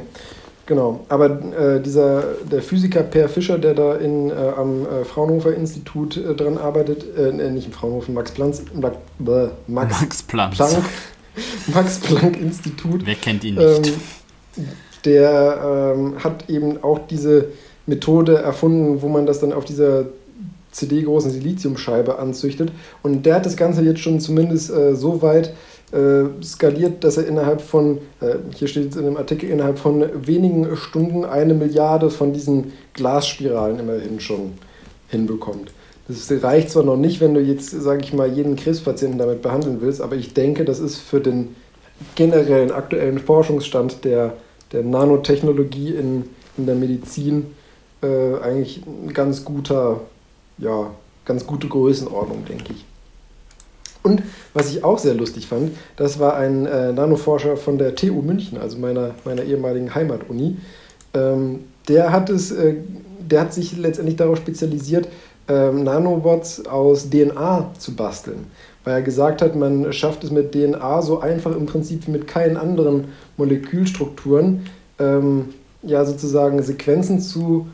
genau. 0.64 1.04
Aber 1.08 1.26
äh, 1.52 1.80
dieser, 1.80 2.22
der 2.50 2.62
Physiker 2.62 3.02
Per 3.02 3.28
Fischer, 3.28 3.58
der 3.58 3.74
da 3.74 3.96
in, 3.96 4.30
äh, 4.30 4.34
am 4.56 4.86
äh, 4.86 5.04
Fraunhofer 5.04 5.54
Institut 5.54 6.16
äh, 6.16 6.34
dran 6.34 6.56
arbeitet, 6.56 7.04
äh, 7.16 7.32
nicht 7.50 7.66
im 7.66 7.72
Fraunhofer, 7.72 8.12
Max 8.12 8.30
Planck, 8.32 8.54
Max, 8.74 8.96
Max 9.68 10.22
Planck. 10.22 10.54
Planck 10.54 10.84
Max 11.74 11.98
Planck 11.98 12.40
Institut. 12.40 13.04
Wer 13.04 13.16
kennt 13.16 13.44
ihn 13.44 13.56
nicht? 13.56 13.98
Ähm, 14.56 14.68
der 15.04 15.94
ähm, 15.96 16.22
hat 16.22 16.48
eben 16.48 16.82
auch 16.82 17.00
diese 17.10 17.46
Methode 17.86 18.36
erfunden, 18.36 19.02
wo 19.02 19.08
man 19.08 19.26
das 19.26 19.40
dann 19.40 19.52
auf 19.52 19.64
dieser 19.64 20.06
CD-großen 20.70 21.30
Siliziumscheibe 21.30 22.18
anzüchtet. 22.18 22.72
Und 23.02 23.24
der 23.26 23.36
hat 23.36 23.46
das 23.46 23.56
Ganze 23.56 23.82
jetzt 23.82 24.00
schon 24.00 24.20
zumindest 24.20 24.70
äh, 24.70 24.94
so 24.94 25.22
weit 25.22 25.54
äh, 25.92 26.42
skaliert, 26.42 27.04
dass 27.04 27.16
er 27.16 27.26
innerhalb 27.26 27.60
von, 27.60 27.98
äh, 28.20 28.36
hier 28.54 28.68
steht 28.68 28.90
es 28.90 28.96
in 28.96 29.04
dem 29.04 29.16
Artikel, 29.16 29.48
innerhalb 29.48 29.78
von 29.78 30.04
wenigen 30.26 30.76
Stunden 30.76 31.24
eine 31.24 31.54
Milliarde 31.54 32.10
von 32.10 32.32
diesen 32.32 32.72
Glasspiralen 32.94 33.78
immerhin 33.78 34.18
schon 34.18 34.54
hinbekommt. 35.08 35.72
Das 36.08 36.30
reicht 36.42 36.70
zwar 36.70 36.82
noch 36.82 36.96
nicht, 36.96 37.20
wenn 37.20 37.32
du 37.32 37.40
jetzt, 37.40 37.70
sage 37.70 38.02
ich 38.02 38.12
mal, 38.12 38.30
jeden 38.30 38.56
Krebspatienten 38.56 39.18
damit 39.18 39.40
behandeln 39.40 39.78
willst, 39.80 40.02
aber 40.02 40.16
ich 40.16 40.34
denke, 40.34 40.64
das 40.64 40.80
ist 40.80 40.98
für 40.98 41.20
den 41.20 41.54
generellen 42.14 42.70
aktuellen 42.70 43.18
Forschungsstand 43.18 44.04
der, 44.04 44.34
der 44.74 44.82
Nanotechnologie 44.82 45.94
in, 45.94 46.24
in 46.58 46.66
der 46.66 46.74
Medizin 46.74 47.46
äh, 48.02 48.36
eigentlich 48.42 48.82
ein 48.86 49.14
ganz 49.14 49.44
guter 49.44 50.00
ja, 50.58 50.90
ganz 51.24 51.46
gute 51.46 51.68
Größenordnung, 51.68 52.44
denke 52.44 52.72
ich. 52.72 52.84
Und 54.02 54.22
was 54.52 54.70
ich 54.70 54.84
auch 54.84 54.98
sehr 54.98 55.14
lustig 55.14 55.46
fand, 55.46 55.72
das 55.96 56.18
war 56.18 56.36
ein 56.36 56.66
äh, 56.66 56.92
Nanoforscher 56.92 57.56
von 57.56 57.78
der 57.78 57.94
TU 57.94 58.20
München, 58.20 58.58
also 58.58 58.78
meiner, 58.78 59.14
meiner 59.24 59.42
ehemaligen 59.42 59.94
Heimatuni. 59.94 60.58
Ähm, 61.14 61.60
der, 61.88 62.12
hat 62.12 62.28
es, 62.28 62.50
äh, 62.50 62.74
der 63.18 63.40
hat 63.40 63.54
sich 63.54 63.76
letztendlich 63.76 64.16
darauf 64.16 64.36
spezialisiert, 64.36 65.08
ähm, 65.48 65.84
Nanobots 65.84 66.66
aus 66.66 67.10
DNA 67.10 67.70
zu 67.78 67.94
basteln. 67.94 68.46
Weil 68.84 68.94
er 68.94 69.02
gesagt 69.02 69.42
hat, 69.42 69.56
man 69.56 69.92
schafft 69.92 70.24
es 70.24 70.30
mit 70.30 70.52
DNA 70.52 71.02
so 71.02 71.20
einfach 71.20 71.54
im 71.56 71.66
Prinzip 71.66 72.06
wie 72.06 72.10
mit 72.10 72.26
keinen 72.26 72.56
anderen 72.56 73.06
Molekülstrukturen, 73.36 74.66
ähm, 74.98 75.50
ja 75.82 76.04
sozusagen 76.04 76.62
Sequenzen 76.62 77.20
zu 77.20 77.66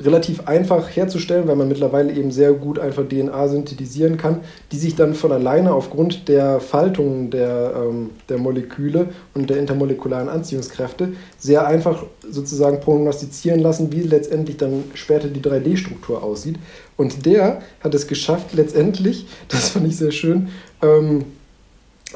relativ 0.00 0.46
einfach 0.46 0.88
herzustellen, 0.94 1.48
weil 1.48 1.56
man 1.56 1.66
mittlerweile 1.66 2.12
eben 2.12 2.30
sehr 2.30 2.52
gut 2.52 2.78
einfach 2.78 3.08
DNA 3.08 3.48
synthetisieren 3.48 4.16
kann, 4.16 4.40
die 4.70 4.78
sich 4.78 4.94
dann 4.94 5.14
von 5.14 5.32
alleine 5.32 5.74
aufgrund 5.74 6.28
der 6.28 6.60
Faltung 6.60 7.30
der, 7.30 7.74
ähm, 7.76 8.10
der 8.28 8.38
Moleküle 8.38 9.08
und 9.34 9.50
der 9.50 9.58
intermolekularen 9.58 10.28
Anziehungskräfte 10.28 11.14
sehr 11.36 11.66
einfach 11.66 12.04
sozusagen 12.30 12.80
prognostizieren 12.80 13.58
lassen, 13.60 13.90
wie 13.92 14.02
letztendlich 14.02 14.56
dann 14.56 14.84
später 14.94 15.28
die 15.28 15.40
3D-Struktur 15.40 16.22
aussieht. 16.22 16.56
Und 16.96 17.26
der 17.26 17.62
hat 17.80 17.94
es 17.94 18.06
geschafft, 18.06 18.54
letztendlich, 18.54 19.26
das 19.48 19.70
fand 19.70 19.88
ich 19.88 19.96
sehr 19.96 20.12
schön, 20.12 20.48
ähm, 20.80 21.24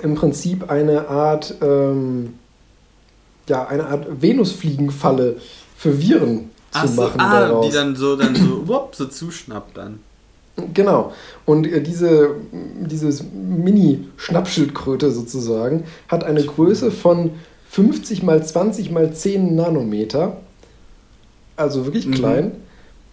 im 0.03 0.15
Prinzip 0.15 0.71
eine 0.71 1.09
Art, 1.09 1.57
ähm, 1.61 2.35
ja, 3.49 3.67
eine 3.67 3.87
Art 3.89 4.23
Venusfliegenfalle 4.23 5.37
für 5.77 6.01
Viren 6.01 6.52
Ach 6.73 6.87
zu 6.87 6.93
machen. 6.93 7.21
ah, 7.21 7.41
daraus. 7.41 7.67
die 7.67 7.73
dann 7.73 7.97
so, 7.97 8.17
dann 8.17 8.35
so, 8.35 8.63
wupp, 8.67 8.95
so 8.95 9.07
zuschnappt 9.07 9.77
dann. 9.77 10.01
Genau. 10.75 11.13
Und 11.47 11.67
äh, 11.67 11.81
diese 11.83 12.37
dieses 12.53 13.25
Mini-Schnappschildkröte 13.33 15.11
sozusagen 15.11 15.85
hat 16.09 16.25
eine 16.25 16.45
Größe 16.45 16.91
von 16.91 17.31
50 17.71 18.23
mal 18.23 18.45
20 18.45 18.91
mal 18.91 19.13
10 19.13 19.55
Nanometer. 19.55 20.37
Also 21.57 21.87
wirklich 21.87 22.07
mhm. 22.07 22.15
klein. 22.15 22.53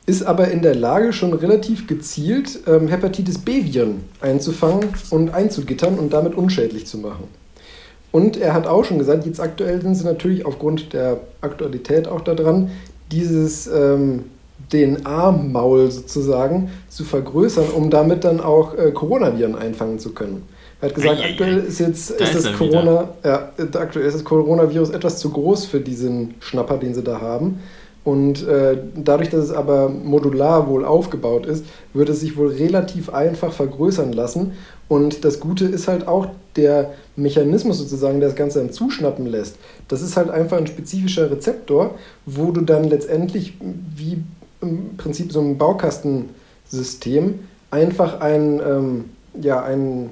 Ist 0.05 0.23
aber 0.23 0.49
in 0.49 0.63
der 0.63 0.75
Lage, 0.75 1.13
schon 1.13 1.33
relativ 1.33 1.87
gezielt 1.87 2.59
ähm, 2.67 2.87
Hepatitis 2.87 3.37
B-Viren 3.37 4.03
einzufangen 4.21 4.89
und 5.11 5.33
einzugittern 5.33 5.99
und 5.99 6.13
damit 6.13 6.35
unschädlich 6.35 6.87
zu 6.87 6.97
machen. 6.97 7.25
Und 8.11 8.35
er 8.35 8.53
hat 8.53 8.65
auch 8.65 8.83
schon 8.85 8.97
gesagt, 8.97 9.25
jetzt 9.27 9.39
aktuell 9.39 9.81
sind 9.81 9.93
sie 9.93 10.03
natürlich 10.03 10.45
aufgrund 10.45 10.93
der 10.93 11.19
Aktualität 11.41 12.07
auch 12.07 12.21
daran, 12.21 12.71
dieses 13.11 13.67
ähm, 13.67 14.25
DNA-Maul 14.71 15.89
sozusagen 15.89 16.69
zu 16.89 17.03
vergrößern, 17.03 17.69
um 17.69 17.89
damit 17.89 18.23
dann 18.23 18.39
auch 18.39 18.77
äh, 18.77 18.91
Coronaviren 18.91 19.55
einfangen 19.55 19.99
zu 19.99 20.13
können. 20.13 20.43
Er 20.81 20.89
hat 20.89 20.95
gesagt, 20.95 21.19
ei, 21.19 21.31
aktuell 21.31 21.57
ist 21.59 21.79
jetzt 21.79 22.11
da 22.11 22.23
ist 22.23 22.35
das 22.35 22.53
Corona, 22.53 23.09
ja, 23.23 23.51
aktuell 23.73 24.05
ist 24.05 24.13
das 24.13 24.23
Coronavirus 24.23 24.91
etwas 24.91 25.19
zu 25.19 25.29
groß 25.29 25.65
für 25.65 25.81
diesen 25.81 26.35
Schnapper, 26.39 26.77
den 26.77 26.93
sie 26.93 27.03
da 27.03 27.19
haben. 27.19 27.59
Und 28.05 28.47
äh, 28.47 28.77
dadurch, 28.95 29.29
dass 29.29 29.45
es 29.45 29.51
aber 29.51 29.89
modular 29.89 30.69
wohl 30.69 30.85
aufgebaut 30.85 31.45
ist, 31.45 31.65
wird 31.93 32.09
es 32.09 32.21
sich 32.21 32.37
wohl 32.37 32.47
relativ 32.47 33.09
einfach 33.09 33.51
vergrößern 33.51 34.13
lassen. 34.13 34.53
Und 34.89 35.23
das 35.23 35.39
Gute 35.39 35.65
ist 35.65 35.87
halt 35.87 36.07
auch 36.07 36.27
der 36.55 36.93
Mechanismus 37.15 37.77
sozusagen, 37.77 38.19
der 38.19 38.29
das 38.29 38.35
Ganze 38.35 38.59
dann 38.59 38.73
zuschnappen 38.73 39.27
lässt. 39.27 39.55
Das 39.87 40.01
ist 40.01 40.17
halt 40.17 40.29
einfach 40.29 40.57
ein 40.57 40.67
spezifischer 40.67 41.31
Rezeptor, 41.31 41.95
wo 42.25 42.51
du 42.51 42.61
dann 42.61 42.83
letztendlich 42.85 43.53
wie 43.95 44.17
im 44.61 44.97
Prinzip 44.97 45.31
so 45.31 45.39
ein 45.39 45.57
Baukastensystem 45.57 47.39
einfach 47.71 48.19
ein, 48.19 48.59
ähm, 48.59 49.05
ja, 49.39 49.63
ein, 49.63 50.09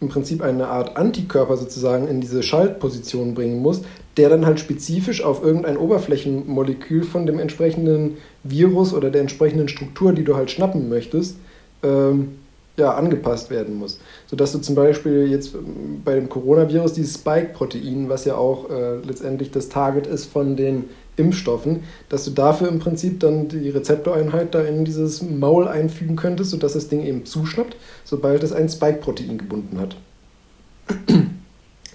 im 0.00 0.08
Prinzip 0.08 0.42
eine 0.42 0.68
Art 0.68 0.96
Antikörper 0.96 1.58
sozusagen 1.58 2.08
in 2.08 2.22
diese 2.22 2.42
Schaltposition 2.42 3.34
bringen 3.34 3.60
musst, 3.60 3.84
der 4.16 4.30
dann 4.30 4.46
halt 4.46 4.58
spezifisch 4.58 5.22
auf 5.22 5.42
irgendein 5.42 5.76
Oberflächenmolekül 5.76 7.04
von 7.04 7.26
dem 7.26 7.38
entsprechenden 7.38 8.16
Virus 8.42 8.94
oder 8.94 9.10
der 9.10 9.20
entsprechenden 9.20 9.68
Struktur, 9.68 10.14
die 10.14 10.24
du 10.24 10.34
halt 10.34 10.50
schnappen 10.50 10.88
möchtest, 10.88 11.36
ähm, 11.82 12.38
ja, 12.78 12.94
angepasst 12.94 13.50
werden 13.50 13.76
muss. 13.76 13.98
Sodass 14.26 14.52
du 14.52 14.58
zum 14.58 14.74
Beispiel 14.74 15.28
jetzt 15.28 15.54
ähm, 15.54 16.02
bei 16.04 16.14
dem 16.14 16.28
Coronavirus 16.28 16.94
dieses 16.94 17.14
Spike-Protein, 17.14 18.08
was 18.08 18.24
ja 18.24 18.36
auch 18.36 18.70
äh, 18.70 18.96
letztendlich 18.96 19.50
das 19.50 19.68
Target 19.68 20.06
ist 20.06 20.26
von 20.26 20.56
den 20.56 20.84
Impfstoffen, 21.16 21.82
dass 22.08 22.24
du 22.24 22.30
dafür 22.30 22.68
im 22.68 22.78
Prinzip 22.78 23.20
dann 23.20 23.48
die 23.48 23.70
Rezeptoreinheit 23.70 24.54
da 24.54 24.62
in 24.62 24.84
dieses 24.84 25.20
Maul 25.22 25.66
einfügen 25.66 26.16
könntest, 26.16 26.50
sodass 26.50 26.74
das 26.74 26.88
Ding 26.88 27.04
eben 27.04 27.26
zuschnappt, 27.26 27.76
sobald 28.04 28.42
es 28.42 28.52
ein 28.52 28.68
Spike-Protein 28.68 29.38
gebunden 29.38 29.78
hat. 29.80 29.96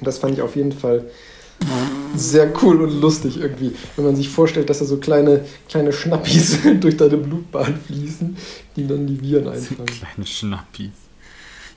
Das 0.02 0.18
fand 0.18 0.34
ich 0.34 0.42
auf 0.42 0.56
jeden 0.58 0.74
Fall 0.74 1.06
sehr 2.16 2.52
cool 2.62 2.82
und 2.82 3.02
lustig 3.02 3.40
irgendwie, 3.40 3.74
wenn 3.96 4.06
man 4.06 4.16
sich 4.16 4.30
vorstellt, 4.30 4.70
dass 4.70 4.80
da 4.80 4.86
so 4.86 4.98
kleine, 4.98 5.46
kleine 5.68 5.92
Schnappis 5.92 6.60
durch 6.80 6.98
deine 6.98 7.18
Blutbahn 7.18 7.80
fließen, 7.88 8.38
die 8.76 8.88
dann 8.88 9.08
die 9.08 9.22
Viren 9.22 9.48
einfangen. 9.48 9.86
Kleine 9.86 10.26
Schnappis. 10.26 10.92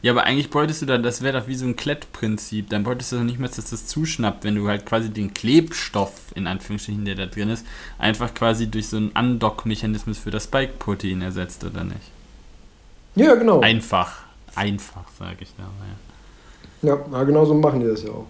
Ja, 0.03 0.13
aber 0.13 0.25
eigentlich 0.25 0.51
bräuchtest 0.51 0.83
du 0.83 0.87
dann, 0.87 1.03
das 1.03 1.23
wäre 1.23 1.41
doch 1.41 1.49
wie 1.49 1.55
so 1.55 1.65
ein 1.65 1.75
Klettprinzip, 1.75 2.69
dann 2.71 2.85
bräuchtest 2.85 3.13
du 3.13 3.17
doch 3.17 3.25
nicht 3.25 3.39
mehr, 3.39 3.49
dass 3.49 3.71
das 3.71 3.87
zuschnappt, 3.87 4.45
wenn 4.45 4.55
du 4.55 4.69
halt 4.69 4.87
quasi 4.87 5.11
den 5.11 5.33
Klebstoff, 5.33 6.13
in 6.35 6.47
Anführungsstrichen, 6.47 7.05
der 7.05 7.15
da 7.15 7.27
drin 7.27 7.49
ist, 7.49 7.67
einfach 7.99 8.35
quasi 8.35 8.69
durch 8.69 8.89
so 8.89 8.99
einen 8.99 9.09
Undock-Mechanismus 9.09 10.19
für 10.19 10.31
das 10.31 10.45
Spike-Protein 10.45 11.23
ersetzt, 11.23 11.65
oder 11.65 11.83
nicht? 11.83 12.13
Ja, 13.15 13.35
genau. 13.35 13.61
Einfach. 13.61 14.27
Einfach, 14.55 15.05
sage 15.19 15.39
ich 15.41 15.49
da. 15.57 15.65
Ja. 16.83 16.99
ja, 17.13 17.25
genau 17.25 17.45
so 17.45 17.55
machen 17.55 17.81
die 17.81 17.87
das 17.87 18.03
ja 18.03 18.11
auch. 18.11 18.27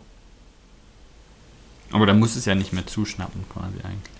Aber 1.92 2.06
da 2.06 2.14
muss 2.14 2.36
es 2.36 2.44
ja 2.44 2.54
nicht 2.54 2.72
mehr 2.72 2.86
zuschnappen, 2.86 3.44
quasi 3.52 3.74
eigentlich. 3.84 4.16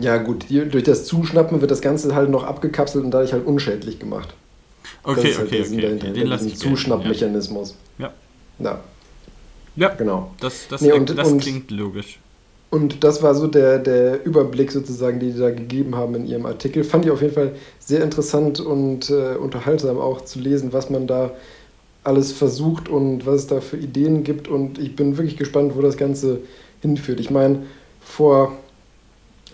Ja, 0.00 0.16
gut, 0.16 0.46
durch 0.50 0.82
das 0.84 1.04
Zuschnappen 1.04 1.60
wird 1.60 1.70
das 1.70 1.80
Ganze 1.80 2.14
halt 2.14 2.28
noch 2.30 2.42
abgekapselt 2.42 3.04
und 3.04 3.12
dadurch 3.12 3.32
halt 3.32 3.46
unschädlich 3.46 3.98
gemacht. 3.98 4.34
Okay, 5.04 5.34
halt 5.34 5.46
okay, 5.46 5.64
okay. 5.66 5.80
Dahinter, 5.80 6.08
Den 6.10 6.26
lasse 6.26 6.48
ich 6.48 6.56
Zuschnappmechanismus. 6.58 7.76
Ja. 7.98 8.12
Ja. 8.58 8.80
Ja, 9.76 9.88
genau. 9.90 10.32
Das, 10.40 10.66
das, 10.68 10.80
Nee, 10.80 10.92
und- 10.92 11.16
das 11.16 11.28
und- 11.30 11.40
klingt 11.40 11.70
logisch. 11.70 12.18
Und 12.68 13.04
das 13.04 13.22
war 13.22 13.34
so 13.36 13.46
der, 13.46 13.78
der 13.78 14.24
Überblick 14.26 14.72
sozusagen, 14.72 15.20
den 15.20 15.32
die 15.32 15.38
da 15.38 15.50
gegeben 15.50 15.94
haben 15.94 16.16
in 16.16 16.26
ihrem 16.26 16.46
Artikel. 16.46 16.82
Fand 16.82 17.04
ich 17.04 17.12
auf 17.12 17.22
jeden 17.22 17.32
Fall 17.32 17.54
sehr 17.78 18.02
interessant 18.02 18.58
und 18.58 19.08
äh, 19.08 19.36
unterhaltsam 19.36 19.98
auch 19.98 20.22
zu 20.24 20.40
lesen, 20.40 20.72
was 20.72 20.90
man 20.90 21.06
da 21.06 21.30
alles 22.06 22.32
versucht 22.32 22.88
und 22.88 23.26
was 23.26 23.42
es 23.42 23.46
da 23.48 23.60
für 23.60 23.76
Ideen 23.76 24.24
gibt. 24.24 24.48
Und 24.48 24.78
ich 24.78 24.96
bin 24.96 25.16
wirklich 25.16 25.36
gespannt, 25.36 25.72
wo 25.76 25.82
das 25.82 25.96
Ganze 25.96 26.40
hinführt. 26.80 27.20
Ich 27.20 27.30
meine, 27.30 27.64
vor 28.00 28.52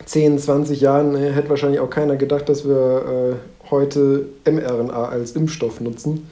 10, 0.04 0.38
20 0.38 0.80
Jahren 0.80 1.14
äh, 1.14 1.32
hätte 1.32 1.48
wahrscheinlich 1.48 1.80
auch 1.80 1.90
keiner 1.90 2.16
gedacht, 2.16 2.48
dass 2.48 2.66
wir 2.66 3.38
äh, 3.38 3.70
heute 3.70 4.26
mRNA 4.44 5.06
als 5.08 5.32
Impfstoff 5.32 5.80
nutzen. 5.80 6.28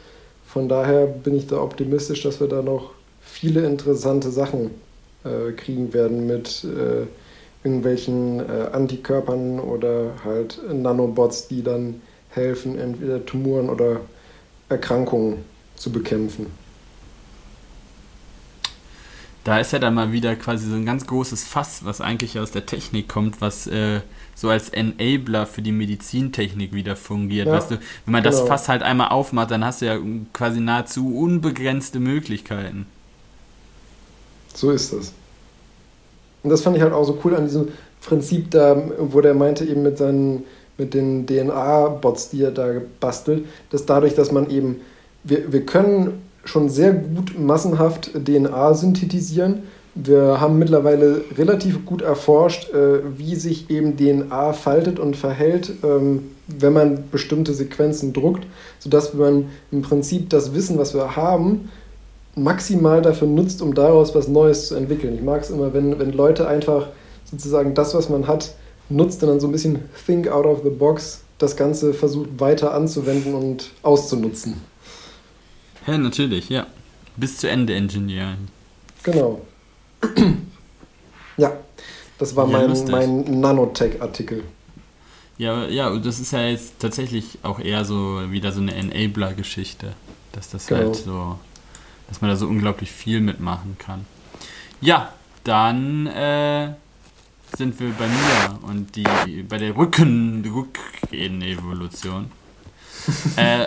Von 0.47 0.69
daher 0.69 1.07
bin 1.07 1.37
ich 1.37 1.47
da 1.47 1.61
optimistisch, 1.61 2.23
dass 2.23 2.41
wir 2.41 2.49
da 2.49 2.63
noch 2.63 2.91
viele 3.21 3.65
interessante 3.65 4.31
Sachen 4.31 4.73
äh, 5.25 5.53
kriegen 5.53 5.93
werden 5.95 6.27
mit 6.27 6.65
äh, 6.65 7.07
irgendwelchen 7.65 8.41
äh, 8.41 8.69
Antikörpern 8.73 9.61
oder 9.61 10.13
halt 10.25 10.61
Nanobots, 10.73 11.49
die 11.49 11.63
dann 11.63 12.03
helfen, 12.31 12.79
entweder 12.79 13.25
Tumoren 13.25 13.71
oder 13.71 14.01
Erkrankungen 14.69 15.45
zu 15.81 15.91
bekämpfen. 15.91 16.47
Da 19.45 19.59
ist 19.59 19.73
ja 19.73 19.79
dann 19.79 19.95
mal 19.95 20.13
wieder 20.13 20.37
quasi 20.37 20.69
so 20.69 20.75
ein 20.75 20.85
ganz 20.85 21.07
großes 21.07 21.45
Fass, 21.45 21.83
was 21.85 22.03
eigentlich 22.03 22.39
aus 22.39 22.51
der 22.51 22.67
Technik 22.67 23.09
kommt, 23.09 23.41
was 23.41 23.67
äh, 23.67 24.03
so 24.35 24.51
als 24.51 24.69
Enabler 24.69 25.47
für 25.47 25.63
die 25.63 25.73
Medizintechnik 25.73 26.75
wieder 26.75 26.95
fungiert. 26.95 27.47
Ja, 27.47 27.55
weißt 27.55 27.71
du, 27.71 27.79
wenn 28.05 28.13
man 28.13 28.23
das 28.23 28.37
genau. 28.37 28.49
Fass 28.49 28.69
halt 28.69 28.83
einmal 28.83 29.09
aufmacht, 29.09 29.51
dann 29.51 29.65
hast 29.65 29.81
du 29.81 29.87
ja 29.87 29.99
quasi 30.35 30.61
nahezu 30.61 31.17
unbegrenzte 31.17 31.99
Möglichkeiten. 31.99 32.85
So 34.55 34.71
ist 34.71 34.93
das. 34.93 35.15
Und 36.43 36.51
das 36.51 36.61
fand 36.61 36.77
ich 36.77 36.83
halt 36.83 36.93
auch 36.93 37.05
so 37.05 37.19
cool 37.25 37.35
an 37.35 37.47
diesem 37.47 37.69
Prinzip 38.03 38.51
da, 38.51 38.77
wo 38.99 39.23
der 39.23 39.33
meinte 39.33 39.65
eben 39.65 39.83
mit 39.83 39.97
seinen, 39.97 40.45
mit 40.77 40.93
den 40.93 41.27
DNA-Bots, 41.27 42.29
die 42.29 42.43
er 42.43 42.51
da 42.51 42.67
bastelt, 43.01 43.47
dass 43.71 43.87
dadurch, 43.87 44.15
dass 44.15 44.33
man 44.33 44.51
eben, 44.51 44.83
wir, 45.25 45.53
wir 45.53 45.67
können 45.67 46.23
schon 46.45 46.69
sehr 46.69 46.93
gut 46.93 47.39
massenhaft 47.39 48.13
DNA 48.15 48.75
synthetisieren. 48.75 49.63
Wir 49.95 50.41
haben 50.41 50.59
mittlerweile 50.59 51.23
relativ 51.37 51.85
gut 51.85 52.01
erforscht, 52.01 52.73
äh, 52.73 53.01
wie 53.19 53.35
sich 53.35 53.71
eben 53.71 53.97
DNA 53.97 54.53
faltet 54.53 54.99
und 54.99 55.17
verhält, 55.17 55.73
ähm, 55.83 56.31
wenn 56.47 56.73
man 56.73 57.05
bestimmte 57.11 57.53
Sequenzen 57.53 58.13
druckt, 58.13 58.47
sodass 58.79 59.15
man 59.15 59.47
im 59.71 59.83
Prinzip 59.83 60.31
das 60.31 60.55
Wissen, 60.55 60.79
was 60.79 60.95
wir 60.95 61.17
haben, 61.17 61.71
maximal 62.37 63.03
dafür 63.03 63.29
nutzt, 63.29 63.61
um 63.63 63.75
daraus 63.75 64.15
was 64.15 64.29
Neues 64.29 64.69
zu 64.69 64.77
entwickeln. 64.77 65.15
Ich 65.17 65.23
mag 65.23 65.43
es 65.43 65.51
immer, 65.51 65.75
wenn, 65.75 65.99
wenn 65.99 66.13
Leute 66.13 66.47
einfach 66.47 66.89
sozusagen 67.25 67.75
das, 67.75 67.95
was 67.95 68.09
man 68.09 68.29
hat, 68.29 68.55
nutzt 68.89 69.23
und 69.23 69.29
dann 69.29 69.41
so 69.41 69.49
ein 69.49 69.53
bisschen 69.53 69.81
think 70.07 70.29
out 70.29 70.47
of 70.47 70.63
the 70.63 70.71
box 70.71 71.23
das 71.39 71.57
Ganze 71.57 71.95
versucht 71.95 72.29
weiter 72.39 72.75
anzuwenden 72.75 73.35
und 73.35 73.71
auszunutzen. 73.83 74.70
Ja, 75.87 75.99
natürlich, 75.99 76.49
ja. 76.49 76.67
Bis 77.17 77.37
zu 77.39 77.49
Ende 77.51 77.75
engineeren. 77.75 78.49
Genau. 79.03 79.41
ja, 81.37 81.53
das 82.19 82.37
war 82.37 82.47
Ja, 82.49 82.59
mein, 82.59 82.69
lustig. 82.69 82.91
mein 82.91 83.41
Nanotech-Artikel. 83.41 84.45
Ja, 85.39 85.67
ja, 85.67 85.97
das 85.97 86.21
ist 86.21 86.33
ja 86.33 86.43
jetzt 86.43 86.79
tatsächlich 86.81 87.39
auch 87.43 87.59
eher 87.61 87.85
so 87.85 88.31
wieder 88.31 88.53
so 88.53 88.61
eine 88.61 88.75
Enabler-Geschichte. 88.75 89.95
Dass 90.33 90.51
das 90.51 90.67
Genau. 90.67 90.81
halt 90.83 90.97
so, 90.97 91.39
dass 92.09 92.21
man 92.21 92.31
da 92.31 92.37
so 92.37 92.47
unglaublich 92.47 92.91
viel 92.93 93.21
mitmachen 93.21 93.77
kann. 93.79 94.05
Ja, 94.81 95.13
dann 95.45 96.07
äh, 96.07 96.75
sind 97.57 97.81
wir 97.81 97.91
bei 97.93 98.07
mir 98.07 98.59
und 98.69 98.95
die 98.97 99.43
bei 99.43 99.59
der 99.59 99.77
Rücken 99.77 100.45
Rückenevolution. 100.55 102.31
äh, 103.37 103.67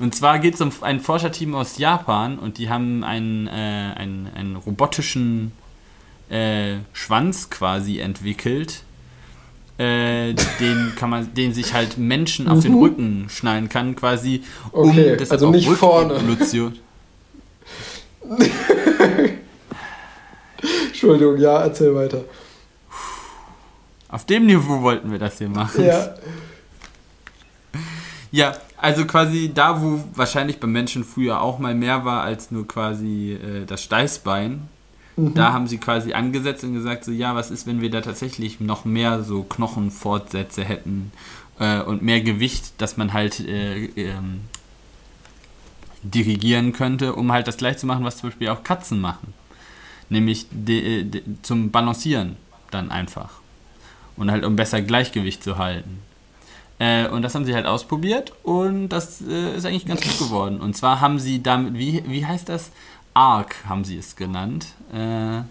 und 0.00 0.14
zwar 0.14 0.38
geht 0.38 0.54
es 0.54 0.60
um 0.60 0.70
ein 0.82 1.00
Forscherteam 1.00 1.54
aus 1.54 1.78
Japan 1.78 2.38
und 2.38 2.58
die 2.58 2.68
haben 2.70 3.04
einen, 3.04 3.46
äh, 3.48 3.50
einen, 3.50 4.28
einen 4.34 4.56
robotischen 4.56 5.52
äh, 6.30 6.76
Schwanz 6.92 7.50
quasi 7.50 7.98
entwickelt, 7.98 8.82
äh, 9.78 10.34
den 10.60 10.92
kann 10.96 11.10
man, 11.10 11.32
den 11.34 11.54
sich 11.54 11.72
halt 11.72 11.98
Menschen 11.98 12.48
auf 12.48 12.60
den 12.60 12.72
Mhm. 12.72 12.78
Rücken 12.82 13.26
schnallen 13.28 13.68
kann, 13.68 13.94
quasi 13.96 14.42
um 14.72 14.90
Okay, 14.90 15.16
deshalb 15.16 15.32
also 15.40 15.50
nicht 15.50 15.68
vorne. 15.68 16.14
Entschuldigung, 20.88 21.38
ja, 21.38 21.60
erzähl 21.62 21.94
weiter. 21.94 22.24
Auf 24.08 24.24
dem 24.26 24.46
Niveau 24.46 24.82
wollten 24.82 25.12
wir 25.12 25.18
das 25.18 25.38
hier 25.38 25.48
machen. 25.48 25.84
Ja, 25.84 26.14
Ja, 28.30 28.56
also 28.80 29.04
quasi 29.06 29.52
da, 29.52 29.82
wo 29.82 30.02
wahrscheinlich 30.14 30.60
beim 30.60 30.72
Menschen 30.72 31.04
früher 31.04 31.40
auch 31.40 31.58
mal 31.58 31.74
mehr 31.74 32.04
war 32.04 32.22
als 32.22 32.50
nur 32.50 32.66
quasi 32.66 33.32
äh, 33.32 33.64
das 33.66 33.82
Steißbein, 33.82 34.68
Mhm. 35.18 35.34
da 35.34 35.52
haben 35.52 35.66
sie 35.66 35.78
quasi 35.78 36.12
angesetzt 36.12 36.62
und 36.62 36.74
gesagt, 36.74 37.04
so 37.04 37.10
ja, 37.10 37.34
was 37.34 37.50
ist, 37.50 37.66
wenn 37.66 37.80
wir 37.80 37.90
da 37.90 38.00
tatsächlich 38.00 38.60
noch 38.60 38.84
mehr 38.84 39.24
so 39.24 39.42
Knochenfortsätze 39.42 40.64
hätten 40.64 41.10
äh, 41.58 41.80
und 41.80 42.02
mehr 42.02 42.20
Gewicht, 42.20 42.80
dass 42.80 42.96
man 42.96 43.12
halt 43.12 43.40
äh, 43.40 43.86
ähm, 43.96 44.42
dirigieren 46.02 46.72
könnte, 46.72 47.14
um 47.14 47.32
halt 47.32 47.48
das 47.48 47.56
gleich 47.56 47.78
zu 47.78 47.86
machen, 47.86 48.04
was 48.04 48.18
zum 48.18 48.30
Beispiel 48.30 48.48
auch 48.48 48.62
Katzen 48.62 49.00
machen. 49.00 49.34
Nämlich 50.08 50.46
de, 50.52 51.02
de, 51.02 51.22
zum 51.42 51.72
Balancieren 51.72 52.36
dann 52.70 52.90
einfach. 52.90 53.40
Und 54.16 54.30
halt 54.30 54.44
um 54.44 54.54
besser 54.56 54.82
Gleichgewicht 54.82 55.42
zu 55.42 55.58
halten. 55.58 55.98
Äh, 56.78 57.08
und 57.08 57.22
das 57.22 57.34
haben 57.34 57.44
sie 57.44 57.54
halt 57.54 57.66
ausprobiert 57.66 58.32
und 58.44 58.88
das 58.90 59.20
äh, 59.20 59.56
ist 59.56 59.66
eigentlich 59.66 59.86
ganz 59.86 60.00
gut 60.02 60.18
geworden. 60.28 60.60
Und 60.60 60.76
zwar 60.76 61.00
haben 61.00 61.18
sie 61.18 61.42
damit, 61.42 61.74
wie, 61.74 62.02
wie 62.06 62.24
heißt 62.24 62.48
das? 62.48 62.70
Arc 63.14 63.56
haben 63.68 63.84
sie 63.84 63.98
es 63.98 64.14
genannt. 64.14 64.66
Äh, 64.92 65.42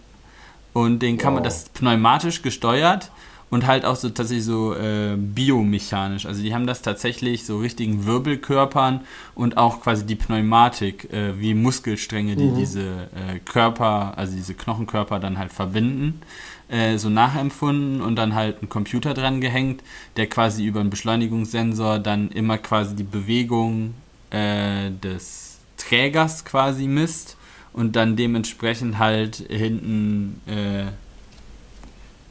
und 0.73 0.99
den 0.99 1.17
kann 1.17 1.33
man 1.33 1.43
Wow. 1.43 1.47
das 1.49 1.69
pneumatisch 1.69 2.41
gesteuert 2.43 3.11
und 3.49 3.65
halt 3.65 3.83
auch 3.85 3.95
so 3.95 4.09
tatsächlich 4.09 4.45
so 4.45 4.73
äh, 4.75 5.15
biomechanisch. 5.17 6.25
Also 6.25 6.41
die 6.41 6.53
haben 6.53 6.67
das 6.67 6.81
tatsächlich 6.81 7.45
so 7.45 7.57
richtigen 7.59 8.05
Wirbelkörpern 8.05 9.01
und 9.35 9.57
auch 9.57 9.81
quasi 9.81 10.05
die 10.05 10.15
Pneumatik 10.15 11.09
wie 11.11 11.39
wie 11.39 11.53
Muskelstränge, 11.53 12.35
die 12.35 12.43
Mhm. 12.51 12.55
diese 12.55 12.81
äh, 13.15 13.39
Körper, 13.45 14.13
also 14.17 14.35
diese 14.35 14.53
Knochenkörper 14.53 15.19
dann 15.19 15.37
halt 15.37 15.51
verbinden, 15.51 16.21
äh, 16.69 16.97
so 16.97 17.09
nachempfunden 17.09 18.01
und 18.01 18.15
dann 18.15 18.35
halt 18.35 18.61
ein 18.61 18.69
Computer 18.69 19.13
dran 19.13 19.41
gehängt, 19.41 19.83
der 20.17 20.27
quasi 20.27 20.65
über 20.65 20.79
einen 20.79 20.89
Beschleunigungssensor 20.89 21.99
dann 21.99 22.29
immer 22.29 22.57
quasi 22.57 22.95
die 22.95 23.03
Bewegung 23.03 23.93
äh, 24.31 24.91
des 24.91 25.59
Trägers 25.77 26.43
quasi 26.43 26.87
misst 26.87 27.37
und 27.73 27.95
dann 27.95 28.15
dementsprechend 28.15 28.97
halt 28.97 29.35
hinten 29.49 30.41
äh, 30.47 30.85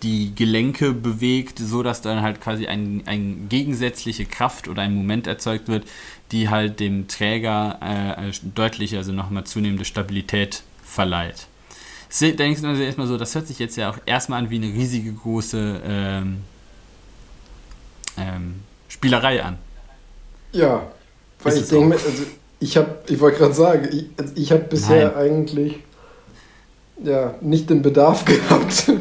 die 0.03 0.35
Gelenke 0.35 0.93
bewegt, 0.93 1.59
so 1.59 1.83
dass 1.83 2.03
dann 2.03 2.21
halt 2.21 2.41
quasi 2.41 2.67
ein, 2.67 3.03
ein 3.07 3.49
gegensätzliche 3.49 4.27
Kraft 4.27 4.69
oder 4.69 4.83
ein 4.83 4.95
Moment 4.95 5.27
erzeugt 5.27 5.69
wird, 5.69 5.85
die 6.33 6.49
halt 6.49 6.81
dem 6.81 7.09
Träger 7.09 7.79
äh, 7.81 8.33
deutlich, 8.55 8.97
also 8.97 9.13
nochmal 9.13 9.45
zunehmende 9.45 9.85
Stabilität 9.85 10.63
verleiht. 10.83 11.47
Denkst 12.21 12.63
du 12.63 12.69
erstmal 12.69 13.07
so, 13.07 13.19
das 13.19 13.35
hört 13.35 13.47
sich 13.47 13.59
jetzt 13.59 13.77
ja 13.77 13.91
auch 13.91 13.99
erstmal 14.07 14.39
an 14.41 14.51
wie 14.51 14.57
eine 14.57 14.67
riesige 14.67 15.13
große 15.13 15.83
ähm, 15.85 16.39
ähm, 18.17 18.55
Spielerei 18.89 19.43
an. 19.43 19.59
ja. 20.53 20.83
Weil 21.43 21.53
Ist 21.53 21.65
ich 21.65 21.69
denke, 21.69 21.95
also 21.97 22.23
ich 22.61 22.77
habe, 22.77 22.99
ich 23.09 23.21
wollte 23.21 23.39
gerade 23.39 23.53
sagen, 23.53 23.89
ich, 23.93 24.07
also 24.17 24.33
ich 24.35 24.53
habe 24.53 24.63
bisher 24.63 25.13
Nein. 25.13 25.17
eigentlich 25.17 25.75
ja 27.03 27.35
nicht 27.41 27.69
den 27.71 27.83
Bedarf 27.83 28.25
gehabt. 28.25 28.93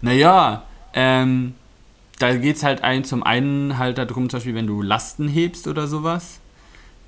Naja, 0.00 0.64
ähm, 0.92 1.54
da 2.18 2.36
geht 2.36 2.56
es 2.56 2.62
halt 2.62 2.82
ein, 2.84 3.04
zum 3.04 3.22
einen 3.22 3.78
halt 3.78 3.98
darum, 3.98 4.28
zum 4.28 4.38
Beispiel, 4.38 4.54
wenn 4.54 4.66
du 4.66 4.82
Lasten 4.82 5.28
hebst 5.28 5.66
oder 5.66 5.86
sowas, 5.86 6.38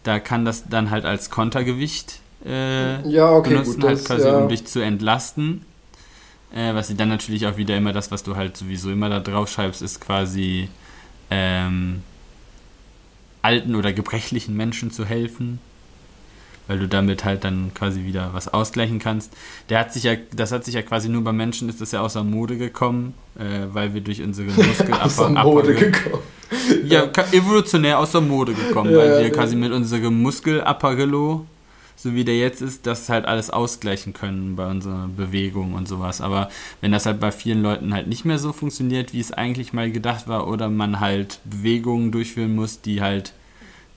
da 0.03 0.19
kann 0.19 0.45
das 0.45 0.69
dann 0.69 0.91
halt 0.91 1.05
als 1.05 1.31
Kontergewicht 1.31 2.21
äh, 2.45 3.09
ja, 3.09 3.31
okay, 3.33 3.51
benutzen, 3.51 3.75
gut. 3.75 3.85
halt 3.85 3.99
Das, 3.99 4.05
quasi, 4.05 4.27
ja. 4.27 4.39
um 4.39 4.49
dich 4.49 4.67
zu 4.67 4.81
entlasten. 4.81 5.65
Äh, 6.55 6.75
was 6.75 6.89
sie 6.89 6.97
dann 6.97 7.09
natürlich 7.09 7.47
auch 7.47 7.57
wieder 7.57 7.77
immer 7.77 7.93
das, 7.93 8.11
was 8.11 8.23
du 8.23 8.37
halt 8.37 8.57
sowieso 8.57 8.91
immer 8.91 9.09
da 9.09 9.21
drauf 9.21 9.49
schreibst, 9.51 9.83
ist 9.83 10.01
quasi 10.01 10.69
ähm, 11.31 12.03
alten 13.43 13.75
oder 13.75 13.93
gebrechlichen 13.93 14.57
Menschen 14.57 14.91
zu 14.91 15.05
helfen. 15.05 15.61
weil 16.67 16.79
du 16.79 16.87
damit 16.87 17.25
halt 17.25 17.43
dann 17.43 17.73
quasi 17.75 18.05
wieder 18.05 18.31
was 18.33 18.47
ausgleichen 18.47 19.01
kannst. 19.01 19.33
Der 19.71 19.81
hat 19.81 19.93
sich 19.93 20.05
ja, 20.05 20.15
das 20.33 20.53
hat 20.53 20.65
sich 20.65 20.75
ja 20.75 20.83
quasi 20.83 21.09
nur 21.09 21.25
bei 21.25 21.33
Menschen 21.33 21.69
ist 21.69 21.81
das 21.81 21.91
ja 21.91 22.01
außer 22.01 22.23
Mode 22.23 22.57
gekommen, 22.59 23.15
äh, 23.37 23.67
weil 23.73 23.93
wir 23.93 24.01
durch 24.01 24.23
unsere 24.23 24.51
Muskel 24.67 24.95
außer 24.95 25.31
Mode 25.31 25.75
gekommen. 25.75 26.23
Ja, 26.85 27.11
evolutionär 27.33 27.99
aus 27.99 28.13
der 28.13 28.21
Mode 28.21 28.55
gekommen, 28.55 28.93
ja, 28.93 28.99
weil 28.99 29.11
wir 29.19 29.29
ja. 29.29 29.31
quasi 29.31 29.57
mit 29.57 29.73
unserem 29.73 30.23
Muskelapparillo, 30.23 31.45
so 32.03 32.15
wie 32.15 32.25
der 32.25 32.39
jetzt 32.39 32.63
ist, 32.63 32.87
das 32.87 33.11
halt 33.11 33.27
alles 33.27 33.51
ausgleichen 33.51 34.15
können 34.15 34.57
bei 34.57 34.67
unserer 34.67 35.09
Bewegung 35.09 35.75
und 35.75 35.87
sowas. 35.87 36.23
Aber 36.23 36.49
wenn 36.81 36.93
das 36.93 37.05
halt 37.05 37.21
bei 37.21 37.31
vielen 37.31 37.63
Leuten 37.63 37.93
halt 37.93 38.07
nicht 38.07 38.25
mehr 38.25 38.39
so 38.39 38.55
funktioniert, 38.55 39.13
wie 39.13 39.21
es 39.21 39.33
eigentlich 39.33 39.75
mal 39.75 39.93
gedacht 39.93 40.27
war, 40.27 40.49
oder 40.49 40.71
man 40.71 41.01
halt 41.01 41.41
Bewegungen 41.45 42.11
durchführen 42.11 42.55
muss, 42.55 42.81
die 42.81 43.03
halt 43.03 43.35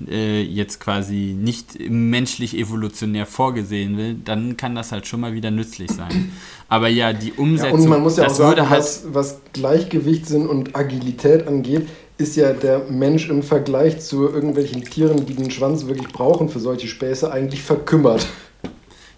äh, 0.05 0.41
jetzt 0.41 0.81
quasi 0.81 1.33
nicht 1.39 1.89
menschlich 1.89 2.57
evolutionär 2.57 3.25
vorgesehen 3.25 3.97
will, 3.97 4.15
dann 4.15 4.57
kann 4.57 4.75
das 4.75 4.91
halt 4.91 5.07
schon 5.07 5.21
mal 5.21 5.33
wieder 5.33 5.51
nützlich 5.51 5.89
sein. 5.89 6.33
Aber 6.67 6.89
ja, 6.89 7.13
die 7.13 7.31
Umsetzung. 7.31 7.79
Ja, 7.79 7.83
und 7.83 7.89
man 7.89 8.01
muss 8.01 8.17
ja 8.17 8.27
auch 8.27 8.33
sagen, 8.33 8.69
halt 8.69 8.79
was, 8.79 9.03
was 9.13 9.41
Gleichgewichtssinn 9.53 10.47
und 10.47 10.75
Agilität 10.75 11.47
angeht, 11.47 11.87
ist 12.17 12.35
ja 12.35 12.53
der 12.53 12.79
Mensch 12.89 13.29
im 13.29 13.43
Vergleich 13.43 13.99
zu 13.99 14.27
irgendwelchen 14.29 14.83
Tieren, 14.83 15.25
die 15.25 15.33
den 15.33 15.51
Schwanz 15.51 15.87
wirklich 15.87 16.07
brauchen 16.09 16.49
für 16.49 16.59
solche 16.59 16.87
Späße, 16.87 17.31
eigentlich 17.31 17.61
verkümmert. 17.61 18.27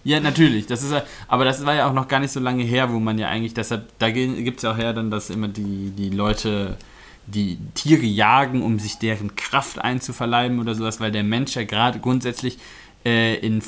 Ja, 0.04 0.20
natürlich. 0.20 0.68
Das 0.68 0.84
ist 0.84 0.94
aber 1.28 1.46
das 1.46 1.66
war 1.66 1.74
ja 1.74 1.90
auch 1.90 1.94
noch 1.94 2.08
gar 2.08 2.20
nicht 2.20 2.32
so 2.32 2.40
lange 2.40 2.64
her, 2.64 2.94
wo 2.94 3.00
man 3.00 3.18
ja 3.18 3.28
eigentlich, 3.28 3.56
deshalb, 3.56 3.88
da 3.98 4.12
gibt 4.12 4.58
es 4.58 4.64
ja 4.64 4.72
auch 4.72 4.78
her 4.78 4.94
dann, 4.94 5.10
dass 5.10 5.30
immer 5.30 5.48
die, 5.48 5.92
die 5.98 6.10
Leute 6.10 6.78
die 7.28 7.58
Tiere 7.74 8.06
jagen, 8.06 8.62
um 8.62 8.78
sich 8.78 9.00
deren 9.00 9.36
Kraft 9.36 9.80
einzuverleiben 9.80 10.60
oder 10.60 10.76
sowas, 10.76 11.00
weil 11.00 11.12
der 11.12 11.24
Mensch 11.24 11.56
ja 11.56 11.64
gerade 11.64 12.00
grundsätzlich 12.00 12.60
äh, 13.06 13.36
in, 13.36 13.62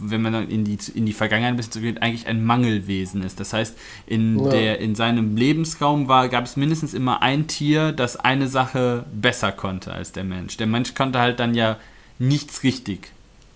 wenn 0.00 0.20
man 0.20 0.32
dann 0.32 0.50
in 0.50 0.64
die, 0.64 0.78
in 0.94 1.06
die 1.06 1.12
Vergangenheit 1.14 1.54
ein 1.54 1.56
bisschen 1.56 1.72
zurückgeht, 1.72 2.02
eigentlich 2.02 2.26
ein 2.26 2.44
Mangelwesen 2.44 3.22
ist. 3.22 3.40
Das 3.40 3.52
heißt, 3.52 3.76
in, 4.06 4.38
ja. 4.38 4.50
der, 4.50 4.78
in 4.80 4.94
seinem 4.94 5.36
Lebensraum 5.36 6.06
war, 6.06 6.28
gab 6.28 6.44
es 6.44 6.56
mindestens 6.56 6.92
immer 6.92 7.22
ein 7.22 7.46
Tier, 7.46 7.92
das 7.92 8.16
eine 8.16 8.46
Sache 8.46 9.06
besser 9.12 9.52
konnte 9.52 9.92
als 9.92 10.12
der 10.12 10.24
Mensch. 10.24 10.58
Der 10.58 10.66
Mensch 10.66 10.94
konnte 10.94 11.18
halt 11.18 11.40
dann 11.40 11.54
ja 11.54 11.78
nichts 12.18 12.62
richtig. 12.62 13.10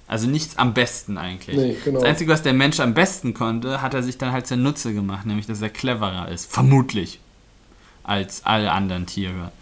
Also 0.09 0.29
nichts 0.29 0.59
am 0.59 0.75
besten 0.75 1.17
eigentlich. 1.19 1.57
Nee, 1.57 1.77
genau. 1.85 2.01
Das 2.01 2.09
Einzige, 2.09 2.33
was 2.33 2.43
der 2.43 2.53
Mensch 2.53 2.81
am 2.81 2.95
besten 2.95 3.35
konnte, 3.35 3.81
hat 3.81 3.95
er 3.95 4.03
sich 4.03 4.19
dann 4.19 4.33
halt 4.33 4.47
zunutze 4.47 4.93
gemacht, 4.95 5.27
nämlich 5.27 5.47
dass 5.47 5.63
er 5.63 5.71
cleverer 5.71 6.29
ist. 6.29 6.51
Vermutlich 6.51 7.19
als 8.03 8.45
alle 8.45 8.73
anderen 8.73 9.07
Tiere. 9.07 9.53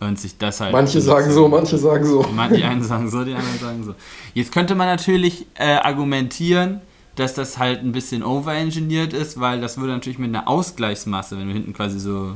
Und 0.00 0.18
sich 0.18 0.38
das 0.38 0.60
halt. 0.60 0.72
Manche 0.72 1.00
sagen 1.00 1.30
so, 1.30 1.46
manche 1.46 1.76
sagen 1.76 2.06
so. 2.06 2.24
Die 2.54 2.64
einen 2.64 2.82
sagen 2.82 3.10
so, 3.10 3.22
die 3.22 3.34
anderen 3.34 3.58
sagen 3.58 3.84
so. 3.84 3.94
Jetzt 4.32 4.50
könnte 4.50 4.74
man 4.74 4.86
natürlich 4.86 5.46
äh, 5.56 5.74
argumentieren, 5.74 6.80
dass 7.16 7.34
das 7.34 7.58
halt 7.58 7.80
ein 7.80 7.92
bisschen 7.92 8.22
overengineert 8.22 9.12
ist, 9.12 9.38
weil 9.40 9.60
das 9.60 9.76
würde 9.76 9.92
natürlich 9.92 10.18
mit 10.18 10.30
einer 10.30 10.48
Ausgleichsmasse, 10.48 11.38
wenn 11.38 11.48
du 11.48 11.52
hinten 11.52 11.74
quasi 11.74 12.00
so 12.00 12.32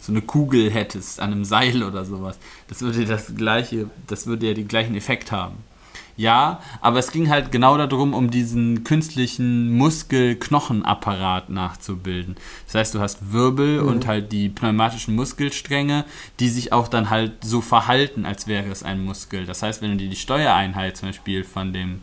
so 0.00 0.12
eine 0.12 0.20
Kugel 0.20 0.70
hättest 0.70 1.18
an 1.18 1.32
einem 1.32 1.44
Seil 1.46 1.82
oder 1.82 2.04
sowas, 2.04 2.38
das 2.68 2.82
würde 2.82 3.06
das 3.06 3.34
gleiche, 3.36 3.88
das 4.06 4.26
würde 4.26 4.46
ja 4.48 4.54
den 4.54 4.68
gleichen 4.68 4.94
Effekt 4.94 5.32
haben. 5.32 5.56
Ja, 6.16 6.60
aber 6.80 7.00
es 7.00 7.10
ging 7.10 7.28
halt 7.28 7.50
genau 7.50 7.76
darum, 7.76 8.14
um 8.14 8.30
diesen 8.30 8.84
künstlichen 8.84 9.76
Muskel-Knochenapparat 9.76 11.50
nachzubilden. 11.50 12.36
Das 12.66 12.76
heißt, 12.76 12.94
du 12.94 13.00
hast 13.00 13.32
Wirbel 13.32 13.82
mhm. 13.82 13.88
und 13.88 14.06
halt 14.06 14.30
die 14.30 14.48
pneumatischen 14.48 15.16
Muskelstränge, 15.16 16.04
die 16.38 16.48
sich 16.48 16.72
auch 16.72 16.86
dann 16.86 17.10
halt 17.10 17.32
so 17.42 17.60
verhalten, 17.60 18.26
als 18.26 18.46
wäre 18.46 18.68
es 18.68 18.84
ein 18.84 19.04
Muskel. 19.04 19.44
Das 19.44 19.62
heißt, 19.62 19.82
wenn 19.82 19.90
du 19.90 19.96
dir 19.96 20.08
die 20.08 20.16
Steuereinheit 20.16 20.96
zum 20.96 21.08
Beispiel 21.08 21.42
von 21.42 21.72
dem, 21.72 22.00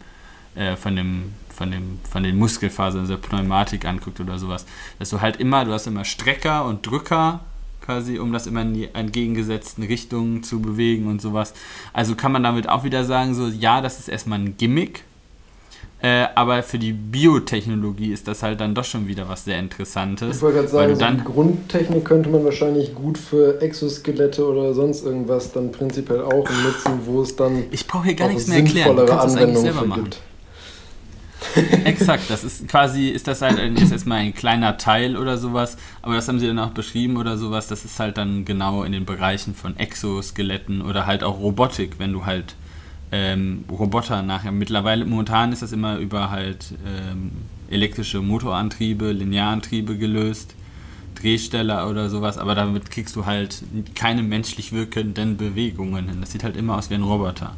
äh, 0.55 0.75
von 0.75 0.97
dem, 0.97 1.33
von 1.49 1.71
dem, 1.71 1.99
von 2.09 2.23
den 2.23 2.37
Muskelfasern 2.37 3.07
der 3.07 3.17
Pneumatik 3.17 3.85
anguckt 3.85 4.19
oder 4.19 4.37
sowas, 4.37 4.65
dass 4.99 5.09
du 5.09 5.21
halt 5.21 5.37
immer, 5.37 5.63
du 5.63 5.71
hast 5.71 5.87
immer 5.87 6.03
Strecker 6.03 6.65
und 6.65 6.85
Drücker 6.85 7.41
quasi, 7.81 8.19
um 8.19 8.31
das 8.31 8.47
immer 8.47 8.61
in 8.61 8.73
die 8.73 8.89
entgegengesetzten 8.93 9.83
Richtungen 9.83 10.43
zu 10.43 10.61
bewegen 10.61 11.07
und 11.07 11.21
sowas. 11.21 11.53
Also 11.93 12.15
kann 12.15 12.31
man 12.31 12.43
damit 12.43 12.69
auch 12.69 12.83
wieder 12.83 13.03
sagen, 13.05 13.33
so 13.33 13.47
ja, 13.47 13.81
das 13.81 13.99
ist 13.99 14.07
erstmal 14.07 14.39
ein 14.39 14.55
Gimmick, 14.57 15.03
äh, 16.01 16.25
aber 16.33 16.63
für 16.63 16.79
die 16.79 16.93
Biotechnologie 16.93 18.11
ist 18.11 18.27
das 18.27 18.41
halt 18.41 18.59
dann 18.59 18.73
doch 18.73 18.85
schon 18.85 19.07
wieder 19.07 19.29
was 19.29 19.45
sehr 19.45 19.59
Interessantes. 19.59 20.37
Ich 20.37 20.41
wollte 20.41 20.57
gerade 20.57 20.95
sagen, 20.95 20.95
so 20.95 21.05
die 21.05 21.33
Grundtechnik 21.33 22.05
könnte 22.05 22.29
man 22.29 22.43
wahrscheinlich 22.43 22.95
gut 22.95 23.19
für 23.19 23.61
Exoskelette 23.61 24.43
oder 24.47 24.73
sonst 24.73 25.05
irgendwas 25.05 25.51
dann 25.51 25.71
prinzipiell 25.71 26.23
auch 26.23 26.49
nutzen, 26.49 27.01
wo 27.05 27.21
es 27.21 27.35
dann 27.35 27.65
ich 27.69 27.85
brauche 27.85 28.05
hier 28.05 28.15
gar 28.15 28.29
nichts 28.29 28.47
mehr 28.47 28.57
erklären. 28.59 28.95
Du 28.95 29.05
kannst 29.05 29.25
das 29.25 29.35
eigentlich 29.35 29.59
selber 29.59 29.85
machen. 29.85 30.03
Gibt. 30.05 30.21
Exakt, 31.85 32.29
das 32.29 32.43
ist 32.43 32.67
quasi, 32.67 33.09
ist 33.09 33.27
das 33.27 33.41
halt 33.41 33.57
jetzt 33.77 33.91
erstmal 33.91 34.19
ein 34.19 34.33
kleiner 34.33 34.77
Teil 34.77 35.17
oder 35.17 35.37
sowas, 35.37 35.77
aber 36.01 36.15
das 36.15 36.27
haben 36.27 36.39
sie 36.39 36.47
dann 36.47 36.59
auch 36.59 36.69
beschrieben 36.69 37.17
oder 37.17 37.37
sowas, 37.37 37.67
das 37.67 37.83
ist 37.83 37.99
halt 37.99 38.17
dann 38.17 38.45
genau 38.45 38.83
in 38.83 38.91
den 38.91 39.05
Bereichen 39.05 39.55
von 39.55 39.75
Exoskeletten 39.77 40.81
oder 40.81 41.07
halt 41.07 41.23
auch 41.23 41.39
Robotik, 41.39 41.95
wenn 41.97 42.13
du 42.13 42.25
halt 42.25 42.55
ähm, 43.11 43.65
Roboter 43.69 44.21
nachher, 44.21 44.51
mittlerweile, 44.51 45.03
momentan 45.05 45.51
ist 45.51 45.61
das 45.61 45.71
immer 45.71 45.97
über 45.97 46.29
halt 46.29 46.73
ähm, 46.85 47.31
elektrische 47.69 48.21
Motorantriebe, 48.21 49.11
Linearantriebe 49.11 49.97
gelöst, 49.97 50.55
Drehsteller 51.15 51.89
oder 51.89 52.09
sowas, 52.09 52.37
aber 52.37 52.55
damit 52.55 52.89
kriegst 52.89 53.15
du 53.15 53.25
halt 53.25 53.63
keine 53.95 54.23
menschlich 54.23 54.71
wirkenden 54.71 55.37
Bewegungen 55.37 56.07
hin. 56.07 56.21
Das 56.21 56.31
sieht 56.31 56.43
halt 56.43 56.55
immer 56.55 56.77
aus 56.77 56.89
wie 56.89 56.95
ein 56.95 57.03
Roboter. 57.03 57.55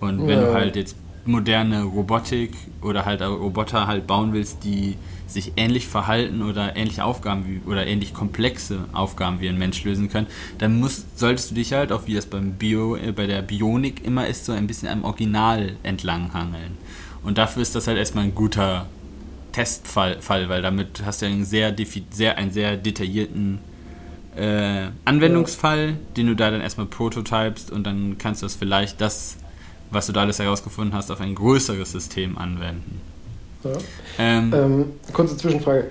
Und 0.00 0.26
wenn 0.26 0.40
ja. 0.40 0.46
du 0.46 0.54
halt 0.54 0.76
jetzt 0.76 0.96
moderne 1.28 1.82
Robotik 1.82 2.52
oder 2.82 3.04
halt 3.04 3.20
Roboter 3.22 3.86
halt 3.86 4.06
bauen 4.06 4.32
willst, 4.32 4.64
die 4.64 4.96
sich 5.26 5.52
ähnlich 5.56 5.86
verhalten 5.86 6.42
oder 6.42 6.74
ähnliche 6.76 7.04
Aufgaben 7.04 7.44
wie, 7.46 7.70
oder 7.70 7.86
ähnlich 7.86 8.14
komplexe 8.14 8.84
Aufgaben 8.92 9.40
wie 9.40 9.48
ein 9.48 9.58
Mensch 9.58 9.84
lösen 9.84 10.08
können, 10.08 10.26
dann 10.56 10.80
musst, 10.80 11.18
solltest 11.18 11.50
du 11.50 11.54
dich 11.54 11.72
halt, 11.72 11.92
auch 11.92 12.06
wie 12.06 12.14
das 12.14 12.26
beim 12.26 12.52
Bio, 12.52 12.96
äh, 12.96 13.12
bei 13.12 13.26
der 13.26 13.42
Bionik 13.42 14.04
immer 14.04 14.26
ist, 14.26 14.46
so 14.46 14.52
ein 14.52 14.66
bisschen 14.66 14.88
am 14.88 15.04
Original 15.04 15.76
entlanghangeln. 15.82 16.78
Und 17.22 17.36
dafür 17.36 17.62
ist 17.62 17.74
das 17.74 17.86
halt 17.86 17.98
erstmal 17.98 18.24
ein 18.24 18.34
guter 18.34 18.86
Testfall, 19.52 20.20
Fall, 20.20 20.48
weil 20.48 20.62
damit 20.62 21.02
hast 21.04 21.20
du 21.20 21.26
einen 21.26 21.44
sehr, 21.44 21.74
sehr, 22.10 22.38
einen 22.38 22.50
sehr 22.50 22.76
detaillierten 22.76 23.58
äh, 24.36 24.88
Anwendungsfall, 25.04 25.96
den 26.16 26.28
du 26.28 26.36
da 26.36 26.50
dann 26.50 26.60
erstmal 26.60 26.86
prototypst 26.86 27.70
und 27.70 27.84
dann 27.84 28.16
kannst 28.18 28.42
du 28.42 28.46
das 28.46 28.54
vielleicht 28.54 29.00
das 29.00 29.36
was 29.90 30.06
du 30.06 30.12
da 30.12 30.22
alles 30.22 30.38
herausgefunden 30.38 30.94
hast, 30.94 31.10
auf 31.10 31.20
ein 31.20 31.34
größeres 31.34 31.92
System 31.92 32.38
anwenden. 32.38 33.00
Ja. 33.64 33.70
Ähm, 34.18 34.52
ähm, 34.54 34.84
kurze 35.12 35.36
Zwischenfrage. 35.36 35.88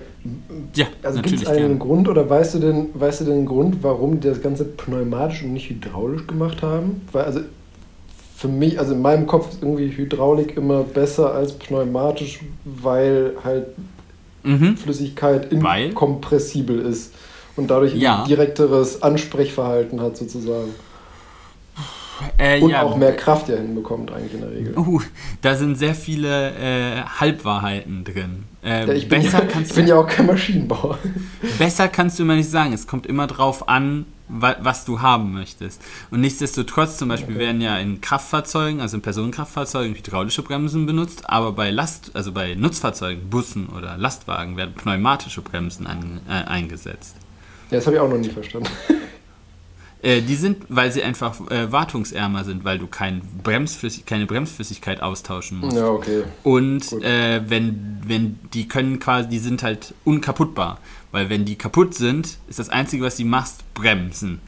Ja, 0.74 0.86
also 1.02 1.22
gibt 1.22 1.42
es 1.42 1.46
einen 1.46 1.58
gerne. 1.58 1.78
Grund 1.78 2.08
oder 2.08 2.28
weißt 2.28 2.54
du 2.54 2.58
denn, 2.58 2.88
weißt 2.94 3.20
du 3.20 3.24
den 3.24 3.46
Grund, 3.46 3.82
warum 3.82 4.20
die 4.20 4.28
das 4.28 4.42
Ganze 4.42 4.64
pneumatisch 4.64 5.42
und 5.42 5.52
nicht 5.52 5.70
hydraulisch 5.70 6.26
gemacht 6.26 6.62
haben? 6.62 7.02
Weil 7.12 7.24
also 7.24 7.40
für 8.36 8.48
mich, 8.48 8.78
also 8.78 8.94
in 8.94 9.02
meinem 9.02 9.26
Kopf 9.26 9.50
ist 9.50 9.62
irgendwie 9.62 9.90
Hydraulik 9.90 10.56
immer 10.56 10.84
besser 10.84 11.34
als 11.34 11.52
pneumatisch, 11.52 12.40
weil 12.64 13.32
halt 13.42 13.66
mhm. 14.44 14.76
Flüssigkeit 14.76 15.52
inkompressibel 15.52 16.78
ist 16.80 17.14
und 17.56 17.68
dadurch 17.68 17.94
ja. 17.94 18.22
ein 18.22 18.28
direkteres 18.28 19.02
Ansprechverhalten 19.02 20.00
hat 20.00 20.16
sozusagen. 20.16 20.70
Äh, 22.36 22.60
und 22.60 22.70
ja, 22.70 22.82
auch 22.82 22.96
mehr 22.96 23.14
Kraft 23.16 23.48
ja 23.48 23.56
hinbekommt 23.56 24.12
eigentlich 24.12 24.34
in 24.34 24.40
der 24.40 24.50
Regel. 24.50 24.76
Uh, 24.76 25.00
da 25.42 25.54
sind 25.54 25.76
sehr 25.76 25.94
viele 25.94 26.50
äh, 26.50 27.02
Halbwahrheiten 27.20 28.04
drin. 28.04 28.44
Äh, 28.62 28.86
ja, 28.86 28.92
ich, 28.92 29.08
bin 29.08 29.22
ja, 29.22 29.42
ich 29.60 29.74
bin 29.74 29.86
ja 29.86 29.96
auch 29.96 30.06
kein 30.06 30.26
Maschinenbauer. 30.26 30.98
Besser 31.58 31.88
kannst 31.88 32.18
du 32.18 32.24
immer 32.24 32.36
nicht 32.36 32.50
sagen. 32.50 32.72
Es 32.72 32.86
kommt 32.86 33.06
immer 33.06 33.26
drauf 33.26 33.68
an, 33.68 34.06
wa 34.28 34.56
was 34.60 34.84
du 34.84 35.00
haben 35.00 35.32
möchtest. 35.32 35.80
Und 36.10 36.20
nichtsdestotrotz 36.20 36.98
zum 36.98 37.08
Beispiel 37.08 37.36
okay. 37.36 37.44
werden 37.44 37.60
ja 37.60 37.78
in 37.78 38.00
Kraftfahrzeugen, 38.00 38.80
also 38.80 38.96
in 38.96 39.02
Personenkraftfahrzeugen, 39.02 39.94
hydraulische 39.94 40.42
Bremsen 40.42 40.86
benutzt, 40.86 41.28
aber 41.30 41.52
bei 41.52 41.70
Last, 41.70 42.10
also 42.14 42.32
bei 42.32 42.54
Nutzfahrzeugen, 42.54 43.30
Bussen 43.30 43.68
oder 43.68 43.96
Lastwagen 43.96 44.56
werden 44.56 44.74
pneumatische 44.74 45.40
Bremsen 45.40 45.86
an, 45.86 46.20
äh, 46.28 46.48
eingesetzt. 46.48 47.16
Ja, 47.70 47.76
das 47.76 47.86
habe 47.86 47.96
ich 47.96 48.00
auch 48.00 48.08
noch 48.08 48.18
nie 48.18 48.30
verstanden. 48.30 48.68
Äh, 50.00 50.22
die 50.22 50.36
sind, 50.36 50.64
weil 50.68 50.92
sie 50.92 51.02
einfach 51.02 51.40
äh, 51.50 51.72
wartungsärmer 51.72 52.44
sind, 52.44 52.64
weil 52.64 52.78
du 52.78 52.86
kein 52.86 53.20
Bremsflüssig 53.42 54.06
keine 54.06 54.26
Bremsflüssigkeit 54.26 55.02
austauschen 55.02 55.58
musst. 55.58 55.76
Ja, 55.76 55.88
okay. 55.88 56.22
Und 56.44 56.92
äh, 57.02 57.42
wenn, 57.48 58.00
wenn 58.06 58.38
die 58.54 58.68
können 58.68 59.00
quasi, 59.00 59.28
die 59.28 59.40
sind 59.40 59.62
halt 59.62 59.94
unkaputtbar. 60.04 60.78
Weil 61.10 61.30
wenn 61.30 61.44
die 61.44 61.56
kaputt 61.56 61.94
sind, 61.94 62.38
ist 62.48 62.58
das 62.58 62.68
Einzige, 62.68 63.04
was 63.04 63.16
du 63.16 63.24
machst, 63.24 63.64
bremsen. 63.74 64.40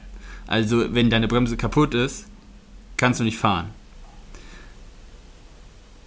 Also 0.46 0.94
wenn 0.94 1.10
deine 1.10 1.26
Bremse 1.26 1.56
kaputt 1.56 1.94
ist, 1.94 2.26
kannst 2.96 3.18
du 3.18 3.24
nicht 3.24 3.38
fahren. 3.38 3.70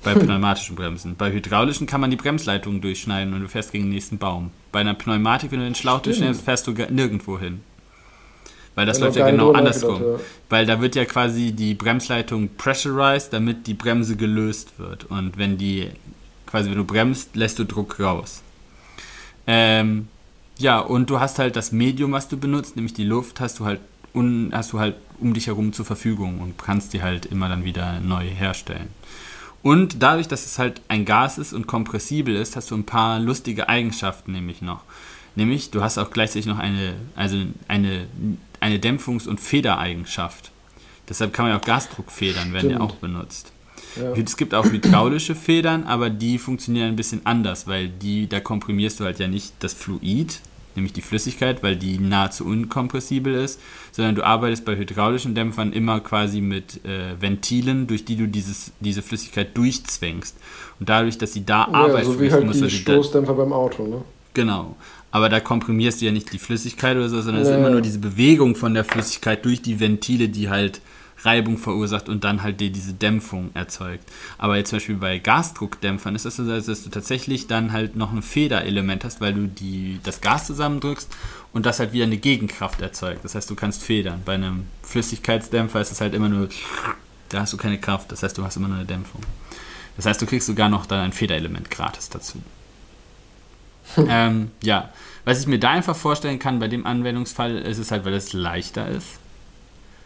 Bei 0.03 0.13
pneumatischen 0.15 0.75
Bremsen. 0.75 1.15
Bei 1.17 1.33
hydraulischen 1.33 1.87
kann 1.87 1.99
man 1.99 2.11
die 2.11 2.17
Bremsleitungen 2.17 2.79
durchschneiden 2.79 3.33
und 3.33 3.41
du 3.41 3.49
fährst 3.49 3.73
gegen 3.73 3.85
den 3.85 3.93
nächsten 3.93 4.19
Baum. 4.19 4.51
Bei 4.71 4.79
einer 4.79 4.93
Pneumatik, 4.93 5.51
wenn 5.51 5.59
du 5.59 5.65
den 5.65 5.75
Schlauch 5.75 6.01
durchschneidest, 6.01 6.43
fährst 6.43 6.67
du 6.67 6.71
nirgendwo 6.71 7.39
hin. 7.39 7.61
Weil 8.75 8.85
das 8.85 8.99
läuft 8.99 9.15
ja 9.15 9.29
genau 9.29 9.51
andersrum. 9.51 9.99
Gedacht, 9.99 10.19
ja. 10.19 10.25
Weil 10.49 10.65
da 10.65 10.81
wird 10.81 10.95
ja 10.95 11.05
quasi 11.05 11.51
die 11.51 11.75
Bremsleitung 11.75 12.49
pressurized, 12.57 13.31
damit 13.31 13.67
die 13.67 13.73
Bremse 13.73 14.15
gelöst 14.15 14.79
wird. 14.79 15.05
Und 15.05 15.37
wenn 15.37 15.57
die, 15.57 15.89
quasi 16.47 16.69
wenn 16.69 16.77
du 16.77 16.85
bremst, 16.85 17.35
lässt 17.35 17.59
du 17.59 17.65
Druck 17.65 17.99
raus. 17.99 18.41
Ähm, 19.45 20.07
ja, 20.57 20.79
und 20.79 21.09
du 21.09 21.19
hast 21.19 21.39
halt 21.39 21.55
das 21.55 21.71
Medium, 21.71 22.11
was 22.13 22.27
du 22.27 22.37
benutzt, 22.37 22.75
nämlich 22.75 22.93
die 22.93 23.03
Luft, 23.03 23.39
hast 23.39 23.59
du 23.59 23.65
halt 23.65 23.79
un, 24.13 24.51
hast 24.53 24.73
du 24.73 24.79
halt 24.79 24.95
um 25.19 25.33
dich 25.33 25.47
herum 25.47 25.73
zur 25.73 25.85
Verfügung 25.85 26.39
und 26.39 26.57
kannst 26.57 26.93
die 26.93 27.01
halt 27.01 27.25
immer 27.25 27.49
dann 27.49 27.63
wieder 27.65 27.99
neu 27.99 28.25
herstellen. 28.25 28.89
Und 29.61 30.03
dadurch, 30.03 30.27
dass 30.27 30.45
es 30.45 30.59
halt 30.59 30.81
ein 30.89 31.05
Gas 31.05 31.37
ist 31.37 31.53
und 31.53 31.67
kompressibel 31.67 32.35
ist, 32.35 32.55
hast 32.55 32.71
du 32.71 32.75
ein 32.75 32.85
paar 32.85 33.19
lustige 33.19 33.69
Eigenschaften 33.69 34.33
nämlich 34.33 34.61
noch. 34.61 34.81
Nämlich, 35.35 35.71
du 35.71 35.81
hast 35.81 35.97
auch 35.97 36.11
gleichzeitig 36.11 36.45
noch 36.45 36.59
eine, 36.59 36.95
also 37.15 37.37
eine, 37.67 38.05
eine 38.63 38.79
Dämpfungs- 38.79 39.27
und 39.27 39.41
Federeigenschaft. 39.41 40.51
Deshalb 41.09 41.33
kann 41.33 41.45
man 41.45 41.53
ja 41.53 41.59
auch 41.59 41.65
Gasdruckfedern, 41.65 42.53
werden 42.53 42.69
ja 42.69 42.79
auch 42.79 42.95
benutzt. 42.95 43.51
Ja. 43.97 44.13
Es 44.13 44.37
gibt 44.37 44.55
auch 44.55 44.65
hydraulische 44.65 45.35
Federn, 45.35 45.83
aber 45.83 46.09
die 46.09 46.39
funktionieren 46.39 46.87
ein 46.87 46.95
bisschen 46.95 47.25
anders, 47.25 47.67
weil 47.67 47.89
die, 47.89 48.27
da 48.27 48.39
komprimierst 48.39 48.99
du 48.99 49.03
halt 49.03 49.19
ja 49.19 49.27
nicht 49.27 49.53
das 49.59 49.73
Fluid, 49.73 50.39
nämlich 50.75 50.93
die 50.93 51.01
Flüssigkeit, 51.01 51.61
weil 51.61 51.75
die 51.75 51.99
nahezu 51.99 52.45
unkompressibel 52.45 53.35
ist, 53.35 53.59
sondern 53.91 54.15
du 54.15 54.23
arbeitest 54.23 54.63
bei 54.63 54.77
hydraulischen 54.77 55.35
Dämpfern 55.35 55.73
immer 55.73 55.99
quasi 55.99 56.39
mit 56.39 56.83
äh, 56.85 57.21
Ventilen, 57.21 57.85
durch 57.85 58.05
die 58.05 58.15
du 58.15 58.27
dieses, 58.27 58.71
diese 58.79 59.01
Flüssigkeit 59.01 59.55
durchzwängst. 59.55 60.37
Und 60.79 60.87
dadurch, 60.87 61.17
dass 61.17 61.33
sie 61.33 61.45
da 61.45 61.67
ja, 61.67 61.73
Arbeit 61.73 62.05
so 62.05 62.19
wie 62.19 62.31
halt 62.31 62.51
die 62.51 62.69
Stoßdämpfer 62.69 63.33
beim 63.33 63.51
Auto, 63.51 63.85
ne? 63.85 64.01
Genau. 64.33 64.75
Aber 65.13 65.29
da 65.29 65.39
komprimierst 65.39 66.01
du 66.01 66.05
ja 66.05 66.11
nicht 66.11 66.33
die 66.33 66.39
Flüssigkeit 66.39 66.97
oder 66.97 67.07
so, 67.07 67.21
sondern 67.21 67.43
es 67.43 67.49
ist 67.49 67.55
immer 67.55 67.69
nur 67.69 67.81
diese 67.81 67.99
Bewegung 67.99 68.55
von 68.55 68.73
der 68.73 68.83
Flüssigkeit 68.83 69.45
durch 69.45 69.61
die 69.61 69.79
Ventile, 69.79 70.27
die 70.27 70.49
halt 70.49 70.81
Reibung 71.21 71.59
verursacht 71.59 72.09
und 72.09 72.23
dann 72.23 72.41
halt 72.41 72.59
dir 72.59 72.71
diese 72.71 72.93
Dämpfung 72.93 73.51
erzeugt. 73.53 74.11
Aber 74.39 74.57
jetzt 74.57 74.71
zum 74.71 74.77
Beispiel 74.77 74.95
bei 74.95 75.19
Gasdruckdämpfern 75.19 76.15
ist 76.15 76.25
das 76.25 76.37
so, 76.37 76.47
dass 76.47 76.65
du 76.83 76.89
tatsächlich 76.89 77.45
dann 77.45 77.73
halt 77.73 77.95
noch 77.95 78.11
ein 78.11 78.23
Federelement 78.23 79.03
hast, 79.03 79.21
weil 79.21 79.35
du 79.35 79.45
die, 79.45 79.99
das 80.01 80.19
Gas 80.19 80.47
zusammendrückst 80.47 81.15
und 81.53 81.67
das 81.67 81.77
halt 81.77 81.93
wieder 81.93 82.05
eine 82.05 82.17
Gegenkraft 82.17 82.81
erzeugt. 82.81 83.23
Das 83.23 83.35
heißt, 83.35 83.47
du 83.47 83.53
kannst 83.53 83.83
federn. 83.83 84.23
Bei 84.25 84.33
einem 84.33 84.65
Flüssigkeitsdämpfer 84.81 85.79
ist 85.79 85.91
es 85.91 86.01
halt 86.01 86.15
immer 86.15 86.29
nur, 86.29 86.49
da 87.29 87.41
hast 87.41 87.53
du 87.53 87.57
keine 87.57 87.77
Kraft, 87.77 88.11
das 88.11 88.23
heißt, 88.23 88.35
du 88.35 88.43
hast 88.43 88.57
immer 88.57 88.67
nur 88.67 88.77
eine 88.77 88.87
Dämpfung. 88.87 89.21
Das 89.95 90.07
heißt, 90.07 90.19
du 90.19 90.25
kriegst 90.25 90.47
sogar 90.47 90.69
noch 90.69 90.87
dann 90.87 91.01
ein 91.01 91.13
Federelement 91.13 91.69
gratis 91.69 92.09
dazu. 92.09 92.41
ähm, 94.07 94.51
ja, 94.61 94.89
was 95.25 95.39
ich 95.39 95.47
mir 95.47 95.59
da 95.59 95.71
einfach 95.71 95.95
vorstellen 95.95 96.39
kann 96.39 96.59
bei 96.59 96.67
dem 96.67 96.85
Anwendungsfall, 96.85 97.57
ist 97.57 97.77
es 97.77 97.91
halt, 97.91 98.05
weil 98.05 98.13
es 98.13 98.33
leichter 98.33 98.87
ist 98.87 99.19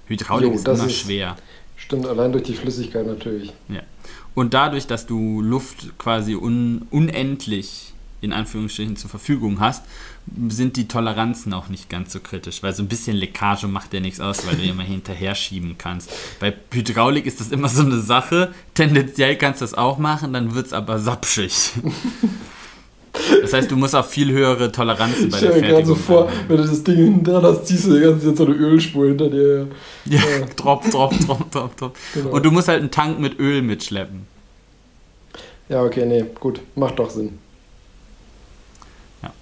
Hydraulik 0.08 0.50
jo, 0.50 0.56
ist 0.56 0.68
immer 0.68 0.86
ist, 0.86 0.98
schwer. 0.98 1.36
Stimmt, 1.76 2.08
allein 2.08 2.32
durch 2.32 2.44
die 2.44 2.54
Flüssigkeit 2.54 3.06
natürlich. 3.06 3.54
Ja. 3.70 3.82
Und 4.34 4.54
dadurch, 4.54 4.88
dass 4.88 5.06
du 5.06 5.42
Luft 5.42 5.98
quasi 5.98 6.36
un, 6.36 6.88
unendlich 6.90 7.94
in 8.20 8.34
Anführungsstrichen 8.34 8.96
zur 8.96 9.12
Verfügung 9.12 9.60
hast, 9.60 9.84
sind 10.50 10.76
die 10.76 10.88
Toleranzen 10.88 11.54
auch 11.54 11.70
nicht 11.70 11.88
ganz 11.90 12.12
so 12.12 12.20
kritisch, 12.20 12.64
weil 12.64 12.74
so 12.74 12.82
ein 12.82 12.88
bisschen 12.88 13.16
Leckage 13.16 13.68
macht 13.68 13.94
ja 13.94 14.00
nichts 14.00 14.20
aus, 14.20 14.48
weil 14.48 14.56
du 14.56 14.64
immer 14.70 14.84
hinterher 14.84 15.36
schieben 15.36 15.76
kannst. 15.78 16.12
Bei 16.40 16.54
Hydraulik 16.72 17.26
ist 17.26 17.40
das 17.40 17.52
immer 17.52 17.70
so 17.70 17.84
eine 17.84 18.00
Sache. 18.00 18.54
Tendenziell 18.74 19.38
kannst 19.38 19.62
du 19.62 19.66
das 19.66 19.76
auch 19.76 20.00
machen, 20.00 20.34
dann 20.34 20.56
wird 20.56 20.68
es 20.68 20.74
aber 20.74 21.00
sapschig. 21.00 21.74
Das 23.42 23.54
heißt, 23.54 23.72
du 23.72 23.76
musst 23.76 23.96
auch 23.96 24.06
viel 24.06 24.32
höhere 24.32 24.72
Toleranzen 24.72 25.30
bei 25.30 25.38
ich 25.38 25.44
der 25.44 25.52
Fertigung 25.54 25.76
gerade 25.76 25.86
so 25.88 25.96
vor, 25.96 26.30
wenn 26.48 26.58
du 26.58 26.64
das 26.64 26.84
Ding 26.84 26.96
hinten 26.96 27.24
dran 27.24 27.44
hast, 27.44 27.66
ziehst 27.66 27.88
du 27.88 27.96
die 27.96 28.02
ganze 28.02 28.28
Zeit 28.28 28.38
so 28.38 28.46
eine 28.46 28.56
Ölspur 28.56 29.08
hinter 29.08 29.30
dir. 29.30 29.68
Ja, 30.06 30.20
ja. 30.20 30.46
drop, 30.56 30.90
drop, 30.90 31.14
drop, 31.20 31.52
drop, 31.52 31.78
drop. 31.78 31.98
Genau. 32.14 32.30
Und 32.30 32.46
du 32.46 32.52
musst 32.52 32.68
halt 32.68 32.82
einen 32.82 32.92
Tank 32.92 33.20
mit 33.20 33.40
Öl 33.40 33.62
mitschleppen. 33.62 34.28
Ja, 35.70 35.84
okay, 35.84 36.06
nee, 36.06 36.26
gut, 36.40 36.62
macht 36.76 37.00
doch 37.00 37.10
Sinn. 37.10 37.40
Ja. 39.22 39.34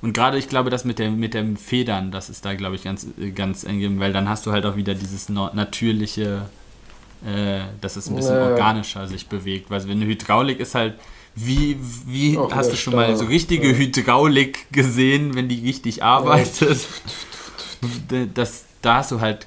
Und 0.00 0.12
gerade 0.12 0.38
ich 0.38 0.48
glaube, 0.48 0.70
das 0.70 0.84
mit 0.84 0.98
dem, 0.98 1.18
mit 1.18 1.34
dem 1.34 1.56
Federn, 1.56 2.10
das 2.10 2.30
ist 2.30 2.44
da, 2.44 2.54
glaube 2.54 2.76
ich, 2.76 2.84
ganz, 2.84 3.06
ganz 3.34 3.64
eng, 3.64 4.00
weil 4.00 4.12
dann 4.12 4.28
hast 4.28 4.46
du 4.46 4.52
halt 4.52 4.64
auch 4.64 4.76
wieder 4.76 4.94
dieses 4.94 5.28
natürliche, 5.28 6.42
äh, 7.26 7.60
dass 7.80 7.96
es 7.96 8.08
ein 8.08 8.16
bisschen 8.16 8.36
ja, 8.36 8.50
organischer 8.50 9.06
sich 9.06 9.28
bewegt. 9.28 9.70
Weil 9.70 9.82
wenn 9.84 10.00
eine 10.00 10.06
Hydraulik 10.06 10.60
ist 10.60 10.74
halt 10.74 10.94
wie, 11.46 11.78
wie 12.06 12.38
Auch 12.38 12.52
hast 12.52 12.72
du 12.72 12.76
schon 12.76 12.92
stark. 12.94 13.08
mal 13.08 13.16
so 13.16 13.26
richtige 13.26 13.68
ja. 13.68 13.74
Hydraulik 13.74 14.70
gesehen, 14.72 15.34
wenn 15.34 15.48
die 15.48 15.60
richtig 15.64 16.02
arbeitet? 16.02 16.80
Ja. 16.80 16.86
Das, 18.34 18.64
da 18.82 18.96
hast 18.96 19.12
du 19.12 19.20
halt 19.20 19.46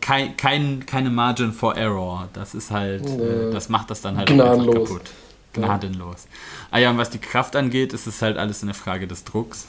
kein, 0.00 0.38
kein, 0.38 0.86
keine 0.86 1.10
Margin 1.10 1.52
for 1.52 1.76
Error. 1.76 2.30
Das 2.32 2.54
ist 2.54 2.70
halt, 2.70 3.06
ja. 3.06 3.50
das 3.50 3.68
macht 3.68 3.90
das 3.90 4.00
dann 4.00 4.16
halt 4.16 4.26
Gnadenlos. 4.28 4.88
kaputt. 4.88 5.10
Gnadenlos. 5.52 6.26
Ah 6.70 6.78
ja, 6.78 6.90
und 6.90 6.96
was 6.96 7.10
die 7.10 7.18
Kraft 7.18 7.56
angeht, 7.56 7.92
ist 7.92 8.06
es 8.06 8.22
halt 8.22 8.38
alles 8.38 8.62
eine 8.62 8.72
Frage 8.72 9.06
des 9.06 9.24
Drucks. 9.24 9.66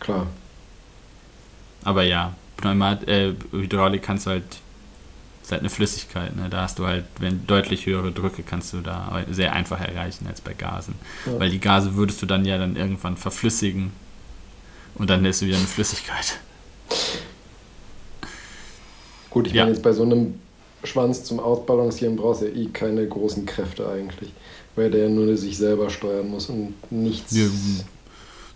Klar. 0.00 0.26
Aber 1.84 2.02
ja, 2.02 2.32
Pneumat 2.56 3.06
äh, 3.08 3.34
Hydraulik 3.52 4.02
kannst 4.02 4.26
du 4.26 4.30
halt 4.30 4.44
ist 5.46 5.52
halt 5.52 5.60
eine 5.60 5.70
Flüssigkeit. 5.70 6.34
Ne? 6.34 6.48
Da 6.50 6.62
hast 6.62 6.80
du 6.80 6.86
halt, 6.88 7.04
wenn 7.20 7.46
deutlich 7.46 7.86
höhere 7.86 8.10
Drücke 8.10 8.42
kannst 8.42 8.72
du 8.72 8.80
da 8.80 9.24
sehr 9.30 9.52
einfach 9.52 9.80
erreichen 9.80 10.26
als 10.26 10.40
bei 10.40 10.54
Gasen. 10.54 10.96
Ja. 11.24 11.38
Weil 11.38 11.50
die 11.50 11.60
Gase 11.60 11.94
würdest 11.94 12.20
du 12.20 12.26
dann 12.26 12.44
ja 12.44 12.58
dann 12.58 12.74
irgendwann 12.74 13.16
verflüssigen 13.16 13.92
und 14.96 15.08
dann 15.08 15.24
ist 15.24 15.42
du 15.42 15.46
wieder 15.46 15.58
eine 15.58 15.66
Flüssigkeit. 15.66 16.40
Gut, 19.30 19.46
ich 19.46 19.52
ja. 19.52 19.62
meine 19.62 19.74
jetzt 19.74 19.84
bei 19.84 19.92
so 19.92 20.02
einem 20.02 20.40
Schwanz 20.82 21.22
zum 21.22 21.38
Ausbalancieren 21.38 22.16
brauchst 22.16 22.42
du 22.42 22.46
ja 22.46 22.52
eh 22.52 22.66
keine 22.66 23.06
großen 23.06 23.46
Kräfte 23.46 23.88
eigentlich, 23.88 24.32
weil 24.74 24.90
der 24.90 25.04
ja 25.04 25.08
nur 25.08 25.36
sich 25.36 25.56
selber 25.58 25.90
steuern 25.90 26.28
muss 26.28 26.46
und 26.48 26.74
nichts. 26.90 27.36
Ja. 27.36 27.46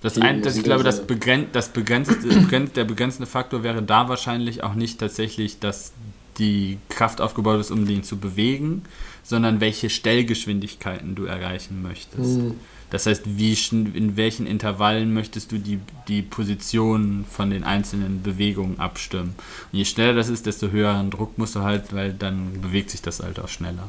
Das, 0.03 0.19
ein, 0.19 0.43
das 0.43 0.57
ich 0.57 0.65
glaube, 0.65 0.83
das, 0.83 1.07
begrenzt, 1.07 1.51
das 1.53 1.69
begrenzte, 1.69 2.17
der 2.75 2.85
begrenzende 2.85 3.31
Faktor 3.31 3.63
wäre 3.63 3.81
da 3.81 4.09
wahrscheinlich 4.09 4.65
auch 4.65 4.75
nicht 4.75 4.99
tatsächlich, 4.99 5.61
dass 5.61 5.93
die 6.39 6.79
Kraft 6.89 7.21
aufgebaut 7.21 7.61
ist, 7.61 7.71
um 7.71 7.87
den 7.87 8.03
zu 8.03 8.19
bewegen, 8.19 8.83
sondern 9.23 9.61
welche 9.61 9.91
Stellgeschwindigkeiten 9.91 11.15
du 11.15 11.25
erreichen 11.25 11.83
möchtest. 11.83 12.39
Mhm. 12.39 12.55
Das 12.91 13.07
heißt, 13.07 13.23
wie, 13.39 13.57
in 13.73 14.17
welchen 14.17 14.47
Intervallen 14.47 15.15
möchtest 15.15 15.53
du 15.53 15.59
die, 15.59 15.79
die 16.09 16.23
Position 16.23 17.25
von 17.29 17.51
den 17.51 17.63
einzelnen 17.63 18.23
Bewegungen 18.23 18.81
abstimmen. 18.81 19.37
Und 19.73 19.79
je 19.79 19.85
schneller 19.85 20.15
das 20.15 20.29
ist, 20.29 20.47
desto 20.47 20.71
höheren 20.71 21.11
Druck 21.11 21.39
musst 21.39 21.55
du 21.55 21.61
halt, 21.61 21.95
weil 21.95 22.13
dann 22.13 22.61
bewegt 22.61 22.91
sich 22.91 23.01
das 23.01 23.21
halt 23.21 23.39
auch 23.39 23.49
schneller. 23.49 23.89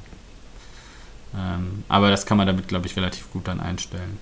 Ähm, 1.36 1.84
aber 1.88 2.12
das 2.12 2.28
kann 2.28 2.38
man 2.38 2.46
damit, 2.46 2.68
glaube 2.68 2.86
ich, 2.86 2.96
relativ 2.96 3.32
gut 3.32 3.48
dann 3.48 3.60
einstellen. 3.60 4.20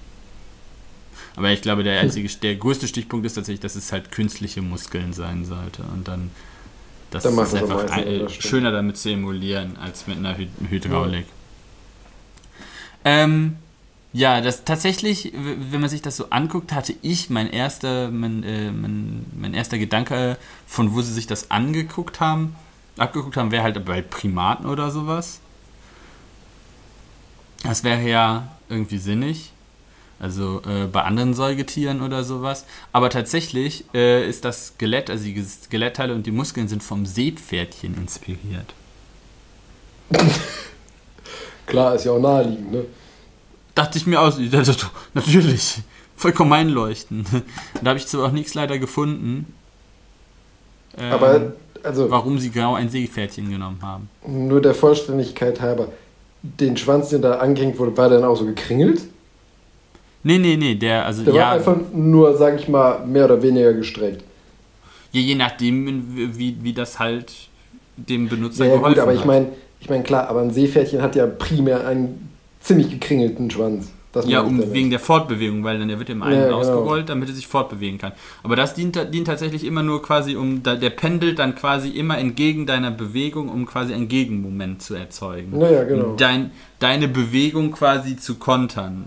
Aber 1.36 1.52
ich 1.52 1.62
glaube, 1.62 1.84
der 1.84 2.00
einzige, 2.02 2.30
der 2.30 2.56
größte 2.56 2.88
Stichpunkt 2.88 3.26
ist 3.26 3.34
tatsächlich, 3.34 3.60
dass 3.60 3.76
es 3.76 3.91
halt 3.91 4.12
künstliche 4.12 4.62
Muskeln 4.62 5.12
sein 5.12 5.44
sollte. 5.44 5.84
Und 5.84 6.08
dann 6.08 6.32
das 7.11 7.23
Dann 7.23 7.38
ist 7.38 7.56
einfach 7.56 7.90
ein, 7.90 8.30
schöner 8.30 8.72
damit 8.72 8.98
zu 8.98 9.10
emulieren 9.10 9.77
als 9.77 10.07
mit 10.07 10.18
einer 10.18 10.38
Hy 10.38 10.48
Hydraulik. 10.69 11.26
Ja. 13.03 13.23
Ähm, 13.23 13.57
ja, 14.11 14.41
das 14.41 14.64
tatsächlich, 14.64 15.34
wenn 15.34 15.81
man 15.81 15.90
sich 15.90 16.02
das 16.02 16.18
so 16.18 16.30
anguckt, 16.31 16.73
hatte 16.73 16.95
ich 17.02 17.30
mein 17.30 17.49
erster, 17.49 18.10
mein, 18.10 18.44
äh, 18.44 18.72
mein, 18.72 19.26
mein 19.40 19.53
erster 19.53 19.77
Gedanke, 19.77 20.38
von 20.65 20.94
wo 20.94 21.02
sie 21.02 21.14
sich 21.14 21.27
das 21.27 21.52
angeguckt 21.52 22.19
haben, 22.19 22.56
abgeguckt 22.98 23.38
haben, 23.38 23.52
wäre 23.52 23.64
halt 23.64 23.84
bei 23.86 24.02
Primaten 24.02 24.65
oder 24.65 24.90
sowas. 24.90 25.40
Das 27.64 27.84
wäre 27.84 28.02
ja 28.02 28.48
irgendwie 28.68 28.98
sinnig. 28.98 29.52
Also 30.20 30.62
äh, 30.68 30.86
bei 30.86 31.04
anderen 31.04 31.34
Säugetieren 31.34 32.02
oder 32.02 32.24
sowas. 32.24 32.66
Aber 32.91 33.10
tatsächlich 33.10 33.86
äh, 33.94 34.28
ist 34.28 34.44
das 34.44 34.68
Skelett, 34.68 35.10
also 35.10 35.24
die 35.24 35.41
Skelettteile 35.41 36.14
und 36.14 36.26
die 36.26 36.32
Muskeln 36.32 36.68
sind 36.68 36.84
vom 36.84 37.06
Seepferdchen 37.06 37.96
inspiriert. 37.96 38.74
Klar, 41.66 41.96
ist 41.96 42.04
ja 42.04 42.12
auch 42.12 42.20
naheliegend, 42.20 42.72
ne? 42.72 42.86
Dachte 43.76 43.98
ich 43.98 44.08
mir 44.08 44.20
aus, 44.20 44.38
natürlich, 45.14 45.78
vollkommen 46.18 46.52
einleuchten. 46.52 47.26
da 47.82 47.90
habe 47.90 48.00
ich 48.00 48.08
zwar 48.08 48.28
auch 48.28 48.32
nichts 48.32 48.56
leider 48.56 48.78
gefunden. 48.78 49.54
Ähm, 50.98 51.14
Aber, 51.14 51.54
also. 51.84 52.10
Warum 52.10 52.40
sie 52.40 52.50
genau 52.50 52.74
ein 52.76 52.90
Seepferdchen 52.90 53.50
genommen 53.50 53.80
haben. 53.82 54.10
Nur 54.26 54.62
der 54.62 54.74
Vollständigkeit 54.74 55.62
halber. 55.62 55.88
Den 56.41 56.76
Schwanz, 56.76 57.10
den 57.10 57.22
da 57.22 57.38
angehängt 57.38 57.80
wurde, 57.80 57.96
war 57.96 58.10
der 58.10 58.20
dann 58.20 58.28
auch 58.28 58.36
so 58.36 58.46
gekringelt? 58.46 59.02
Nee, 60.24 60.38
nee, 60.38 60.58
nee, 60.58 60.76
der, 60.76 61.06
also 61.06 61.24
der 61.24 61.34
ja. 61.34 61.41
war 61.41 61.52
einfach 61.54 61.78
nur, 61.94 62.36
sag 62.36 62.60
ich 62.60 62.68
mal, 62.68 63.06
mehr 63.06 63.26
oder 63.26 63.41
weniger 63.41 63.74
gestreckt. 63.74 64.24
Ja, 65.12 65.22
je 65.22 65.36
nachdem, 65.36 66.38
wie, 66.38 66.58
wie 66.62 66.74
das 66.74 67.00
halt 67.00 67.34
dem 67.96 68.30
Benutzer 68.30 68.66
ja, 68.66 68.72
ja, 68.72 68.78
geholfen 68.78 68.96
gut, 68.96 69.04
aber 69.04 69.12
hat. 69.12 69.20
ich 69.20 69.26
meine, 69.26 69.48
ich 69.80 69.90
mein, 69.90 70.04
klar, 70.04 70.28
aber 70.28 70.41
ein 70.41 70.52
Seepferdchen 70.52 71.02
hat 71.02 71.16
ja 71.16 71.26
primär 71.26 71.88
einen 71.88 72.30
ziemlich 72.60 72.90
gekringelten 72.90 73.50
Schwanz. 73.50 73.91
ja, 74.26 74.41
um, 74.41 74.74
wegen 74.74 74.90
der 74.90 75.00
Fortbewegung, 75.00 75.64
weil 75.64 75.80
dann 75.80 75.88
der 75.88 76.00
wird 76.00 76.10
im 76.10 76.22
einen 76.22 76.50
ja, 76.50 76.52
ausgerollt, 76.52 77.08
genau. 77.08 77.16
damit 77.16 77.30
er 77.30 77.36
sich 77.36 77.48
fortbewegen 77.48 77.98
kann. 77.98 78.12
Aber 78.44 78.56
das 78.56 78.74
dient, 78.74 79.00
dient 79.14 79.28
tatsächlich 79.28 79.64
immer 79.64 79.84
nur 79.84 80.02
quasi, 80.02 80.36
um 80.36 80.64
der 80.64 80.90
pendelt 80.90 81.40
dann 81.40 81.56
quasi 81.56 81.90
immer 81.90 82.18
entgegen 82.18 82.66
deiner 82.66 82.91
Bewegung, 82.91 83.50
um 83.50 83.66
quasi 83.66 83.94
ein 83.94 84.10
Gegenmoment 84.10 84.82
zu 84.82 84.96
erzeugen. 84.96 85.60
Ja, 85.62 85.70
ja, 85.72 85.84
genau. 85.86 86.16
Dein, 86.18 86.52
deine 86.80 87.08
Bewegung 87.08 87.72
quasi 87.72 88.18
zu 88.18 88.36
kontern. 88.36 89.06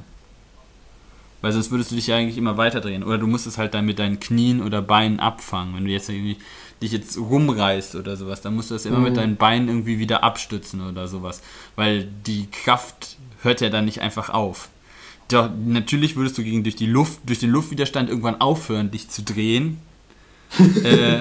Weil 1.42 1.52
sonst 1.52 1.70
würdest 1.70 1.90
du 1.90 1.96
dich 1.96 2.06
ja 2.06 2.16
eigentlich 2.16 2.38
immer 2.38 2.56
weiter 2.56 2.80
drehen. 2.80 3.02
Oder 3.02 3.18
du 3.18 3.26
musst 3.26 3.46
es 3.46 3.58
halt 3.58 3.74
dann 3.74 3.84
mit 3.84 3.98
deinen 3.98 4.20
Knien 4.20 4.62
oder 4.62 4.80
Beinen 4.80 5.20
abfangen. 5.20 5.74
Wenn 5.74 5.84
du 5.84 5.90
jetzt 5.90 6.08
irgendwie 6.08 6.38
dich 6.80 6.92
jetzt 6.92 7.18
rumreißt 7.18 7.96
oder 7.96 8.16
sowas, 8.16 8.40
dann 8.40 8.54
musst 8.54 8.70
du 8.70 8.74
das 8.74 8.86
immer 8.86 8.98
mhm. 8.98 9.04
mit 9.04 9.16
deinen 9.16 9.36
Beinen 9.36 9.68
irgendwie 9.68 9.98
wieder 9.98 10.24
abstützen 10.24 10.80
oder 10.88 11.08
sowas. 11.08 11.42
Weil 11.76 12.08
die 12.26 12.46
Kraft 12.50 13.16
hört 13.42 13.60
ja 13.60 13.68
dann 13.68 13.84
nicht 13.84 14.00
einfach 14.00 14.30
auf. 14.30 14.68
Doch, 15.28 15.50
natürlich 15.66 16.16
würdest 16.16 16.38
du 16.38 16.44
gegen 16.44 16.62
durch 16.62 16.76
die 16.76 16.86
Luft, 16.86 17.20
durch 17.26 17.40
den 17.40 17.50
Luftwiderstand 17.50 18.08
irgendwann 18.08 18.40
aufhören, 18.40 18.90
dich 18.90 19.08
zu 19.08 19.22
drehen. 19.22 19.78
äh, 20.58 21.20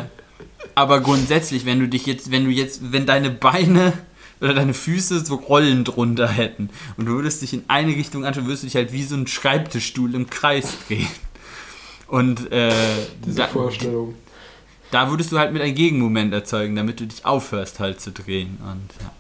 aber 0.76 1.02
grundsätzlich, 1.02 1.66
wenn 1.66 1.80
du 1.80 1.88
dich 1.88 2.06
jetzt, 2.06 2.30
wenn 2.32 2.46
du 2.46 2.52
jetzt, 2.52 2.92
wenn 2.92 3.06
deine 3.06 3.30
Beine 3.30 3.94
oder 4.42 4.54
deine 4.54 4.74
Füße 4.74 5.24
so 5.24 5.36
Rollen 5.36 5.84
drunter 5.84 6.28
hätten 6.28 6.70
und 6.98 7.06
du 7.06 7.14
würdest 7.14 7.42
dich 7.42 7.54
in 7.54 7.64
eine 7.68 7.92
Richtung 7.92 8.26
anschauen, 8.26 8.48
würdest 8.48 8.64
du 8.64 8.68
dich 8.68 8.76
halt 8.76 8.92
wie 8.92 9.04
so 9.04 9.16
ein 9.16 9.28
Schreibtischstuhl 9.28 10.14
im 10.16 10.30
Kreis 10.30 10.78
drehen. 10.88 11.08
Und 12.08 12.52
äh, 12.52 12.74
Diese 13.26 13.38
da, 13.38 13.48
Vorstellung. 13.48 14.16
Da 14.92 15.10
würdest 15.10 15.32
du 15.32 15.40
halt 15.40 15.54
mit 15.54 15.62
einem 15.62 15.76
Gegenmoment 15.76 16.34
erzeugen, 16.34 16.76
damit 16.76 17.00
du 17.00 17.08
dich 17.08 17.26
aufhörst 17.26 17.80
halt 17.80 18.02
zu 18.02 18.12
drehen. 18.12 18.58
Und, 18.60 18.90
ja. 19.00 19.12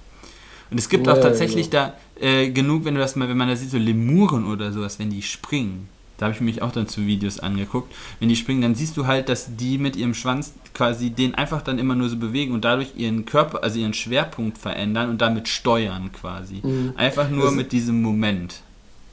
und 0.70 0.78
es 0.78 0.90
gibt 0.90 1.08
ja, 1.08 1.14
auch 1.14 1.22
tatsächlich 1.22 1.70
genau. 1.70 1.94
da 2.20 2.26
äh, 2.26 2.50
genug, 2.50 2.84
wenn 2.84 2.96
du 2.96 3.00
das 3.00 3.16
mal, 3.16 3.30
wenn 3.30 3.38
man 3.38 3.48
da 3.48 3.56
sieht, 3.56 3.72
so 3.72 3.78
Lemuren 3.78 4.46
oder 4.46 4.74
sowas, 4.74 5.00
wenn 5.00 5.10
die 5.10 5.22
springen. 5.22 5.88
Da 6.22 6.28
habe 6.28 6.36
ich 6.36 6.42
mich 6.42 6.62
auch 6.62 6.72
dann 6.72 6.88
zu 6.88 7.08
Videos 7.08 7.40
angeguckt. 7.40 7.92
Wenn 8.20 8.30
die 8.30 8.36
springen, 8.36 8.62
dann 8.62 8.76
siehst 8.76 8.96
du 8.96 9.08
halt, 9.08 9.28
dass 9.28 9.56
die 9.56 9.80
mit 9.80 9.96
ihrem 9.96 10.14
Schwanz 10.14 10.54
quasi 10.76 11.10
den 11.10 11.34
einfach 11.34 11.64
dann 11.64 11.80
immer 11.80 11.96
nur 11.96 12.10
so 12.10 12.18
bewegen 12.18 12.54
und 12.54 12.64
dadurch 12.64 12.90
ihren 12.96 13.26
Körper, 13.26 13.64
also 13.64 13.80
ihren 13.80 13.96
Schwerpunkt 13.96 14.60
verändern 14.60 15.10
und 15.10 15.20
damit 15.20 15.48
steuern 15.48 16.12
quasi. 16.14 16.60
Mhm. 16.62 16.94
Einfach 16.96 17.28
nur 17.32 17.46
das, 17.46 17.56
mit 17.56 17.72
diesem 17.72 18.04
Moment. 18.04 18.62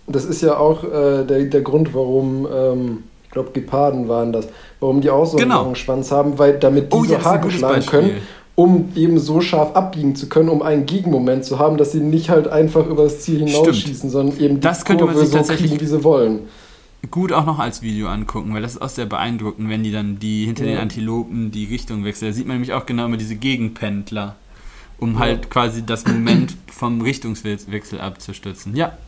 Das 0.07 0.27
ist 0.27 0.43
ja 0.43 0.59
auch 0.59 0.85
äh, 0.85 1.25
der, 1.25 1.45
der 1.45 1.63
Grund, 1.63 1.95
warum, 1.95 2.47
ähm, 2.53 3.05
ich 3.25 3.31
glaube, 3.31 3.53
Geparden 3.53 4.09
waren 4.09 4.35
das, 4.35 4.47
warum 4.79 5.01
die 5.01 5.09
auch 5.09 5.25
so 5.25 5.39
genau. 5.39 5.55
einen 5.55 5.65
langen 5.65 5.77
Schwanz 5.77 6.11
haben, 6.11 6.39
weil 6.39 6.59
damit 6.59 6.93
die 6.93 6.97
oh, 6.99 7.05
so 7.05 7.25
Haken 7.25 7.51
schlagen 7.51 7.87
können 7.87 8.11
um 8.55 8.89
eben 8.97 9.21
so 9.21 9.41
scharf 9.41 9.77
abbiegen 9.77 10.17
zu 10.17 10.29
können, 10.29 10.49
um 10.49 10.63
einen 10.63 10.85
Gegenmoment 10.85 11.45
zu 11.45 11.61
haben, 11.61 11.77
dass 11.77 11.93
sie 11.93 12.01
nicht 12.01 12.29
halt 12.29 12.49
einfach 12.49 12.89
über 12.89 13.05
das 13.05 13.21
Ziel 13.21 13.47
hinausschießen, 13.47 14.11
sondern 14.11 14.37
eben 14.41 14.57
die 14.57 14.61
das 14.63 14.85
könnte 14.85 15.05
Kurve 15.05 15.17
man 15.17 15.25
sich 15.25 15.31
so 15.31 15.39
tatsächlich 15.39 15.71
kriegen, 15.71 15.81
wie 15.81 15.87
sie 15.87 16.03
wollen 16.03 16.41
gut 17.11 17.33
auch 17.33 17.47
noch 17.47 17.59
als 17.59 17.83
Video 17.83 18.09
angucken, 18.09 18.53
weil 18.55 18.63
das 18.63 18.75
ist 18.75 18.83
auch 18.83 18.89
sehr 18.89 19.07
beeindruckend, 19.07 19.69
wenn 19.69 19.83
die 19.83 19.93
dann 19.93 20.19
die 20.19 20.47
hinter 20.47 20.65
ja. 20.65 20.73
den 20.73 20.79
Antilopen 20.81 21.51
die 21.51 21.65
Richtung 21.65 22.05
wechseln. 22.05 22.31
Da 22.31 22.35
sieht 22.35 22.47
man 22.47 22.57
nämlich 22.57 22.73
auch 22.73 22.87
genau 22.87 23.07
immer 23.07 23.17
diese 23.17 23.37
Gegenpendler, 23.37 24.37
um 24.99 25.15
ja. 25.15 25.21
halt 25.21 25.51
quasi 25.51 25.87
das 25.87 26.07
Moment 26.07 26.57
vom 26.67 27.01
Richtungswechsel 27.01 28.01
abzustützen. 28.01 28.75
Ja. 28.75 28.99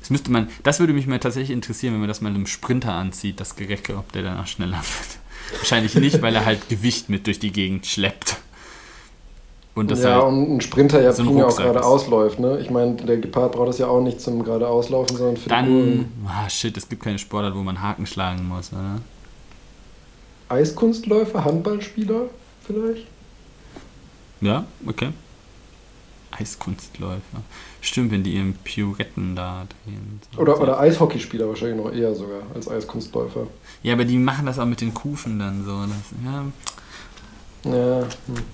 Das 0.00 0.10
müsste 0.10 0.32
man, 0.32 0.48
das 0.64 0.80
würde 0.80 0.92
mich 0.92 1.06
mal 1.06 1.20
tatsächlich 1.20 1.52
interessieren, 1.52 1.94
wenn 1.94 2.00
man 2.00 2.08
das 2.08 2.20
mal 2.20 2.30
einem 2.30 2.46
Sprinter 2.46 2.92
anzieht, 2.94 3.38
das 3.38 3.54
Gerecke, 3.54 3.96
ob 3.96 4.10
der 4.12 4.22
danach 4.22 4.48
schneller 4.48 4.78
wird. 4.78 5.58
Wahrscheinlich 5.58 5.94
nicht, 5.94 6.22
weil 6.22 6.34
er 6.34 6.44
halt 6.44 6.68
Gewicht 6.68 7.08
mit 7.08 7.26
durch 7.26 7.38
die 7.38 7.52
Gegend 7.52 7.86
schleppt. 7.86 8.38
Und 9.80 9.90
das 9.90 10.02
ja, 10.02 10.16
halt 10.16 10.24
und 10.24 10.56
ein 10.56 10.60
Sprinter 10.60 11.00
ja, 11.00 11.10
so 11.10 11.24
ja 11.24 11.46
auch 11.46 11.56
gerade 11.56 11.82
ausläuft. 11.82 12.38
Ne? 12.38 12.58
Ich 12.60 12.70
meine, 12.70 12.96
der 12.96 13.16
Gepard 13.16 13.52
braucht 13.52 13.68
das 13.68 13.78
ja 13.78 13.86
auch 13.86 14.02
nicht 14.02 14.20
zum 14.20 14.44
gerade 14.44 14.68
auslaufen, 14.68 15.16
sondern 15.16 15.36
für 15.38 15.48
Dann, 15.48 16.12
ah, 16.26 16.50
shit, 16.50 16.76
es 16.76 16.86
gibt 16.86 17.02
keine 17.02 17.18
Sportart, 17.18 17.54
wo 17.54 17.62
man 17.62 17.80
Haken 17.80 18.04
schlagen 18.04 18.46
muss, 18.46 18.72
oder? 18.74 19.00
Eiskunstläufer, 20.50 21.46
Handballspieler 21.46 22.24
vielleicht? 22.66 23.06
Ja, 24.42 24.66
okay. 24.86 25.08
Eiskunstläufer. 26.32 27.40
Stimmt, 27.80 28.12
wenn 28.12 28.22
die 28.22 28.34
ihren 28.34 28.52
Pirouetten 28.52 29.34
da 29.34 29.66
drehen. 29.84 30.20
So 30.34 30.42
oder, 30.42 30.60
oder 30.60 30.78
Eishockeyspieler 30.78 31.48
wahrscheinlich 31.48 31.82
noch 31.82 31.90
eher 31.90 32.14
sogar 32.14 32.42
als 32.54 32.68
Eiskunstläufer. 32.68 33.46
Ja, 33.82 33.94
aber 33.94 34.04
die 34.04 34.18
machen 34.18 34.44
das 34.44 34.58
auch 34.58 34.66
mit 34.66 34.82
den 34.82 34.92
Kufen 34.92 35.38
dann 35.38 35.64
so. 35.64 35.80
Das, 35.80 36.12
ja. 36.22 37.72
Ja. 37.72 38.00
Hm. 38.02 38.44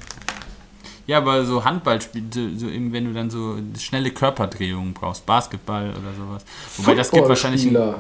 Ja, 1.07 1.19
aber 1.19 1.45
so 1.45 1.65
Handballspiel, 1.65 2.25
so 2.57 2.69
eben, 2.69 2.93
wenn 2.93 3.05
du 3.05 3.13
dann 3.13 3.31
so 3.31 3.57
schnelle 3.79 4.11
Körperdrehungen 4.11 4.93
brauchst, 4.93 5.25
Basketball 5.25 5.91
oder 5.91 6.15
sowas. 6.19 6.45
Wobei 6.79 6.95
das 6.95 7.11
gibt 7.11 7.29
wahrscheinlich. 7.29 7.65
Ein, 7.67 7.95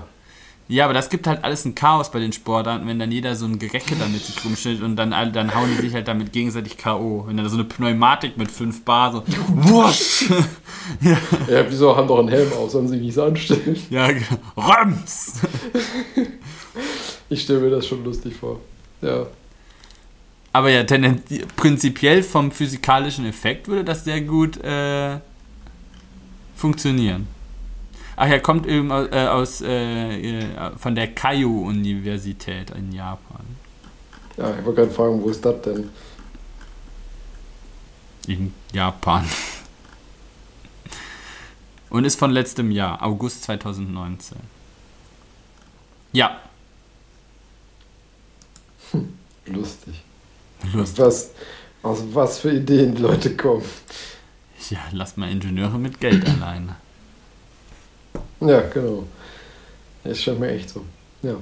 ja, 0.68 0.84
aber 0.84 0.94
das 0.94 1.08
gibt 1.08 1.28
halt 1.28 1.44
alles 1.44 1.64
ein 1.64 1.76
Chaos 1.76 2.10
bei 2.10 2.18
den 2.18 2.32
Sportarten, 2.32 2.88
wenn 2.88 2.98
dann 2.98 3.12
jeder 3.12 3.36
so 3.36 3.46
ein 3.46 3.60
Gerecke 3.60 3.94
damit 3.94 4.24
sich 4.24 4.44
rumstellt 4.44 4.82
und 4.82 4.96
dann, 4.96 5.10
dann 5.32 5.54
hauen 5.54 5.68
die 5.70 5.80
sich 5.80 5.94
halt 5.94 6.08
damit 6.08 6.32
gegenseitig 6.32 6.76
K.O. 6.76 7.24
Wenn 7.28 7.36
dann 7.36 7.48
so 7.48 7.54
eine 7.54 7.64
Pneumatik 7.64 8.36
mit 8.36 8.50
5 8.50 8.84
Bar 8.84 9.12
so. 9.12 9.22
Wusch! 9.48 10.28
ja. 11.00 11.16
ja, 11.48 11.64
wieso 11.68 11.96
haben 11.96 12.08
doch 12.08 12.18
einen 12.18 12.28
Helm 12.28 12.52
auf, 12.54 12.72
sollen 12.72 12.88
sie 12.88 12.96
nicht 12.96 13.16
anstellen? 13.16 13.78
Ja, 13.90 14.08
genau. 14.08 14.40
Rams! 14.56 15.34
ich 17.28 17.42
stelle 17.42 17.60
mir 17.60 17.70
das 17.70 17.86
schon 17.86 18.02
lustig 18.02 18.34
vor. 18.34 18.58
Ja. 19.02 19.26
Aber 20.56 20.70
ja, 20.70 20.84
prinzipiell 21.54 22.22
vom 22.22 22.50
physikalischen 22.50 23.26
Effekt 23.26 23.68
würde 23.68 23.84
das 23.84 24.04
sehr 24.04 24.22
gut 24.22 24.56
äh, 24.64 25.18
funktionieren. 26.54 27.28
Ach 28.16 28.26
ja, 28.26 28.38
kommt 28.38 28.66
eben 28.66 28.90
aus, 28.90 29.06
äh, 29.12 29.26
aus 29.26 29.60
äh, 29.60 30.48
von 30.78 30.94
der 30.94 31.08
Kaiyo-Universität 31.08 32.70
in 32.70 32.90
Japan. 32.90 33.44
Ja, 34.38 34.56
ich 34.58 34.64
wollte 34.64 34.80
gerade 34.80 34.94
fragen, 34.94 35.22
wo 35.22 35.28
ist 35.28 35.44
das 35.44 35.60
denn? 35.60 35.90
In 38.26 38.54
Japan. 38.72 39.28
Und 41.90 42.06
ist 42.06 42.18
von 42.18 42.30
letztem 42.30 42.70
Jahr, 42.70 43.02
August 43.02 43.42
2019. 43.42 44.38
Ja. 46.14 46.40
Hm, 48.92 49.18
lustig. 49.48 50.05
Lustig. 50.72 51.04
Was, 51.04 51.30
aus 51.82 52.02
was 52.12 52.38
für 52.40 52.52
Ideen 52.52 52.94
die 52.94 53.02
Leute 53.02 53.36
kommen. 53.36 53.62
Ja, 54.70 54.78
lass 54.92 55.16
mal 55.16 55.30
Ingenieure 55.30 55.78
mit 55.78 56.00
Geld 56.00 56.24
alleine. 56.42 56.76
Ja, 58.40 58.60
genau. 58.72 59.04
Das 60.04 60.20
scheint 60.20 60.40
mir 60.40 60.50
echt 60.50 60.70
so. 60.70 60.84
Ja. 61.22 61.36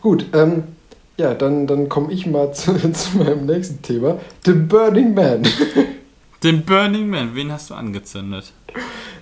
Gut, 0.00 0.26
ähm, 0.34 0.64
ja, 1.16 1.34
dann, 1.34 1.66
dann 1.66 1.88
komme 1.88 2.12
ich 2.12 2.26
mal 2.26 2.52
zu, 2.54 2.74
zu 2.92 3.18
meinem 3.18 3.46
nächsten 3.46 3.82
Thema. 3.82 4.18
The 4.44 4.52
Burning 4.52 5.14
Man. 5.14 5.42
Den 6.42 6.64
Burning 6.64 7.08
Man, 7.08 7.34
wen 7.34 7.50
hast 7.50 7.70
du 7.70 7.74
angezündet? 7.74 8.52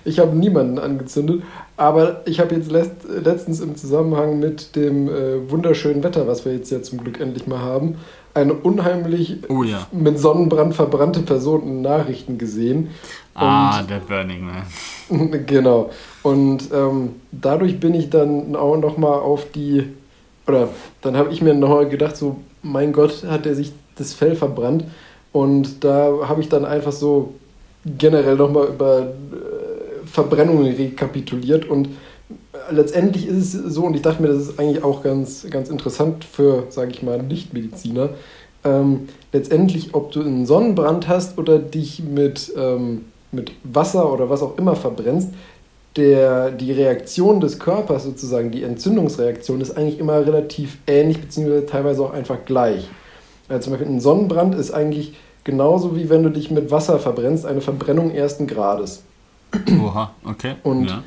Ich 0.03 0.19
habe 0.19 0.35
niemanden 0.35 0.79
angezündet, 0.79 1.43
aber 1.77 2.27
ich 2.27 2.41
habe 2.41 2.55
jetzt 2.55 2.69
letztens 2.69 3.61
im 3.61 3.77
Zusammenhang 3.77 4.39
mit 4.39 4.75
dem 4.75 5.07
äh, 5.07 5.49
wunderschönen 5.49 6.03
Wetter, 6.03 6.27
was 6.27 6.43
wir 6.43 6.53
jetzt 6.53 6.69
ja 6.71 6.81
zum 6.81 6.97
Glück 6.97 7.21
endlich 7.21 7.47
mal 7.47 7.59
haben, 7.59 7.95
eine 8.33 8.53
unheimlich 8.53 9.37
oh, 9.49 9.63
ja. 9.63 9.87
mit 9.91 10.17
Sonnenbrand 10.19 10.73
verbrannte 10.73 11.21
Person 11.21 11.63
in 11.63 11.81
Nachrichten 11.81 12.37
gesehen. 12.37 12.89
Ah, 13.35 13.83
der 13.83 13.99
Burning 13.99 14.45
Man. 14.45 15.45
genau. 15.45 15.91
Und 16.23 16.69
ähm, 16.73 17.15
dadurch 17.31 17.79
bin 17.79 17.93
ich 17.93 18.09
dann 18.09 18.55
auch 18.55 18.77
nochmal 18.77 19.19
auf 19.19 19.51
die, 19.51 19.87
oder 20.47 20.69
dann 21.01 21.15
habe 21.15 21.31
ich 21.31 21.41
mir 21.41 21.53
nochmal 21.53 21.87
gedacht, 21.87 22.17
so, 22.17 22.37
mein 22.63 22.91
Gott, 22.93 23.23
hat 23.27 23.45
er 23.45 23.55
sich 23.55 23.71
das 23.95 24.13
Fell 24.13 24.35
verbrannt. 24.35 24.85
Und 25.31 25.83
da 25.83 26.27
habe 26.27 26.41
ich 26.41 26.49
dann 26.49 26.65
einfach 26.65 26.91
so 26.91 27.33
generell 27.85 28.35
nochmal 28.35 28.67
über 28.67 28.99
äh, 29.01 30.07
Verbrennungen 30.07 30.73
rekapituliert 30.73 31.65
und 31.65 31.89
letztendlich 32.69 33.27
ist 33.27 33.53
es 33.53 33.73
so, 33.73 33.85
und 33.85 33.95
ich 33.95 34.01
dachte 34.01 34.21
mir, 34.21 34.29
das 34.29 34.37
ist 34.37 34.59
eigentlich 34.59 34.83
auch 34.83 35.03
ganz, 35.03 35.47
ganz 35.49 35.69
interessant 35.69 36.23
für, 36.25 36.65
sage 36.69 36.91
ich 36.91 37.03
mal, 37.03 37.21
Nichtmediziner. 37.21 38.09
Ähm, 38.63 39.09
letztendlich, 39.31 39.93
ob 39.93 40.11
du 40.11 40.21
einen 40.21 40.45
Sonnenbrand 40.45 41.07
hast 41.07 41.37
oder 41.37 41.59
dich 41.59 42.01
mit, 42.03 42.53
ähm, 42.57 43.05
mit 43.31 43.51
Wasser 43.63 44.11
oder 44.11 44.29
was 44.29 44.41
auch 44.41 44.57
immer 44.57 44.75
verbrennst, 44.75 45.29
der, 45.95 46.51
die 46.51 46.71
Reaktion 46.71 47.39
des 47.39 47.59
Körpers 47.59 48.03
sozusagen, 48.03 48.51
die 48.51 48.63
Entzündungsreaktion 48.63 49.61
ist 49.61 49.77
eigentlich 49.77 49.99
immer 49.99 50.25
relativ 50.25 50.77
ähnlich, 50.87 51.21
beziehungsweise 51.21 51.65
teilweise 51.65 52.01
auch 52.03 52.13
einfach 52.13 52.45
gleich. 52.45 52.87
Also 53.47 53.65
zum 53.65 53.73
Beispiel 53.73 53.91
ein 53.91 53.99
Sonnenbrand 53.99 54.55
ist 54.55 54.71
eigentlich 54.71 55.13
genauso 55.43 55.95
wie 55.95 56.09
wenn 56.09 56.23
du 56.23 56.29
dich 56.29 56.49
mit 56.49 56.71
Wasser 56.71 56.99
verbrennst, 56.99 57.45
eine 57.45 57.61
Verbrennung 57.61 58.11
ersten 58.11 58.47
Grades. 58.47 59.03
Oha, 59.83 60.13
okay. 60.23 60.55
Und 60.63 60.89
ja. 60.89 61.03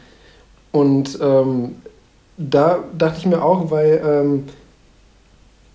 Und 0.73 1.19
ähm, 1.23 1.77
da 2.37 2.81
dachte 2.97 3.19
ich 3.19 3.27
mir 3.27 3.43
auch, 3.43 3.71
weil 3.71 4.03
ähm, 4.05 4.45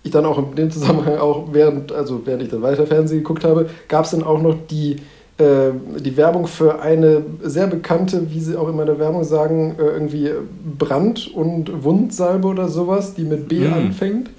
ich 0.02 0.10
dann 0.10 0.24
auch 0.24 0.38
in 0.38 0.54
dem 0.54 0.70
Zusammenhang 0.70 1.18
auch 1.18 1.48
während, 1.52 1.92
also 1.92 2.22
während 2.24 2.42
ich 2.42 2.48
dann 2.50 2.62
weiter 2.62 2.86
Fernsehen 2.86 3.18
geguckt 3.18 3.44
habe, 3.44 3.70
gab 3.88 4.04
es 4.04 4.12
dann 4.12 4.22
auch 4.22 4.40
noch 4.40 4.56
die, 4.70 4.96
äh, 5.38 5.70
die 5.98 6.16
Werbung 6.16 6.46
für 6.46 6.80
eine 6.80 7.22
sehr 7.42 7.66
bekannte, 7.66 8.30
wie 8.30 8.40
sie 8.40 8.56
auch 8.56 8.68
immer 8.68 8.82
in 8.82 8.88
der 8.88 8.98
Werbung 8.98 9.24
sagen, 9.24 9.76
äh, 9.78 9.82
irgendwie 9.82 10.30
Brand- 10.78 11.32
und 11.34 11.84
Wundsalbe 11.84 12.48
oder 12.48 12.68
sowas, 12.68 13.14
die 13.14 13.24
mit 13.24 13.48
B 13.48 13.60
mm. 13.60 13.72
anfängt. 13.72 14.30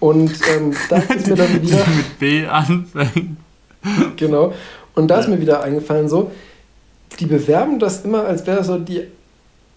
Und 0.00 0.32
ähm, 0.54 0.74
da 0.88 0.96
ist 0.96 1.28
mir 1.28 1.36
dann 1.36 1.52
wieder. 1.62 1.78
Die 1.78 1.96
mit 1.96 2.18
B 2.18 2.46
anfängt. 2.46 3.36
genau. 4.16 4.52
Und 4.94 5.08
da 5.08 5.20
ist 5.20 5.28
mir 5.28 5.40
wieder 5.40 5.62
eingefallen, 5.62 6.08
so, 6.08 6.30
die 7.18 7.26
bewerben 7.26 7.78
das 7.78 8.04
immer, 8.04 8.24
als 8.24 8.46
wäre 8.46 8.58
das 8.58 8.66
so 8.66 8.78
die 8.78 9.04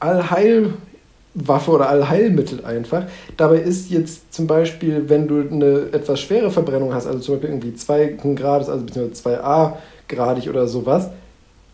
Allheilwaffe 0.03 1.71
oder 1.71 1.89
Allheilmittel 1.89 2.63
einfach. 2.65 3.05
Dabei 3.37 3.57
ist 3.57 3.89
jetzt 3.89 4.33
zum 4.33 4.47
Beispiel, 4.47 5.05
wenn 5.07 5.27
du 5.27 5.41
eine 5.41 5.89
etwas 5.91 6.19
schwere 6.19 6.51
Verbrennung 6.51 6.93
hast, 6.93 7.07
also 7.07 7.19
zum 7.19 7.35
Beispiel 7.35 7.49
irgendwie 7.49 7.75
2 7.75 8.17
Grad, 8.35 8.69
also 8.69 8.85
beziehungsweise 8.85 9.41
2a 9.41 9.73
gradig 10.07 10.49
oder 10.49 10.67
sowas, 10.67 11.09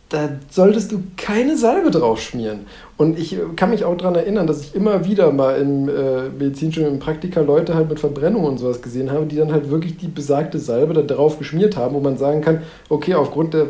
da 0.09 0.27
solltest 0.49 0.91
du 0.91 1.03
keine 1.17 1.55
Salbe 1.55 1.91
drauf 1.91 2.19
schmieren. 2.19 2.61
Und 2.97 3.19
ich 3.19 3.37
kann 3.55 3.69
mich 3.69 3.85
auch 3.85 3.95
daran 3.95 4.15
erinnern, 4.15 4.47
dass 4.47 4.61
ich 4.61 4.75
immer 4.75 5.05
wieder 5.05 5.31
mal 5.31 5.61
im 5.61 5.87
äh, 5.87 6.29
Medizinstudium 6.29 6.93
im 6.93 6.99
Praktika 6.99 7.41
Leute 7.41 7.75
halt 7.75 7.89
mit 7.89 7.99
Verbrennung 7.99 8.43
und 8.43 8.57
sowas 8.57 8.81
gesehen 8.81 9.11
habe, 9.11 9.27
die 9.27 9.35
dann 9.35 9.51
halt 9.51 9.69
wirklich 9.69 9.97
die 9.97 10.07
besagte 10.07 10.57
Salbe 10.57 10.95
da 10.95 11.03
drauf 11.03 11.37
geschmiert 11.37 11.77
haben, 11.77 11.93
wo 11.93 11.99
man 11.99 12.17
sagen 12.17 12.41
kann, 12.41 12.63
okay, 12.89 13.13
aufgrund 13.13 13.53
der, 13.53 13.67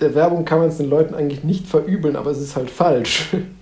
der 0.00 0.14
Werbung 0.14 0.46
kann 0.46 0.58
man 0.58 0.68
es 0.68 0.78
den 0.78 0.88
Leuten 0.88 1.14
eigentlich 1.14 1.44
nicht 1.44 1.66
verübeln, 1.66 2.16
aber 2.16 2.30
es 2.30 2.40
ist 2.40 2.56
halt 2.56 2.70
falsch. 2.70 3.28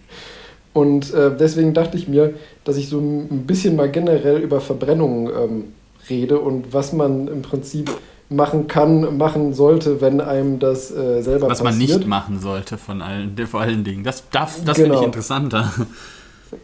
Und 0.73 1.13
äh, 1.13 1.37
deswegen 1.37 1.75
dachte 1.75 1.99
ich 1.99 2.09
mir, 2.09 2.35
dass 2.65 2.77
ich 2.77 2.89
so 2.89 2.99
ein 2.99 3.45
bisschen 3.47 3.77
mal 3.77 3.91
generell 3.91 4.39
über 4.39 4.61
Verbrennung 4.61 5.29
ähm, 5.29 5.65
rede 6.09 6.39
und 6.39 6.73
was 6.73 6.93
man 6.93 7.29
im 7.29 7.43
Prinzip 7.43 7.91
machen 8.31 8.67
kann, 8.67 9.19
machen 9.19 9.53
sollte, 9.53 10.01
wenn 10.01 10.21
einem 10.21 10.59
das 10.59 10.91
äh, 10.91 11.23
selber 11.23 11.51
Was 11.51 11.63
passiert. 11.63 11.91
man 11.91 11.99
nicht 11.99 12.07
machen 12.09 12.41
sollte 12.41 12.79
von 12.79 13.03
allen, 13.03 13.37
vor 13.47 13.61
allen 13.61 13.85
Dingen. 13.85 14.03
Das, 14.05 14.25
das, 14.31 14.65
das 14.65 14.77
genau. 14.77 14.89
finde 14.89 14.97
ich 14.97 15.03
interessanter. 15.05 15.73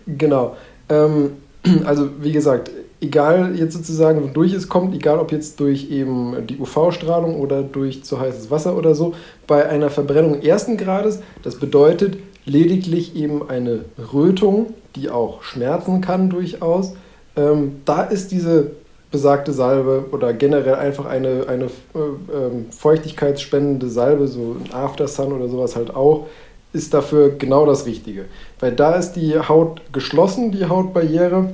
Genau. 0.07 0.57
Ähm, 0.89 1.33
also 1.85 2.09
wie 2.21 2.33
gesagt, 2.33 2.71
egal 3.01 3.55
jetzt 3.57 3.75
sozusagen, 3.75 4.23
wodurch 4.23 4.53
es 4.53 4.69
kommt, 4.69 4.95
egal 4.95 5.19
ob 5.19 5.33
jetzt 5.33 5.61
durch 5.61 5.91
eben 5.91 6.47
die 6.47 6.59
UV-Strahlung 6.59 7.37
oder 7.37 7.63
durch 7.63 8.05
zu 8.05 8.19
heißes 8.21 8.51
Wasser 8.51 8.77
oder 8.77 8.95
so, 8.95 9.15
bei 9.47 9.69
einer 9.69 9.91
Verbrennung 9.91 10.43
ersten 10.43 10.77
Grades, 10.77 11.21
das 11.43 11.57
bedeutet 11.57 12.19
lediglich 12.49 13.15
eben 13.15 13.49
eine 13.49 13.85
Rötung, 14.13 14.75
die 14.97 15.11
auch 15.11 15.43
schmerzen 15.43 16.01
kann 16.01 16.31
durchaus. 16.31 16.95
Ähm, 17.37 17.81
da 17.85 18.03
ist 18.03 18.33
diese 18.33 18.73
besagte 19.11 19.53
Salbe 19.53 20.07
oder 20.13 20.33
generell 20.33 20.75
einfach 20.75 21.07
eine, 21.07 21.47
eine 21.49 21.67
äh, 21.67 21.67
ähm, 22.35 22.67
feuchtigkeitsspendende 22.71 23.89
Salbe, 23.89 24.29
so 24.29 24.57
ein 24.65 24.75
After 24.75 25.09
Sun 25.09 25.33
oder 25.33 25.49
sowas 25.49 25.77
halt 25.77 25.95
auch, 25.95 26.27
ist 26.73 26.93
dafür 26.93 27.31
genau 27.31 27.65
das 27.65 27.87
Richtige. 27.87 28.27
Weil 28.61 28.73
da 28.73 28.97
ist 28.97 29.13
die 29.13 29.39
Haut 29.39 29.81
geschlossen, 29.93 30.53
die 30.53 30.67
Hautbarriere. 30.67 31.53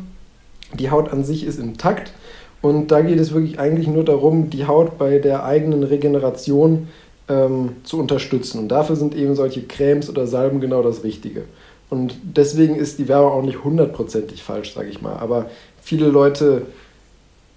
Die 0.79 0.91
Haut 0.91 1.13
an 1.13 1.23
sich 1.23 1.47
ist 1.47 1.61
intakt. 1.61 2.13
Und 2.61 2.91
da 2.91 3.03
geht 3.03 3.21
es 3.21 3.33
wirklich 3.33 3.61
eigentlich 3.61 3.87
nur 3.87 4.05
darum, 4.05 4.51
die 4.51 4.67
Haut 4.67 4.99
bei 4.99 5.19
der 5.19 5.45
eigenen 5.45 5.85
Regeneration 5.85 6.89
ähm, 7.29 7.77
zu 7.85 7.99
unterstützen. 7.99 8.59
Und 8.59 8.69
dafür 8.69 8.97
sind 8.97 9.15
eben 9.15 9.35
solche 9.35 9.63
Cremes 9.63 10.09
oder 10.09 10.27
Salben 10.27 10.61
genau 10.61 10.83
das 10.83 11.05
Richtige. 11.05 11.45
Und 11.91 12.17
deswegen 12.23 12.77
ist 12.77 12.99
die 12.99 13.09
Werbung 13.09 13.33
auch 13.33 13.43
nicht 13.43 13.63
hundertprozentig 13.63 14.43
falsch, 14.43 14.75
sage 14.75 14.89
ich 14.89 15.01
mal. 15.01 15.17
Aber 15.17 15.47
viele 15.81 16.09
Leute 16.09 16.63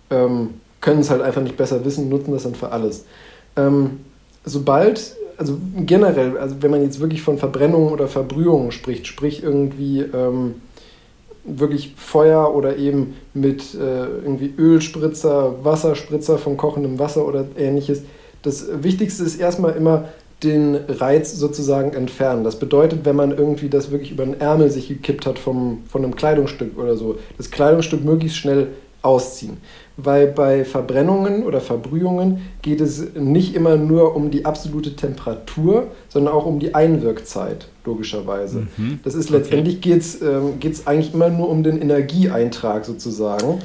ähm, 0.10 0.56
können 0.82 1.02
es 1.02 1.10
halt 1.10 1.22
einfach 1.22 1.42
nicht 1.42 1.58
besser 1.58 1.84
wissen, 1.86 2.10
nutzen 2.10 2.32
das 2.34 2.44
dann 2.44 2.56
für 2.56 2.72
alles. 2.72 3.06
Ähm, 3.56 4.02
sobald, 4.46 5.16
also 5.38 5.58
generell, 5.86 6.38
also 6.38 6.56
wenn 6.62 6.72
man 6.72 6.84
jetzt 6.84 7.00
wirklich 7.00 7.22
von 7.22 7.38
Verbrennungen 7.38 7.92
oder 7.92 8.08
Verbrühungen 8.08 8.72
spricht, 8.72 9.08
sprich 9.08 9.44
irgendwie 9.44 10.02
ähm, 10.02 10.56
wirklich 11.44 11.94
Feuer 11.96 12.54
oder 12.54 12.78
eben 12.78 13.16
mit 13.34 13.74
äh, 13.74 14.06
irgendwie 14.06 14.54
Ölspritzer, 14.58 15.64
Wasserspritzer 15.64 16.38
von 16.38 16.58
kochendem 16.58 17.00
Wasser 17.00 17.26
oder 17.26 17.46
ähnliches, 17.58 18.04
das 18.48 18.66
Wichtigste 18.84 19.24
ist 19.24 19.40
erstmal 19.40 19.76
immer 19.76 20.06
den 20.44 20.76
Reiz 20.76 21.34
sozusagen 21.34 21.94
entfernen. 21.94 22.44
Das 22.44 22.60
bedeutet, 22.60 23.06
wenn 23.06 23.16
man 23.16 23.32
irgendwie 23.32 23.70
das 23.70 23.92
wirklich 23.92 24.12
über 24.12 24.26
den 24.26 24.40
Ärmel 24.40 24.70
sich 24.70 24.88
gekippt 24.88 25.26
hat 25.26 25.40
vom, 25.40 25.84
von 25.90 26.04
einem 26.04 26.16
Kleidungsstück 26.16 26.78
oder 26.78 26.96
so, 26.96 27.18
das 27.38 27.50
Kleidungsstück 27.50 28.04
möglichst 28.04 28.38
schnell 28.38 28.68
ausziehen 29.02 29.58
weil 29.98 30.28
bei 30.28 30.64
Verbrennungen 30.64 31.44
oder 31.44 31.60
Verbrühungen 31.60 32.42
geht 32.62 32.82
es 32.82 33.16
nicht 33.16 33.56
immer 33.56 33.76
nur 33.76 34.16
um 34.16 34.30
die 34.30 34.46
absolute 34.46 34.96
Temperatur, 34.96 35.88
sondern 36.08 36.34
auch 36.34 36.46
um 36.46 36.60
die 36.60 36.76
Einwirkzeit, 36.76 37.68
logischerweise. 37.84 38.68
Mhm. 38.78 39.00
Das 39.04 39.16
ist 39.16 39.32
letztendlich 39.32 39.78
okay. 39.78 39.90
geht 39.90 40.02
es 40.02 40.22
ähm, 40.22 40.86
eigentlich 40.86 41.14
immer 41.16 41.30
nur 41.30 41.50
um 41.50 41.64
den 41.64 41.82
Energieeintrag 41.82 42.86
sozusagen. 42.86 43.60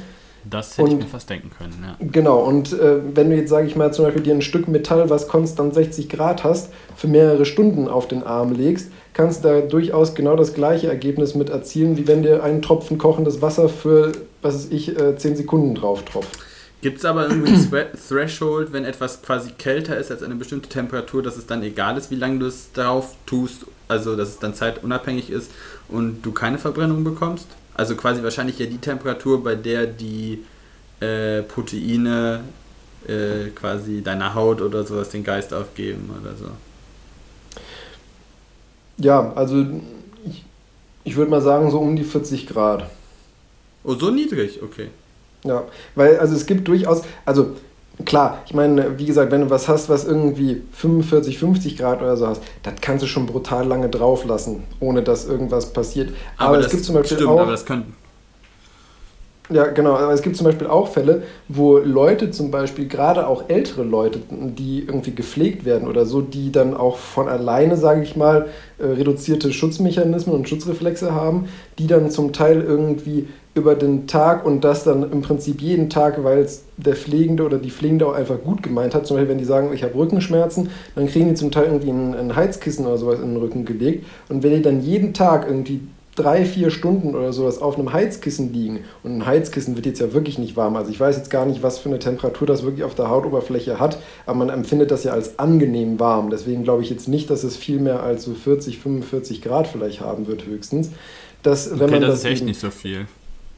Das 0.49 0.77
hätte 0.77 0.83
und, 0.83 0.91
ich 0.97 1.03
mir 1.05 1.09
fast 1.09 1.29
denken 1.29 1.49
können, 1.57 1.73
ja. 1.81 1.95
Genau, 2.11 2.39
und 2.39 2.73
äh, 2.73 2.97
wenn 3.13 3.29
du 3.29 3.35
jetzt, 3.35 3.49
sage 3.49 3.67
ich 3.67 3.75
mal, 3.75 3.93
zum 3.93 4.05
Beispiel 4.05 4.23
dir 4.23 4.33
ein 4.33 4.41
Stück 4.41 4.67
Metall, 4.67 5.09
was 5.09 5.27
konstant 5.27 5.73
60 5.73 6.09
Grad 6.09 6.43
hast, 6.43 6.71
für 6.95 7.07
mehrere 7.07 7.45
Stunden 7.45 7.87
auf 7.87 8.07
den 8.07 8.23
Arm 8.23 8.53
legst, 8.53 8.91
kannst 9.13 9.43
du 9.43 9.49
da 9.49 9.61
durchaus 9.61 10.15
genau 10.15 10.35
das 10.35 10.53
gleiche 10.53 10.87
Ergebnis 10.87 11.35
mit 11.35 11.49
erzielen, 11.49 11.97
wie 11.97 12.07
wenn 12.07 12.23
dir 12.23 12.43
ein 12.43 12.61
Tropfen 12.61 12.97
kochendes 12.97 13.41
Wasser 13.41 13.69
für, 13.69 14.11
was 14.41 14.55
weiß 14.55 14.67
ich, 14.71 14.99
äh, 14.99 15.15
10 15.15 15.35
Sekunden 15.35 15.75
drauf 15.75 16.03
tropft. 16.03 16.39
Gibt 16.81 16.97
es 16.97 17.05
aber 17.05 17.29
irgendwie 17.29 17.53
ein 17.53 17.87
Threshold, 18.09 18.73
wenn 18.73 18.83
etwas 18.83 19.21
quasi 19.21 19.51
kälter 19.51 19.97
ist 19.97 20.11
als 20.11 20.21
eine 20.21 20.35
bestimmte 20.35 20.67
Temperatur, 20.67 21.23
dass 21.23 21.37
es 21.37 21.45
dann 21.45 21.63
egal 21.63 21.97
ist, 21.97 22.11
wie 22.11 22.15
lange 22.15 22.39
du 22.39 22.47
es 22.47 22.73
darauf 22.73 23.15
tust, 23.25 23.65
also 23.87 24.17
dass 24.17 24.27
es 24.27 24.39
dann 24.39 24.53
zeitunabhängig 24.53 25.29
ist 25.29 25.49
und 25.87 26.23
du 26.23 26.33
keine 26.33 26.57
Verbrennung 26.57 27.05
bekommst? 27.05 27.47
Also 27.75 27.95
quasi 27.95 28.23
wahrscheinlich 28.23 28.59
ja 28.59 28.65
die 28.65 28.77
Temperatur, 28.77 29.43
bei 29.43 29.55
der 29.55 29.87
die 29.87 30.43
äh, 30.99 31.41
Proteine 31.41 32.43
äh, 33.07 33.49
quasi 33.49 34.01
deiner 34.01 34.33
Haut 34.35 34.61
oder 34.61 34.85
sowas 34.85 35.09
den 35.09 35.23
Geist 35.23 35.53
aufgeben 35.53 36.09
oder 36.21 36.35
so. 36.35 36.49
Ja, 38.97 39.33
also 39.33 39.65
ich, 40.25 40.45
ich 41.03 41.15
würde 41.15 41.31
mal 41.31 41.41
sagen 41.41 41.71
so 41.71 41.79
um 41.79 41.95
die 41.95 42.03
40 42.03 42.47
Grad. 42.47 42.89
Oh, 43.83 43.95
so 43.95 44.11
niedrig, 44.11 44.61
okay. 44.61 44.89
Ja, 45.43 45.63
weil 45.95 46.19
also 46.19 46.35
es 46.35 46.45
gibt 46.45 46.67
durchaus, 46.67 47.01
also 47.25 47.55
klar, 48.05 48.39
ich 48.45 48.53
meine, 48.53 48.97
wie 48.97 49.05
gesagt, 49.05 49.31
wenn 49.31 49.41
du 49.41 49.49
was 49.49 49.67
hast, 49.67 49.89
was 49.89 50.05
irgendwie 50.05 50.61
45, 50.73 51.39
50 51.39 51.77
Grad 51.77 52.01
oder 52.01 52.17
so 52.17 52.27
hast, 52.27 52.41
das 52.63 52.73
kannst 52.81 53.03
du 53.03 53.07
schon 53.07 53.25
brutal 53.25 53.67
lange 53.67 53.89
drauf 53.89 54.25
lassen, 54.25 54.63
ohne 54.79 55.03
dass 55.03 55.25
irgendwas 55.25 55.73
passiert. 55.73 56.13
Aber, 56.37 56.49
aber 56.49 56.59
es 56.59 56.69
gibt 56.69 56.83
zum 56.83 56.95
Beispiel 56.95 57.17
stimmt, 57.17 57.31
auch, 57.31 57.41
aber 57.41 57.51
das 57.51 57.65
können, 57.65 57.93
ja, 59.49 59.67
genau. 59.67 59.95
Aber 59.95 60.13
es 60.13 60.21
gibt 60.21 60.37
zum 60.37 60.45
Beispiel 60.45 60.67
auch 60.67 60.87
Fälle, 60.87 61.23
wo 61.49 61.77
Leute 61.77 62.31
zum 62.31 62.49
Beispiel, 62.49 62.87
gerade 62.87 63.27
auch 63.27 63.49
ältere 63.49 63.83
Leute, 63.83 64.19
die 64.29 64.79
irgendwie 64.79 65.13
gepflegt 65.13 65.65
werden 65.65 65.87
oder 65.87 66.05
so, 66.05 66.21
die 66.21 66.51
dann 66.51 66.73
auch 66.73 66.97
von 66.97 67.27
alleine, 67.27 67.75
sage 67.75 68.03
ich 68.03 68.15
mal, 68.15 68.47
äh, 68.79 68.85
reduzierte 68.85 69.51
Schutzmechanismen 69.51 70.33
und 70.33 70.47
Schutzreflexe 70.47 71.13
haben, 71.13 71.49
die 71.77 71.87
dann 71.87 72.09
zum 72.09 72.31
Teil 72.31 72.61
irgendwie 72.61 73.27
über 73.55 73.75
den 73.75 74.07
Tag 74.07 74.45
und 74.45 74.63
das 74.63 74.83
dann 74.83 75.11
im 75.11 75.21
Prinzip 75.21 75.61
jeden 75.61 75.89
Tag, 75.89 76.23
weil 76.23 76.39
es 76.39 76.63
der 76.77 76.95
Pflegende 76.95 77.43
oder 77.43 77.59
die 77.59 77.69
Pflegende 77.69 78.07
auch 78.07 78.13
einfach 78.13 78.41
gut 78.43 78.63
gemeint 78.63 78.95
hat. 78.95 79.05
Zum 79.05 79.15
Beispiel, 79.15 79.29
wenn 79.29 79.37
die 79.37 79.45
sagen, 79.45 79.71
ich 79.73 79.83
habe 79.83 79.95
Rückenschmerzen, 79.95 80.71
dann 80.95 81.07
kriegen 81.07 81.29
die 81.29 81.35
zum 81.35 81.51
Teil 81.51 81.65
irgendwie 81.65 81.91
ein, 81.91 82.15
ein 82.15 82.35
Heizkissen 82.35 82.85
oder 82.85 82.97
sowas 82.97 83.19
in 83.19 83.33
den 83.33 83.37
Rücken 83.37 83.65
gelegt. 83.65 84.05
Und 84.29 84.41
wenn 84.41 84.55
die 84.55 84.61
dann 84.63 84.81
jeden 84.81 85.13
Tag 85.13 85.45
irgendwie 85.47 85.81
drei, 86.15 86.45
vier 86.45 86.69
Stunden 86.69 87.15
oder 87.15 87.33
sowas 87.33 87.59
auf 87.59 87.77
einem 87.77 87.91
Heizkissen 87.91 88.53
liegen 88.53 88.79
und 89.03 89.17
ein 89.17 89.25
Heizkissen 89.25 89.75
wird 89.75 89.85
jetzt 89.85 89.99
ja 89.99 90.13
wirklich 90.13 90.37
nicht 90.37 90.55
warm. 90.55 90.75
Also 90.75 90.91
ich 90.91 90.99
weiß 90.99 91.17
jetzt 91.17 91.29
gar 91.29 91.45
nicht, 91.45 91.63
was 91.63 91.79
für 91.79 91.89
eine 91.89 91.99
Temperatur 91.99 92.47
das 92.47 92.63
wirklich 92.63 92.83
auf 92.83 92.95
der 92.95 93.09
Hautoberfläche 93.09 93.79
hat, 93.79 93.97
aber 94.25 94.37
man 94.37 94.49
empfindet 94.49 94.91
das 94.91 95.03
ja 95.03 95.13
als 95.13 95.39
angenehm 95.39 95.99
warm. 95.99 96.29
Deswegen 96.29 96.63
glaube 96.63 96.83
ich 96.83 96.89
jetzt 96.89 97.07
nicht, 97.07 97.29
dass 97.29 97.43
es 97.43 97.57
viel 97.57 97.79
mehr 97.79 98.03
als 98.03 98.23
so 98.23 98.33
40, 98.33 98.79
45 98.79 99.41
Grad 99.41 99.67
vielleicht 99.67 100.01
haben 100.01 100.27
wird 100.27 100.45
höchstens. 100.45 100.91
Dass, 101.41 101.71
wenn 101.71 101.81
okay, 101.81 101.91
man 101.91 102.01
das, 102.01 102.09
das 102.11 102.19
ist 102.19 102.25
echt 102.25 102.45
nicht 102.45 102.59
so 102.59 102.69
viel. 102.69 103.07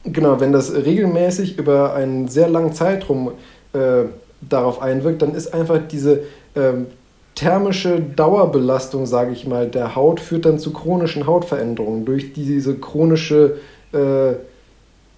Genau, 0.06 0.40
wenn 0.40 0.54
das 0.54 0.74
regelmäßig 0.74 1.58
über 1.58 1.94
einen 1.94 2.28
sehr 2.28 2.48
langen 2.48 2.74
Zeitraum 2.74 3.32
äh, 3.74 4.04
darauf 4.42 4.82
einwirkt, 4.82 5.22
dann 5.22 5.34
ist 5.34 5.54
einfach 5.54 5.80
diese 5.88 6.22
ähm, 6.56 6.88
thermische 7.34 8.00
Dauerbelastung, 8.00 9.06
sage 9.06 9.34
ich 9.34 9.48
mal, 9.48 9.68
der 9.68 9.96
Haut 9.96 10.20
führt 10.20 10.46
dann 10.46 10.60
zu 10.60 10.72
chronischen 10.72 11.26
Hautveränderungen 11.26 12.06
durch 12.06 12.34
diese 12.34 12.76
chronische 12.76 13.58
äh, 13.94 14.34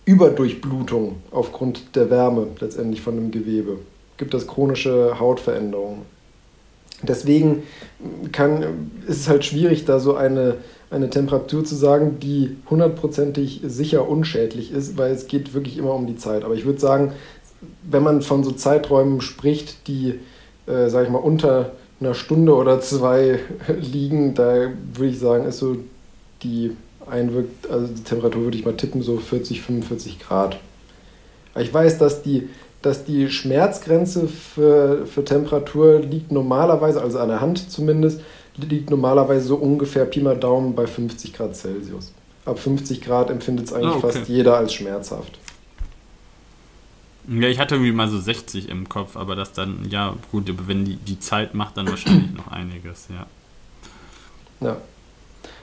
Überdurchblutung 0.05 1.17
aufgrund 1.31 1.95
der 1.95 2.09
Wärme 2.09 2.47
letztendlich 2.59 3.01
von 3.01 3.15
dem 3.15 3.31
Gewebe. 3.31 3.79
Gibt 4.15 4.33
das 4.33 4.47
chronische 4.47 5.19
Hautveränderungen. 5.19 6.03
Deswegen 7.03 7.63
kann, 8.31 8.89
ist 9.05 9.21
es 9.21 9.29
halt 9.29 9.45
schwierig, 9.45 9.85
da 9.85 9.99
so 9.99 10.15
eine, 10.15 10.55
eine 10.89 11.09
Temperatur 11.09 11.65
zu 11.65 11.75
sagen, 11.75 12.19
die 12.19 12.57
hundertprozentig 12.69 13.61
sicher 13.65 14.07
unschädlich 14.07 14.71
ist, 14.71 14.97
weil 14.97 15.11
es 15.11 15.27
geht 15.27 15.53
wirklich 15.53 15.77
immer 15.77 15.93
um 15.93 16.07
die 16.07 16.17
Zeit. 16.17 16.43
Aber 16.43 16.53
ich 16.53 16.65
würde 16.65 16.79
sagen, 16.79 17.11
wenn 17.83 18.03
man 18.03 18.21
von 18.21 18.43
so 18.43 18.51
Zeiträumen 18.51 19.21
spricht, 19.21 19.87
die, 19.87 20.19
äh, 20.65 20.89
sage 20.89 21.05
ich 21.05 21.11
mal, 21.11 21.19
unter 21.19 21.71
einer 21.99 22.13
Stunde 22.13 22.55
oder 22.55 22.79
zwei 22.79 23.39
liegen. 23.79 24.33
Da 24.33 24.69
würde 24.93 25.11
ich 25.11 25.19
sagen, 25.19 25.45
ist 25.45 25.59
so 25.59 25.77
die 26.43 26.75
einwirkt, 27.09 27.69
also 27.69 27.87
die 27.87 28.03
Temperatur 28.03 28.43
würde 28.43 28.57
ich 28.57 28.65
mal 28.65 28.75
tippen, 28.75 29.01
so 29.01 29.17
40, 29.17 29.61
45 29.61 30.19
Grad. 30.19 30.59
Ich 31.57 31.73
weiß, 31.73 31.97
dass 31.97 32.21
die, 32.21 32.49
dass 32.81 33.05
die 33.05 33.29
Schmerzgrenze 33.29 34.27
für, 34.27 35.07
für 35.07 35.23
Temperatur 35.23 35.99
liegt 35.99 36.31
normalerweise, 36.31 37.01
also 37.01 37.17
an 37.19 37.29
der 37.29 37.41
Hand 37.41 37.71
zumindest, 37.71 38.21
liegt 38.57 38.89
normalerweise 38.89 39.47
so 39.47 39.55
ungefähr 39.55 40.05
Pi 40.05 40.21
mal 40.21 40.37
Daumen 40.37 40.75
bei 40.75 40.87
50 40.87 41.33
Grad 41.33 41.55
Celsius. 41.55 42.11
Ab 42.45 42.59
50 42.59 43.01
Grad 43.01 43.29
empfindet 43.29 43.67
es 43.67 43.73
eigentlich 43.73 43.93
oh, 43.93 43.97
okay. 43.97 44.13
fast 44.13 44.29
jeder 44.29 44.57
als 44.57 44.73
schmerzhaft. 44.73 45.37
Ja, 47.27 47.49
ich 47.49 47.59
hatte 47.59 47.75
irgendwie 47.75 47.91
mal 47.91 48.07
so 48.07 48.19
60 48.19 48.69
im 48.69 48.87
Kopf, 48.87 49.17
aber 49.17 49.35
das 49.35 49.51
dann, 49.51 49.85
ja, 49.89 50.15
gut, 50.31 50.51
wenn 50.67 50.85
die, 50.85 50.95
die 50.95 51.19
Zeit 51.19 51.53
macht 51.53 51.75
dann 51.75 51.87
wahrscheinlich 51.89 52.33
noch 52.33 52.47
einiges, 52.47 53.09
ja. 53.09 53.25
Ja. 54.65 54.77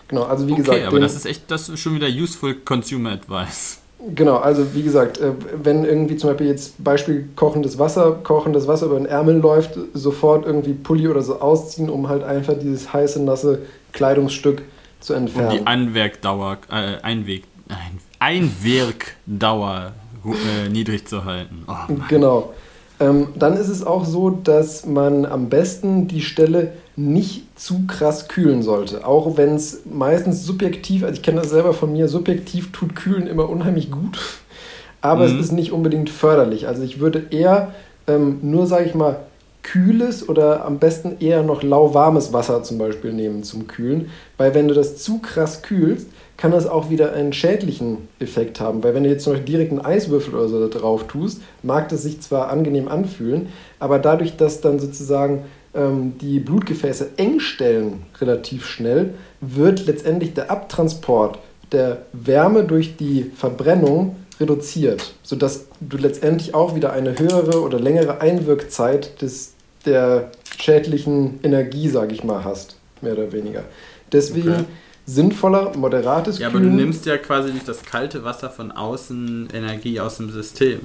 Genau, 0.08 0.24
also 0.24 0.46
wie 0.46 0.52
okay, 0.52 0.62
gesagt. 0.62 0.86
aber 0.86 1.00
das 1.00 1.14
ist 1.14 1.24
echt, 1.24 1.50
das 1.50 1.70
ist 1.70 1.80
schon 1.80 1.94
wieder 1.94 2.08
useful 2.08 2.54
Consumer 2.54 3.12
Advice. 3.12 3.80
Genau, 4.14 4.36
also 4.36 4.74
wie 4.74 4.82
gesagt, 4.82 5.18
äh, 5.18 5.32
wenn 5.62 5.84
irgendwie 5.84 6.16
zum 6.16 6.30
Beispiel 6.30 6.48
jetzt 6.48 6.82
Beispiel 6.82 7.28
kochendes 7.36 7.78
Wasser, 7.78 8.18
kochendes 8.22 8.68
Wasser 8.68 8.86
über 8.86 8.96
den 8.96 9.06
Ärmel 9.06 9.36
läuft, 9.36 9.78
sofort 9.94 10.44
irgendwie 10.46 10.74
Pulli 10.74 11.08
oder 11.08 11.22
so 11.22 11.40
ausziehen, 11.40 11.88
um 11.88 12.08
halt 12.08 12.22
einfach 12.22 12.54
dieses 12.54 12.92
heiße, 12.92 13.22
nasse 13.22 13.62
Kleidungsstück 13.92 14.62
zu 15.00 15.14
entfernen. 15.14 15.50
Und 15.50 15.60
die 15.60 15.66
Anwerkdauer, 15.66 16.58
äh, 16.70 17.00
Einweg, 17.02 17.44
ein, 17.68 17.98
Einwirkdauer 18.18 19.92
äh, 20.26 20.68
niedrig 20.68 21.06
zu 21.06 21.24
halten. 21.24 21.64
Oh, 21.66 21.94
genau. 22.08 22.52
Ähm, 23.00 23.28
dann 23.34 23.56
ist 23.56 23.68
es 23.68 23.84
auch 23.84 24.04
so, 24.04 24.30
dass 24.30 24.86
man 24.86 25.26
am 25.26 25.48
besten 25.48 26.08
die 26.08 26.22
Stelle 26.22 26.72
nicht 26.96 27.58
zu 27.58 27.86
krass 27.86 28.28
kühlen 28.28 28.62
sollte. 28.62 29.06
Auch 29.06 29.36
wenn 29.36 29.54
es 29.56 29.82
meistens 29.84 30.44
subjektiv, 30.44 31.02
also 31.02 31.14
ich 31.14 31.22
kenne 31.22 31.40
das 31.40 31.50
selber 31.50 31.74
von 31.74 31.92
mir, 31.92 32.08
subjektiv 32.08 32.72
tut 32.72 32.94
Kühlen 32.94 33.26
immer 33.26 33.48
unheimlich 33.48 33.90
gut. 33.90 34.18
Aber 35.00 35.26
mhm. 35.28 35.34
es 35.34 35.46
ist 35.46 35.52
nicht 35.52 35.72
unbedingt 35.72 36.08
förderlich. 36.08 36.66
Also 36.66 36.82
ich 36.82 37.00
würde 37.00 37.26
eher 37.30 37.74
ähm, 38.06 38.38
nur, 38.42 38.66
sage 38.66 38.84
ich 38.84 38.94
mal, 38.94 39.16
kühles 39.62 40.28
oder 40.28 40.64
am 40.64 40.78
besten 40.78 41.16
eher 41.20 41.42
noch 41.42 41.62
lauwarmes 41.62 42.32
Wasser 42.32 42.62
zum 42.62 42.78
Beispiel 42.78 43.12
nehmen 43.12 43.42
zum 43.42 43.66
Kühlen. 43.66 44.10
Weil 44.36 44.54
wenn 44.54 44.68
du 44.68 44.74
das 44.74 44.98
zu 44.98 45.18
krass 45.18 45.62
kühlst, 45.62 46.06
kann 46.36 46.52
das 46.52 46.66
auch 46.66 46.90
wieder 46.90 47.12
einen 47.12 47.32
schädlichen 47.32 48.08
Effekt 48.20 48.60
haben. 48.60 48.84
Weil 48.84 48.94
wenn 48.94 49.04
du 49.04 49.10
jetzt 49.10 49.24
zum 49.24 49.32
Beispiel 49.32 49.52
direkt 49.52 49.72
einen 49.72 49.84
Eiswürfel 49.84 50.34
oder 50.34 50.48
so 50.48 50.68
da 50.68 50.78
drauf 50.78 51.06
tust, 51.06 51.40
mag 51.62 51.88
das 51.88 52.02
sich 52.02 52.20
zwar 52.20 52.48
angenehm 52.50 52.88
anfühlen, 52.88 53.48
aber 53.78 53.98
dadurch, 53.98 54.36
dass 54.36 54.60
dann 54.60 54.78
sozusagen 54.78 55.44
die 55.74 56.38
Blutgefäße 56.38 57.12
eng 57.16 57.40
stellen 57.40 58.02
relativ 58.20 58.66
schnell, 58.66 59.14
wird 59.40 59.86
letztendlich 59.86 60.32
der 60.34 60.50
Abtransport 60.50 61.38
der 61.72 62.02
Wärme 62.12 62.62
durch 62.64 62.96
die 62.96 63.32
Verbrennung 63.36 64.16
reduziert, 64.38 65.14
sodass 65.22 65.66
du 65.80 65.96
letztendlich 65.96 66.54
auch 66.54 66.76
wieder 66.76 66.92
eine 66.92 67.18
höhere 67.18 67.60
oder 67.60 67.80
längere 67.80 68.20
Einwirkzeit 68.20 69.20
des, 69.20 69.54
der 69.84 70.30
schädlichen 70.58 71.40
Energie, 71.42 71.88
sage 71.88 72.14
ich 72.14 72.22
mal, 72.22 72.44
hast, 72.44 72.76
mehr 73.00 73.14
oder 73.14 73.32
weniger. 73.32 73.64
Deswegen 74.12 74.50
okay 74.50 74.64
sinnvoller, 75.06 75.76
moderates 75.76 76.38
Ja, 76.38 76.48
aber 76.48 76.60
du 76.60 76.66
nimmst 76.66 77.06
ja 77.06 77.18
quasi 77.18 77.50
durch 77.50 77.64
das 77.64 77.82
kalte 77.82 78.24
Wasser 78.24 78.50
von 78.50 78.72
außen 78.72 79.48
Energie 79.52 80.00
aus 80.00 80.16
dem 80.16 80.30
System. 80.30 80.80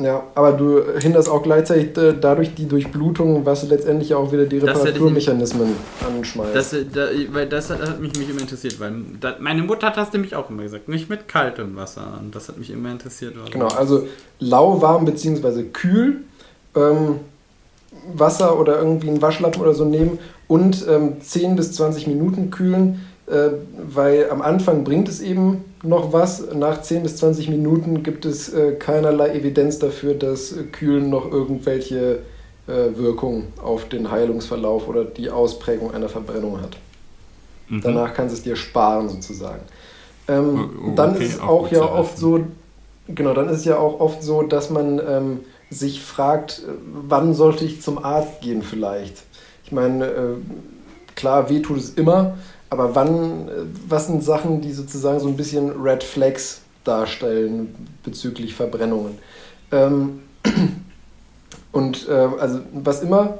Ja, 0.00 0.22
aber 0.34 0.52
du 0.52 0.82
hinderst 0.98 1.28
auch 1.28 1.42
gleichzeitig 1.42 1.96
äh, 1.98 2.14
dadurch 2.18 2.54
die 2.54 2.66
Durchblutung, 2.66 3.44
was 3.44 3.68
letztendlich 3.68 4.14
auch 4.14 4.32
wieder 4.32 4.46
die 4.46 4.58
Reparaturmechanismen 4.58 5.74
anschmeißt. 6.06 6.54
Das, 6.54 6.70
da, 6.70 7.08
weil 7.32 7.46
das 7.46 7.68
hat, 7.68 8.00
mich, 8.00 8.16
mich 8.16 8.30
immer 8.30 8.40
interessiert, 8.40 8.80
weil 8.80 8.94
da, 9.20 9.36
meine 9.40 9.62
Mutter 9.62 9.88
hat 9.88 9.98
das 9.98 10.12
nämlich 10.12 10.34
auch 10.34 10.48
immer 10.48 10.62
gesagt, 10.62 10.88
nicht 10.88 11.10
mit 11.10 11.28
kaltem 11.28 11.76
Wasser. 11.76 12.18
Und 12.18 12.34
das 12.34 12.48
hat 12.48 12.56
mich 12.56 12.70
immer 12.70 12.90
interessiert. 12.90 13.34
Genau, 13.50 13.68
also 13.68 14.06
lauwarm 14.38 15.04
bzw. 15.04 15.64
kühl. 15.64 16.22
Ähm, 16.74 17.16
Wasser 18.14 18.58
oder 18.58 18.78
irgendwie 18.78 19.08
einen 19.08 19.20
Waschlappen 19.20 19.60
oder 19.60 19.74
so 19.74 19.84
nehmen 19.84 20.18
und 20.48 20.86
ähm, 20.88 21.20
10 21.20 21.56
bis 21.56 21.72
20 21.72 22.06
Minuten 22.06 22.50
kühlen, 22.50 23.06
äh, 23.26 23.50
weil 23.92 24.30
am 24.30 24.42
Anfang 24.42 24.84
bringt 24.84 25.08
es 25.08 25.20
eben 25.20 25.64
noch 25.82 26.12
was. 26.12 26.52
Nach 26.54 26.80
10 26.82 27.02
bis 27.02 27.16
20 27.16 27.48
Minuten 27.48 28.02
gibt 28.02 28.24
es 28.24 28.52
äh, 28.52 28.72
keinerlei 28.72 29.30
Evidenz 29.30 29.78
dafür, 29.78 30.14
dass 30.14 30.54
Kühlen 30.72 31.10
noch 31.10 31.30
irgendwelche 31.30 32.20
äh, 32.66 32.96
Wirkung 32.96 33.48
auf 33.62 33.88
den 33.88 34.10
Heilungsverlauf 34.10 34.88
oder 34.88 35.04
die 35.04 35.30
Ausprägung 35.30 35.94
einer 35.94 36.08
Verbrennung 36.08 36.60
hat. 36.60 36.76
Mhm. 37.68 37.80
Danach 37.82 38.14
kannst 38.14 38.34
du 38.34 38.38
es 38.38 38.42
dir 38.42 38.56
sparen 38.56 39.08
sozusagen. 39.08 39.62
Ähm, 40.28 40.70
oh, 40.78 40.86
okay, 40.86 40.92
dann 40.96 41.14
ist 41.16 41.34
es 41.34 41.40
auch, 41.40 41.48
auch 41.48 41.72
ja 41.72 41.82
oft 41.82 42.18
so, 42.18 42.40
genau, 43.08 43.34
dann 43.34 43.48
ist 43.48 43.58
es 43.58 43.64
ja 43.64 43.78
auch 43.78 44.00
oft 44.00 44.22
so, 44.22 44.42
dass 44.42 44.70
man 44.70 45.00
ähm, 45.06 45.40
sich 45.70 46.02
fragt, 46.02 46.62
wann 47.08 47.34
sollte 47.34 47.64
ich 47.64 47.80
zum 47.80 48.04
Arzt 48.04 48.40
gehen 48.40 48.62
vielleicht. 48.62 49.22
Ich 49.64 49.72
meine, 49.72 50.06
äh, 50.06 50.36
klar, 51.14 51.48
weh 51.48 51.60
tut 51.60 51.78
es 51.78 51.90
immer, 51.90 52.36
aber 52.70 52.94
wann, 52.94 53.50
was 53.88 54.06
sind 54.06 54.24
Sachen, 54.24 54.60
die 54.60 54.72
sozusagen 54.72 55.20
so 55.20 55.28
ein 55.28 55.36
bisschen 55.36 55.70
Red 55.82 56.04
Flags 56.04 56.60
darstellen 56.84 57.74
bezüglich 58.04 58.54
Verbrennungen? 58.54 59.18
Ähm, 59.72 60.20
und 61.72 62.08
äh, 62.08 62.28
also 62.38 62.60
was 62.72 63.02
immer 63.02 63.38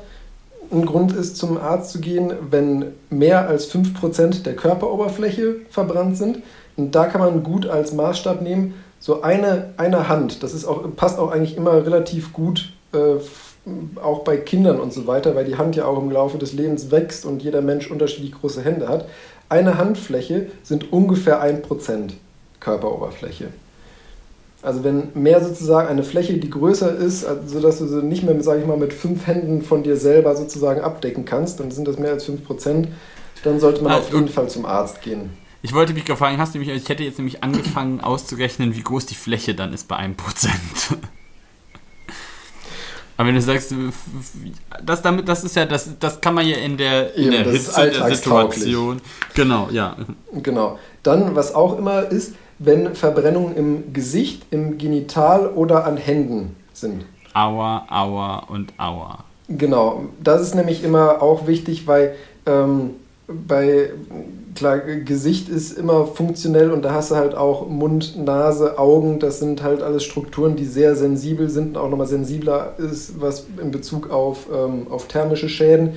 ein 0.72 0.86
Grund 0.86 1.12
ist, 1.12 1.36
zum 1.36 1.58
Arzt 1.58 1.90
zu 1.90 2.00
gehen, 2.00 2.32
wenn 2.50 2.92
mehr 3.08 3.48
als 3.48 3.72
5% 3.72 4.42
der 4.42 4.54
Körperoberfläche 4.54 5.56
verbrannt 5.70 6.16
sind. 6.16 6.42
Und 6.76 6.94
da 6.94 7.06
kann 7.06 7.20
man 7.20 7.42
gut 7.42 7.66
als 7.66 7.92
Maßstab 7.92 8.42
nehmen, 8.42 8.74
so 9.00 9.22
eine, 9.22 9.72
eine 9.78 10.08
Hand, 10.08 10.42
das 10.42 10.52
ist 10.52 10.66
auch, 10.66 10.84
passt 10.94 11.18
auch 11.18 11.32
eigentlich 11.32 11.56
immer 11.56 11.86
relativ 11.86 12.32
gut, 12.32 12.72
äh, 12.92 13.16
auch 14.02 14.20
bei 14.24 14.36
Kindern 14.36 14.80
und 14.80 14.92
so 14.92 15.06
weiter, 15.06 15.34
weil 15.34 15.44
die 15.44 15.56
Hand 15.56 15.76
ja 15.76 15.84
auch 15.84 16.00
im 16.00 16.10
Laufe 16.10 16.38
des 16.38 16.52
Lebens 16.52 16.90
wächst 16.90 17.26
und 17.26 17.42
jeder 17.42 17.60
Mensch 17.60 17.90
unterschiedlich 17.90 18.32
große 18.32 18.62
Hände 18.62 18.88
hat. 18.88 19.06
Eine 19.48 19.78
Handfläche 19.78 20.46
sind 20.62 20.92
ungefähr 20.92 21.42
1% 21.42 22.12
Körperoberfläche. 22.60 23.48
Also 24.62 24.84
wenn 24.84 25.08
mehr 25.14 25.42
sozusagen 25.42 25.88
eine 25.88 26.02
Fläche, 26.02 26.34
die 26.34 26.50
größer 26.50 26.94
ist, 26.94 27.24
also 27.24 27.48
sodass 27.48 27.78
du 27.78 27.86
sie 27.86 28.02
nicht 28.02 28.22
mehr, 28.22 28.40
sage 28.42 28.60
ich 28.60 28.66
mal, 28.66 28.76
mit 28.76 28.92
fünf 28.92 29.26
Händen 29.26 29.62
von 29.62 29.82
dir 29.82 29.96
selber 29.96 30.36
sozusagen 30.36 30.82
abdecken 30.82 31.24
kannst, 31.24 31.60
dann 31.60 31.70
sind 31.70 31.88
das 31.88 31.98
mehr 31.98 32.12
als 32.12 32.28
5%, 32.28 32.88
dann 33.42 33.60
sollte 33.60 33.82
man 33.82 33.92
also, 33.92 34.08
auf 34.08 34.14
jeden 34.14 34.28
Fall 34.28 34.48
zum 34.48 34.66
Arzt 34.66 35.00
gehen. 35.00 35.30
Ich 35.62 35.74
wollte 35.74 35.94
mich 35.94 36.04
gefragt, 36.04 36.36
hast 36.38 36.54
du 36.54 36.58
mich, 36.58 36.68
ich 36.68 36.88
hätte 36.88 37.04
jetzt 37.04 37.18
nämlich 37.18 37.42
angefangen 37.42 38.00
auszurechnen, 38.00 38.76
wie 38.76 38.82
groß 38.82 39.06
die 39.06 39.14
Fläche 39.14 39.54
dann 39.54 39.72
ist 39.72 39.88
bei 39.88 39.96
einem 39.96 40.14
Prozent. 40.14 40.98
Aber 43.20 43.28
wenn 43.28 43.34
du 43.34 43.42
sagst, 43.42 43.74
das 44.82 45.02
damit, 45.02 45.28
das 45.28 45.44
ist 45.44 45.54
ja, 45.54 45.66
das, 45.66 45.90
das 46.00 46.22
kann 46.22 46.32
man 46.32 46.46
ja 46.46 46.56
in 46.56 46.78
der, 46.78 47.14
in 47.14 47.24
Eben, 47.24 47.32
der 47.32 47.52
Hitze 47.52 47.90
der 47.90 48.14
Situation. 48.16 49.02
Genau, 49.34 49.68
ja. 49.70 49.94
Genau. 50.42 50.78
Dann, 51.02 51.36
was 51.36 51.54
auch 51.54 51.76
immer 51.76 52.10
ist, 52.10 52.34
wenn 52.58 52.94
Verbrennungen 52.94 53.54
im 53.56 53.92
Gesicht, 53.92 54.46
im 54.50 54.78
Genital 54.78 55.48
oder 55.48 55.84
an 55.84 55.98
Händen 55.98 56.56
sind. 56.72 57.04
Aua, 57.34 57.84
aua 57.90 58.38
und 58.48 58.72
aua. 58.78 59.22
Genau, 59.50 60.04
das 60.24 60.40
ist 60.40 60.54
nämlich 60.54 60.82
immer 60.82 61.20
auch 61.20 61.46
wichtig, 61.46 61.86
weil 61.86 62.14
ähm, 62.46 62.92
bei 63.46 63.90
klar, 64.54 64.78
Gesicht 64.78 65.48
ist 65.48 65.76
immer 65.78 66.06
funktionell 66.06 66.70
und 66.70 66.82
da 66.82 66.92
hast 66.92 67.10
du 67.10 67.16
halt 67.16 67.34
auch 67.34 67.68
Mund, 67.68 68.16
Nase, 68.16 68.78
Augen, 68.78 69.18
das 69.18 69.38
sind 69.38 69.62
halt 69.62 69.82
alles 69.82 70.04
Strukturen, 70.04 70.56
die 70.56 70.64
sehr 70.64 70.96
sensibel 70.96 71.48
sind 71.48 71.68
und 71.68 71.76
auch 71.76 71.90
nochmal 71.90 72.06
sensibler 72.06 72.74
ist, 72.78 73.20
was 73.20 73.46
in 73.60 73.70
Bezug 73.70 74.10
auf, 74.10 74.48
ähm, 74.52 74.86
auf 74.90 75.08
thermische 75.08 75.48
Schäden. 75.48 75.94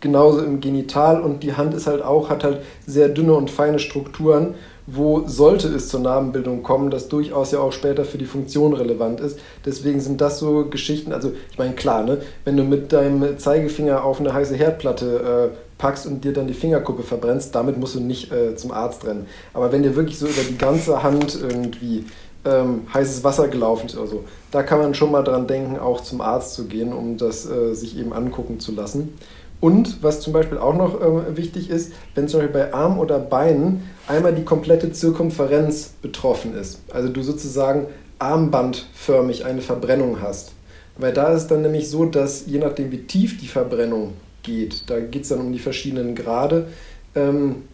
Genauso 0.00 0.42
im 0.42 0.60
Genital 0.60 1.22
und 1.22 1.42
die 1.42 1.54
Hand 1.54 1.72
ist 1.72 1.86
halt 1.86 2.02
auch, 2.02 2.28
hat 2.28 2.44
halt 2.44 2.60
sehr 2.86 3.08
dünne 3.08 3.32
und 3.34 3.50
feine 3.50 3.78
Strukturen, 3.78 4.54
wo 4.86 5.26
sollte 5.26 5.68
es 5.68 5.88
zur 5.88 6.00
Narbenbildung 6.00 6.62
kommen, 6.62 6.90
das 6.90 7.08
durchaus 7.08 7.52
ja 7.52 7.60
auch 7.60 7.72
später 7.72 8.04
für 8.04 8.18
die 8.18 8.26
Funktion 8.26 8.74
relevant 8.74 9.20
ist. 9.20 9.38
Deswegen 9.64 10.00
sind 10.00 10.20
das 10.20 10.38
so 10.38 10.66
Geschichten, 10.66 11.12
also 11.12 11.32
ich 11.50 11.56
meine 11.56 11.74
klar, 11.74 12.04
ne, 12.04 12.18
wenn 12.44 12.56
du 12.56 12.64
mit 12.64 12.92
deinem 12.92 13.38
Zeigefinger 13.38 14.04
auf 14.04 14.20
eine 14.20 14.34
heiße 14.34 14.54
Herdplatte 14.54 15.52
äh, 15.54 15.56
packst 15.78 16.06
und 16.06 16.24
dir 16.24 16.32
dann 16.32 16.46
die 16.46 16.54
Fingerkuppe 16.54 17.02
verbrennst, 17.02 17.54
damit 17.54 17.78
musst 17.78 17.94
du 17.94 18.00
nicht 18.00 18.32
äh, 18.32 18.56
zum 18.56 18.70
Arzt 18.70 19.04
rennen. 19.06 19.26
Aber 19.52 19.72
wenn 19.72 19.82
dir 19.82 19.96
wirklich 19.96 20.18
so 20.18 20.26
über 20.26 20.42
die 20.48 20.58
ganze 20.58 21.02
Hand 21.02 21.38
irgendwie 21.40 22.04
ähm, 22.44 22.82
heißes 22.92 23.24
Wasser 23.24 23.48
gelaufen 23.48 23.86
ist 23.86 23.96
oder 23.96 24.06
so, 24.06 24.24
da 24.50 24.62
kann 24.62 24.78
man 24.78 24.94
schon 24.94 25.10
mal 25.10 25.22
dran 25.22 25.46
denken, 25.46 25.78
auch 25.78 26.00
zum 26.00 26.20
Arzt 26.20 26.54
zu 26.54 26.66
gehen, 26.66 26.92
um 26.92 27.16
das 27.16 27.48
äh, 27.48 27.74
sich 27.74 27.98
eben 27.98 28.12
angucken 28.12 28.60
zu 28.60 28.72
lassen. 28.72 29.14
Und 29.60 30.02
was 30.02 30.20
zum 30.20 30.32
Beispiel 30.32 30.58
auch 30.58 30.74
noch 30.74 31.00
äh, 31.00 31.36
wichtig 31.36 31.70
ist, 31.70 31.92
wenn 32.14 32.28
zum 32.28 32.40
Beispiel 32.40 32.52
bei 32.52 32.74
Arm 32.74 32.98
oder 32.98 33.18
Beinen 33.18 33.88
einmal 34.06 34.34
die 34.34 34.44
komplette 34.44 34.92
Zirkumferenz 34.92 35.94
betroffen 36.02 36.54
ist, 36.54 36.80
also 36.92 37.08
du 37.08 37.22
sozusagen 37.22 37.86
armbandförmig 38.18 39.44
eine 39.44 39.60
Verbrennung 39.60 40.20
hast, 40.20 40.52
Weil 40.96 41.12
da 41.12 41.32
ist 41.32 41.48
dann 41.48 41.62
nämlich 41.62 41.90
so, 41.90 42.04
dass 42.04 42.46
je 42.46 42.58
nachdem, 42.58 42.92
wie 42.92 43.02
tief 43.02 43.40
die 43.40 43.48
Verbrennung 43.48 44.12
geht, 44.44 44.84
da 44.88 45.00
geht 45.00 45.22
es 45.22 45.28
dann 45.30 45.40
um 45.40 45.52
die 45.52 45.58
verschiedenen 45.58 46.14
Grade, 46.14 46.68
ähm, 47.16 47.64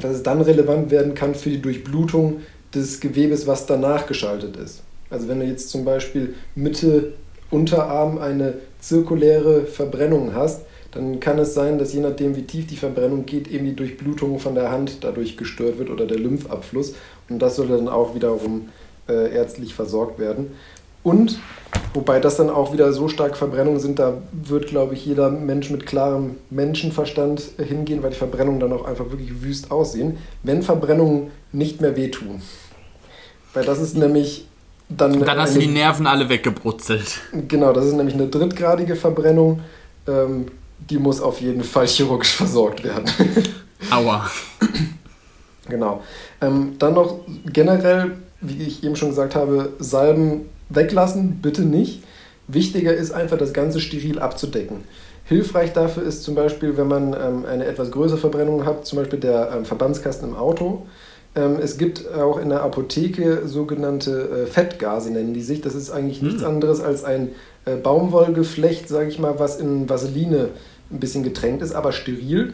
dass 0.00 0.16
es 0.16 0.22
dann 0.22 0.40
relevant 0.40 0.90
werden 0.90 1.14
kann 1.14 1.34
für 1.34 1.50
die 1.50 1.60
Durchblutung 1.60 2.40
des 2.74 3.00
Gewebes, 3.00 3.46
was 3.46 3.66
danach 3.66 4.06
geschaltet 4.06 4.56
ist. 4.56 4.82
Also 5.10 5.28
wenn 5.28 5.40
du 5.40 5.46
jetzt 5.46 5.70
zum 5.70 5.84
Beispiel 5.84 6.34
Mitte 6.54 7.14
Unterarm 7.50 8.18
eine 8.18 8.54
zirkuläre 8.80 9.66
Verbrennung 9.66 10.34
hast, 10.34 10.62
dann 10.90 11.20
kann 11.20 11.38
es 11.38 11.54
sein, 11.54 11.78
dass 11.78 11.92
je 11.92 12.00
nachdem, 12.00 12.36
wie 12.36 12.44
tief 12.44 12.66
die 12.66 12.76
Verbrennung 12.76 13.26
geht, 13.26 13.48
eben 13.48 13.64
die 13.64 13.76
Durchblutung 13.76 14.38
von 14.38 14.54
der 14.54 14.70
Hand 14.70 14.98
dadurch 15.02 15.36
gestört 15.36 15.78
wird 15.78 15.90
oder 15.90 16.06
der 16.06 16.18
Lymphabfluss. 16.18 16.94
Und 17.28 17.40
das 17.40 17.56
sollte 17.56 17.76
dann 17.76 17.88
auch 17.88 18.14
wiederum 18.14 18.68
äh, 19.08 19.34
ärztlich 19.34 19.74
versorgt 19.74 20.18
werden. 20.18 20.52
Und, 21.04 21.38
wobei 21.92 22.18
das 22.18 22.36
dann 22.36 22.50
auch 22.50 22.72
wieder 22.72 22.92
so 22.92 23.08
stark 23.08 23.36
Verbrennungen 23.36 23.78
sind, 23.78 24.00
da 24.00 24.14
wird, 24.32 24.66
glaube 24.66 24.94
ich, 24.94 25.06
jeder 25.06 25.30
Mensch 25.30 25.70
mit 25.70 25.86
klarem 25.86 26.36
Menschenverstand 26.50 27.42
hingehen, 27.58 28.02
weil 28.02 28.10
die 28.10 28.16
Verbrennungen 28.16 28.58
dann 28.58 28.72
auch 28.72 28.84
einfach 28.84 29.10
wirklich 29.10 29.42
wüst 29.42 29.70
aussehen, 29.70 30.18
wenn 30.42 30.62
Verbrennungen 30.62 31.30
nicht 31.52 31.80
mehr 31.80 31.94
wehtun. 31.94 32.42
Weil 33.52 33.64
das 33.64 33.78
ist 33.80 33.96
nämlich 33.96 34.46
dann. 34.88 35.20
Dann 35.20 35.38
hast 35.38 35.54
du 35.54 35.60
die 35.60 35.66
Nerven 35.68 36.06
alle 36.06 36.28
weggebrutzelt. 36.28 37.20
Genau, 37.48 37.72
das 37.72 37.86
ist 37.86 37.94
nämlich 37.94 38.14
eine 38.14 38.26
drittgradige 38.26 38.96
Verbrennung. 38.96 39.60
Ähm, 40.08 40.46
die 40.90 40.98
muss 40.98 41.20
auf 41.20 41.40
jeden 41.40 41.62
Fall 41.62 41.86
chirurgisch 41.86 42.34
versorgt 42.34 42.82
werden. 42.82 43.04
Aua. 43.90 44.28
Genau. 45.68 46.02
Ähm, 46.40 46.76
dann 46.78 46.94
noch 46.94 47.20
generell, 47.46 48.16
wie 48.40 48.62
ich 48.62 48.84
eben 48.84 48.96
schon 48.96 49.10
gesagt 49.10 49.34
habe, 49.34 49.72
Salben 49.78 50.46
weglassen, 50.68 51.40
bitte 51.42 51.62
nicht. 51.62 52.02
Wichtiger 52.46 52.94
ist 52.94 53.12
einfach, 53.12 53.38
das 53.38 53.52
Ganze 53.52 53.80
steril 53.80 54.18
abzudecken. 54.18 54.84
Hilfreich 55.24 55.72
dafür 55.72 56.02
ist 56.02 56.22
zum 56.22 56.34
Beispiel, 56.34 56.76
wenn 56.76 56.88
man 56.88 57.14
ähm, 57.14 57.44
eine 57.50 57.64
etwas 57.64 57.90
größere 57.90 58.18
Verbrennung 58.18 58.66
hat, 58.66 58.84
zum 58.84 58.98
Beispiel 58.98 59.18
der 59.18 59.52
ähm, 59.56 59.64
Verbandskasten 59.64 60.28
im 60.28 60.36
Auto. 60.36 60.82
Ähm, 61.34 61.56
es 61.60 61.78
gibt 61.78 62.12
auch 62.12 62.38
in 62.38 62.50
der 62.50 62.62
Apotheke 62.62 63.42
sogenannte 63.46 64.44
äh, 64.44 64.46
Fettgase, 64.46 65.10
nennen 65.10 65.32
die 65.32 65.42
sich. 65.42 65.62
Das 65.62 65.74
ist 65.74 65.90
eigentlich 65.90 66.20
hm. 66.20 66.28
nichts 66.28 66.44
anderes 66.44 66.80
als 66.80 67.04
ein 67.04 67.30
äh, 67.64 67.76
Baumwollgeflecht, 67.76 68.88
sage 68.88 69.08
ich 69.08 69.18
mal, 69.18 69.38
was 69.38 69.58
in 69.58 69.88
Vaseline 69.88 70.50
ein 70.90 71.00
bisschen 71.00 71.22
getränkt 71.22 71.62
ist, 71.62 71.74
aber 71.74 71.92
steril. 71.92 72.52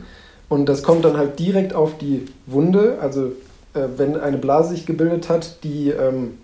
Und 0.48 0.68
das 0.68 0.84
kommt 0.84 1.04
dann 1.04 1.16
halt 1.16 1.38
direkt 1.38 1.74
auf 1.74 1.98
die 1.98 2.26
Wunde. 2.46 2.98
Also 3.00 3.32
äh, 3.74 3.86
wenn 3.96 4.16
eine 4.16 4.38
Blase 4.38 4.70
sich 4.70 4.86
gebildet 4.86 5.28
hat, 5.28 5.64
die 5.64 5.90
ähm, 5.90 6.38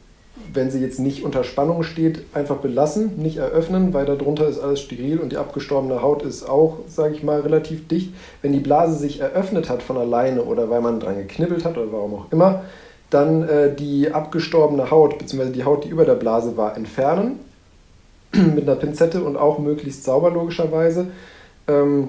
wenn 0.52 0.70
sie 0.70 0.80
jetzt 0.80 0.98
nicht 0.98 1.24
unter 1.24 1.44
Spannung 1.44 1.82
steht, 1.82 2.24
einfach 2.34 2.56
belassen, 2.56 3.16
nicht 3.16 3.36
eröffnen, 3.36 3.92
weil 3.92 4.06
darunter 4.06 4.48
ist 4.48 4.58
alles 4.58 4.80
steril 4.80 5.18
und 5.18 5.32
die 5.32 5.36
abgestorbene 5.36 6.02
Haut 6.02 6.22
ist 6.22 6.48
auch, 6.48 6.78
sage 6.88 7.14
ich 7.14 7.22
mal, 7.22 7.40
relativ 7.40 7.88
dicht. 7.88 8.12
Wenn 8.42 8.52
die 8.52 8.60
Blase 8.60 8.96
sich 8.96 9.20
eröffnet 9.20 9.68
hat 9.68 9.82
von 9.82 9.96
alleine 9.96 10.42
oder 10.42 10.70
weil 10.70 10.80
man 10.80 11.00
dran 11.00 11.16
geknibbelt 11.16 11.64
hat 11.64 11.76
oder 11.76 11.92
warum 11.92 12.14
auch 12.14 12.32
immer, 12.32 12.62
dann 13.10 13.48
äh, 13.48 13.74
die 13.74 14.12
abgestorbene 14.12 14.90
Haut 14.90 15.18
bzw. 15.18 15.50
die 15.50 15.64
Haut, 15.64 15.84
die 15.84 15.88
über 15.88 16.04
der 16.04 16.14
Blase 16.14 16.56
war, 16.56 16.76
entfernen 16.76 17.38
mit 18.32 18.68
einer 18.68 18.76
Pinzette 18.76 19.22
und 19.22 19.36
auch 19.36 19.58
möglichst 19.58 20.04
sauber 20.04 20.30
logischerweise. 20.30 21.08
Ähm, 21.68 22.08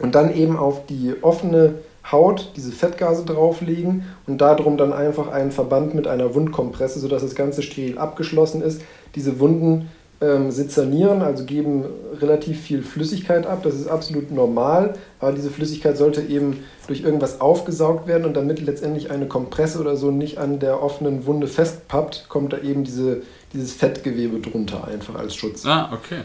und 0.00 0.14
dann 0.14 0.34
eben 0.34 0.56
auf 0.56 0.86
die 0.86 1.14
offene 1.22 1.74
Haut 2.10 2.52
diese 2.56 2.72
Fettgase 2.72 3.24
drauflegen 3.24 4.04
und 4.26 4.38
darum 4.38 4.76
dann 4.76 4.92
einfach 4.92 5.28
einen 5.28 5.50
Verband 5.50 5.94
mit 5.94 6.06
einer 6.06 6.34
Wundkompresse, 6.34 6.98
sodass 6.98 7.22
das 7.22 7.34
Ganze 7.34 7.62
steril 7.62 7.98
abgeschlossen 7.98 8.60
ist. 8.60 8.82
Diese 9.14 9.40
Wunden 9.40 9.88
ähm, 10.20 10.50
sezernieren, 10.50 11.22
also 11.22 11.44
geben 11.44 11.84
relativ 12.20 12.60
viel 12.60 12.82
Flüssigkeit 12.82 13.46
ab. 13.46 13.62
Das 13.62 13.74
ist 13.74 13.88
absolut 13.88 14.30
normal, 14.30 14.94
aber 15.18 15.32
diese 15.32 15.50
Flüssigkeit 15.50 15.96
sollte 15.96 16.22
eben 16.22 16.58
durch 16.86 17.02
irgendwas 17.02 17.40
aufgesaugt 17.40 18.06
werden 18.06 18.24
und 18.24 18.34
damit 18.34 18.60
letztendlich 18.60 19.10
eine 19.10 19.26
Kompresse 19.26 19.80
oder 19.80 19.96
so 19.96 20.10
nicht 20.10 20.38
an 20.38 20.60
der 20.60 20.82
offenen 20.82 21.26
Wunde 21.26 21.46
festpappt, 21.46 22.26
kommt 22.28 22.52
da 22.52 22.58
eben 22.58 22.84
diese, 22.84 23.22
dieses 23.52 23.72
Fettgewebe 23.72 24.40
drunter 24.40 24.86
einfach 24.86 25.14
als 25.14 25.34
Schutz. 25.34 25.64
Ah, 25.66 25.90
okay. 25.92 26.20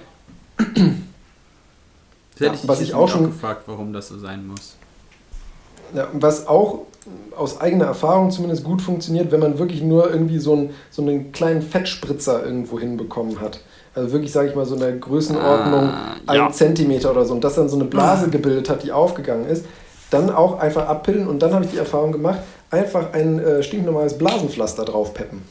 ja, 2.39 2.53
was 2.63 2.81
ich 2.81 2.93
auch 2.93 3.09
schon 3.09 3.25
gefragt, 3.25 3.63
warum 3.67 3.93
das 3.93 4.09
so 4.09 4.19
sein 4.19 4.45
muss. 4.45 4.75
Ja, 5.93 6.07
was 6.13 6.47
auch 6.47 6.79
aus 7.35 7.61
eigener 7.61 7.85
Erfahrung 7.85 8.31
zumindest 8.31 8.63
gut 8.63 8.81
funktioniert, 8.81 9.31
wenn 9.31 9.39
man 9.39 9.57
wirklich 9.57 9.81
nur 9.81 10.11
irgendwie 10.11 10.39
so 10.39 10.53
einen, 10.53 10.69
so 10.91 11.01
einen 11.01 11.31
kleinen 11.31 11.61
Fettspritzer 11.61 12.43
irgendwo 12.43 12.79
hinbekommen 12.79 13.39
hat. 13.39 13.61
Also 13.95 14.11
wirklich, 14.11 14.31
sage 14.31 14.49
ich 14.49 14.55
mal, 14.55 14.65
so 14.65 14.75
in 14.75 14.81
der 14.81 14.91
Größenordnung 14.93 15.89
ah, 16.27 16.33
ja. 16.33 16.45
ein 16.47 16.53
Zentimeter 16.53 17.11
oder 17.11 17.25
so. 17.25 17.33
Und 17.33 17.43
das 17.43 17.55
dann 17.55 17.69
so 17.69 17.75
eine 17.75 17.85
Blase 17.85 18.25
ah. 18.25 18.29
gebildet 18.29 18.69
hat, 18.69 18.83
die 18.83 18.91
aufgegangen 18.91 19.47
ist. 19.47 19.65
Dann 20.09 20.29
auch 20.29 20.59
einfach 20.59 20.87
abpillen 20.87 21.27
und 21.27 21.39
dann 21.39 21.53
habe 21.53 21.65
ich 21.65 21.71
die 21.71 21.77
Erfahrung 21.77 22.11
gemacht, 22.11 22.39
einfach 22.71 23.13
ein 23.13 23.39
äh, 23.39 23.61
stinknormales 23.61 24.17
Blasenpflaster 24.17 24.85
draufpeppen. 24.85 25.43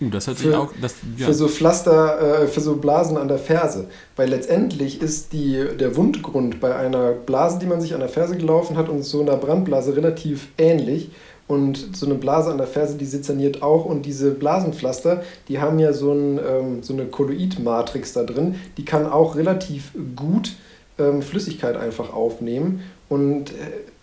Uh, 0.00 0.10
das 0.10 0.28
hat 0.28 0.38
sich 0.38 0.54
auch. 0.54 0.70
Das, 0.80 0.94
ja. 1.16 1.26
Für 1.26 1.34
so 1.34 1.48
Pflaster, 1.48 2.42
äh, 2.42 2.46
für 2.46 2.60
so 2.60 2.76
Blasen 2.76 3.16
an 3.16 3.28
der 3.28 3.38
Ferse. 3.38 3.86
Weil 4.16 4.30
letztendlich 4.30 5.02
ist 5.02 5.32
die, 5.32 5.64
der 5.78 5.96
Wundgrund 5.96 6.60
bei 6.60 6.74
einer 6.74 7.12
Blase, 7.12 7.58
die 7.58 7.66
man 7.66 7.80
sich 7.80 7.94
an 7.94 8.00
der 8.00 8.08
Ferse 8.08 8.36
gelaufen 8.36 8.76
hat, 8.76 8.88
und 8.88 9.02
so 9.02 9.20
einer 9.20 9.36
Brandblase 9.36 9.96
relativ 9.96 10.48
ähnlich. 10.58 11.10
Und 11.46 11.96
so 11.96 12.04
eine 12.04 12.16
Blase 12.16 12.50
an 12.50 12.58
der 12.58 12.66
Ferse, 12.66 12.96
die 12.96 13.06
sezerniert 13.06 13.62
auch. 13.62 13.86
Und 13.86 14.04
diese 14.04 14.30
Blasenpflaster, 14.32 15.22
die 15.48 15.60
haben 15.60 15.78
ja 15.78 15.92
so, 15.92 16.12
ein, 16.12 16.38
ähm, 16.38 16.82
so 16.82 16.92
eine 16.92 17.06
Kolloidmatrix 17.06 18.12
da 18.12 18.24
drin. 18.24 18.56
Die 18.76 18.84
kann 18.84 19.06
auch 19.06 19.34
relativ 19.34 19.92
gut 20.14 20.52
ähm, 20.98 21.22
Flüssigkeit 21.22 21.76
einfach 21.76 22.12
aufnehmen 22.12 22.82
und 23.08 23.50
äh, 23.50 23.54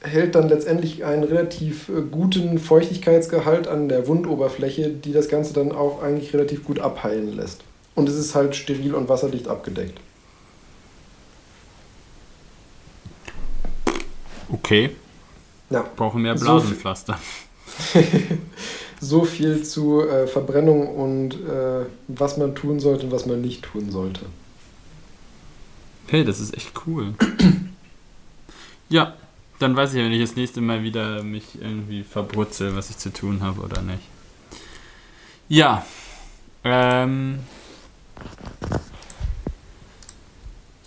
hält 0.05 0.35
dann 0.35 0.47
letztendlich 0.49 1.03
einen 1.03 1.23
relativ 1.23 1.89
äh, 1.89 2.01
guten 2.09 2.59
Feuchtigkeitsgehalt 2.59 3.67
an 3.67 3.89
der 3.89 4.07
Wundoberfläche, 4.07 4.89
die 4.89 5.11
das 5.11 5.27
Ganze 5.27 5.53
dann 5.53 5.71
auch 5.71 6.01
eigentlich 6.01 6.33
relativ 6.33 6.63
gut 6.63 6.79
abheilen 6.79 7.35
lässt. 7.35 7.61
Und 7.95 8.09
es 8.09 8.15
ist 8.15 8.35
halt 8.35 8.55
steril 8.55 8.93
und 8.93 9.09
wasserdicht 9.09 9.47
abgedeckt. 9.47 9.99
Okay. 14.49 14.91
Ja. 15.69 15.85
Brauchen 15.95 16.21
mehr 16.21 16.35
Blasenpflaster. 16.35 17.17
So, 17.93 17.99
so 19.01 19.25
viel 19.25 19.63
zu 19.63 20.07
äh, 20.07 20.27
Verbrennung 20.27 20.95
und 20.95 21.33
äh, 21.33 21.85
was 22.07 22.37
man 22.37 22.53
tun 22.53 22.79
sollte 22.79 23.05
und 23.05 23.11
was 23.11 23.25
man 23.25 23.41
nicht 23.41 23.63
tun 23.63 23.89
sollte. 23.89 24.21
Hey, 26.07 26.23
das 26.23 26.39
ist 26.39 26.55
echt 26.55 26.71
cool. 26.85 27.13
Ja, 28.87 29.15
dann 29.59 29.75
weiß 29.75 29.93
ich, 29.93 30.03
wenn 30.03 30.11
ich 30.11 30.21
das 30.21 30.35
nächste 30.35 30.61
Mal 30.61 30.83
wieder 30.83 31.23
mich 31.23 31.59
irgendwie 31.59 32.03
verbrutze, 32.03 32.75
was 32.75 32.89
ich 32.89 32.97
zu 32.97 33.11
tun 33.11 33.41
habe 33.41 33.61
oder 33.61 33.81
nicht. 33.81 34.03
Ja. 35.47 35.85
Ähm, 36.63 37.39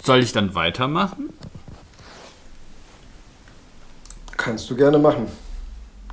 soll 0.02 0.20
ich 0.20 0.32
dann 0.32 0.54
weitermachen? 0.54 1.30
Kannst 4.36 4.68
du 4.70 4.76
gerne 4.76 4.98
machen. 4.98 5.26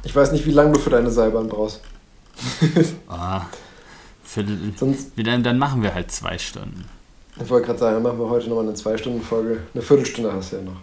Ich 0.03 0.15
weiß 0.15 0.32
nicht, 0.32 0.45
wie 0.45 0.52
lange 0.52 0.73
du 0.73 0.80
für 0.80 0.90
deine 0.90 1.10
Seilbahn 1.10 1.48
brauchst. 1.48 1.82
ah, 3.07 3.45
für, 4.23 4.45
Sonst, 4.76 5.11
dann, 5.15 5.44
dann 5.44 5.57
machen 5.57 5.82
wir 5.82 5.94
halt 5.94 6.11
zwei 6.11 6.38
Stunden. 6.38 6.86
Ich 7.41 7.49
wollte 7.49 7.68
gerade 7.68 7.80
sagen, 7.80 7.95
dann 7.95 8.03
machen 8.03 8.19
wir 8.19 8.30
heute 8.30 8.48
nochmal 8.48 8.65
eine 8.65 8.73
Zwei-Stunden-Folge. 8.73 9.64
Eine 9.73 9.84
Viertelstunde 9.84 10.32
hast 10.32 10.53
du 10.53 10.57
ja 10.57 10.61
noch. 10.61 10.77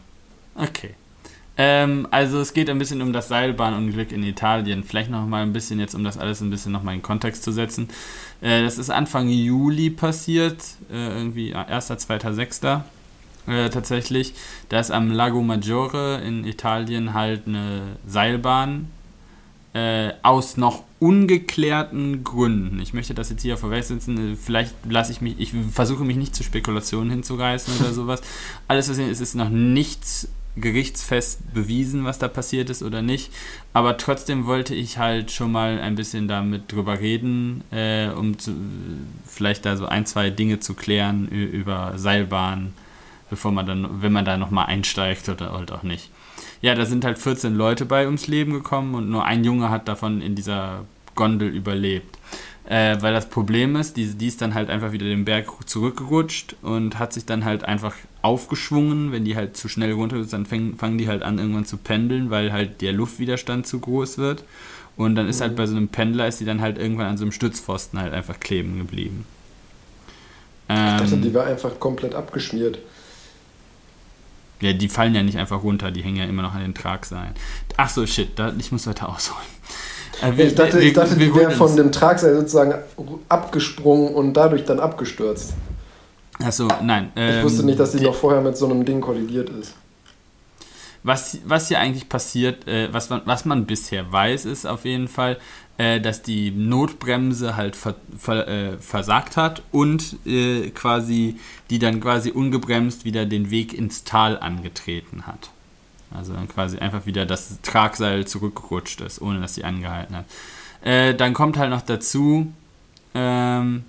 Okay. 0.54 0.94
Ähm, 1.58 2.08
also 2.10 2.40
es 2.40 2.54
geht 2.54 2.70
ein 2.70 2.78
bisschen 2.78 3.02
um 3.02 3.12
das 3.12 3.28
Seilbahnunglück 3.28 4.12
in 4.12 4.22
Italien. 4.22 4.84
Vielleicht 4.84 5.10
noch 5.10 5.26
mal 5.26 5.42
ein 5.42 5.52
bisschen 5.52 5.78
jetzt, 5.80 5.94
um 5.94 6.04
das 6.04 6.18
alles 6.18 6.40
ein 6.40 6.50
bisschen 6.50 6.72
noch 6.72 6.82
mal 6.82 6.94
in 6.94 7.02
Kontext 7.02 7.42
zu 7.42 7.52
setzen. 7.52 7.88
Äh, 8.40 8.62
das 8.62 8.78
ist 8.78 8.90
Anfang 8.90 9.28
Juli 9.28 9.90
passiert, 9.90 10.62
äh, 10.90 11.18
irgendwie 11.18 11.54
1., 11.54 11.86
2., 11.86 12.32
6. 12.32 12.60
Äh, 13.46 13.70
tatsächlich. 13.70 14.34
Da 14.68 14.80
ist 14.80 14.90
am 14.90 15.10
Lago 15.10 15.42
Maggiore 15.42 16.20
in 16.24 16.44
Italien 16.44 17.12
halt 17.12 17.46
eine 17.46 17.96
Seilbahn 18.06 18.88
äh, 19.74 20.12
aus 20.22 20.56
noch 20.56 20.84
ungeklärten 21.00 22.22
Gründen. 22.22 22.80
Ich 22.80 22.94
möchte 22.94 23.14
das 23.14 23.30
jetzt 23.30 23.42
hier 23.42 23.56
vorwegsetzen. 23.56 24.36
Vielleicht 24.36 24.74
lasse 24.88 25.10
ich 25.10 25.20
mich, 25.20 25.40
ich 25.40 25.52
versuche 25.72 26.04
mich 26.04 26.16
nicht 26.16 26.36
zu 26.36 26.44
Spekulationen 26.44 27.10
hinzureißen 27.10 27.80
oder 27.80 27.92
sowas. 27.92 28.22
Alles, 28.68 28.88
was 28.88 28.98
ist, 28.98 29.20
ist 29.20 29.34
noch 29.34 29.48
nichts 29.48 30.28
gerichtsfest 30.56 31.54
bewiesen, 31.54 32.04
was 32.04 32.18
da 32.18 32.28
passiert 32.28 32.68
ist 32.68 32.82
oder 32.82 33.00
nicht. 33.00 33.32
Aber 33.72 33.96
trotzdem 33.96 34.46
wollte 34.46 34.74
ich 34.74 34.98
halt 34.98 35.30
schon 35.30 35.50
mal 35.50 35.80
ein 35.80 35.94
bisschen 35.94 36.28
damit 36.28 36.70
drüber 36.70 37.00
reden, 37.00 37.64
äh, 37.70 38.08
um 38.08 38.38
zu, 38.38 38.52
vielleicht 39.26 39.64
da 39.64 39.76
so 39.76 39.86
ein, 39.86 40.04
zwei 40.04 40.30
Dinge 40.30 40.60
zu 40.60 40.74
klären 40.74 41.28
über 41.28 41.94
Seilbahn, 41.96 42.74
bevor 43.30 43.50
man 43.52 43.66
dann, 43.66 44.02
wenn 44.02 44.12
man 44.12 44.26
da 44.26 44.36
nochmal 44.36 44.66
einsteigt 44.66 45.28
oder 45.28 45.52
halt 45.52 45.72
auch 45.72 45.82
nicht. 45.82 46.10
Ja, 46.60 46.74
da 46.74 46.84
sind 46.84 47.04
halt 47.04 47.18
14 47.18 47.54
Leute 47.54 47.86
bei 47.86 48.04
ums 48.04 48.26
Leben 48.26 48.52
gekommen 48.52 48.94
und 48.94 49.10
nur 49.10 49.24
ein 49.24 49.44
Junge 49.44 49.70
hat 49.70 49.88
davon 49.88 50.20
in 50.20 50.34
dieser 50.34 50.84
Gondel 51.14 51.48
überlebt. 51.48 52.18
Äh, 52.64 52.98
weil 53.00 53.12
das 53.12 53.28
Problem 53.28 53.74
ist, 53.74 53.96
die, 53.96 54.06
die 54.06 54.28
ist 54.28 54.40
dann 54.40 54.54
halt 54.54 54.70
einfach 54.70 54.92
wieder 54.92 55.06
den 55.06 55.24
Berg 55.24 55.46
zurückgerutscht 55.68 56.56
und 56.62 56.98
hat 56.98 57.12
sich 57.12 57.24
dann 57.24 57.44
halt 57.44 57.64
einfach 57.64 57.94
aufgeschwungen. 58.22 59.10
Wenn 59.10 59.24
die 59.24 59.34
halt 59.34 59.56
zu 59.56 59.68
schnell 59.68 59.92
runter 59.92 60.16
ist, 60.16 60.32
dann 60.32 60.46
fäng, 60.46 60.76
fangen 60.76 60.96
die 60.96 61.08
halt 61.08 61.22
an 61.22 61.38
irgendwann 61.38 61.64
zu 61.64 61.76
pendeln, 61.76 62.30
weil 62.30 62.52
halt 62.52 62.80
der 62.80 62.92
Luftwiderstand 62.92 63.66
zu 63.66 63.80
groß 63.80 64.18
wird. 64.18 64.44
Und 64.96 65.16
dann 65.16 65.26
ist 65.26 65.40
halt 65.40 65.52
mhm. 65.52 65.56
bei 65.56 65.66
so 65.66 65.76
einem 65.76 65.88
Pendler, 65.88 66.28
ist 66.28 66.40
die 66.40 66.44
dann 66.44 66.60
halt 66.60 66.78
irgendwann 66.78 67.06
an 67.06 67.16
so 67.16 67.24
einem 67.24 67.32
Stützpfosten 67.32 67.98
halt 67.98 68.12
einfach 68.12 68.38
kleben 68.38 68.78
geblieben. 68.78 69.26
Ähm, 70.68 70.96
ich 70.96 71.02
dachte, 71.02 71.16
die 71.16 71.34
war 71.34 71.46
einfach 71.46 71.80
komplett 71.80 72.14
abgeschmiert. 72.14 72.78
Ja, 74.60 74.72
die 74.72 74.88
fallen 74.88 75.14
ja 75.14 75.24
nicht 75.24 75.38
einfach 75.38 75.64
runter, 75.64 75.90
die 75.90 76.02
hängen 76.02 76.16
ja 76.16 76.24
immer 76.24 76.42
noch 76.42 76.54
an 76.54 76.60
den 76.60 76.74
Tragseilen. 76.74 77.34
Ach 77.76 77.88
so, 77.88 78.06
shit, 78.06 78.38
da, 78.38 78.52
ich 78.56 78.70
muss 78.70 78.86
weiter 78.86 79.08
ausholen. 79.08 79.42
Äh, 80.22 80.36
wir, 80.36 80.46
ich 80.46 80.54
dachte, 80.54 80.78
wir, 80.78 80.82
ich 80.82 80.92
dachte 80.92 81.18
wir, 81.18 81.26
die 81.26 81.34
wäre 81.34 81.50
von 81.50 81.76
dem 81.76 81.92
Tragseil 81.92 82.34
sozusagen 82.36 82.74
abgesprungen 83.28 84.14
und 84.14 84.34
dadurch 84.34 84.64
dann 84.64 84.80
abgestürzt. 84.80 85.54
Achso, 86.38 86.68
nein. 86.82 87.12
Ähm, 87.16 87.38
ich 87.38 87.44
wusste 87.44 87.64
nicht, 87.64 87.78
dass 87.78 87.92
sie 87.92 87.98
die, 87.98 88.04
noch 88.04 88.14
vorher 88.14 88.40
mit 88.40 88.56
so 88.56 88.66
einem 88.66 88.84
Ding 88.84 89.00
kollidiert 89.00 89.50
ist. 89.50 89.74
Was, 91.04 91.38
was 91.44 91.68
hier 91.68 91.80
eigentlich 91.80 92.08
passiert, 92.08 92.68
äh, 92.68 92.92
was, 92.92 93.10
man, 93.10 93.22
was 93.24 93.44
man 93.44 93.66
bisher 93.66 94.10
weiß, 94.12 94.44
ist 94.44 94.66
auf 94.66 94.84
jeden 94.84 95.08
Fall, 95.08 95.36
äh, 95.76 96.00
dass 96.00 96.22
die 96.22 96.52
Notbremse 96.52 97.56
halt 97.56 97.74
ver, 97.74 97.96
ver, 98.16 98.46
äh, 98.46 98.78
versagt 98.78 99.36
hat 99.36 99.62
und 99.72 100.16
äh, 100.24 100.70
quasi 100.70 101.38
die 101.70 101.80
dann 101.80 102.00
quasi 102.00 102.30
ungebremst 102.30 103.04
wieder 103.04 103.26
den 103.26 103.50
Weg 103.50 103.74
ins 103.74 104.04
Tal 104.04 104.38
angetreten 104.38 105.26
hat. 105.26 105.50
Also 106.14 106.32
dann 106.32 106.48
quasi 106.48 106.78
einfach 106.78 107.06
wieder 107.06 107.26
das 107.26 107.60
Tragseil 107.62 108.26
zurückgerutscht 108.26 109.00
ist, 109.00 109.20
ohne 109.20 109.40
dass 109.40 109.54
sie 109.54 109.64
angehalten 109.64 110.16
hat. 110.16 110.24
Äh, 110.82 111.14
dann 111.14 111.32
kommt 111.32 111.56
halt 111.56 111.70
noch 111.70 111.82
dazu, 111.82 112.52
ähm, 113.14 113.84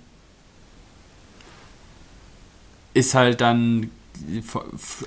ist 2.94 3.14
halt 3.14 3.40
dann 3.40 3.90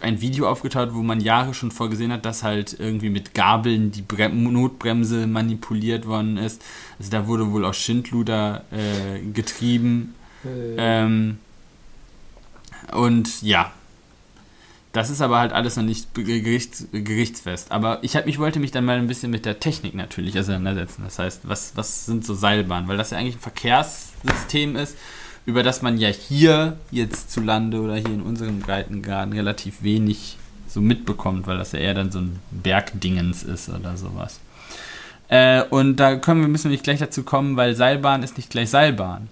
ein 0.02 0.22
Video 0.22 0.50
aufgetaucht, 0.50 0.90
wo 0.92 1.02
man 1.02 1.22
Jahre 1.22 1.54
schon 1.54 1.72
vorgesehen 1.72 2.12
hat, 2.12 2.26
dass 2.26 2.44
halt 2.44 2.78
irgendwie 2.78 3.10
mit 3.10 3.34
Gabeln 3.34 3.92
die 3.92 4.02
Bre 4.02 4.30
Notbremse 4.30 5.28
manipuliert 5.28 6.06
worden 6.06 6.38
ist. 6.38 6.62
Also 7.00 7.12
da 7.12 7.26
wurde 7.28 7.52
wohl 7.52 7.64
auch 7.66 7.74
Schindluder 7.74 8.66
äh, 8.72 9.20
getrieben. 9.32 10.14
Äh. 10.44 10.76
Ähm, 10.78 11.40
und 12.92 13.42
ja, 13.42 13.72
das 14.94 15.10
ist 15.10 15.22
aber 15.22 15.40
halt 15.40 15.54
alles 15.54 15.76
noch 15.76 15.84
nicht 15.84 16.14
gerichts, 16.16 16.88
gerichtsfest. 16.92 17.72
Aber 17.72 18.00
ich, 18.02 18.16
hab, 18.16 18.26
ich 18.28 18.40
wollte 18.40 18.60
mich 18.60 18.72
dann 18.72 18.86
mal 18.86 18.98
ein 18.98 19.08
bisschen 19.08 19.32
mit 19.32 19.46
der 19.46 19.60
Technik 19.60 19.94
natürlich 19.94 20.40
auseinandersetzen. 20.40 21.04
Das 21.04 21.20
heißt, 21.20 21.42
was, 21.44 21.74
was 21.76 22.06
sind 22.06 22.26
so 22.26 22.34
Seilbahnen? 22.34 22.88
Weil 22.88 22.98
das 22.98 23.12
ja 23.12 23.18
eigentlich 23.18 23.36
ein 23.36 23.42
Verkehrssystem 23.42 24.76
ist, 24.76 24.98
über 25.46 25.64
das 25.64 25.82
man 25.82 25.98
ja 25.98 26.10
hier 26.10 26.78
jetzt 26.92 27.32
zu 27.32 27.42
Lande 27.42 27.82
oder 27.82 27.96
hier 27.96 28.14
in 28.14 28.22
unserem 28.22 28.60
Breitengraden 28.60 29.34
relativ 29.34 29.84
wenig 29.84 30.38
so 30.68 30.82
mitbekommt, 30.82 31.48
weil 31.48 31.58
das 31.58 31.72
ja 31.72 31.80
eher 31.80 31.94
dann 31.94 32.12
so 32.12 32.20
ein 32.20 32.40
Bergdingens 32.52 33.44
ist 33.44 33.70
oder 33.70 33.98
sowas. 33.98 34.40
Äh, 35.30 35.64
und 35.64 35.98
da 35.98 36.16
können 36.16 36.42
wir, 36.42 36.48
müssen 36.48 36.66
wir 36.66 36.72
nicht 36.72 36.84
gleich 36.84 37.00
dazu 37.00 37.24
kommen, 37.24 37.56
weil 37.58 37.76
Seilbahn 37.76 38.24
ist 38.24 38.38
nicht 38.38 38.50
gleich 38.50 38.70
Seilbahn. 38.70 39.30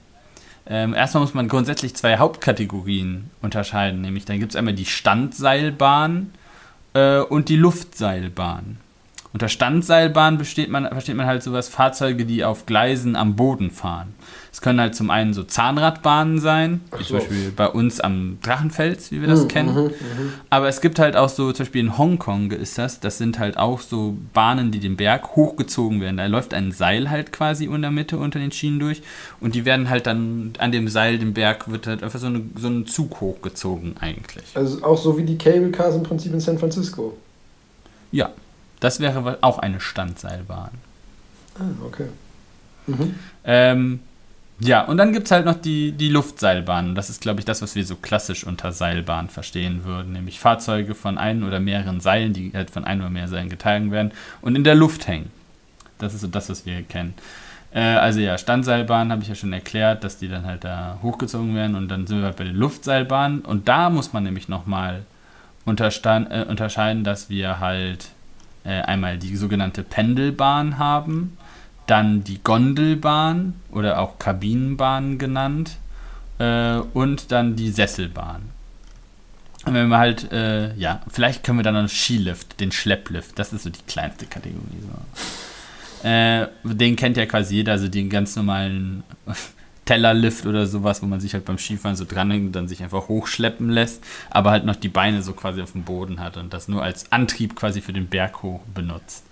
Ähm, 0.68 0.94
erstmal 0.94 1.22
muss 1.22 1.34
man 1.34 1.48
grundsätzlich 1.48 1.96
zwei 1.96 2.18
Hauptkategorien 2.18 3.30
unterscheiden, 3.42 4.02
nämlich 4.02 4.26
dann 4.26 4.40
gibt 4.40 4.52
es 4.52 4.56
einmal 4.56 4.74
die 4.74 4.86
Standseilbahn 4.86 6.32
äh, 6.94 7.20
und 7.20 7.50
die 7.50 7.56
Luftseilbahn. 7.56 8.78
Unter 9.36 9.50
Standseilbahn 9.50 10.38
besteht 10.38 10.70
man, 10.70 10.88
versteht 10.88 11.18
man 11.18 11.26
halt 11.26 11.44
sowas 11.44 11.68
Fahrzeuge, 11.68 12.24
die 12.24 12.46
auf 12.46 12.66
Gleisen 12.66 13.18
am 13.18 13.36
Boden 13.36 13.70
fahren. 13.70 14.14
Es 14.50 14.62
können 14.62 14.80
halt 14.80 14.96
zum 14.96 15.10
einen 15.10 15.34
so 15.34 15.44
Zahnradbahnen 15.44 16.40
sein, 16.40 16.80
wie 16.98 17.04
so. 17.04 17.10
zum 17.10 17.18
Beispiel 17.18 17.52
bei 17.54 17.68
uns 17.68 18.00
am 18.00 18.38
Drachenfels, 18.42 19.12
wie 19.12 19.20
wir 19.20 19.28
das 19.28 19.44
mhm, 19.44 19.48
kennen. 19.50 19.76
Mhm, 19.76 19.82
mhm, 19.82 20.34
Aber 20.50 20.70
es 20.70 20.80
gibt 20.80 21.00
halt 21.00 21.18
auch 21.18 21.28
so, 21.28 21.52
zum 21.52 21.66
Beispiel 21.66 21.82
in 21.82 21.98
Hongkong 21.98 22.52
ist 22.52 22.78
das, 22.78 23.02
das 23.02 23.18
sind 23.18 23.38
halt 23.38 23.58
auch 23.58 23.82
so 23.82 24.16
Bahnen, 24.34 24.72
die 24.72 24.80
den 24.80 24.96
Berg 24.96 25.36
hochgezogen 25.36 26.00
werden. 26.00 26.16
Da 26.16 26.28
läuft 26.28 26.54
ein 26.54 26.72
Seil 26.72 27.10
halt 27.10 27.34
quasi 27.34 27.66
in 27.66 27.82
der 27.82 27.92
Mitte 27.92 28.18
unter 28.18 28.40
den 28.40 28.54
Schienen 28.54 28.80
durch 28.80 29.02
und 29.42 29.54
die 29.54 29.66
werden 29.66 29.90
halt 29.90 30.08
dann 30.08 30.54
an 30.60 30.72
dem 30.72 30.88
Seil, 30.88 31.20
dem 31.20 31.34
Berg, 31.34 31.70
wird 31.70 31.88
halt 31.88 32.04
einfach 32.04 32.20
so, 32.20 32.28
eine, 32.28 32.42
so 32.56 32.70
ein 32.70 32.88
Zug 32.88 33.20
hochgezogen 33.20 33.96
eigentlich. 34.00 34.46
Also 34.54 34.82
auch 34.82 34.98
so 34.98 35.18
wie 35.18 35.24
die 35.24 35.38
Cable 35.38 35.72
Cars 35.72 35.94
im 35.94 36.04
Prinzip 36.04 36.32
in 36.32 36.40
San 36.40 36.58
Francisco. 36.58 37.18
Ja, 38.14 38.32
das 38.80 39.00
wäre 39.00 39.40
auch 39.42 39.60
eine 39.60 39.80
Standseilbahn. 39.80 40.72
Ah, 41.60 41.86
okay. 41.86 42.08
Mhm. 42.88 43.16
Ähm, 43.44 44.00
ja, 44.60 44.84
und 44.84 44.98
dann 44.98 45.12
gibt 45.12 45.26
es 45.26 45.32
halt 45.32 45.46
noch 45.46 45.60
die, 45.60 45.92
die 45.92 46.10
Luftseilbahn. 46.10 46.96
Das 46.96 47.10
ist, 47.10 47.22
glaube 47.22 47.40
ich, 47.40 47.46
das, 47.46 47.62
was 47.62 47.76
wir 47.76 47.86
so 47.86 47.96
klassisch 47.96 48.46
unter 48.46 48.72
Seilbahn 48.72 49.30
verstehen 49.30 49.84
würden. 49.84 50.14
Nämlich 50.14 50.40
Fahrzeuge 50.40 50.96
von 50.96 51.18
ein 51.18 51.44
oder 51.44 51.60
mehreren 51.60 52.00
Seilen, 52.00 52.32
die 52.32 52.52
halt 52.54 52.70
von 52.70 52.86
ein 52.86 53.02
oder 53.02 53.10
mehr 53.10 53.28
Seilen 53.28 53.50
getragen 53.50 53.92
werden 53.92 54.12
und 54.42 54.56
in 54.56 54.64
der 54.64 54.76
Luft 54.76 55.08
hängen. 55.08 55.30
Das 55.98 56.14
ist 56.14 56.22
so 56.22 56.28
das, 56.28 56.50
was 56.50 56.66
wir 56.66 56.84
kennen. 56.84 57.16
Äh, 57.74 57.82
also 57.82 58.22
ja, 58.22 58.38
Standseilbahn 58.38 59.12
habe 59.12 59.24
ich 59.24 59.28
ja 59.28 59.36
schon 59.36 59.52
erklärt, 59.52 60.06
dass 60.06 60.18
die 60.18 60.30
dann 60.30 60.46
halt 60.46 60.64
da 60.64 61.00
hochgezogen 61.02 61.54
werden. 61.54 61.76
Und 61.76 61.90
dann 61.90 62.08
sind 62.08 62.20
wir 62.20 62.26
halt 62.26 62.38
bei 62.38 62.46
den 62.46 62.56
Luftseilbahnen. 62.56 63.42
Und 63.42 63.68
da 63.68 63.90
muss 63.90 64.14
man 64.14 64.24
nämlich 64.24 64.48
nochmal 64.48 65.04
äh, 65.66 66.44
unterscheiden, 66.46 67.04
dass 67.04 67.30
wir 67.30 67.60
halt 67.60 68.08
äh, 68.66 68.82
einmal 68.82 69.18
die 69.18 69.36
sogenannte 69.36 69.84
Pendelbahn 69.84 70.78
haben, 70.78 71.38
dann 71.88 72.24
die 72.24 72.44
Gondelbahn 72.44 73.54
oder 73.72 74.00
auch 74.00 74.18
Kabinenbahn 74.20 75.18
genannt 75.18 75.78
äh, 76.40 76.78
und 76.94 77.32
dann 77.32 77.56
die 77.56 77.70
Sesselbahn. 77.70 78.42
Und 79.66 79.74
wenn 79.74 79.88
wir 79.88 79.98
halt, 79.98 80.32
äh, 80.32 80.76
ja, 80.76 81.02
vielleicht 81.08 81.44
können 81.44 81.60
wir 81.60 81.64
dann 81.64 81.74
noch 81.74 81.90
Skilift, 81.90 82.60
den 82.60 82.72
Schlepplift, 82.72 83.38
das 83.40 83.52
ist 83.54 83.64
so 83.64 83.70
die 83.70 83.82
kleinste 83.88 84.26
Kategorie. 84.26 84.62
So. 84.82 86.08
Äh, 86.08 86.48
den 86.64 86.96
kennt 86.96 87.18
ja 87.18 87.26
quasi 87.26 87.56
jeder, 87.56 87.74
also 87.74 87.88
den 87.88 88.10
ganz 88.10 88.36
normalen 88.36 89.04
Tellerlift 89.86 90.46
oder 90.46 90.66
sowas, 90.66 91.02
wo 91.02 91.06
man 91.06 91.20
sich 91.20 91.34
halt 91.34 91.46
beim 91.46 91.58
Skifahren 91.58 91.96
so 91.96 92.06
dranhängt 92.06 92.48
und 92.48 92.52
dann 92.56 92.68
sich 92.68 92.84
einfach 92.84 93.08
hochschleppen 93.08 93.70
lässt, 93.70 94.04
aber 94.30 94.52
halt 94.52 94.66
noch 94.66 94.76
die 94.76 94.90
Beine 94.90 95.22
so 95.22 95.34
quasi 95.34 95.62
auf 95.62 95.72
dem 95.72 95.84
Boden 95.84 96.20
hat 96.20 96.38
und 96.38 96.54
das 96.54 96.68
nur 96.68 96.84
als 96.84 97.12
Antrieb 97.12 97.56
quasi 97.56 97.82
für 97.82 97.94
den 97.94 98.08
Berg 98.08 98.44
hoch 98.44 98.62
benutzt. 98.74 99.24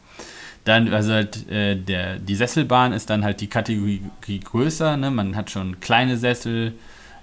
Dann, 0.66 0.94
also 0.94 1.12
halt, 1.12 1.50
äh, 1.50 1.76
der, 1.76 2.20
die 2.20 2.36
Sesselbahn 2.36 2.94
ist 2.94 3.10
dann 3.10 3.24
halt 3.26 3.42
die 3.42 3.48
Kategorie 3.48 4.02
größer, 4.26 4.96
ne? 4.96 5.12
Man 5.12 5.36
hat 5.36 5.52
schon 5.52 5.82
kleine 5.82 6.18
Sessel 6.18 6.74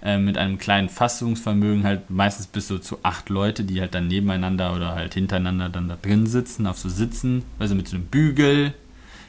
äh, 0.02 0.18
mit 0.18 0.36
einem 0.36 0.58
kleinen 0.58 0.90
Fassungsvermögen, 0.90 1.84
halt 1.84 2.10
meistens 2.10 2.46
bis 2.46 2.68
so 2.68 2.78
zu 2.78 2.98
acht 3.02 3.30
Leute, 3.30 3.64
die 3.64 3.80
halt 3.80 3.94
dann 3.94 4.08
nebeneinander 4.08 4.74
oder 4.74 4.94
halt 4.94 5.14
hintereinander 5.14 5.70
dann 5.70 5.88
da 5.88 5.96
drin 6.00 6.26
sitzen, 6.26 6.66
auf 6.66 6.78
so 6.78 6.88
Sitzen, 6.88 7.44
also 7.58 7.74
mit 7.74 7.88
so 7.88 7.96
einem 7.96 8.06
Bügel, 8.06 8.74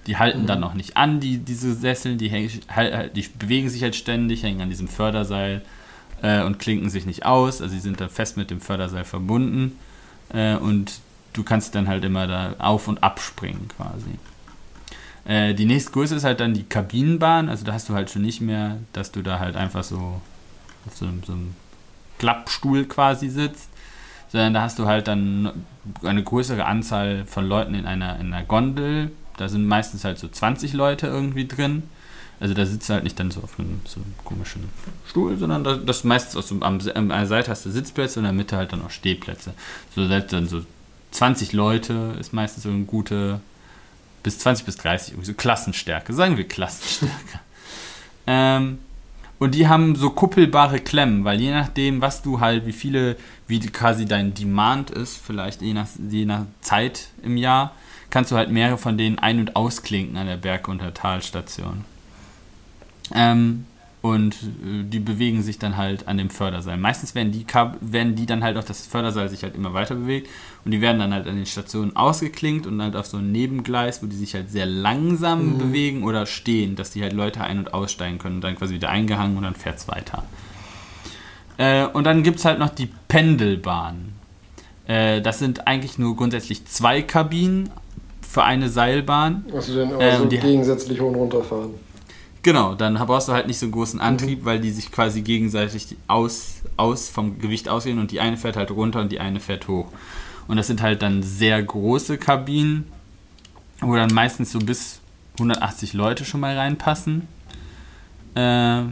die 0.07 0.17
halten 0.17 0.43
mhm. 0.43 0.47
dann 0.47 0.59
noch 0.59 0.73
nicht 0.73 0.97
an, 0.97 1.19
die, 1.19 1.37
diese 1.37 1.73
Sessel, 1.73 2.17
die, 2.17 2.31
halt, 2.69 3.15
die 3.15 3.25
bewegen 3.37 3.69
sich 3.69 3.83
halt 3.83 3.95
ständig, 3.95 4.43
hängen 4.43 4.61
an 4.61 4.69
diesem 4.69 4.87
Förderseil 4.87 5.61
äh, 6.21 6.41
und 6.43 6.59
klinken 6.59 6.89
sich 6.89 7.05
nicht 7.05 7.25
aus. 7.25 7.61
Also 7.61 7.73
sie 7.73 7.79
sind 7.79 8.01
da 8.01 8.07
fest 8.07 8.37
mit 8.37 8.49
dem 8.49 8.61
Förderseil 8.61 9.03
verbunden 9.03 9.77
äh, 10.33 10.55
und 10.55 10.99
du 11.33 11.43
kannst 11.43 11.75
dann 11.75 11.87
halt 11.87 12.03
immer 12.03 12.27
da 12.27 12.55
auf- 12.59 12.87
und 12.87 13.03
abspringen 13.03 13.67
quasi. 13.67 14.11
Äh, 15.25 15.53
die 15.53 15.65
nächste 15.65 15.91
Größe 15.91 16.15
ist 16.15 16.23
halt 16.23 16.39
dann 16.39 16.53
die 16.53 16.63
Kabinenbahn, 16.63 17.47
also 17.47 17.63
da 17.63 17.73
hast 17.73 17.87
du 17.89 17.93
halt 17.93 18.09
schon 18.09 18.23
nicht 18.23 18.41
mehr, 18.41 18.77
dass 18.93 19.11
du 19.11 19.21
da 19.21 19.39
halt 19.39 19.55
einfach 19.55 19.83
so 19.83 20.19
auf 20.87 20.95
so 20.95 21.05
einem, 21.05 21.21
so 21.23 21.33
einem 21.33 21.55
Klappstuhl 22.17 22.85
quasi 22.85 23.29
sitzt, 23.29 23.69
sondern 24.31 24.55
da 24.55 24.61
hast 24.61 24.79
du 24.79 24.87
halt 24.87 25.07
dann 25.07 25.65
eine 26.03 26.23
größere 26.23 26.65
Anzahl 26.65 27.25
von 27.25 27.45
Leuten 27.45 27.75
in 27.75 27.85
einer, 27.85 28.19
in 28.19 28.33
einer 28.33 28.45
Gondel 28.45 29.11
da 29.41 29.49
sind 29.49 29.65
meistens 29.65 30.03
halt 30.03 30.19
so 30.19 30.27
20 30.27 30.73
Leute 30.73 31.07
irgendwie 31.07 31.47
drin. 31.47 31.83
Also 32.39 32.53
da 32.53 32.65
sitzt 32.65 32.89
du 32.89 32.93
halt 32.93 33.03
nicht 33.03 33.19
dann 33.19 33.31
so 33.31 33.41
auf 33.41 33.59
einem, 33.59 33.81
so 33.85 33.99
einem 33.99 34.13
komischen 34.23 34.69
Stuhl, 35.07 35.37
sondern 35.37 35.63
das, 35.63 35.79
das 35.83 36.03
meistens 36.03 36.35
aus 36.35 36.47
so, 36.47 36.55
am, 36.61 36.79
an 36.95 37.09
der 37.09 37.27
Seite 37.27 37.49
hast 37.49 37.65
du 37.65 37.71
Sitzplätze 37.71 38.19
und 38.19 38.25
in 38.25 38.29
der 38.29 38.37
Mitte 38.37 38.55
halt 38.55 38.71
dann 38.71 38.83
auch 38.83 38.91
Stehplätze. 38.91 39.53
So 39.95 40.07
selbst 40.07 40.31
dann 40.31 40.47
so 40.47 40.61
20 41.11 41.53
Leute 41.53 42.15
ist 42.19 42.33
meistens 42.33 42.63
so 42.63 42.69
eine 42.69 42.85
gute, 42.85 43.41
bis 44.21 44.37
20 44.39 44.65
bis 44.65 44.77
30, 44.77 45.13
irgendwie 45.13 45.27
so 45.27 45.33
Klassenstärke, 45.33 46.13
sagen 46.13 46.37
wir 46.37 46.47
Klassenstärke. 46.47 47.39
ähm, 48.27 48.77
und 49.39 49.55
die 49.55 49.67
haben 49.67 49.95
so 49.95 50.11
kuppelbare 50.11 50.79
Klemmen, 50.79 51.23
weil 51.23 51.41
je 51.41 51.51
nachdem, 51.51 51.99
was 51.99 52.21
du 52.21 52.39
halt, 52.39 52.67
wie 52.67 52.73
viele, 52.73 53.17
wie 53.47 53.59
quasi 53.59 54.05
dein 54.05 54.35
Demand 54.35 54.91
ist, 54.91 55.17
vielleicht 55.17 55.63
je 55.63 55.73
nach, 55.73 55.87
je 56.09 56.25
nach 56.25 56.45
Zeit 56.61 57.07
im 57.23 57.37
Jahr, 57.37 57.73
kannst 58.11 58.31
du 58.31 58.35
halt 58.35 58.51
mehrere 58.51 58.77
von 58.77 58.97
denen 58.97 59.17
ein- 59.17 59.39
und 59.39 59.55
ausklinken 59.55 60.17
an 60.17 60.27
der 60.27 60.37
Berg- 60.37 60.67
und 60.67 60.81
der 60.81 60.93
Talstation. 60.93 61.85
Ähm, 63.13 63.65
und 64.01 64.33
äh, 64.33 64.83
die 64.83 64.99
bewegen 64.99 65.43
sich 65.43 65.59
dann 65.59 65.77
halt 65.77 66.07
an 66.07 66.17
dem 66.17 66.29
Förderseil. 66.29 66.77
Meistens 66.77 67.13
werden 67.13 67.31
die, 67.31 67.45
werden 67.81 68.15
die 68.15 68.25
dann 68.25 68.43
halt 68.43 68.57
auch, 68.57 68.63
das 68.63 68.85
Förderseil 68.85 69.29
sich 69.29 69.43
halt 69.43 69.55
immer 69.55 69.73
weiter 69.73 69.95
bewegt 69.95 70.29
und 70.65 70.71
die 70.71 70.81
werden 70.81 70.99
dann 70.99 71.13
halt 71.13 71.27
an 71.27 71.35
den 71.35 71.45
Stationen 71.45 71.95
ausgeklinkt 71.95 72.65
und 72.65 72.81
halt 72.81 72.95
auf 72.95 73.05
so 73.05 73.17
ein 73.17 73.31
Nebengleis, 73.31 74.01
wo 74.01 74.07
die 74.07 74.15
sich 74.15 74.33
halt 74.33 74.49
sehr 74.51 74.65
langsam 74.65 75.53
mhm. 75.53 75.57
bewegen 75.59 76.03
oder 76.03 76.25
stehen, 76.25 76.75
dass 76.75 76.91
die 76.91 77.03
halt 77.03 77.13
Leute 77.13 77.41
ein- 77.41 77.59
und 77.59 77.73
aussteigen 77.73 78.17
können 78.17 78.35
und 78.35 78.41
dann 78.41 78.55
quasi 78.55 78.73
wieder 78.73 78.89
eingehangen 78.89 79.37
und 79.37 79.43
dann 79.43 79.55
fährt 79.55 79.77
es 79.77 79.87
weiter. 79.87 80.23
Äh, 81.57 81.85
und 81.85 82.05
dann 82.05 82.23
gibt 82.23 82.39
es 82.39 82.45
halt 82.45 82.57
noch 82.57 82.69
die 82.69 82.89
Pendelbahn. 83.07 84.13
Äh, 84.87 85.21
das 85.21 85.37
sind 85.37 85.67
eigentlich 85.67 85.99
nur 85.99 86.15
grundsätzlich 86.15 86.65
zwei 86.65 87.03
Kabinen 87.03 87.69
für 88.27 88.43
eine 88.43 88.69
Seilbahn. 88.69 89.45
Also 89.53 89.75
dann 89.75 89.93
also 89.93 90.25
äh, 90.25 90.27
gegensätzlich 90.27 90.99
hoch 90.99 91.09
und 91.09 91.15
runter 91.15 91.43
fahren. 91.43 91.73
Genau, 92.43 92.73
dann 92.73 92.95
brauchst 92.95 93.27
du 93.27 93.33
halt 93.33 93.47
nicht 93.47 93.59
so 93.59 93.67
einen 93.67 93.73
großen 93.73 93.99
Antrieb, 93.99 94.41
mhm. 94.41 94.45
weil 94.45 94.59
die 94.59 94.71
sich 94.71 94.91
quasi 94.91 95.21
gegenseitig 95.21 95.95
aus, 96.07 96.61
aus 96.75 97.09
vom 97.09 97.39
Gewicht 97.39 97.69
ausgehen 97.69 97.99
und 97.99 98.11
die 98.11 98.19
eine 98.19 98.37
fährt 98.37 98.55
halt 98.55 98.71
runter 98.71 99.01
und 99.01 99.11
die 99.11 99.19
eine 99.19 99.39
fährt 99.39 99.67
hoch. 99.67 99.87
Und 100.47 100.57
das 100.57 100.67
sind 100.67 100.81
halt 100.81 101.01
dann 101.01 101.21
sehr 101.21 101.61
große 101.61 102.17
Kabinen, 102.17 102.85
wo 103.79 103.95
dann 103.95 104.13
meistens 104.13 104.51
so 104.51 104.59
bis 104.59 105.01
180 105.33 105.93
Leute 105.93 106.25
schon 106.25 106.39
mal 106.39 106.57
reinpassen. 106.57 107.27
Äh, 108.35 108.83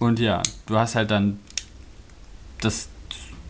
und 0.00 0.18
ja, 0.18 0.42
du 0.66 0.76
hast 0.76 0.96
halt 0.96 1.10
dann 1.10 1.38
das 2.60 2.88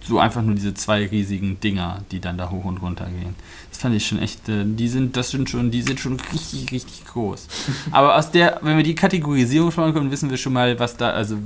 so 0.03 0.19
einfach 0.19 0.43
nur 0.43 0.55
diese 0.55 0.75
zwei 0.75 1.07
riesigen 1.07 1.61
Dinger, 1.61 2.03
die 2.11 2.21
dann 2.21 2.39
da 2.39 2.51
hoch 2.51 2.65
und 2.65 2.79
runter 2.79 3.07
gehen. 3.07 3.35
Fand 3.79 3.95
ich 3.95 4.09
schon 4.09 4.19
echt, 4.19 4.49
äh, 4.49 4.65
die 4.65 4.89
sind, 4.89 5.17
das 5.17 5.31
sind 5.31 5.49
schon, 5.49 5.71
die 5.71 5.83
sind 5.83 6.01
schon 6.01 6.19
richtig, 6.33 6.73
richtig 6.73 7.05
groß. 7.07 7.47
Aber 7.93 8.17
aus 8.17 8.33
der, 8.33 8.59
wenn 8.63 8.77
wir 8.77 8.83
die 8.83 8.97
Kategorisierung 8.97 9.71
schon 9.71 9.95
kommen, 9.95 10.11
wissen 10.11 10.31
wir 10.31 10.37
schon 10.37 10.53
mal, 10.53 10.77
was 10.81 10.97
da, 10.97 11.11
also 11.11 11.39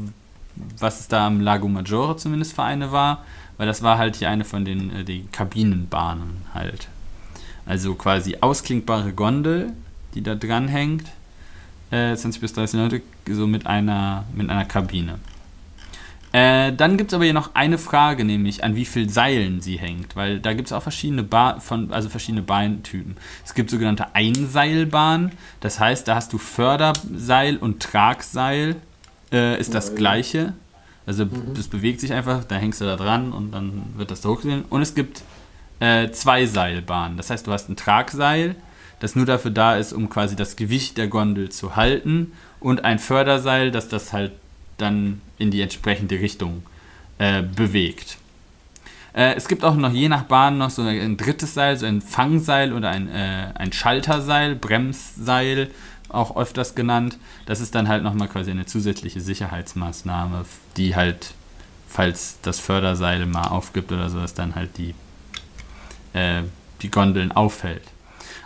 was 0.78 1.00
es 1.00 1.08
da 1.08 1.26
am 1.26 1.40
Lago 1.40 1.68
Maggiore 1.68 2.16
zumindest 2.16 2.54
für 2.54 2.62
eine 2.62 2.90
war, 2.90 3.24
weil 3.58 3.66
das 3.66 3.82
war 3.82 3.98
halt 3.98 4.16
hier 4.16 4.30
eine 4.30 4.44
von 4.46 4.64
den 4.64 4.90
äh, 4.96 5.04
die 5.04 5.26
Kabinenbahnen 5.30 6.38
halt. 6.54 6.88
Also 7.66 7.94
quasi 7.94 8.38
ausklinkbare 8.40 9.12
Gondel, 9.12 9.74
die 10.14 10.22
da 10.22 10.34
dran 10.34 10.68
hängt, 10.68 11.08
äh, 11.90 12.16
20 12.16 12.40
bis 12.40 12.54
30 12.54 12.80
Leute, 12.80 13.02
so 13.30 13.46
mit 13.46 13.66
einer, 13.66 14.24
mit 14.34 14.48
einer 14.48 14.64
Kabine. 14.64 15.18
Äh, 16.32 16.72
dann 16.72 16.96
gibt 16.96 17.12
es 17.12 17.14
aber 17.14 17.24
hier 17.24 17.34
noch 17.34 17.54
eine 17.54 17.76
Frage, 17.76 18.24
nämlich 18.24 18.64
an 18.64 18.74
wie 18.74 18.86
vielen 18.86 19.10
Seilen 19.10 19.60
sie 19.60 19.76
hängt, 19.76 20.16
weil 20.16 20.40
da 20.40 20.54
gibt 20.54 20.68
es 20.68 20.72
auch 20.72 20.82
verschiedene, 20.82 21.22
ba 21.22 21.60
von, 21.60 21.92
also 21.92 22.08
verschiedene 22.08 22.42
Bahntypen. 22.42 23.16
Es 23.44 23.52
gibt 23.52 23.68
sogenannte 23.68 24.14
Einseilbahnen, 24.14 25.32
das 25.60 25.78
heißt, 25.78 26.08
da 26.08 26.14
hast 26.14 26.32
du 26.32 26.38
Förderseil 26.38 27.58
und 27.58 27.82
Tragseil, 27.82 28.76
äh, 29.30 29.60
ist 29.60 29.74
das 29.74 29.94
gleiche. 29.94 30.54
Also 31.04 31.26
mhm. 31.26 31.52
das 31.54 31.68
bewegt 31.68 32.00
sich 32.00 32.14
einfach, 32.14 32.44
da 32.44 32.54
hängst 32.54 32.80
du 32.80 32.86
da 32.86 32.96
dran 32.96 33.32
und 33.32 33.52
dann 33.52 33.82
wird 33.96 34.10
das 34.10 34.22
da 34.22 34.30
hochgesehen. 34.30 34.64
Und 34.70 34.80
es 34.80 34.94
gibt 34.94 35.22
äh, 35.80 36.10
Zweiseilbahnen, 36.10 37.18
das 37.18 37.28
heißt, 37.28 37.46
du 37.46 37.52
hast 37.52 37.68
ein 37.68 37.76
Tragseil, 37.76 38.54
das 39.00 39.16
nur 39.16 39.26
dafür 39.26 39.50
da 39.50 39.76
ist, 39.76 39.92
um 39.92 40.08
quasi 40.08 40.34
das 40.34 40.56
Gewicht 40.56 40.96
der 40.96 41.08
Gondel 41.08 41.50
zu 41.50 41.76
halten 41.76 42.32
und 42.60 42.84
ein 42.84 42.98
Förderseil, 42.98 43.70
das 43.70 43.88
das 43.88 44.14
halt 44.14 44.32
dann 44.82 45.22
in 45.38 45.50
die 45.50 45.62
entsprechende 45.62 46.20
Richtung 46.20 46.62
äh, 47.18 47.42
bewegt. 47.42 48.18
Äh, 49.14 49.34
es 49.34 49.48
gibt 49.48 49.64
auch 49.64 49.74
noch 49.74 49.92
je 49.92 50.08
nach 50.08 50.24
Bahn 50.24 50.58
noch 50.58 50.70
so 50.70 50.82
ein 50.82 51.16
drittes 51.16 51.54
Seil, 51.54 51.76
so 51.76 51.86
ein 51.86 52.00
Fangseil 52.00 52.72
oder 52.72 52.90
ein, 52.90 53.08
äh, 53.08 53.52
ein 53.54 53.72
Schalterseil, 53.72 54.54
Bremsseil, 54.54 55.70
auch 56.08 56.36
öfters 56.36 56.74
genannt. 56.74 57.18
Das 57.46 57.60
ist 57.60 57.74
dann 57.74 57.88
halt 57.88 58.02
nochmal 58.02 58.28
quasi 58.28 58.50
eine 58.50 58.66
zusätzliche 58.66 59.20
Sicherheitsmaßnahme, 59.20 60.44
die 60.76 60.96
halt, 60.96 61.34
falls 61.88 62.38
das 62.42 62.60
Förderseil 62.60 63.26
mal 63.26 63.48
aufgibt 63.48 63.92
oder 63.92 64.10
so, 64.10 64.20
dass 64.20 64.34
dann 64.34 64.54
halt 64.54 64.76
die, 64.78 64.94
äh, 66.12 66.42
die 66.80 66.90
Gondeln 66.90 67.32
aufhält. 67.32 67.82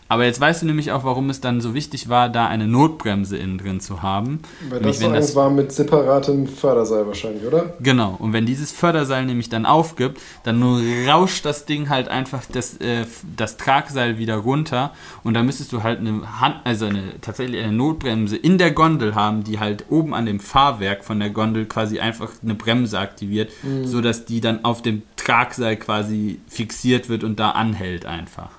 Aber 0.09 0.25
jetzt 0.25 0.41
weißt 0.41 0.63
du 0.63 0.67
nämlich 0.67 0.93
auch, 0.93 1.05
warum 1.05 1.31
es 1.31 1.41
dann 1.41 1.61
so 1.61 1.75
wichtig 1.75 2.09
war, 2.09 2.29
da 2.29 2.47
eine 2.47 2.67
Notbremse 2.67 3.37
innen 3.37 3.59
drin 3.59 3.81
zu 3.81 4.03
haben. 4.03 4.41
Weil 4.69 4.81
das 4.81 5.01
so 5.01 5.11
das 5.11 5.35
war 5.35 5.51
mit 5.51 5.73
separatem 5.73 6.47
Förderseil 6.47 7.07
wahrscheinlich, 7.07 7.45
oder? 7.45 7.75
Genau. 7.81 8.17
Und 8.19 8.33
wenn 8.33 8.47
dieses 8.47 8.71
Förderseil 8.71 9.27
nämlich 9.27 9.49
dann 9.49 9.67
aufgibt, 9.67 10.21
dann 10.45 10.63
rauscht 11.09 11.45
das 11.45 11.65
Ding 11.65 11.89
halt 11.89 12.09
einfach 12.09 12.43
das, 12.53 12.77
äh, 12.77 13.05
das 13.37 13.57
Tragseil 13.57 14.19
wieder 14.19 14.37
runter. 14.37 14.93
Und 15.25 15.35
da 15.35 15.43
müsstest 15.43 15.73
du 15.73 15.83
halt 15.83 15.99
eine 15.99 16.41
Hand, 16.41 16.57
also 16.65 16.87
eine, 16.87 17.21
tatsächlich 17.21 17.63
eine 17.63 17.73
Notbremse 17.73 18.37
in 18.37 18.59
der 18.59 18.71
Gondel 18.71 19.15
haben, 19.17 19.43
die 19.43 19.59
halt 19.59 19.87
oben 19.91 20.15
an 20.15 20.27
dem 20.27 20.39
Fahrwerk 20.39 21.05
von 21.05 21.19
der 21.19 21.31
Gondel 21.31 21.67
quasi 21.67 21.99
einfach 21.99 22.31
eine 22.43 22.55
Bremse 22.55 22.99
aktiviert, 22.99 23.51
mhm. 23.63 23.87
sodass 23.87 24.25
die 24.25 24.41
dann 24.41 24.65
auf 24.65 24.83
dem 24.83 25.03
Tragseil 25.17 25.77
quasi 25.77 26.39
fixiert 26.47 27.09
wird 27.09 27.25
und 27.25 27.41
da 27.41 27.51
anhält 27.51 28.07
einfach. 28.07 28.51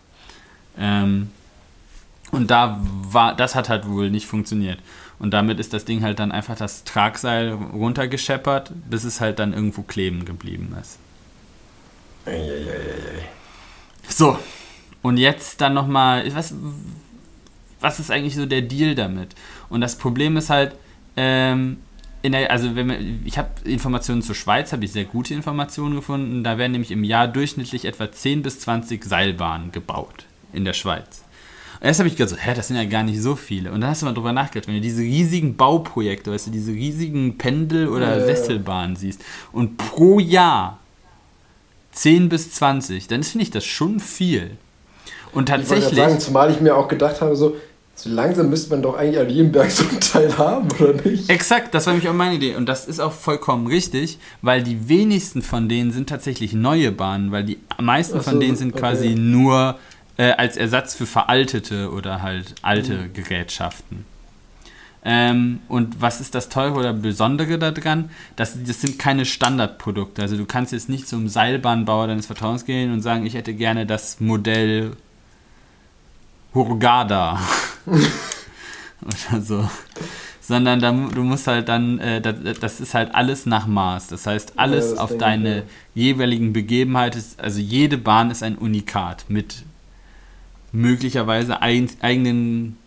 Ähm, 0.77 1.29
und 2.31 2.51
da 2.51 2.79
war, 2.83 3.35
das 3.35 3.55
hat 3.55 3.69
halt 3.69 3.87
wohl 3.87 4.09
nicht 4.09 4.27
funktioniert. 4.27 4.79
Und 5.19 5.31
damit 5.31 5.59
ist 5.59 5.73
das 5.73 5.85
Ding 5.85 6.03
halt 6.03 6.19
dann 6.19 6.31
einfach 6.31 6.55
das 6.55 6.83
Tragseil 6.83 7.51
runtergescheppert, 7.53 8.71
bis 8.89 9.03
es 9.03 9.19
halt 9.19 9.39
dann 9.39 9.53
irgendwo 9.53 9.81
kleben 9.81 10.25
geblieben 10.25 10.75
ist. 10.79 10.99
So, 14.09 14.37
und 15.01 15.17
jetzt 15.17 15.61
dann 15.61 15.73
nochmal, 15.73 16.33
was, 16.35 16.53
was 17.79 17.99
ist 17.99 18.11
eigentlich 18.11 18.35
so 18.35 18.45
der 18.45 18.61
Deal 18.61 18.95
damit? 18.95 19.35
Und 19.69 19.81
das 19.81 19.97
Problem 19.97 20.37
ist 20.37 20.49
halt, 20.49 20.75
ähm, 21.15 21.77
in 22.21 22.31
der, 22.33 22.51
also 22.51 22.75
wenn 22.75 22.87
man, 22.87 23.21
ich 23.25 23.37
habe 23.37 23.49
Informationen 23.63 24.21
zur 24.21 24.35
Schweiz, 24.35 24.73
habe 24.73 24.83
ich 24.85 24.91
sehr 24.91 25.05
gute 25.05 25.33
Informationen 25.33 25.95
gefunden. 25.95 26.43
Da 26.43 26.57
werden 26.57 26.73
nämlich 26.73 26.91
im 26.91 27.03
Jahr 27.03 27.27
durchschnittlich 27.27 27.85
etwa 27.85 28.11
10 28.11 28.41
bis 28.41 28.59
20 28.59 29.03
Seilbahnen 29.05 29.71
gebaut 29.71 30.25
in 30.51 30.65
der 30.65 30.73
Schweiz. 30.73 31.23
Und 31.79 31.87
erst 31.87 31.99
habe 31.99 32.07
ich 32.07 32.15
gedacht, 32.15 32.35
so, 32.35 32.37
hä, 32.37 32.53
das 32.55 32.67
sind 32.67 32.77
ja 32.77 32.85
gar 32.85 33.03
nicht 33.03 33.21
so 33.21 33.35
viele. 33.35 33.71
Und 33.71 33.81
dann 33.81 33.89
hast 33.91 34.01
du 34.01 34.05
mal 34.05 34.13
drüber 34.13 34.33
nachgedacht, 34.33 34.67
wenn 34.67 34.75
du 34.75 34.81
diese 34.81 35.01
riesigen 35.01 35.55
Bauprojekte, 35.55 36.31
weißt 36.31 36.47
du, 36.47 36.51
diese 36.51 36.71
riesigen 36.71 37.37
Pendel- 37.37 37.87
oder 37.87 38.17
ja, 38.17 38.25
Sesselbahnen 38.25 38.95
siehst 38.95 39.21
und 39.51 39.77
pro 39.77 40.19
Jahr 40.19 40.79
10 41.91 42.29
bis 42.29 42.51
20, 42.51 43.07
dann 43.07 43.23
finde 43.23 43.43
ich 43.43 43.51
das 43.51 43.65
schon 43.65 43.99
viel. 43.99 44.51
Und 45.33 45.49
tatsächlich. 45.49 45.91
Ich 45.91 45.97
sagen, 45.97 46.19
zumal 46.19 46.51
ich 46.51 46.61
mir 46.61 46.75
auch 46.75 46.87
gedacht 46.87 47.21
habe, 47.21 47.35
so, 47.35 47.55
so 47.95 48.09
langsam 48.09 48.49
müsste 48.49 48.69
man 48.69 48.81
doch 48.81 48.95
eigentlich 48.95 49.19
an 49.19 49.29
jedem 49.29 49.51
Berg 49.51 49.71
so 49.71 49.87
einen 49.87 49.99
Teil 49.99 50.37
haben, 50.37 50.67
oder 50.79 50.93
nicht? 50.93 51.29
Exakt, 51.29 51.73
das 51.73 51.85
war 51.85 51.93
nämlich 51.93 52.09
auch 52.09 52.13
meine 52.13 52.35
Idee. 52.35 52.55
Und 52.55 52.67
das 52.67 52.87
ist 52.87 52.99
auch 52.99 53.11
vollkommen 53.11 53.67
richtig, 53.67 54.19
weil 54.41 54.63
die 54.63 54.87
wenigsten 54.87 55.41
von 55.41 55.67
denen 55.67 55.91
sind 55.91 56.07
tatsächlich 56.07 56.53
neue 56.53 56.91
Bahnen, 56.91 57.31
weil 57.31 57.43
die 57.43 57.57
meisten 57.79 58.17
so, 58.17 58.23
von 58.23 58.39
denen 58.39 58.55
sind 58.55 58.73
okay. 58.73 58.79
quasi 58.79 59.15
nur 59.15 59.77
äh, 60.17 60.31
als 60.31 60.57
Ersatz 60.57 60.95
für 60.95 61.05
veraltete 61.05 61.91
oder 61.91 62.21
halt 62.21 62.55
alte 62.61 62.93
mhm. 62.93 63.13
Gerätschaften. 63.13 64.05
Ähm, 65.09 65.59
und 65.69 66.01
was 66.01 66.19
ist 66.19 66.35
das 66.35 66.49
Teure 66.49 66.79
oder 66.79 66.91
Besondere 66.91 67.57
daran? 67.57 68.09
Das, 68.35 68.57
das 68.61 68.81
sind 68.81 68.99
keine 68.99 69.25
Standardprodukte. 69.25 70.21
Also 70.21 70.35
du 70.35 70.45
kannst 70.45 70.73
jetzt 70.73 70.89
nicht 70.89 71.07
zum 71.07 71.29
Seilbahnbauer 71.29 72.07
deines 72.07 72.25
Vertrauens 72.25 72.65
gehen 72.65 72.91
und 72.91 73.01
sagen, 73.01 73.25
ich 73.25 73.33
hätte 73.33 73.53
gerne 73.53 73.85
das 73.85 74.19
Modell 74.19 74.91
Hurgada 76.53 77.39
oder 79.01 79.41
so. 79.41 79.69
Sondern 80.41 80.79
da, 80.79 80.91
du 80.91 81.23
musst 81.23 81.47
halt 81.47 81.69
dann, 81.69 81.99
äh, 81.99 82.19
das, 82.19 82.59
das, 82.59 82.79
ist 82.81 82.93
halt 82.93 83.15
alles 83.15 83.45
nach 83.45 83.67
Maß. 83.67 84.07
Das 84.07 84.25
heißt, 84.25 84.53
alles 84.57 84.93
ja, 84.95 85.01
auf 85.01 85.17
deine 85.17 85.63
jeweiligen 85.93 86.51
Begebenheiten, 86.51 87.23
also 87.37 87.59
jede 87.59 87.97
Bahn 87.97 88.31
ist 88.31 88.43
ein 88.43 88.57
Unikat 88.57 89.25
mit 89.29 89.63
möglicherweise 90.71 91.61
ein, 91.61 91.89
eigenen 92.01 92.77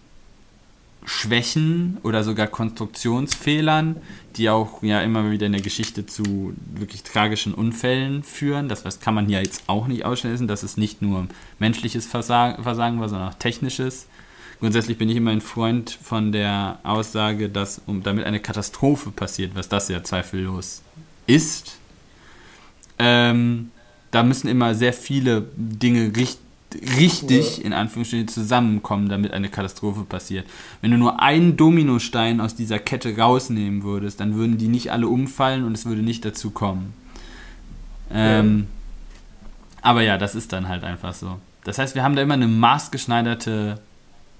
Schwächen 1.04 1.96
oder 2.02 2.22
sogar 2.22 2.46
Konstruktionsfehlern, 2.46 3.96
die 4.36 4.50
auch 4.50 4.82
ja 4.82 5.00
immer 5.00 5.30
wieder 5.30 5.46
in 5.46 5.52
der 5.52 5.62
Geschichte 5.62 6.06
zu 6.06 6.54
wirklich 6.74 7.02
tragischen 7.02 7.54
Unfällen 7.54 8.22
führen. 8.22 8.68
Das 8.68 8.84
was 8.84 9.00
kann 9.00 9.14
man 9.14 9.26
hier 9.26 9.42
jetzt 9.42 9.64
auch 9.66 9.86
nicht 9.86 10.04
ausschließen, 10.04 10.46
dass 10.46 10.62
es 10.62 10.76
nicht 10.76 11.00
nur 11.00 11.26
menschliches 11.58 12.06
Versagen, 12.06 12.62
Versagen 12.62 13.00
war, 13.00 13.08
sondern 13.08 13.30
auch 13.30 13.34
technisches. 13.34 14.06
Grundsätzlich 14.60 14.98
bin 14.98 15.08
ich 15.08 15.16
immer 15.16 15.30
ein 15.30 15.40
Freund 15.40 15.90
von 15.90 16.32
der 16.32 16.78
Aussage, 16.82 17.48
dass 17.48 17.80
um, 17.86 18.02
damit 18.02 18.26
eine 18.26 18.40
Katastrophe 18.40 19.10
passiert, 19.10 19.52
was 19.54 19.70
das 19.70 19.88
ja 19.88 20.02
zweifellos 20.04 20.82
ist, 21.26 21.78
ähm, 22.98 23.70
da 24.10 24.22
müssen 24.22 24.48
immer 24.48 24.74
sehr 24.74 24.92
viele 24.92 25.48
Dinge 25.56 26.14
richtig 26.14 26.49
richtig 26.74 27.58
ja. 27.58 27.64
in 27.64 27.72
Anführungsstrichen 27.72 28.28
zusammenkommen, 28.28 29.08
damit 29.08 29.32
eine 29.32 29.48
Katastrophe 29.48 30.02
passiert. 30.02 30.46
Wenn 30.80 30.90
du 30.90 30.98
nur 30.98 31.20
einen 31.20 31.56
Dominostein 31.56 32.40
aus 32.40 32.54
dieser 32.54 32.78
Kette 32.78 33.16
rausnehmen 33.16 33.82
würdest, 33.82 34.20
dann 34.20 34.34
würden 34.34 34.58
die 34.58 34.68
nicht 34.68 34.92
alle 34.92 35.08
umfallen 35.08 35.64
und 35.64 35.72
es 35.72 35.86
würde 35.86 36.02
nicht 36.02 36.24
dazu 36.24 36.50
kommen. 36.50 36.94
Ähm, 38.12 38.66
ja. 38.68 39.80
Aber 39.82 40.02
ja, 40.02 40.18
das 40.18 40.34
ist 40.34 40.52
dann 40.52 40.68
halt 40.68 40.84
einfach 40.84 41.14
so. 41.14 41.38
Das 41.64 41.78
heißt, 41.78 41.94
wir 41.94 42.02
haben 42.02 42.16
da 42.16 42.22
immer 42.22 42.34
eine 42.34 42.48
maßgeschneiderte 42.48 43.80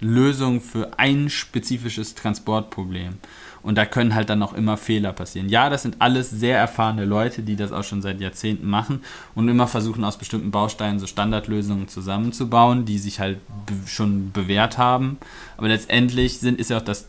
Lösung 0.01 0.61
für 0.61 0.99
ein 0.99 1.29
spezifisches 1.29 2.15
Transportproblem. 2.15 3.15
Und 3.63 3.77
da 3.77 3.85
können 3.85 4.15
halt 4.15 4.31
dann 4.31 4.43
auch 4.43 4.55
immer 4.55 4.77
Fehler 4.77 5.13
passieren. 5.13 5.49
Ja, 5.49 5.69
das 5.69 5.83
sind 5.83 5.97
alles 5.99 6.31
sehr 6.31 6.59
erfahrene 6.59 7.05
Leute, 7.05 7.43
die 7.43 7.57
das 7.57 7.73
auch 7.73 7.85
schon 7.85 8.03
seit 8.03 8.21
Jahrzehnten 8.21 8.69
machen 8.69 9.03
und 9.35 9.49
immer 9.49 9.67
versuchen, 9.67 10.05
aus 10.05 10.17
bestimmten 10.17 10.51
Bausteinen 10.51 10.99
so 10.99 11.07
Standardlösungen 11.07 11.89
zusammenzubauen, 11.89 12.85
die 12.85 12.99
sich 12.99 13.21
halt 13.21 13.39
schon 13.87 14.33
bewährt 14.33 14.79
haben. 14.79 15.19
Aber 15.57 15.69
letztendlich 15.69 16.39
sind, 16.39 16.59
ist 16.59 16.71
ja 16.71 16.79
auch 16.79 16.85
das 16.85 17.07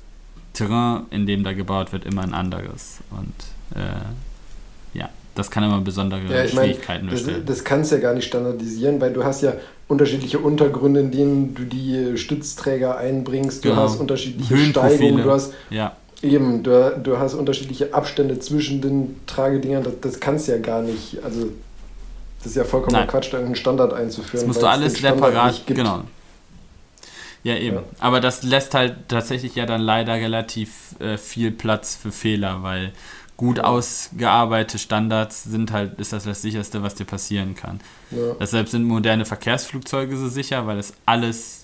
Terrain, 0.53 1.05
in 1.11 1.25
dem 1.25 1.43
da 1.43 1.53
gebaut 1.53 1.93
wird, 1.93 2.05
immer 2.05 2.23
ein 2.23 2.33
anderes. 2.33 2.99
Und 3.11 3.77
äh, 3.79 4.97
ja, 4.97 5.09
das 5.35 5.49
kann 5.49 5.63
immer 5.63 5.79
besondere 5.79 6.21
ja, 6.23 6.47
Schwierigkeiten 6.47 7.05
meine, 7.05 7.17
das, 7.17 7.45
das 7.45 7.63
kannst 7.63 7.91
du 7.91 7.95
ja 7.95 8.01
gar 8.01 8.13
nicht 8.13 8.25
standardisieren, 8.25 8.99
weil 8.99 9.13
du 9.13 9.23
hast 9.23 9.41
ja 9.41 9.53
unterschiedliche 9.87 10.39
Untergründe, 10.39 11.01
in 11.01 11.11
denen 11.11 11.55
du 11.55 11.63
die 11.63 12.17
Stützträger 12.17 12.97
einbringst, 12.97 13.63
du 13.63 13.69
genau. 13.69 13.83
hast 13.83 13.99
unterschiedliche 13.99 14.57
Steigungen, 14.57 15.23
du 15.23 15.31
hast 15.31 15.53
ja. 15.69 15.95
Eben, 16.21 16.63
du, 16.63 16.99
du 17.01 17.17
hast 17.17 17.33
unterschiedliche 17.33 17.93
Abstände 17.93 18.39
zwischen 18.39 18.81
den 18.81 19.19
Tragedingern, 19.27 19.83
das, 19.83 19.93
das 20.01 20.19
kannst 20.19 20.47
du 20.47 20.53
ja 20.53 20.57
gar 20.57 20.81
nicht, 20.81 21.23
also 21.23 21.47
das 22.39 22.47
ist 22.47 22.55
ja 22.55 22.63
vollkommen 22.63 22.95
Nein. 22.95 23.07
Quatsch, 23.07 23.31
da 23.31 23.37
einen 23.37 23.55
Standard 23.55 23.93
einzuführen. 23.93 24.39
Das 24.41 24.47
musst 24.47 24.61
du 24.61 24.67
alles 24.67 24.95
separat, 24.95 25.61
genau. 25.67 26.03
Ja, 27.43 27.55
eben. 27.55 27.77
Ja. 27.77 27.83
Aber 27.99 28.19
das 28.19 28.43
lässt 28.43 28.73
halt 28.73 28.95
tatsächlich 29.07 29.55
ja 29.55 29.65
dann 29.65 29.81
leider 29.81 30.13
relativ 30.13 30.95
äh, 30.99 31.17
viel 31.17 31.51
Platz 31.51 31.95
für 31.95 32.11
Fehler, 32.11 32.61
weil 32.61 32.93
gut 33.37 33.59
ausgearbeitete 33.59 34.77
Standards 34.77 35.43
sind 35.43 35.71
halt, 35.71 35.99
ist 35.99 36.13
das 36.13 36.25
das 36.25 36.43
sicherste, 36.43 36.83
was 36.83 36.93
dir 36.93 37.05
passieren 37.05 37.55
kann. 37.55 37.79
Ja. 38.11 38.33
Deshalb 38.39 38.69
sind 38.69 38.83
moderne 38.83 39.25
Verkehrsflugzeuge 39.25 40.15
so 40.15 40.27
sicher, 40.27 40.67
weil 40.67 40.77
es 40.77 40.93
alles, 41.07 41.60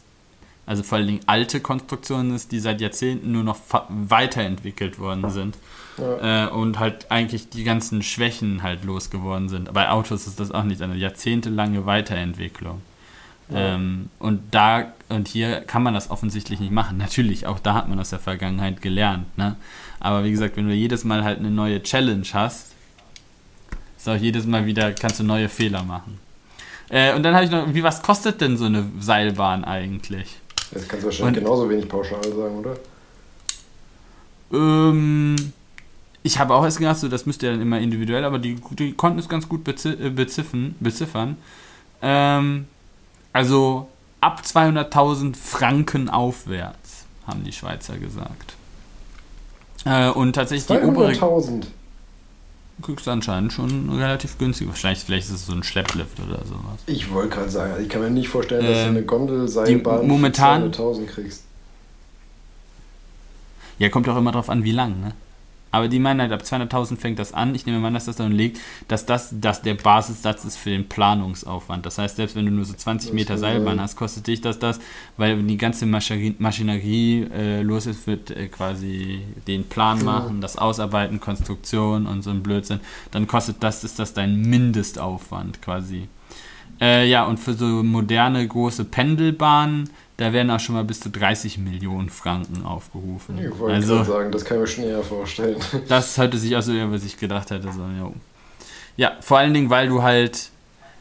also 0.67 0.83
vor 0.83 0.97
allen 0.97 1.07
Dingen 1.07 1.19
alte 1.27 1.61
Konstruktionen 1.61 2.35
ist, 2.35 2.51
die 2.51 2.59
seit 2.59 2.81
Jahrzehnten 2.81 3.31
nur 3.31 3.43
noch 3.43 3.57
weiterentwickelt 3.87 4.99
worden 4.99 5.29
sind. 5.31 5.57
Ja. 5.97 6.45
Äh, 6.45 6.49
und 6.49 6.77
halt 6.77 7.09
eigentlich 7.09 7.49
die 7.49 7.63
ganzen 7.63 8.03
Schwächen 8.03 8.61
halt 8.61 8.83
losgeworden 8.83 9.47
sind. 9.47 9.73
Bei 9.73 9.89
Autos 9.89 10.27
ist 10.27 10.41
das 10.41 10.51
auch 10.51 10.63
nicht 10.63 10.81
eine 10.81 10.95
jahrzehntelange 10.95 11.85
Weiterentwicklung. 11.85 12.81
Ja. 13.49 13.75
Ähm, 13.75 14.09
und 14.19 14.41
da 14.51 14.91
und 15.07 15.29
hier 15.29 15.61
kann 15.61 15.83
man 15.83 15.93
das 15.93 16.11
offensichtlich 16.11 16.59
nicht 16.59 16.73
machen. 16.73 16.97
Natürlich, 16.99 17.47
auch 17.47 17.59
da 17.59 17.73
hat 17.73 17.87
man 17.87 17.97
aus 17.97 18.09
der 18.09 18.19
Vergangenheit 18.19 18.81
gelernt. 18.81 19.37
Ne? 19.37 19.55
Aber 20.01 20.25
wie 20.25 20.31
gesagt, 20.31 20.57
wenn 20.57 20.67
du 20.67 20.73
jedes 20.73 21.05
Mal 21.05 21.23
halt 21.23 21.39
eine 21.39 21.49
neue 21.49 21.81
Challenge 21.81 22.27
hast, 22.33 22.73
ist 23.97 24.09
auch 24.09 24.17
jedes 24.17 24.45
Mal 24.45 24.65
wieder, 24.65 24.91
kannst 24.91 25.21
du 25.21 25.23
neue 25.23 25.47
Fehler 25.47 25.83
machen. 25.83 26.19
Äh, 26.89 27.13
und 27.15 27.23
dann 27.23 27.33
habe 27.33 27.45
ich 27.45 27.51
noch, 27.51 27.73
wie 27.73 27.83
was 27.83 28.01
kostet 28.01 28.41
denn 28.41 28.57
so 28.57 28.65
eine 28.65 28.85
Seilbahn 28.99 29.63
eigentlich? 29.63 30.39
Das 30.71 30.87
kannst 30.87 31.03
du 31.03 31.07
wahrscheinlich 31.07 31.37
und, 31.37 31.43
genauso 31.43 31.69
wenig 31.69 31.87
pauschal 31.87 32.23
sagen, 32.23 32.59
oder? 32.59 32.77
Ähm, 34.51 35.35
ich 36.23 36.39
habe 36.39 36.53
auch 36.53 36.63
erst 36.63 36.79
gedacht, 36.79 36.97
so, 36.97 37.07
das 37.07 37.25
müsste 37.25 37.45
ja 37.45 37.53
dann 37.53 37.61
immer 37.61 37.79
individuell, 37.79 38.25
aber 38.25 38.39
die, 38.39 38.57
die 38.71 38.93
konnten 38.93 39.19
es 39.19 39.29
ganz 39.29 39.47
gut 39.47 39.67
äh, 39.67 40.09
beziffern. 40.09 40.75
beziffern. 40.79 41.37
Ähm, 42.01 42.67
also 43.33 43.87
ab 44.21 44.41
200.000 44.43 45.35
Franken 45.35 46.09
aufwärts, 46.09 47.05
haben 47.25 47.43
die 47.43 47.53
Schweizer 47.53 47.97
gesagt. 47.97 48.55
Äh, 49.85 50.09
und 50.09 50.33
tatsächlich 50.33 50.69
200.000. 50.69 51.67
Kriegst 52.81 53.07
du 53.07 53.11
anscheinend 53.11 53.53
schon 53.53 53.89
relativ 53.89 54.37
günstig. 54.37 54.67
Wahrscheinlich 54.67 55.03
vielleicht 55.03 55.27
ist 55.27 55.33
es 55.33 55.45
so 55.47 55.53
ein 55.53 55.63
Schlepplift 55.63 56.19
oder 56.19 56.45
sowas. 56.45 56.79
Ich 56.85 57.11
wollte 57.11 57.29
gerade 57.29 57.49
sagen, 57.49 57.73
ich 57.81 57.89
kann 57.89 58.01
mir 58.01 58.11
nicht 58.11 58.29
vorstellen, 58.29 58.65
dass 58.65 58.83
du 58.83 58.89
eine 58.89 58.99
ähm, 58.99 59.07
Gondelseilbahn 59.07 60.07
momentan, 60.07 60.73
für 60.73 60.83
200.000 60.83 61.05
kriegst. 61.07 61.43
Ja, 63.79 63.89
kommt 63.89 64.07
auch 64.09 64.17
immer 64.17 64.31
drauf 64.31 64.49
an, 64.49 64.63
wie 64.63 64.71
lang, 64.71 64.99
ne? 65.01 65.13
Aber 65.71 65.87
die 65.87 65.99
meinen 65.99 66.21
halt, 66.21 66.31
ab 66.31 66.41
200.000 66.41 66.97
fängt 66.97 67.19
das 67.19 67.33
an. 67.33 67.53
Ich 67.55 67.65
nehme 67.65 67.79
mal 67.79 67.87
an, 67.87 67.93
dass 67.93 68.05
das 68.05 68.15
dann 68.15 68.31
liegt, 68.31 68.59
dass 68.87 69.05
das 69.05 69.33
dass 69.39 69.61
der 69.61 69.75
Basissatz 69.75 70.45
ist 70.45 70.57
für 70.57 70.69
den 70.69 70.87
Planungsaufwand. 70.87 71.85
Das 71.85 71.97
heißt, 71.97 72.15
selbst 72.15 72.35
wenn 72.35 72.45
du 72.45 72.51
nur 72.51 72.65
so 72.65 72.73
20 72.73 73.13
Meter 73.13 73.37
Seilbahn 73.37 73.79
hast, 73.79 73.95
kostet 73.95 74.27
dich 74.27 74.41
das 74.41 74.59
das, 74.59 74.79
weil 75.17 75.41
die 75.43 75.57
ganze 75.57 75.85
Maschinerie, 75.85 76.35
Maschinerie 76.39 77.27
äh, 77.33 77.61
los 77.61 77.85
ist, 77.85 78.07
wird 78.07 78.31
äh, 78.31 78.47
quasi 78.47 79.21
den 79.47 79.65
Plan 79.65 80.03
machen, 80.03 80.41
das 80.41 80.57
Ausarbeiten, 80.57 81.19
Konstruktion 81.19 82.05
und 82.05 82.21
so 82.21 82.29
ein 82.29 82.43
Blödsinn. 82.43 82.79
Dann 83.11 83.27
kostet 83.27 83.57
das, 83.61 83.83
ist 83.83 83.99
das 83.99 84.13
dein 84.13 84.41
Mindestaufwand 84.41 85.61
quasi. 85.61 86.07
Äh, 86.79 87.09
ja, 87.09 87.25
und 87.25 87.39
für 87.39 87.53
so 87.53 87.65
moderne 87.65 88.47
große 88.47 88.85
Pendelbahnen 88.85 89.89
da 90.17 90.33
werden 90.33 90.49
auch 90.49 90.59
schon 90.59 90.73
mal 90.73 90.83
bis 90.83 90.99
zu 90.99 91.11
30 91.11 91.59
Millionen 91.59 92.09
Franken 92.09 92.65
aufgerufen. 92.65 93.37
Ich 93.37 93.57
wollte 93.59 93.75
also, 93.75 94.03
sagen, 94.03 94.31
das 94.31 94.43
kann 94.43 94.57
ich 94.57 94.61
mir 94.61 94.67
schon 94.67 94.83
eher 94.85 95.03
vorstellen. 95.03 95.57
Das 95.87 96.17
hörte 96.17 96.37
sich 96.39 96.55
auch 96.55 96.61
so 96.61 96.73
eher, 96.73 96.91
was 96.91 97.05
ich 97.05 97.17
gedacht 97.17 97.51
hätte. 97.51 97.71
So, 97.71 97.81
ja. 97.81 98.11
ja, 98.97 99.17
vor 99.21 99.37
allen 99.37 99.53
Dingen, 99.53 99.69
weil 99.69 99.87
du 99.87 100.01
halt 100.01 100.49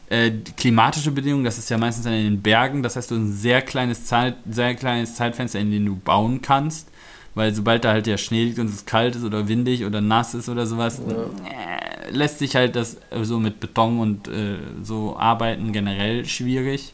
äh, 0.09 0.31
klimatische 0.55 1.11
Bedingungen, 1.11 1.43
das 1.43 1.57
ist 1.57 1.69
ja 1.69 1.79
meistens 1.79 2.05
in 2.05 2.11
den 2.11 2.41
Bergen, 2.43 2.83
das 2.83 2.95
heißt, 2.95 3.09
du 3.09 3.15
hast 3.15 3.21
ein 3.21 3.33
sehr 3.33 3.63
kleines, 3.63 4.05
Zeit, 4.05 4.35
sehr 4.49 4.75
kleines 4.75 5.15
Zeitfenster, 5.15 5.59
in 5.59 5.71
dem 5.71 5.85
du 5.85 5.95
bauen 5.95 6.41
kannst. 6.41 6.89
Weil 7.33 7.53
sobald 7.53 7.85
da 7.85 7.91
halt 7.91 8.07
der 8.07 8.17
Schnee 8.17 8.45
liegt 8.45 8.57
und 8.57 8.67
es 8.67 8.85
kalt 8.85 9.15
ist 9.15 9.23
oder 9.23 9.47
windig 9.47 9.85
oder 9.85 10.01
nass 10.01 10.33
ist 10.33 10.49
oder 10.49 10.65
sowas, 10.65 10.99
ja. 11.07 11.13
äh, 11.15 12.09
lässt 12.11 12.39
sich 12.39 12.55
halt 12.55 12.75
das 12.75 12.97
so 13.21 13.39
mit 13.39 13.59
Beton 13.59 13.99
und 13.99 14.27
äh, 14.27 14.57
so 14.81 15.17
arbeiten 15.17 15.71
generell 15.71 16.25
schwierig 16.25 16.93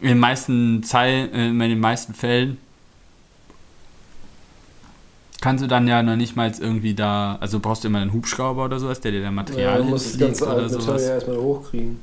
in 0.00 0.08
den 0.08 0.18
meisten 0.18 0.82
Zeilen, 0.82 1.32
äh, 1.32 1.48
in 1.48 1.58
den 1.58 1.80
meisten 1.80 2.14
Fällen 2.14 2.58
kannst 5.40 5.64
du 5.64 5.68
dann 5.68 5.88
ja 5.88 6.02
noch 6.02 6.16
nicht 6.16 6.36
mal 6.36 6.52
irgendwie 6.58 6.94
da, 6.94 7.38
also 7.40 7.60
brauchst 7.60 7.84
du 7.84 7.88
immer 7.88 8.00
einen 8.00 8.12
Hubschrauber 8.12 8.66
oder 8.66 8.78
sowas, 8.78 9.00
der 9.00 9.12
dir 9.12 9.22
da 9.22 9.30
Material 9.30 9.80
ja, 9.80 9.84
muss 9.84 10.04
das 10.04 10.18
ganze 10.18 10.46
oder 10.46 10.68
sowas. 10.68 11.02
Ja 11.02 11.14
erstmal 11.14 11.38
hochkriegen. 11.38 12.00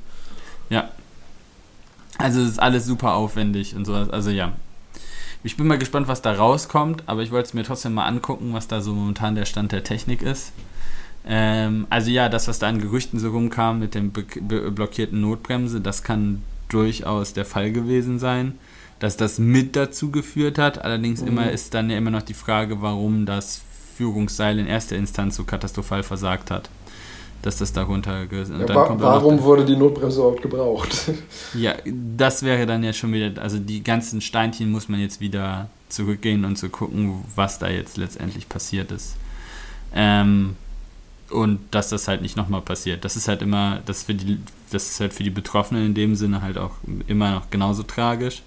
Ja. 0.69 0.89
Also 2.17 2.41
es 2.41 2.49
ist 2.49 2.59
alles 2.59 2.85
super 2.85 3.13
aufwendig 3.13 3.75
und 3.75 3.85
sowas. 3.85 4.09
Also 4.09 4.31
ja. 4.31 4.53
Ich 5.43 5.55
bin 5.55 5.67
mal 5.67 5.77
gespannt, 5.77 6.07
was 6.07 6.23
da 6.23 6.33
rauskommt, 6.33 7.03
aber 7.05 7.21
ich 7.21 7.31
wollte 7.31 7.47
es 7.49 7.53
mir 7.53 7.63
trotzdem 7.63 7.93
mal 7.93 8.05
angucken, 8.05 8.53
was 8.53 8.67
da 8.67 8.81
so 8.81 8.93
momentan 8.93 9.35
der 9.35 9.45
Stand 9.45 9.71
der 9.71 9.83
Technik 9.83 10.23
ist. 10.23 10.51
Ähm, 11.27 11.85
also 11.89 12.09
ja, 12.09 12.27
das, 12.27 12.47
was 12.47 12.57
da 12.57 12.67
an 12.67 12.81
Gerüchten 12.81 13.19
so 13.19 13.29
rumkam 13.29 13.79
mit 13.79 13.93
dem 13.93 14.11
blockierten 14.11 15.21
Notbremse, 15.21 15.79
das 15.79 16.03
kann 16.03 16.41
durchaus 16.69 17.33
der 17.33 17.45
Fall 17.45 17.71
gewesen 17.71 18.19
sein, 18.19 18.57
dass 18.99 19.17
das 19.17 19.39
mit 19.39 19.75
dazu 19.75 20.11
geführt 20.11 20.57
hat. 20.57 20.83
Allerdings 20.83 21.21
mhm. 21.21 21.27
immer 21.27 21.51
ist 21.51 21.73
dann 21.73 21.89
ja 21.89 21.97
immer 21.97 22.11
noch 22.11 22.23
die 22.23 22.33
Frage, 22.33 22.81
warum 22.81 23.25
das 23.25 23.61
Führungsseil 23.95 24.59
in 24.59 24.67
erster 24.67 24.95
Instanz 24.95 25.35
so 25.35 25.43
katastrophal 25.43 26.03
versagt 26.03 26.51
hat. 26.51 26.69
Dass 27.43 27.57
das 27.57 27.71
darunter. 27.71 28.23
Ja, 28.23 28.75
wa 28.75 28.95
warum 28.97 29.41
wurde 29.43 29.63
die 29.63 29.75
Notbremse 29.75 30.19
überhaupt 30.19 30.41
gebraucht? 30.41 31.11
ja, 31.53 31.75
das 31.85 32.41
wäre 32.41 32.65
dann 32.65 32.83
ja 32.83 32.93
schon 32.93 33.13
wieder. 33.13 33.41
Also 33.41 33.59
die 33.59 33.83
ganzen 33.83 34.21
Steinchen 34.21 34.71
muss 34.71 34.89
man 34.89 34.99
jetzt 34.99 35.21
wieder 35.21 35.69
zurückgehen 35.87 36.45
und 36.45 36.57
zu 36.57 36.69
gucken, 36.69 37.23
was 37.35 37.59
da 37.59 37.69
jetzt 37.69 37.97
letztendlich 37.97 38.49
passiert 38.49 38.91
ist. 38.91 39.15
Ähm, 39.93 40.55
und 41.29 41.59
dass 41.71 41.89
das 41.89 42.07
halt 42.07 42.21
nicht 42.21 42.37
nochmal 42.37 42.61
passiert. 42.61 43.05
Das 43.05 43.15
ist 43.15 43.27
halt 43.27 43.41
immer, 43.41 43.81
das 43.85 44.03
für 44.03 44.15
die, 44.15 44.39
das 44.69 44.89
ist 44.89 44.99
halt 44.99 45.13
für 45.13 45.23
die 45.23 45.29
Betroffenen 45.29 45.85
in 45.85 45.93
dem 45.93 46.15
Sinne 46.15 46.41
halt 46.41 46.57
auch 46.57 46.75
immer 47.07 47.31
noch 47.31 47.49
genauso 47.49 47.83
tragisch. 47.83 48.41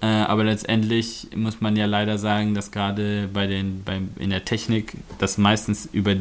Ja. 0.00 0.22
Äh, 0.22 0.24
aber 0.24 0.44
letztendlich 0.44 1.28
muss 1.34 1.60
man 1.60 1.76
ja 1.76 1.86
leider 1.86 2.18
sagen, 2.18 2.54
dass 2.54 2.70
gerade 2.70 3.28
bei 3.32 3.46
den, 3.46 3.84
beim, 3.84 4.10
in 4.18 4.30
der 4.30 4.44
Technik 4.44 4.94
das 5.18 5.38
meistens 5.38 5.88
über 5.92 6.14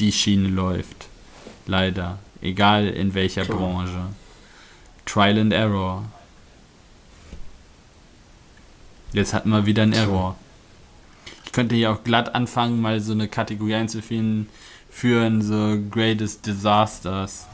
die 0.00 0.12
Schiene 0.12 0.48
läuft. 0.48 1.08
Leider. 1.66 2.18
Egal 2.40 2.86
in 2.88 3.14
welcher 3.14 3.44
Klar. 3.44 3.58
Branche. 3.58 4.06
Trial 5.04 5.38
and 5.38 5.52
Error. 5.52 6.04
Jetzt 9.12 9.34
hatten 9.34 9.50
wir 9.50 9.66
wieder 9.66 9.82
einen 9.82 9.92
Error. 9.92 10.36
Ich 11.44 11.52
könnte 11.52 11.74
hier 11.74 11.90
auch 11.90 12.04
glatt 12.04 12.34
anfangen, 12.34 12.80
mal 12.80 13.00
so 13.00 13.12
eine 13.12 13.26
Kategorie 13.26 13.74
einzuführen, 13.74 14.48
führen, 14.90 15.42
so 15.42 15.78
Greatest 15.90 16.46
Disasters. 16.46 17.46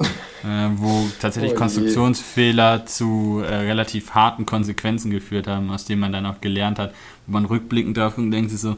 Äh, 0.00 0.68
wo 0.76 1.08
tatsächlich 1.20 1.52
oh 1.52 1.56
Konstruktionsfehler 1.56 2.86
zu 2.86 3.42
äh, 3.44 3.54
relativ 3.54 4.10
harten 4.10 4.46
Konsequenzen 4.46 5.10
geführt 5.10 5.46
haben, 5.46 5.70
aus 5.70 5.84
denen 5.84 6.00
man 6.00 6.12
dann 6.12 6.26
auch 6.26 6.40
gelernt 6.40 6.78
hat, 6.78 6.94
wo 7.26 7.32
man 7.32 7.44
rückblickend 7.44 7.96
drauf 7.96 8.18
und 8.18 8.30
denkt 8.30 8.50
sich 8.50 8.60
so, 8.60 8.76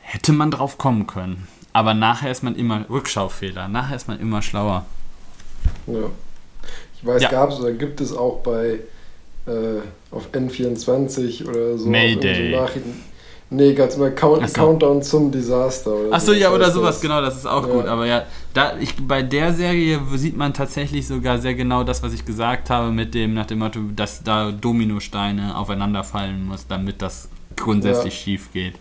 hätte 0.00 0.32
man 0.32 0.50
drauf 0.50 0.78
kommen 0.78 1.06
können. 1.06 1.48
Aber 1.72 1.92
nachher 1.92 2.30
ist 2.30 2.42
man 2.42 2.56
immer 2.56 2.88
Rückschaufehler, 2.88 3.68
nachher 3.68 3.96
ist 3.96 4.08
man 4.08 4.18
immer 4.20 4.40
schlauer. 4.42 4.86
Ja. 5.86 6.10
Ich 6.96 7.06
weiß, 7.06 7.22
ja. 7.22 7.30
gab 7.30 7.50
es 7.50 7.60
oder 7.60 7.72
gibt 7.72 8.00
es 8.00 8.16
auch 8.16 8.40
bei 8.42 8.80
äh, 9.46 9.80
auf 10.10 10.30
N24 10.32 11.46
oder 11.46 11.76
so. 11.76 11.88
Mayday. 11.88 12.56
Nee, 13.48 13.74
ganz 13.74 13.96
mal 13.96 14.12
Count, 14.12 14.48
so. 14.48 14.60
Countdown 14.60 15.02
zum 15.02 15.30
Desaster. 15.30 15.92
Achso, 16.10 16.32
ja, 16.32 16.50
oder 16.50 16.70
sowas, 16.70 16.96
das. 16.96 17.00
genau, 17.00 17.20
das 17.20 17.36
ist 17.36 17.46
auch 17.46 17.66
ja. 17.66 17.72
gut. 17.72 17.86
Aber 17.86 18.04
ja, 18.04 18.24
da, 18.54 18.76
ich, 18.78 18.96
bei 18.96 19.22
der 19.22 19.52
Serie 19.54 20.00
sieht 20.14 20.36
man 20.36 20.52
tatsächlich 20.52 21.06
sogar 21.06 21.38
sehr 21.38 21.54
genau 21.54 21.84
das, 21.84 22.02
was 22.02 22.12
ich 22.12 22.24
gesagt 22.24 22.70
habe, 22.70 22.90
mit 22.90 23.14
dem, 23.14 23.34
nach 23.34 23.46
dem 23.46 23.60
Motto, 23.60 23.80
dass 23.94 24.24
da 24.24 24.50
Dominosteine 24.50 25.56
aufeinander 25.56 26.02
fallen 26.02 26.46
muss, 26.46 26.66
damit 26.66 27.00
das 27.00 27.28
grundsätzlich 27.54 28.14
ja. 28.14 28.20
schief 28.24 28.52
geht. 28.52 28.74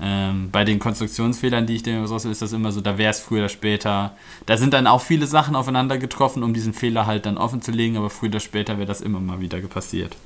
Ähm, 0.00 0.48
bei 0.50 0.64
den 0.64 0.78
Konstruktionsfehlern, 0.78 1.66
die 1.66 1.76
ich 1.76 1.82
dir 1.82 2.06
so 2.06 2.16
ist 2.16 2.40
das 2.40 2.52
immer 2.52 2.72
so, 2.72 2.80
da 2.80 2.96
wäre 2.96 3.10
es 3.10 3.20
früher 3.20 3.40
oder 3.40 3.48
später. 3.50 4.12
Da 4.46 4.56
sind 4.56 4.72
dann 4.72 4.86
auch 4.86 5.02
viele 5.02 5.26
Sachen 5.26 5.54
aufeinander 5.54 5.98
getroffen, 5.98 6.42
um 6.42 6.54
diesen 6.54 6.72
Fehler 6.72 7.06
halt 7.06 7.26
dann 7.26 7.36
offen 7.36 7.60
zu 7.60 7.72
legen, 7.72 7.98
aber 7.98 8.08
früher 8.08 8.30
oder 8.30 8.40
später 8.40 8.78
wäre 8.78 8.86
das 8.86 9.02
immer 9.02 9.20
mal 9.20 9.40
wieder 9.40 9.58
passiert. 9.58 10.16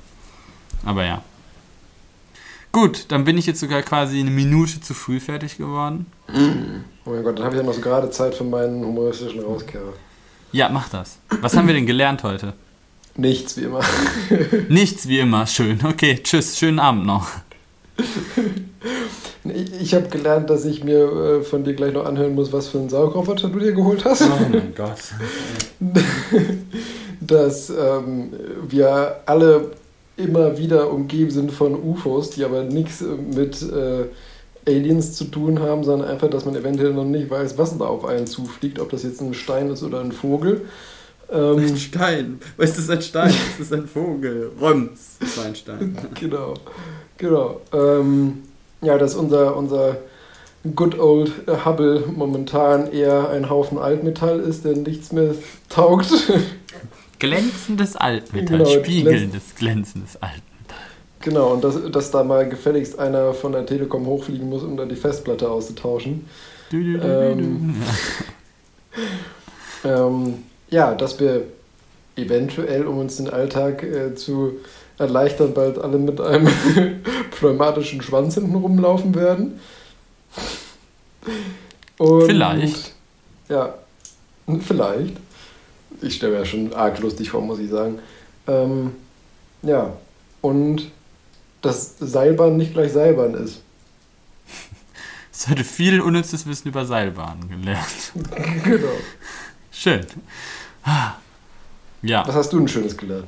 Aber 0.85 1.03
ja. 1.03 1.21
Gut, 2.75 3.05
dann 3.07 3.23
bin 3.23 3.37
ich 3.37 3.45
jetzt 3.45 3.61
sogar 3.61 3.81
quasi 3.83 4.19
eine 4.19 4.31
Minute 4.31 4.81
zu 4.81 4.93
früh 4.93 5.21
fertig 5.21 5.57
geworden. 5.57 6.07
Oh 7.05 7.11
mein 7.11 7.23
Gott, 7.23 7.39
dann 7.39 7.45
habe 7.45 7.55
ich 7.55 7.61
ja 7.61 7.65
noch 7.65 7.73
so 7.73 7.79
gerade 7.79 8.09
Zeit 8.09 8.35
für 8.35 8.43
meinen 8.43 8.83
humoristischen 8.83 9.39
Rauskehrer. 9.39 9.93
Ja, 10.51 10.67
mach 10.67 10.89
das. 10.89 11.19
Was 11.39 11.55
haben 11.55 11.67
wir 11.67 11.73
denn 11.73 11.85
gelernt 11.85 12.23
heute? 12.23 12.51
Nichts 13.15 13.55
wie 13.55 13.61
immer. 13.61 13.79
Nichts 14.67 15.07
wie 15.07 15.19
immer, 15.19 15.47
schön. 15.47 15.79
Okay, 15.85 16.19
tschüss, 16.21 16.59
schönen 16.59 16.79
Abend 16.79 17.05
noch. 17.05 17.29
Ich 19.79 19.93
habe 19.93 20.09
gelernt, 20.09 20.49
dass 20.49 20.65
ich 20.65 20.83
mir 20.83 21.39
äh, 21.39 21.43
von 21.43 21.63
dir 21.63 21.75
gleich 21.75 21.93
noch 21.93 22.05
anhören 22.05 22.35
muss, 22.35 22.51
was 22.51 22.67
für 22.67 22.79
einen 22.79 22.89
Saugroboter 22.89 23.47
du 23.47 23.59
dir 23.59 23.71
geholt 23.71 24.03
hast. 24.03 24.23
Oh 24.23 24.49
mein 24.51 24.75
Gott. 24.75 24.99
dass 27.21 27.69
ähm, 27.69 28.33
wir 28.67 29.21
alle 29.27 29.71
immer 30.17 30.57
wieder 30.57 30.91
umgeben 30.91 31.31
sind 31.31 31.51
von 31.51 31.75
UFOs, 31.75 32.29
die 32.29 32.43
aber 32.45 32.63
nichts 32.63 33.03
mit 33.33 33.61
äh, 33.61 34.05
Aliens 34.67 35.13
zu 35.13 35.25
tun 35.25 35.59
haben, 35.59 35.83
sondern 35.83 36.09
einfach, 36.09 36.29
dass 36.29 36.45
man 36.45 36.55
eventuell 36.55 36.93
noch 36.93 37.05
nicht 37.05 37.29
weiß, 37.29 37.57
was 37.57 37.77
da 37.77 37.85
auf 37.85 38.05
einen 38.05 38.27
zufliegt, 38.27 38.79
ob 38.79 38.89
das 38.89 39.03
jetzt 39.03 39.21
ein 39.21 39.33
Stein 39.33 39.69
ist 39.69 39.83
oder 39.83 39.99
ein 39.99 40.11
Vogel. 40.11 40.61
Ähm, 41.31 41.57
ein 41.57 41.77
Stein. 41.77 42.39
Was 42.57 42.71
ist 42.71 42.79
das 42.79 42.89
ein 42.89 43.01
Stein? 43.01 43.33
Das 43.57 43.67
ist 43.67 43.73
ein 43.73 43.87
Vogel. 43.87 44.51
Röms 44.59 45.17
ist 45.19 45.39
ein 45.39 45.55
Stein. 45.55 45.97
genau. 46.19 46.53
Genau. 47.17 47.61
Ähm, 47.73 48.43
ja, 48.81 48.97
dass 48.97 49.15
unser, 49.15 49.55
unser 49.55 49.97
Good 50.75 50.99
Old 50.99 51.31
Hubble 51.65 52.03
momentan 52.15 52.91
eher 52.91 53.29
ein 53.29 53.49
Haufen 53.49 53.77
Altmetall 53.77 54.39
ist, 54.39 54.65
der 54.65 54.75
nichts 54.75 55.11
mehr 55.11 55.35
taugt. 55.69 56.11
Glänzendes 57.29 57.95
Altmetall, 57.95 58.59
genau, 58.59 58.69
spiegelndes, 58.69 59.55
glänzendes 59.55 60.15
Altmetall. 60.15 60.43
Genau, 61.21 61.53
und 61.53 61.63
dass, 61.63 61.91
dass 61.91 62.11
da 62.11 62.23
mal 62.23 62.47
gefälligst 62.47 62.99
einer 62.99 63.33
von 63.33 63.51
der 63.51 63.65
Telekom 63.65 64.05
hochfliegen 64.05 64.49
muss, 64.49 64.63
um 64.63 64.77
dann 64.77 64.89
die 64.89 64.95
Festplatte 64.95 65.49
auszutauschen. 65.49 66.27
Du, 66.69 66.83
du, 66.83 66.97
du, 66.97 67.07
ähm, 67.07 67.75
ähm, 69.83 70.43
ja, 70.69 70.93
dass 70.93 71.19
wir 71.19 71.43
eventuell, 72.15 72.85
um 72.85 72.99
uns 72.99 73.17
den 73.17 73.29
Alltag 73.29 73.83
äh, 73.83 74.15
zu 74.15 74.57
erleichtern, 74.97 75.53
bald 75.53 75.77
alle 75.77 75.97
mit 75.97 76.21
einem 76.21 76.47
pneumatischen 77.31 78.01
Schwanz 78.01 78.35
hinten 78.35 78.55
rumlaufen 78.55 79.15
werden. 79.15 79.59
Und, 81.97 82.25
vielleicht. 82.25 82.93
Ja, 83.49 83.73
vielleicht. 84.61 85.17
Ich 86.05 86.15
stelle 86.15 86.33
mir 86.33 86.39
ja 86.39 86.45
schon 86.45 86.73
arg 86.73 86.99
lustig 86.99 87.31
vor, 87.31 87.41
muss 87.41 87.59
ich 87.59 87.69
sagen. 87.69 87.99
Ähm, 88.47 88.91
ja, 89.63 89.93
und 90.41 90.91
dass 91.61 91.97
Seilbahn 91.99 92.57
nicht 92.57 92.73
gleich 92.73 92.93
Seilbahn 92.93 93.33
ist. 93.33 93.61
Es 95.37 95.49
hatte 95.49 95.65
viel 95.65 95.99
unnützes 95.99 96.47
Wissen 96.47 96.69
über 96.69 96.85
Seilbahnen 96.85 97.49
gelernt. 97.49 98.13
genau. 98.63 98.87
Schön. 99.69 100.05
Ja. 102.01 102.25
Was 102.25 102.35
hast 102.35 102.53
du 102.53 102.59
denn 102.59 102.69
Schönes 102.69 102.95
gelernt? 102.95 103.27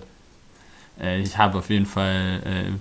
Äh, 1.01 1.19
ich 1.19 1.37
habe 1.37 1.57
auf 1.57 1.69
jeden 1.69 1.85
Fall. 1.85 2.41
Äh, 2.45 2.71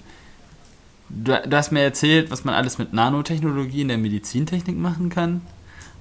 du, 1.09 1.43
du, 1.49 1.57
hast 1.57 1.73
mir 1.73 1.81
erzählt, 1.81 2.31
was 2.31 2.45
man 2.45 2.55
alles 2.55 2.79
mit 2.79 2.93
Nanotechnologie 2.93 3.81
in 3.81 3.89
der 3.89 3.99
Medizintechnik 3.99 4.77
machen 4.77 5.09
kann. 5.09 5.41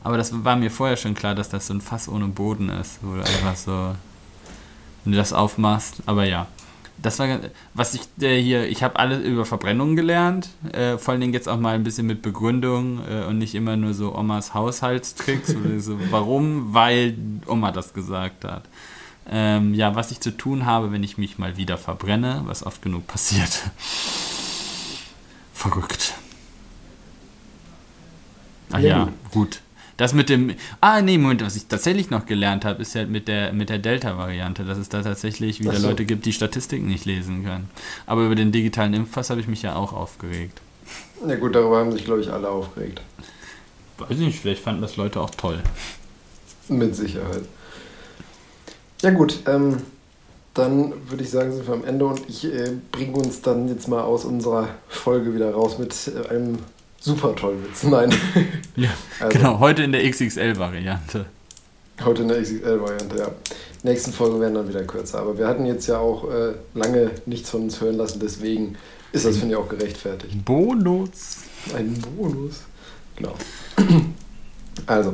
Aber 0.06 0.18
das 0.18 0.44
war 0.45 0.56
mir 0.56 0.69
vorher 0.69 0.98
schon 0.98 1.15
klar, 1.15 1.34
dass 1.34 1.49
das 1.49 1.65
so 1.65 1.73
ein 1.73 1.82
Fass 1.82 2.07
ohne 2.07 2.27
Boden 2.27 2.69
ist, 2.69 2.99
wo 3.02 3.15
du 3.15 3.22
einfach 3.22 3.56
so. 3.56 3.95
Wenn 5.03 5.14
du 5.14 5.18
das 5.18 5.34
aufmachst. 5.34 6.03
Aber 6.06 6.26
ja. 6.26 6.45
Das 7.02 7.18
war 7.18 7.40
was 7.73 7.95
ich 7.95 8.02
äh, 8.22 8.40
hier, 8.40 8.69
ich 8.69 8.84
habe 8.84 8.99
alles 8.99 9.23
über 9.26 9.45
Verbrennung 9.45 9.95
gelernt, 9.95 10.49
äh, 10.72 10.99
vor 10.99 11.11
allen 11.11 11.22
Dingen 11.22 11.34
jetzt 11.34 11.49
auch 11.49 11.60
mal 11.60 11.73
ein 11.73 11.84
bisschen 11.84 12.06
mit 12.06 12.22
Begründung 12.22 13.02
äh, 13.10 13.26
und 13.26 13.40
nicht 13.40 13.56
immer 13.56 13.77
nur 13.77 13.95
so 13.95 14.15
Omas 14.15 14.53
Haushaltstricks 14.53 15.56
oder 15.56 15.80
so. 15.80 15.98
Warum? 16.11 16.73
Weil 16.76 17.18
Oma 17.48 17.72
das 17.72 17.94
gesagt 17.94 18.45
hat. 18.45 18.64
Ähm, 19.27 19.73
ja, 19.73 19.95
was 19.95 20.11
ich 20.11 20.19
zu 20.19 20.38
tun 20.38 20.68
habe, 20.68 20.91
wenn 20.91 21.03
ich 21.03 21.18
mich 21.18 21.40
mal 21.40 21.57
wieder 21.57 21.80
verbrenne, 21.80 22.44
was 22.45 22.64
oft 22.64 22.84
genug 22.84 23.07
passiert. 23.07 23.72
Verrückt. 25.52 26.14
Ah 28.72 28.77
ja, 28.77 28.98
ja 28.98 29.10
gut. 29.32 29.61
Das 29.97 30.13
mit 30.13 30.30
dem. 30.30 30.53
Ah, 30.81 31.01
nee, 31.01 31.17
Moment, 31.17 31.43
was 31.43 31.55
ich 31.55 31.67
tatsächlich 31.67 32.09
noch 32.09 32.26
gelernt 32.26 32.65
habe, 32.65 32.81
ist 32.81 32.95
ja 32.95 33.05
mit 33.05 33.27
der, 33.27 33.53
mit 33.53 33.69
der 33.69 33.77
Delta-Variante, 33.77 34.65
dass 34.65 34.77
es 34.77 34.89
da 34.89 35.01
tatsächlich 35.01 35.61
wieder 35.61 35.76
so. 35.76 35.88
Leute 35.88 36.05
gibt, 36.05 36.26
die 36.26 36.34
Statistiken 36.34 36.88
nicht 36.88 37.05
lesen 37.05 37.45
können. 37.45 37.69
Aber 38.05 38.26
über 38.26 38.35
den 38.35 38.51
digitalen 38.51 38.93
Impfpass 38.93 39.30
habe 39.30 39.39
ich 39.39 39.47
mich 39.47 39.61
ja 39.61 39.76
auch 39.76 39.93
aufgeregt. 39.93 40.59
Ja, 41.26 41.35
gut, 41.35 41.55
darüber 41.55 41.80
haben 41.80 41.91
sich, 41.93 42.03
glaube 42.03 42.22
ich, 42.22 42.30
alle 42.30 42.49
aufgeregt. 42.49 43.01
Weiß 43.97 44.11
ich 44.11 44.17
nicht, 44.17 44.39
vielleicht 44.39 44.61
fanden 44.61 44.81
das 44.81 44.97
Leute 44.97 45.22
auch 45.22 45.30
toll. 45.30 45.59
Mit 46.67 46.95
Sicherheit. 46.95 47.43
Ja, 49.01 49.11
gut, 49.11 49.39
ähm, 49.47 49.77
dann 50.53 50.93
würde 51.09 51.23
ich 51.23 51.30
sagen, 51.30 51.53
sind 51.53 51.67
wir 51.67 51.73
am 51.73 51.85
Ende 51.85 52.05
und 52.05 52.22
ich 52.27 52.45
äh, 52.45 52.72
bringe 52.91 53.17
uns 53.17 53.41
dann 53.41 53.69
jetzt 53.69 53.88
mal 53.88 54.01
aus 54.01 54.26
unserer 54.26 54.69
Folge 54.88 55.34
wieder 55.34 55.53
raus 55.53 55.77
mit 55.77 55.93
äh, 56.07 56.27
einem 56.30 56.59
super 57.06 57.36
tollen 57.36 57.64
Witz. 57.64 57.84
Nein. 57.84 58.14
Ja, 58.77 58.90
also, 59.22 59.38
genau, 59.38 59.60
heute 59.60 59.84
in 59.84 59.94
der 59.94 60.03
XXL-Variante. 60.10 61.27
Heute 62.03 62.23
in 62.23 62.27
der 62.27 62.41
XXL-Variante, 62.41 63.18
ja. 63.18 63.32
Nächsten 63.84 64.11
Folgen 64.11 64.41
werden 64.41 64.56
dann 64.56 64.68
wieder 64.68 64.84
kürzer. 64.84 65.19
Aber 65.19 65.38
wir 65.38 65.48
hatten 65.48 65.65
jetzt 65.65 65.88
ja 65.88 65.98
auch 65.98 66.30
äh, 66.30 66.56
lange 66.73 67.11
nichts 67.26 67.52
von 67.52 67.61
uns 67.61 67.80
hören 67.80 67.95
lassen, 67.95 68.19
deswegen 68.19 68.76
ist 69.14 69.23
das, 69.23 69.38
finde 69.38 69.53
ich, 69.53 69.61
auch 69.61 69.69
gerechtfertigt. 69.69 70.44
Bonus. 70.44 71.38
Ein 71.73 71.94
Bonus. 72.18 72.64
Genau. 73.15 73.36
Also, 74.88 75.14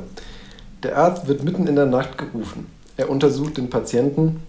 der 0.81 0.97
Arzt 0.97 1.27
wird 1.27 1.43
mitten 1.43 1.67
in 1.67 1.75
der 1.75 1.85
Nacht 1.85 2.17
gerufen. 2.17 2.65
Er 2.97 3.11
untersucht 3.11 3.57
den 3.57 3.69
Patienten, 3.69 4.41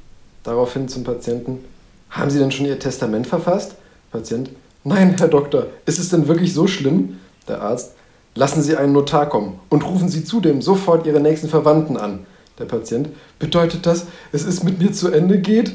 daraufhin 0.43 0.89
zum 0.89 1.05
Patienten, 1.05 1.62
haben 2.09 2.31
Sie 2.31 2.39
denn 2.39 2.51
schon 2.51 2.64
Ihr 2.64 2.78
Testament 2.78 3.27
verfasst? 3.27 3.74
Patient, 4.10 4.48
nein, 4.85 5.14
Herr 5.19 5.28
Doktor, 5.28 5.66
ist 5.85 5.98
es 5.98 6.09
denn 6.09 6.28
wirklich 6.28 6.55
so 6.55 6.66
schlimm? 6.66 7.19
Der 7.48 7.62
Arzt, 7.62 7.93
lassen 8.35 8.62
Sie 8.62 8.77
einen 8.77 8.93
Notar 8.93 9.28
kommen 9.28 9.60
und 9.69 9.85
rufen 9.85 10.09
Sie 10.09 10.24
zudem 10.24 10.62
sofort 10.62 11.06
Ihre 11.06 11.20
nächsten 11.20 11.48
Verwandten 11.48 11.97
an. 11.97 12.27
Der 12.59 12.64
Patient, 12.66 13.09
bedeutet 13.39 13.86
das, 13.86 14.06
es 14.31 14.44
ist 14.44 14.62
mit 14.62 14.78
mir 14.78 14.93
zu 14.93 15.10
Ende 15.10 15.39
geht? 15.39 15.73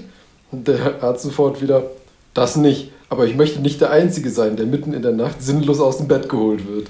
Der 0.51 1.03
Arzt 1.03 1.23
sofort 1.23 1.61
wieder, 1.61 1.83
das 2.33 2.55
nicht, 2.55 2.91
aber 3.09 3.25
ich 3.25 3.35
möchte 3.35 3.59
nicht 3.59 3.81
der 3.81 3.91
Einzige 3.91 4.29
sein, 4.29 4.55
der 4.55 4.65
mitten 4.65 4.93
in 4.93 5.01
der 5.01 5.11
Nacht 5.11 5.41
sinnlos 5.41 5.79
aus 5.79 5.97
dem 5.97 6.07
Bett 6.07 6.29
geholt 6.29 6.67
wird. 6.67 6.89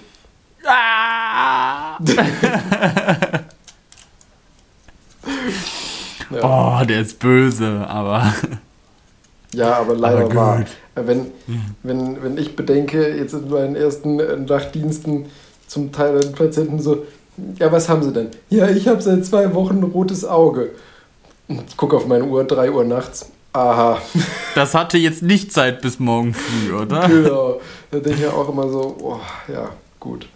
Ah! 0.66 1.98
Ja. 6.30 6.82
Oh, 6.82 6.86
der 6.86 7.02
ist 7.02 7.20
böse, 7.20 7.86
aber. 7.88 8.34
Ja, 9.54 9.78
aber 9.78 9.96
leider 9.96 10.26
aber 10.26 10.36
wahr. 10.36 10.66
Wenn, 11.06 11.28
wenn, 11.84 12.24
wenn 12.24 12.38
ich 12.38 12.56
bedenke, 12.56 13.16
jetzt 13.16 13.34
in 13.34 13.50
meinen 13.50 13.76
ersten 13.76 14.16
Nachtdiensten 14.46 15.26
zum 15.68 15.92
Teil 15.92 16.20
den 16.20 16.34
Patienten 16.34 16.80
so, 16.80 17.06
ja, 17.60 17.72
was 17.72 17.88
haben 17.90 18.04
sie 18.04 18.12
denn? 18.12 18.30
Ja, 18.50 18.70
ich 18.70 18.88
habe 18.88 19.02
seit 19.02 19.26
zwei 19.26 19.54
Wochen 19.54 19.78
ein 19.78 19.84
rotes 19.84 20.26
Auge. 20.26 20.72
Ich 21.48 21.78
gucke 21.78 21.96
auf 21.96 22.08
meine 22.08 22.26
Uhr, 22.26 22.44
3 22.44 22.72
Uhr 22.72 22.84
nachts. 22.84 23.32
Aha. 23.54 24.02
Das 24.56 24.74
hatte 24.74 24.98
jetzt 24.98 25.22
nicht 25.22 25.54
Zeit 25.54 25.82
bis 25.82 26.00
morgen 26.00 26.34
früh, 26.34 26.74
oder? 26.74 27.08
Genau. 27.08 27.62
Da 27.92 28.00
denke 28.00 28.18
ich 28.18 28.22
ja 28.22 28.32
auch 28.32 28.50
immer 28.50 28.68
so, 28.70 28.98
oh, 29.00 29.20
ja, 29.48 29.70
gut. 30.00 30.28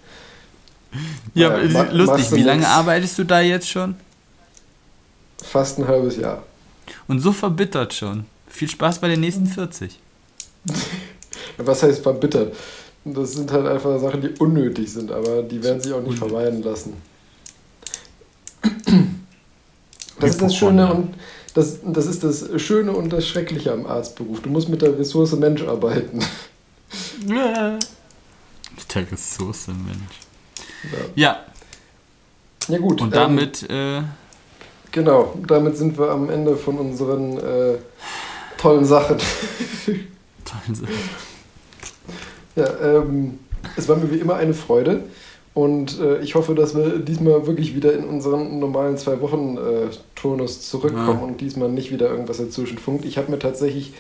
Ja, 1.34 1.50
naja, 1.58 1.92
lustig. 1.92 2.32
Wie 2.34 2.44
lange 2.44 2.68
arbeitest 2.68 3.18
du 3.18 3.24
da 3.24 3.42
jetzt 3.42 3.68
schon? 3.68 3.96
Fast 5.42 5.80
ein 5.80 5.88
halbes 5.88 6.18
Jahr. 6.18 6.44
Und 7.08 7.20
so 7.20 7.32
verbittert 7.32 7.96
schon. 7.96 8.26
Viel 8.48 8.70
Spaß 8.70 9.00
bei 9.00 9.08
den 9.08 9.22
nächsten 9.22 9.48
40. 9.48 9.98
Was 11.58 11.84
heißt 11.84 12.02
verbittert? 12.02 12.56
Das 13.04 13.34
sind 13.34 13.52
halt 13.52 13.66
einfach 13.66 14.00
Sachen, 14.00 14.22
die 14.22 14.30
unnötig 14.40 14.92
sind, 14.92 15.12
aber 15.12 15.42
die 15.44 15.64
werden 15.64 15.82
sich 15.82 15.92
auch 15.94 16.02
nicht 16.02 16.18
vermeiden 16.18 16.62
lassen. 16.64 16.94
Das 20.20 20.32
ist 20.32 20.42
das 20.44 20.56
Schöne 20.56 20.94
und 20.94 21.16
das, 21.56 21.80
das 21.84 22.06
ist 22.06 22.24
das 22.24 22.62
Schöne 22.62 22.92
und 22.92 23.12
das 23.12 23.28
Schreckliche 23.28 23.72
am 23.72 23.88
Arztberuf. 23.88 24.40
Du 24.42 24.50
musst 24.50 24.70
mit 24.70 24.84
der 24.84 24.96
Ressource 25.00 25.32
Mensch 25.32 25.64
arbeiten. 25.64 26.20
Mit 27.26 28.96
der 28.96 29.12
Ressource 29.12 29.68
Mensch. 29.68 30.20
Ja. 31.16 31.32
Ja, 31.32 31.46
ja 32.68 32.78
gut. 32.78 33.02
Und 33.02 33.08
ähm, 33.08 33.14
damit 33.14 33.66
ähm, 33.68 34.04
äh, 34.04 34.08
Genau, 34.92 35.34
damit 35.48 35.78
sind 35.78 35.98
wir 35.98 36.10
am 36.12 36.30
Ende 36.30 36.58
von 36.58 36.78
unseren 36.78 37.38
äh, 37.38 37.78
tollen 38.58 38.86
Sachen. 38.86 39.18
tollen 40.52 40.76
Sachen. 40.76 40.94
Ja, 42.56 42.98
ähm, 42.98 43.40
es 43.78 43.88
war 43.88 43.96
mir 43.98 44.12
wie 44.12 44.18
immer 44.18 44.36
eine 44.36 44.54
Freude. 44.54 45.04
Und 45.54 46.00
äh, 46.00 46.20
ich 46.20 46.36
hoffe, 46.36 46.56
dass 46.56 46.76
wir 46.76 47.00
diesmal 47.00 47.46
wirklich 47.46 47.76
wieder 47.76 47.94
in 47.94 48.06
unseren 48.06 48.60
normalen 48.60 48.98
zwei 48.98 49.20
Wochen 49.20 49.58
äh, 49.58 49.90
Turnus 50.16 50.70
zurückkommen 50.70 51.20
ja. 51.20 51.26
und 51.26 51.42
diesmal 51.42 51.70
nicht 51.70 51.92
wieder 51.92 52.10
irgendwas 52.10 52.38
dazwischen 52.38 52.78
funkt. 52.78 53.04
Ich 53.04 53.18
habe 53.18 53.30
mir 53.30 53.40
tatsächlich 53.40 53.94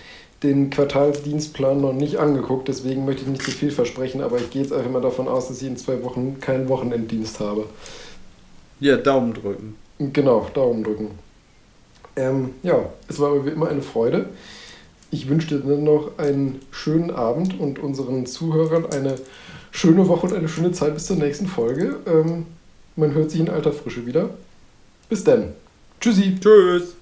den 0.44 0.70
Quartalsdienstplan 0.70 1.82
noch 1.82 1.94
nicht 1.94 2.18
angeguckt, 2.18 2.68
deswegen 2.68 3.06
möchte 3.06 3.24
ich 3.24 3.28
nicht 3.28 3.44
zu 3.44 3.52
viel 3.52 3.70
versprechen, 3.70 4.22
aber 4.22 4.38
ich 4.38 4.50
gehe 4.50 4.62
jetzt 4.64 4.74
einfach 4.74 4.90
mal 4.90 5.02
davon 5.02 5.28
aus, 5.28 5.50
dass 5.50 5.62
ich 5.62 5.68
in 5.68 5.78
zwei 5.78 6.02
Wochen 6.04 6.40
keinen 6.40 6.68
Wochenenddienst 6.70 7.40
habe. 7.40 7.66
Ja, 8.80 8.98
Daumen 8.98 9.34
drücken. 9.34 9.76
Genau, 10.00 10.48
Daumen 10.54 10.84
drücken. 10.84 11.12
Ähm, 12.16 12.52
ja, 12.64 12.90
es 13.08 13.20
war 13.20 13.30
aber 13.30 13.46
wie 13.46 13.50
immer 13.50 13.68
eine 13.68 13.84
Freude. 13.84 14.30
Ich 15.12 15.28
wünsche 15.28 15.60
dir 15.60 15.78
noch 15.78 16.18
einen 16.18 16.62
schönen 16.72 17.12
Abend 17.12 17.60
und 17.60 17.80
unseren 17.80 18.26
Zuhörern 18.26 18.86
eine 18.92 19.16
schöne 19.70 20.08
Woche 20.08 20.28
und 20.28 20.34
eine 20.34 20.48
schöne 20.48 20.72
Zeit 20.72 20.94
bis 20.94 21.06
zur 21.06 21.18
nächsten 21.18 21.48
Folge. 21.48 21.98
Ähm, 22.08 22.46
man 22.96 23.14
hört 23.14 23.30
sich 23.30 23.42
in 23.42 23.50
alter 23.50 23.74
Frische 23.74 24.06
wieder. 24.06 24.30
Bis 25.10 25.24
dann. 25.24 25.50
Tschüssi. 26.00 26.38
Tschüss. 26.40 26.96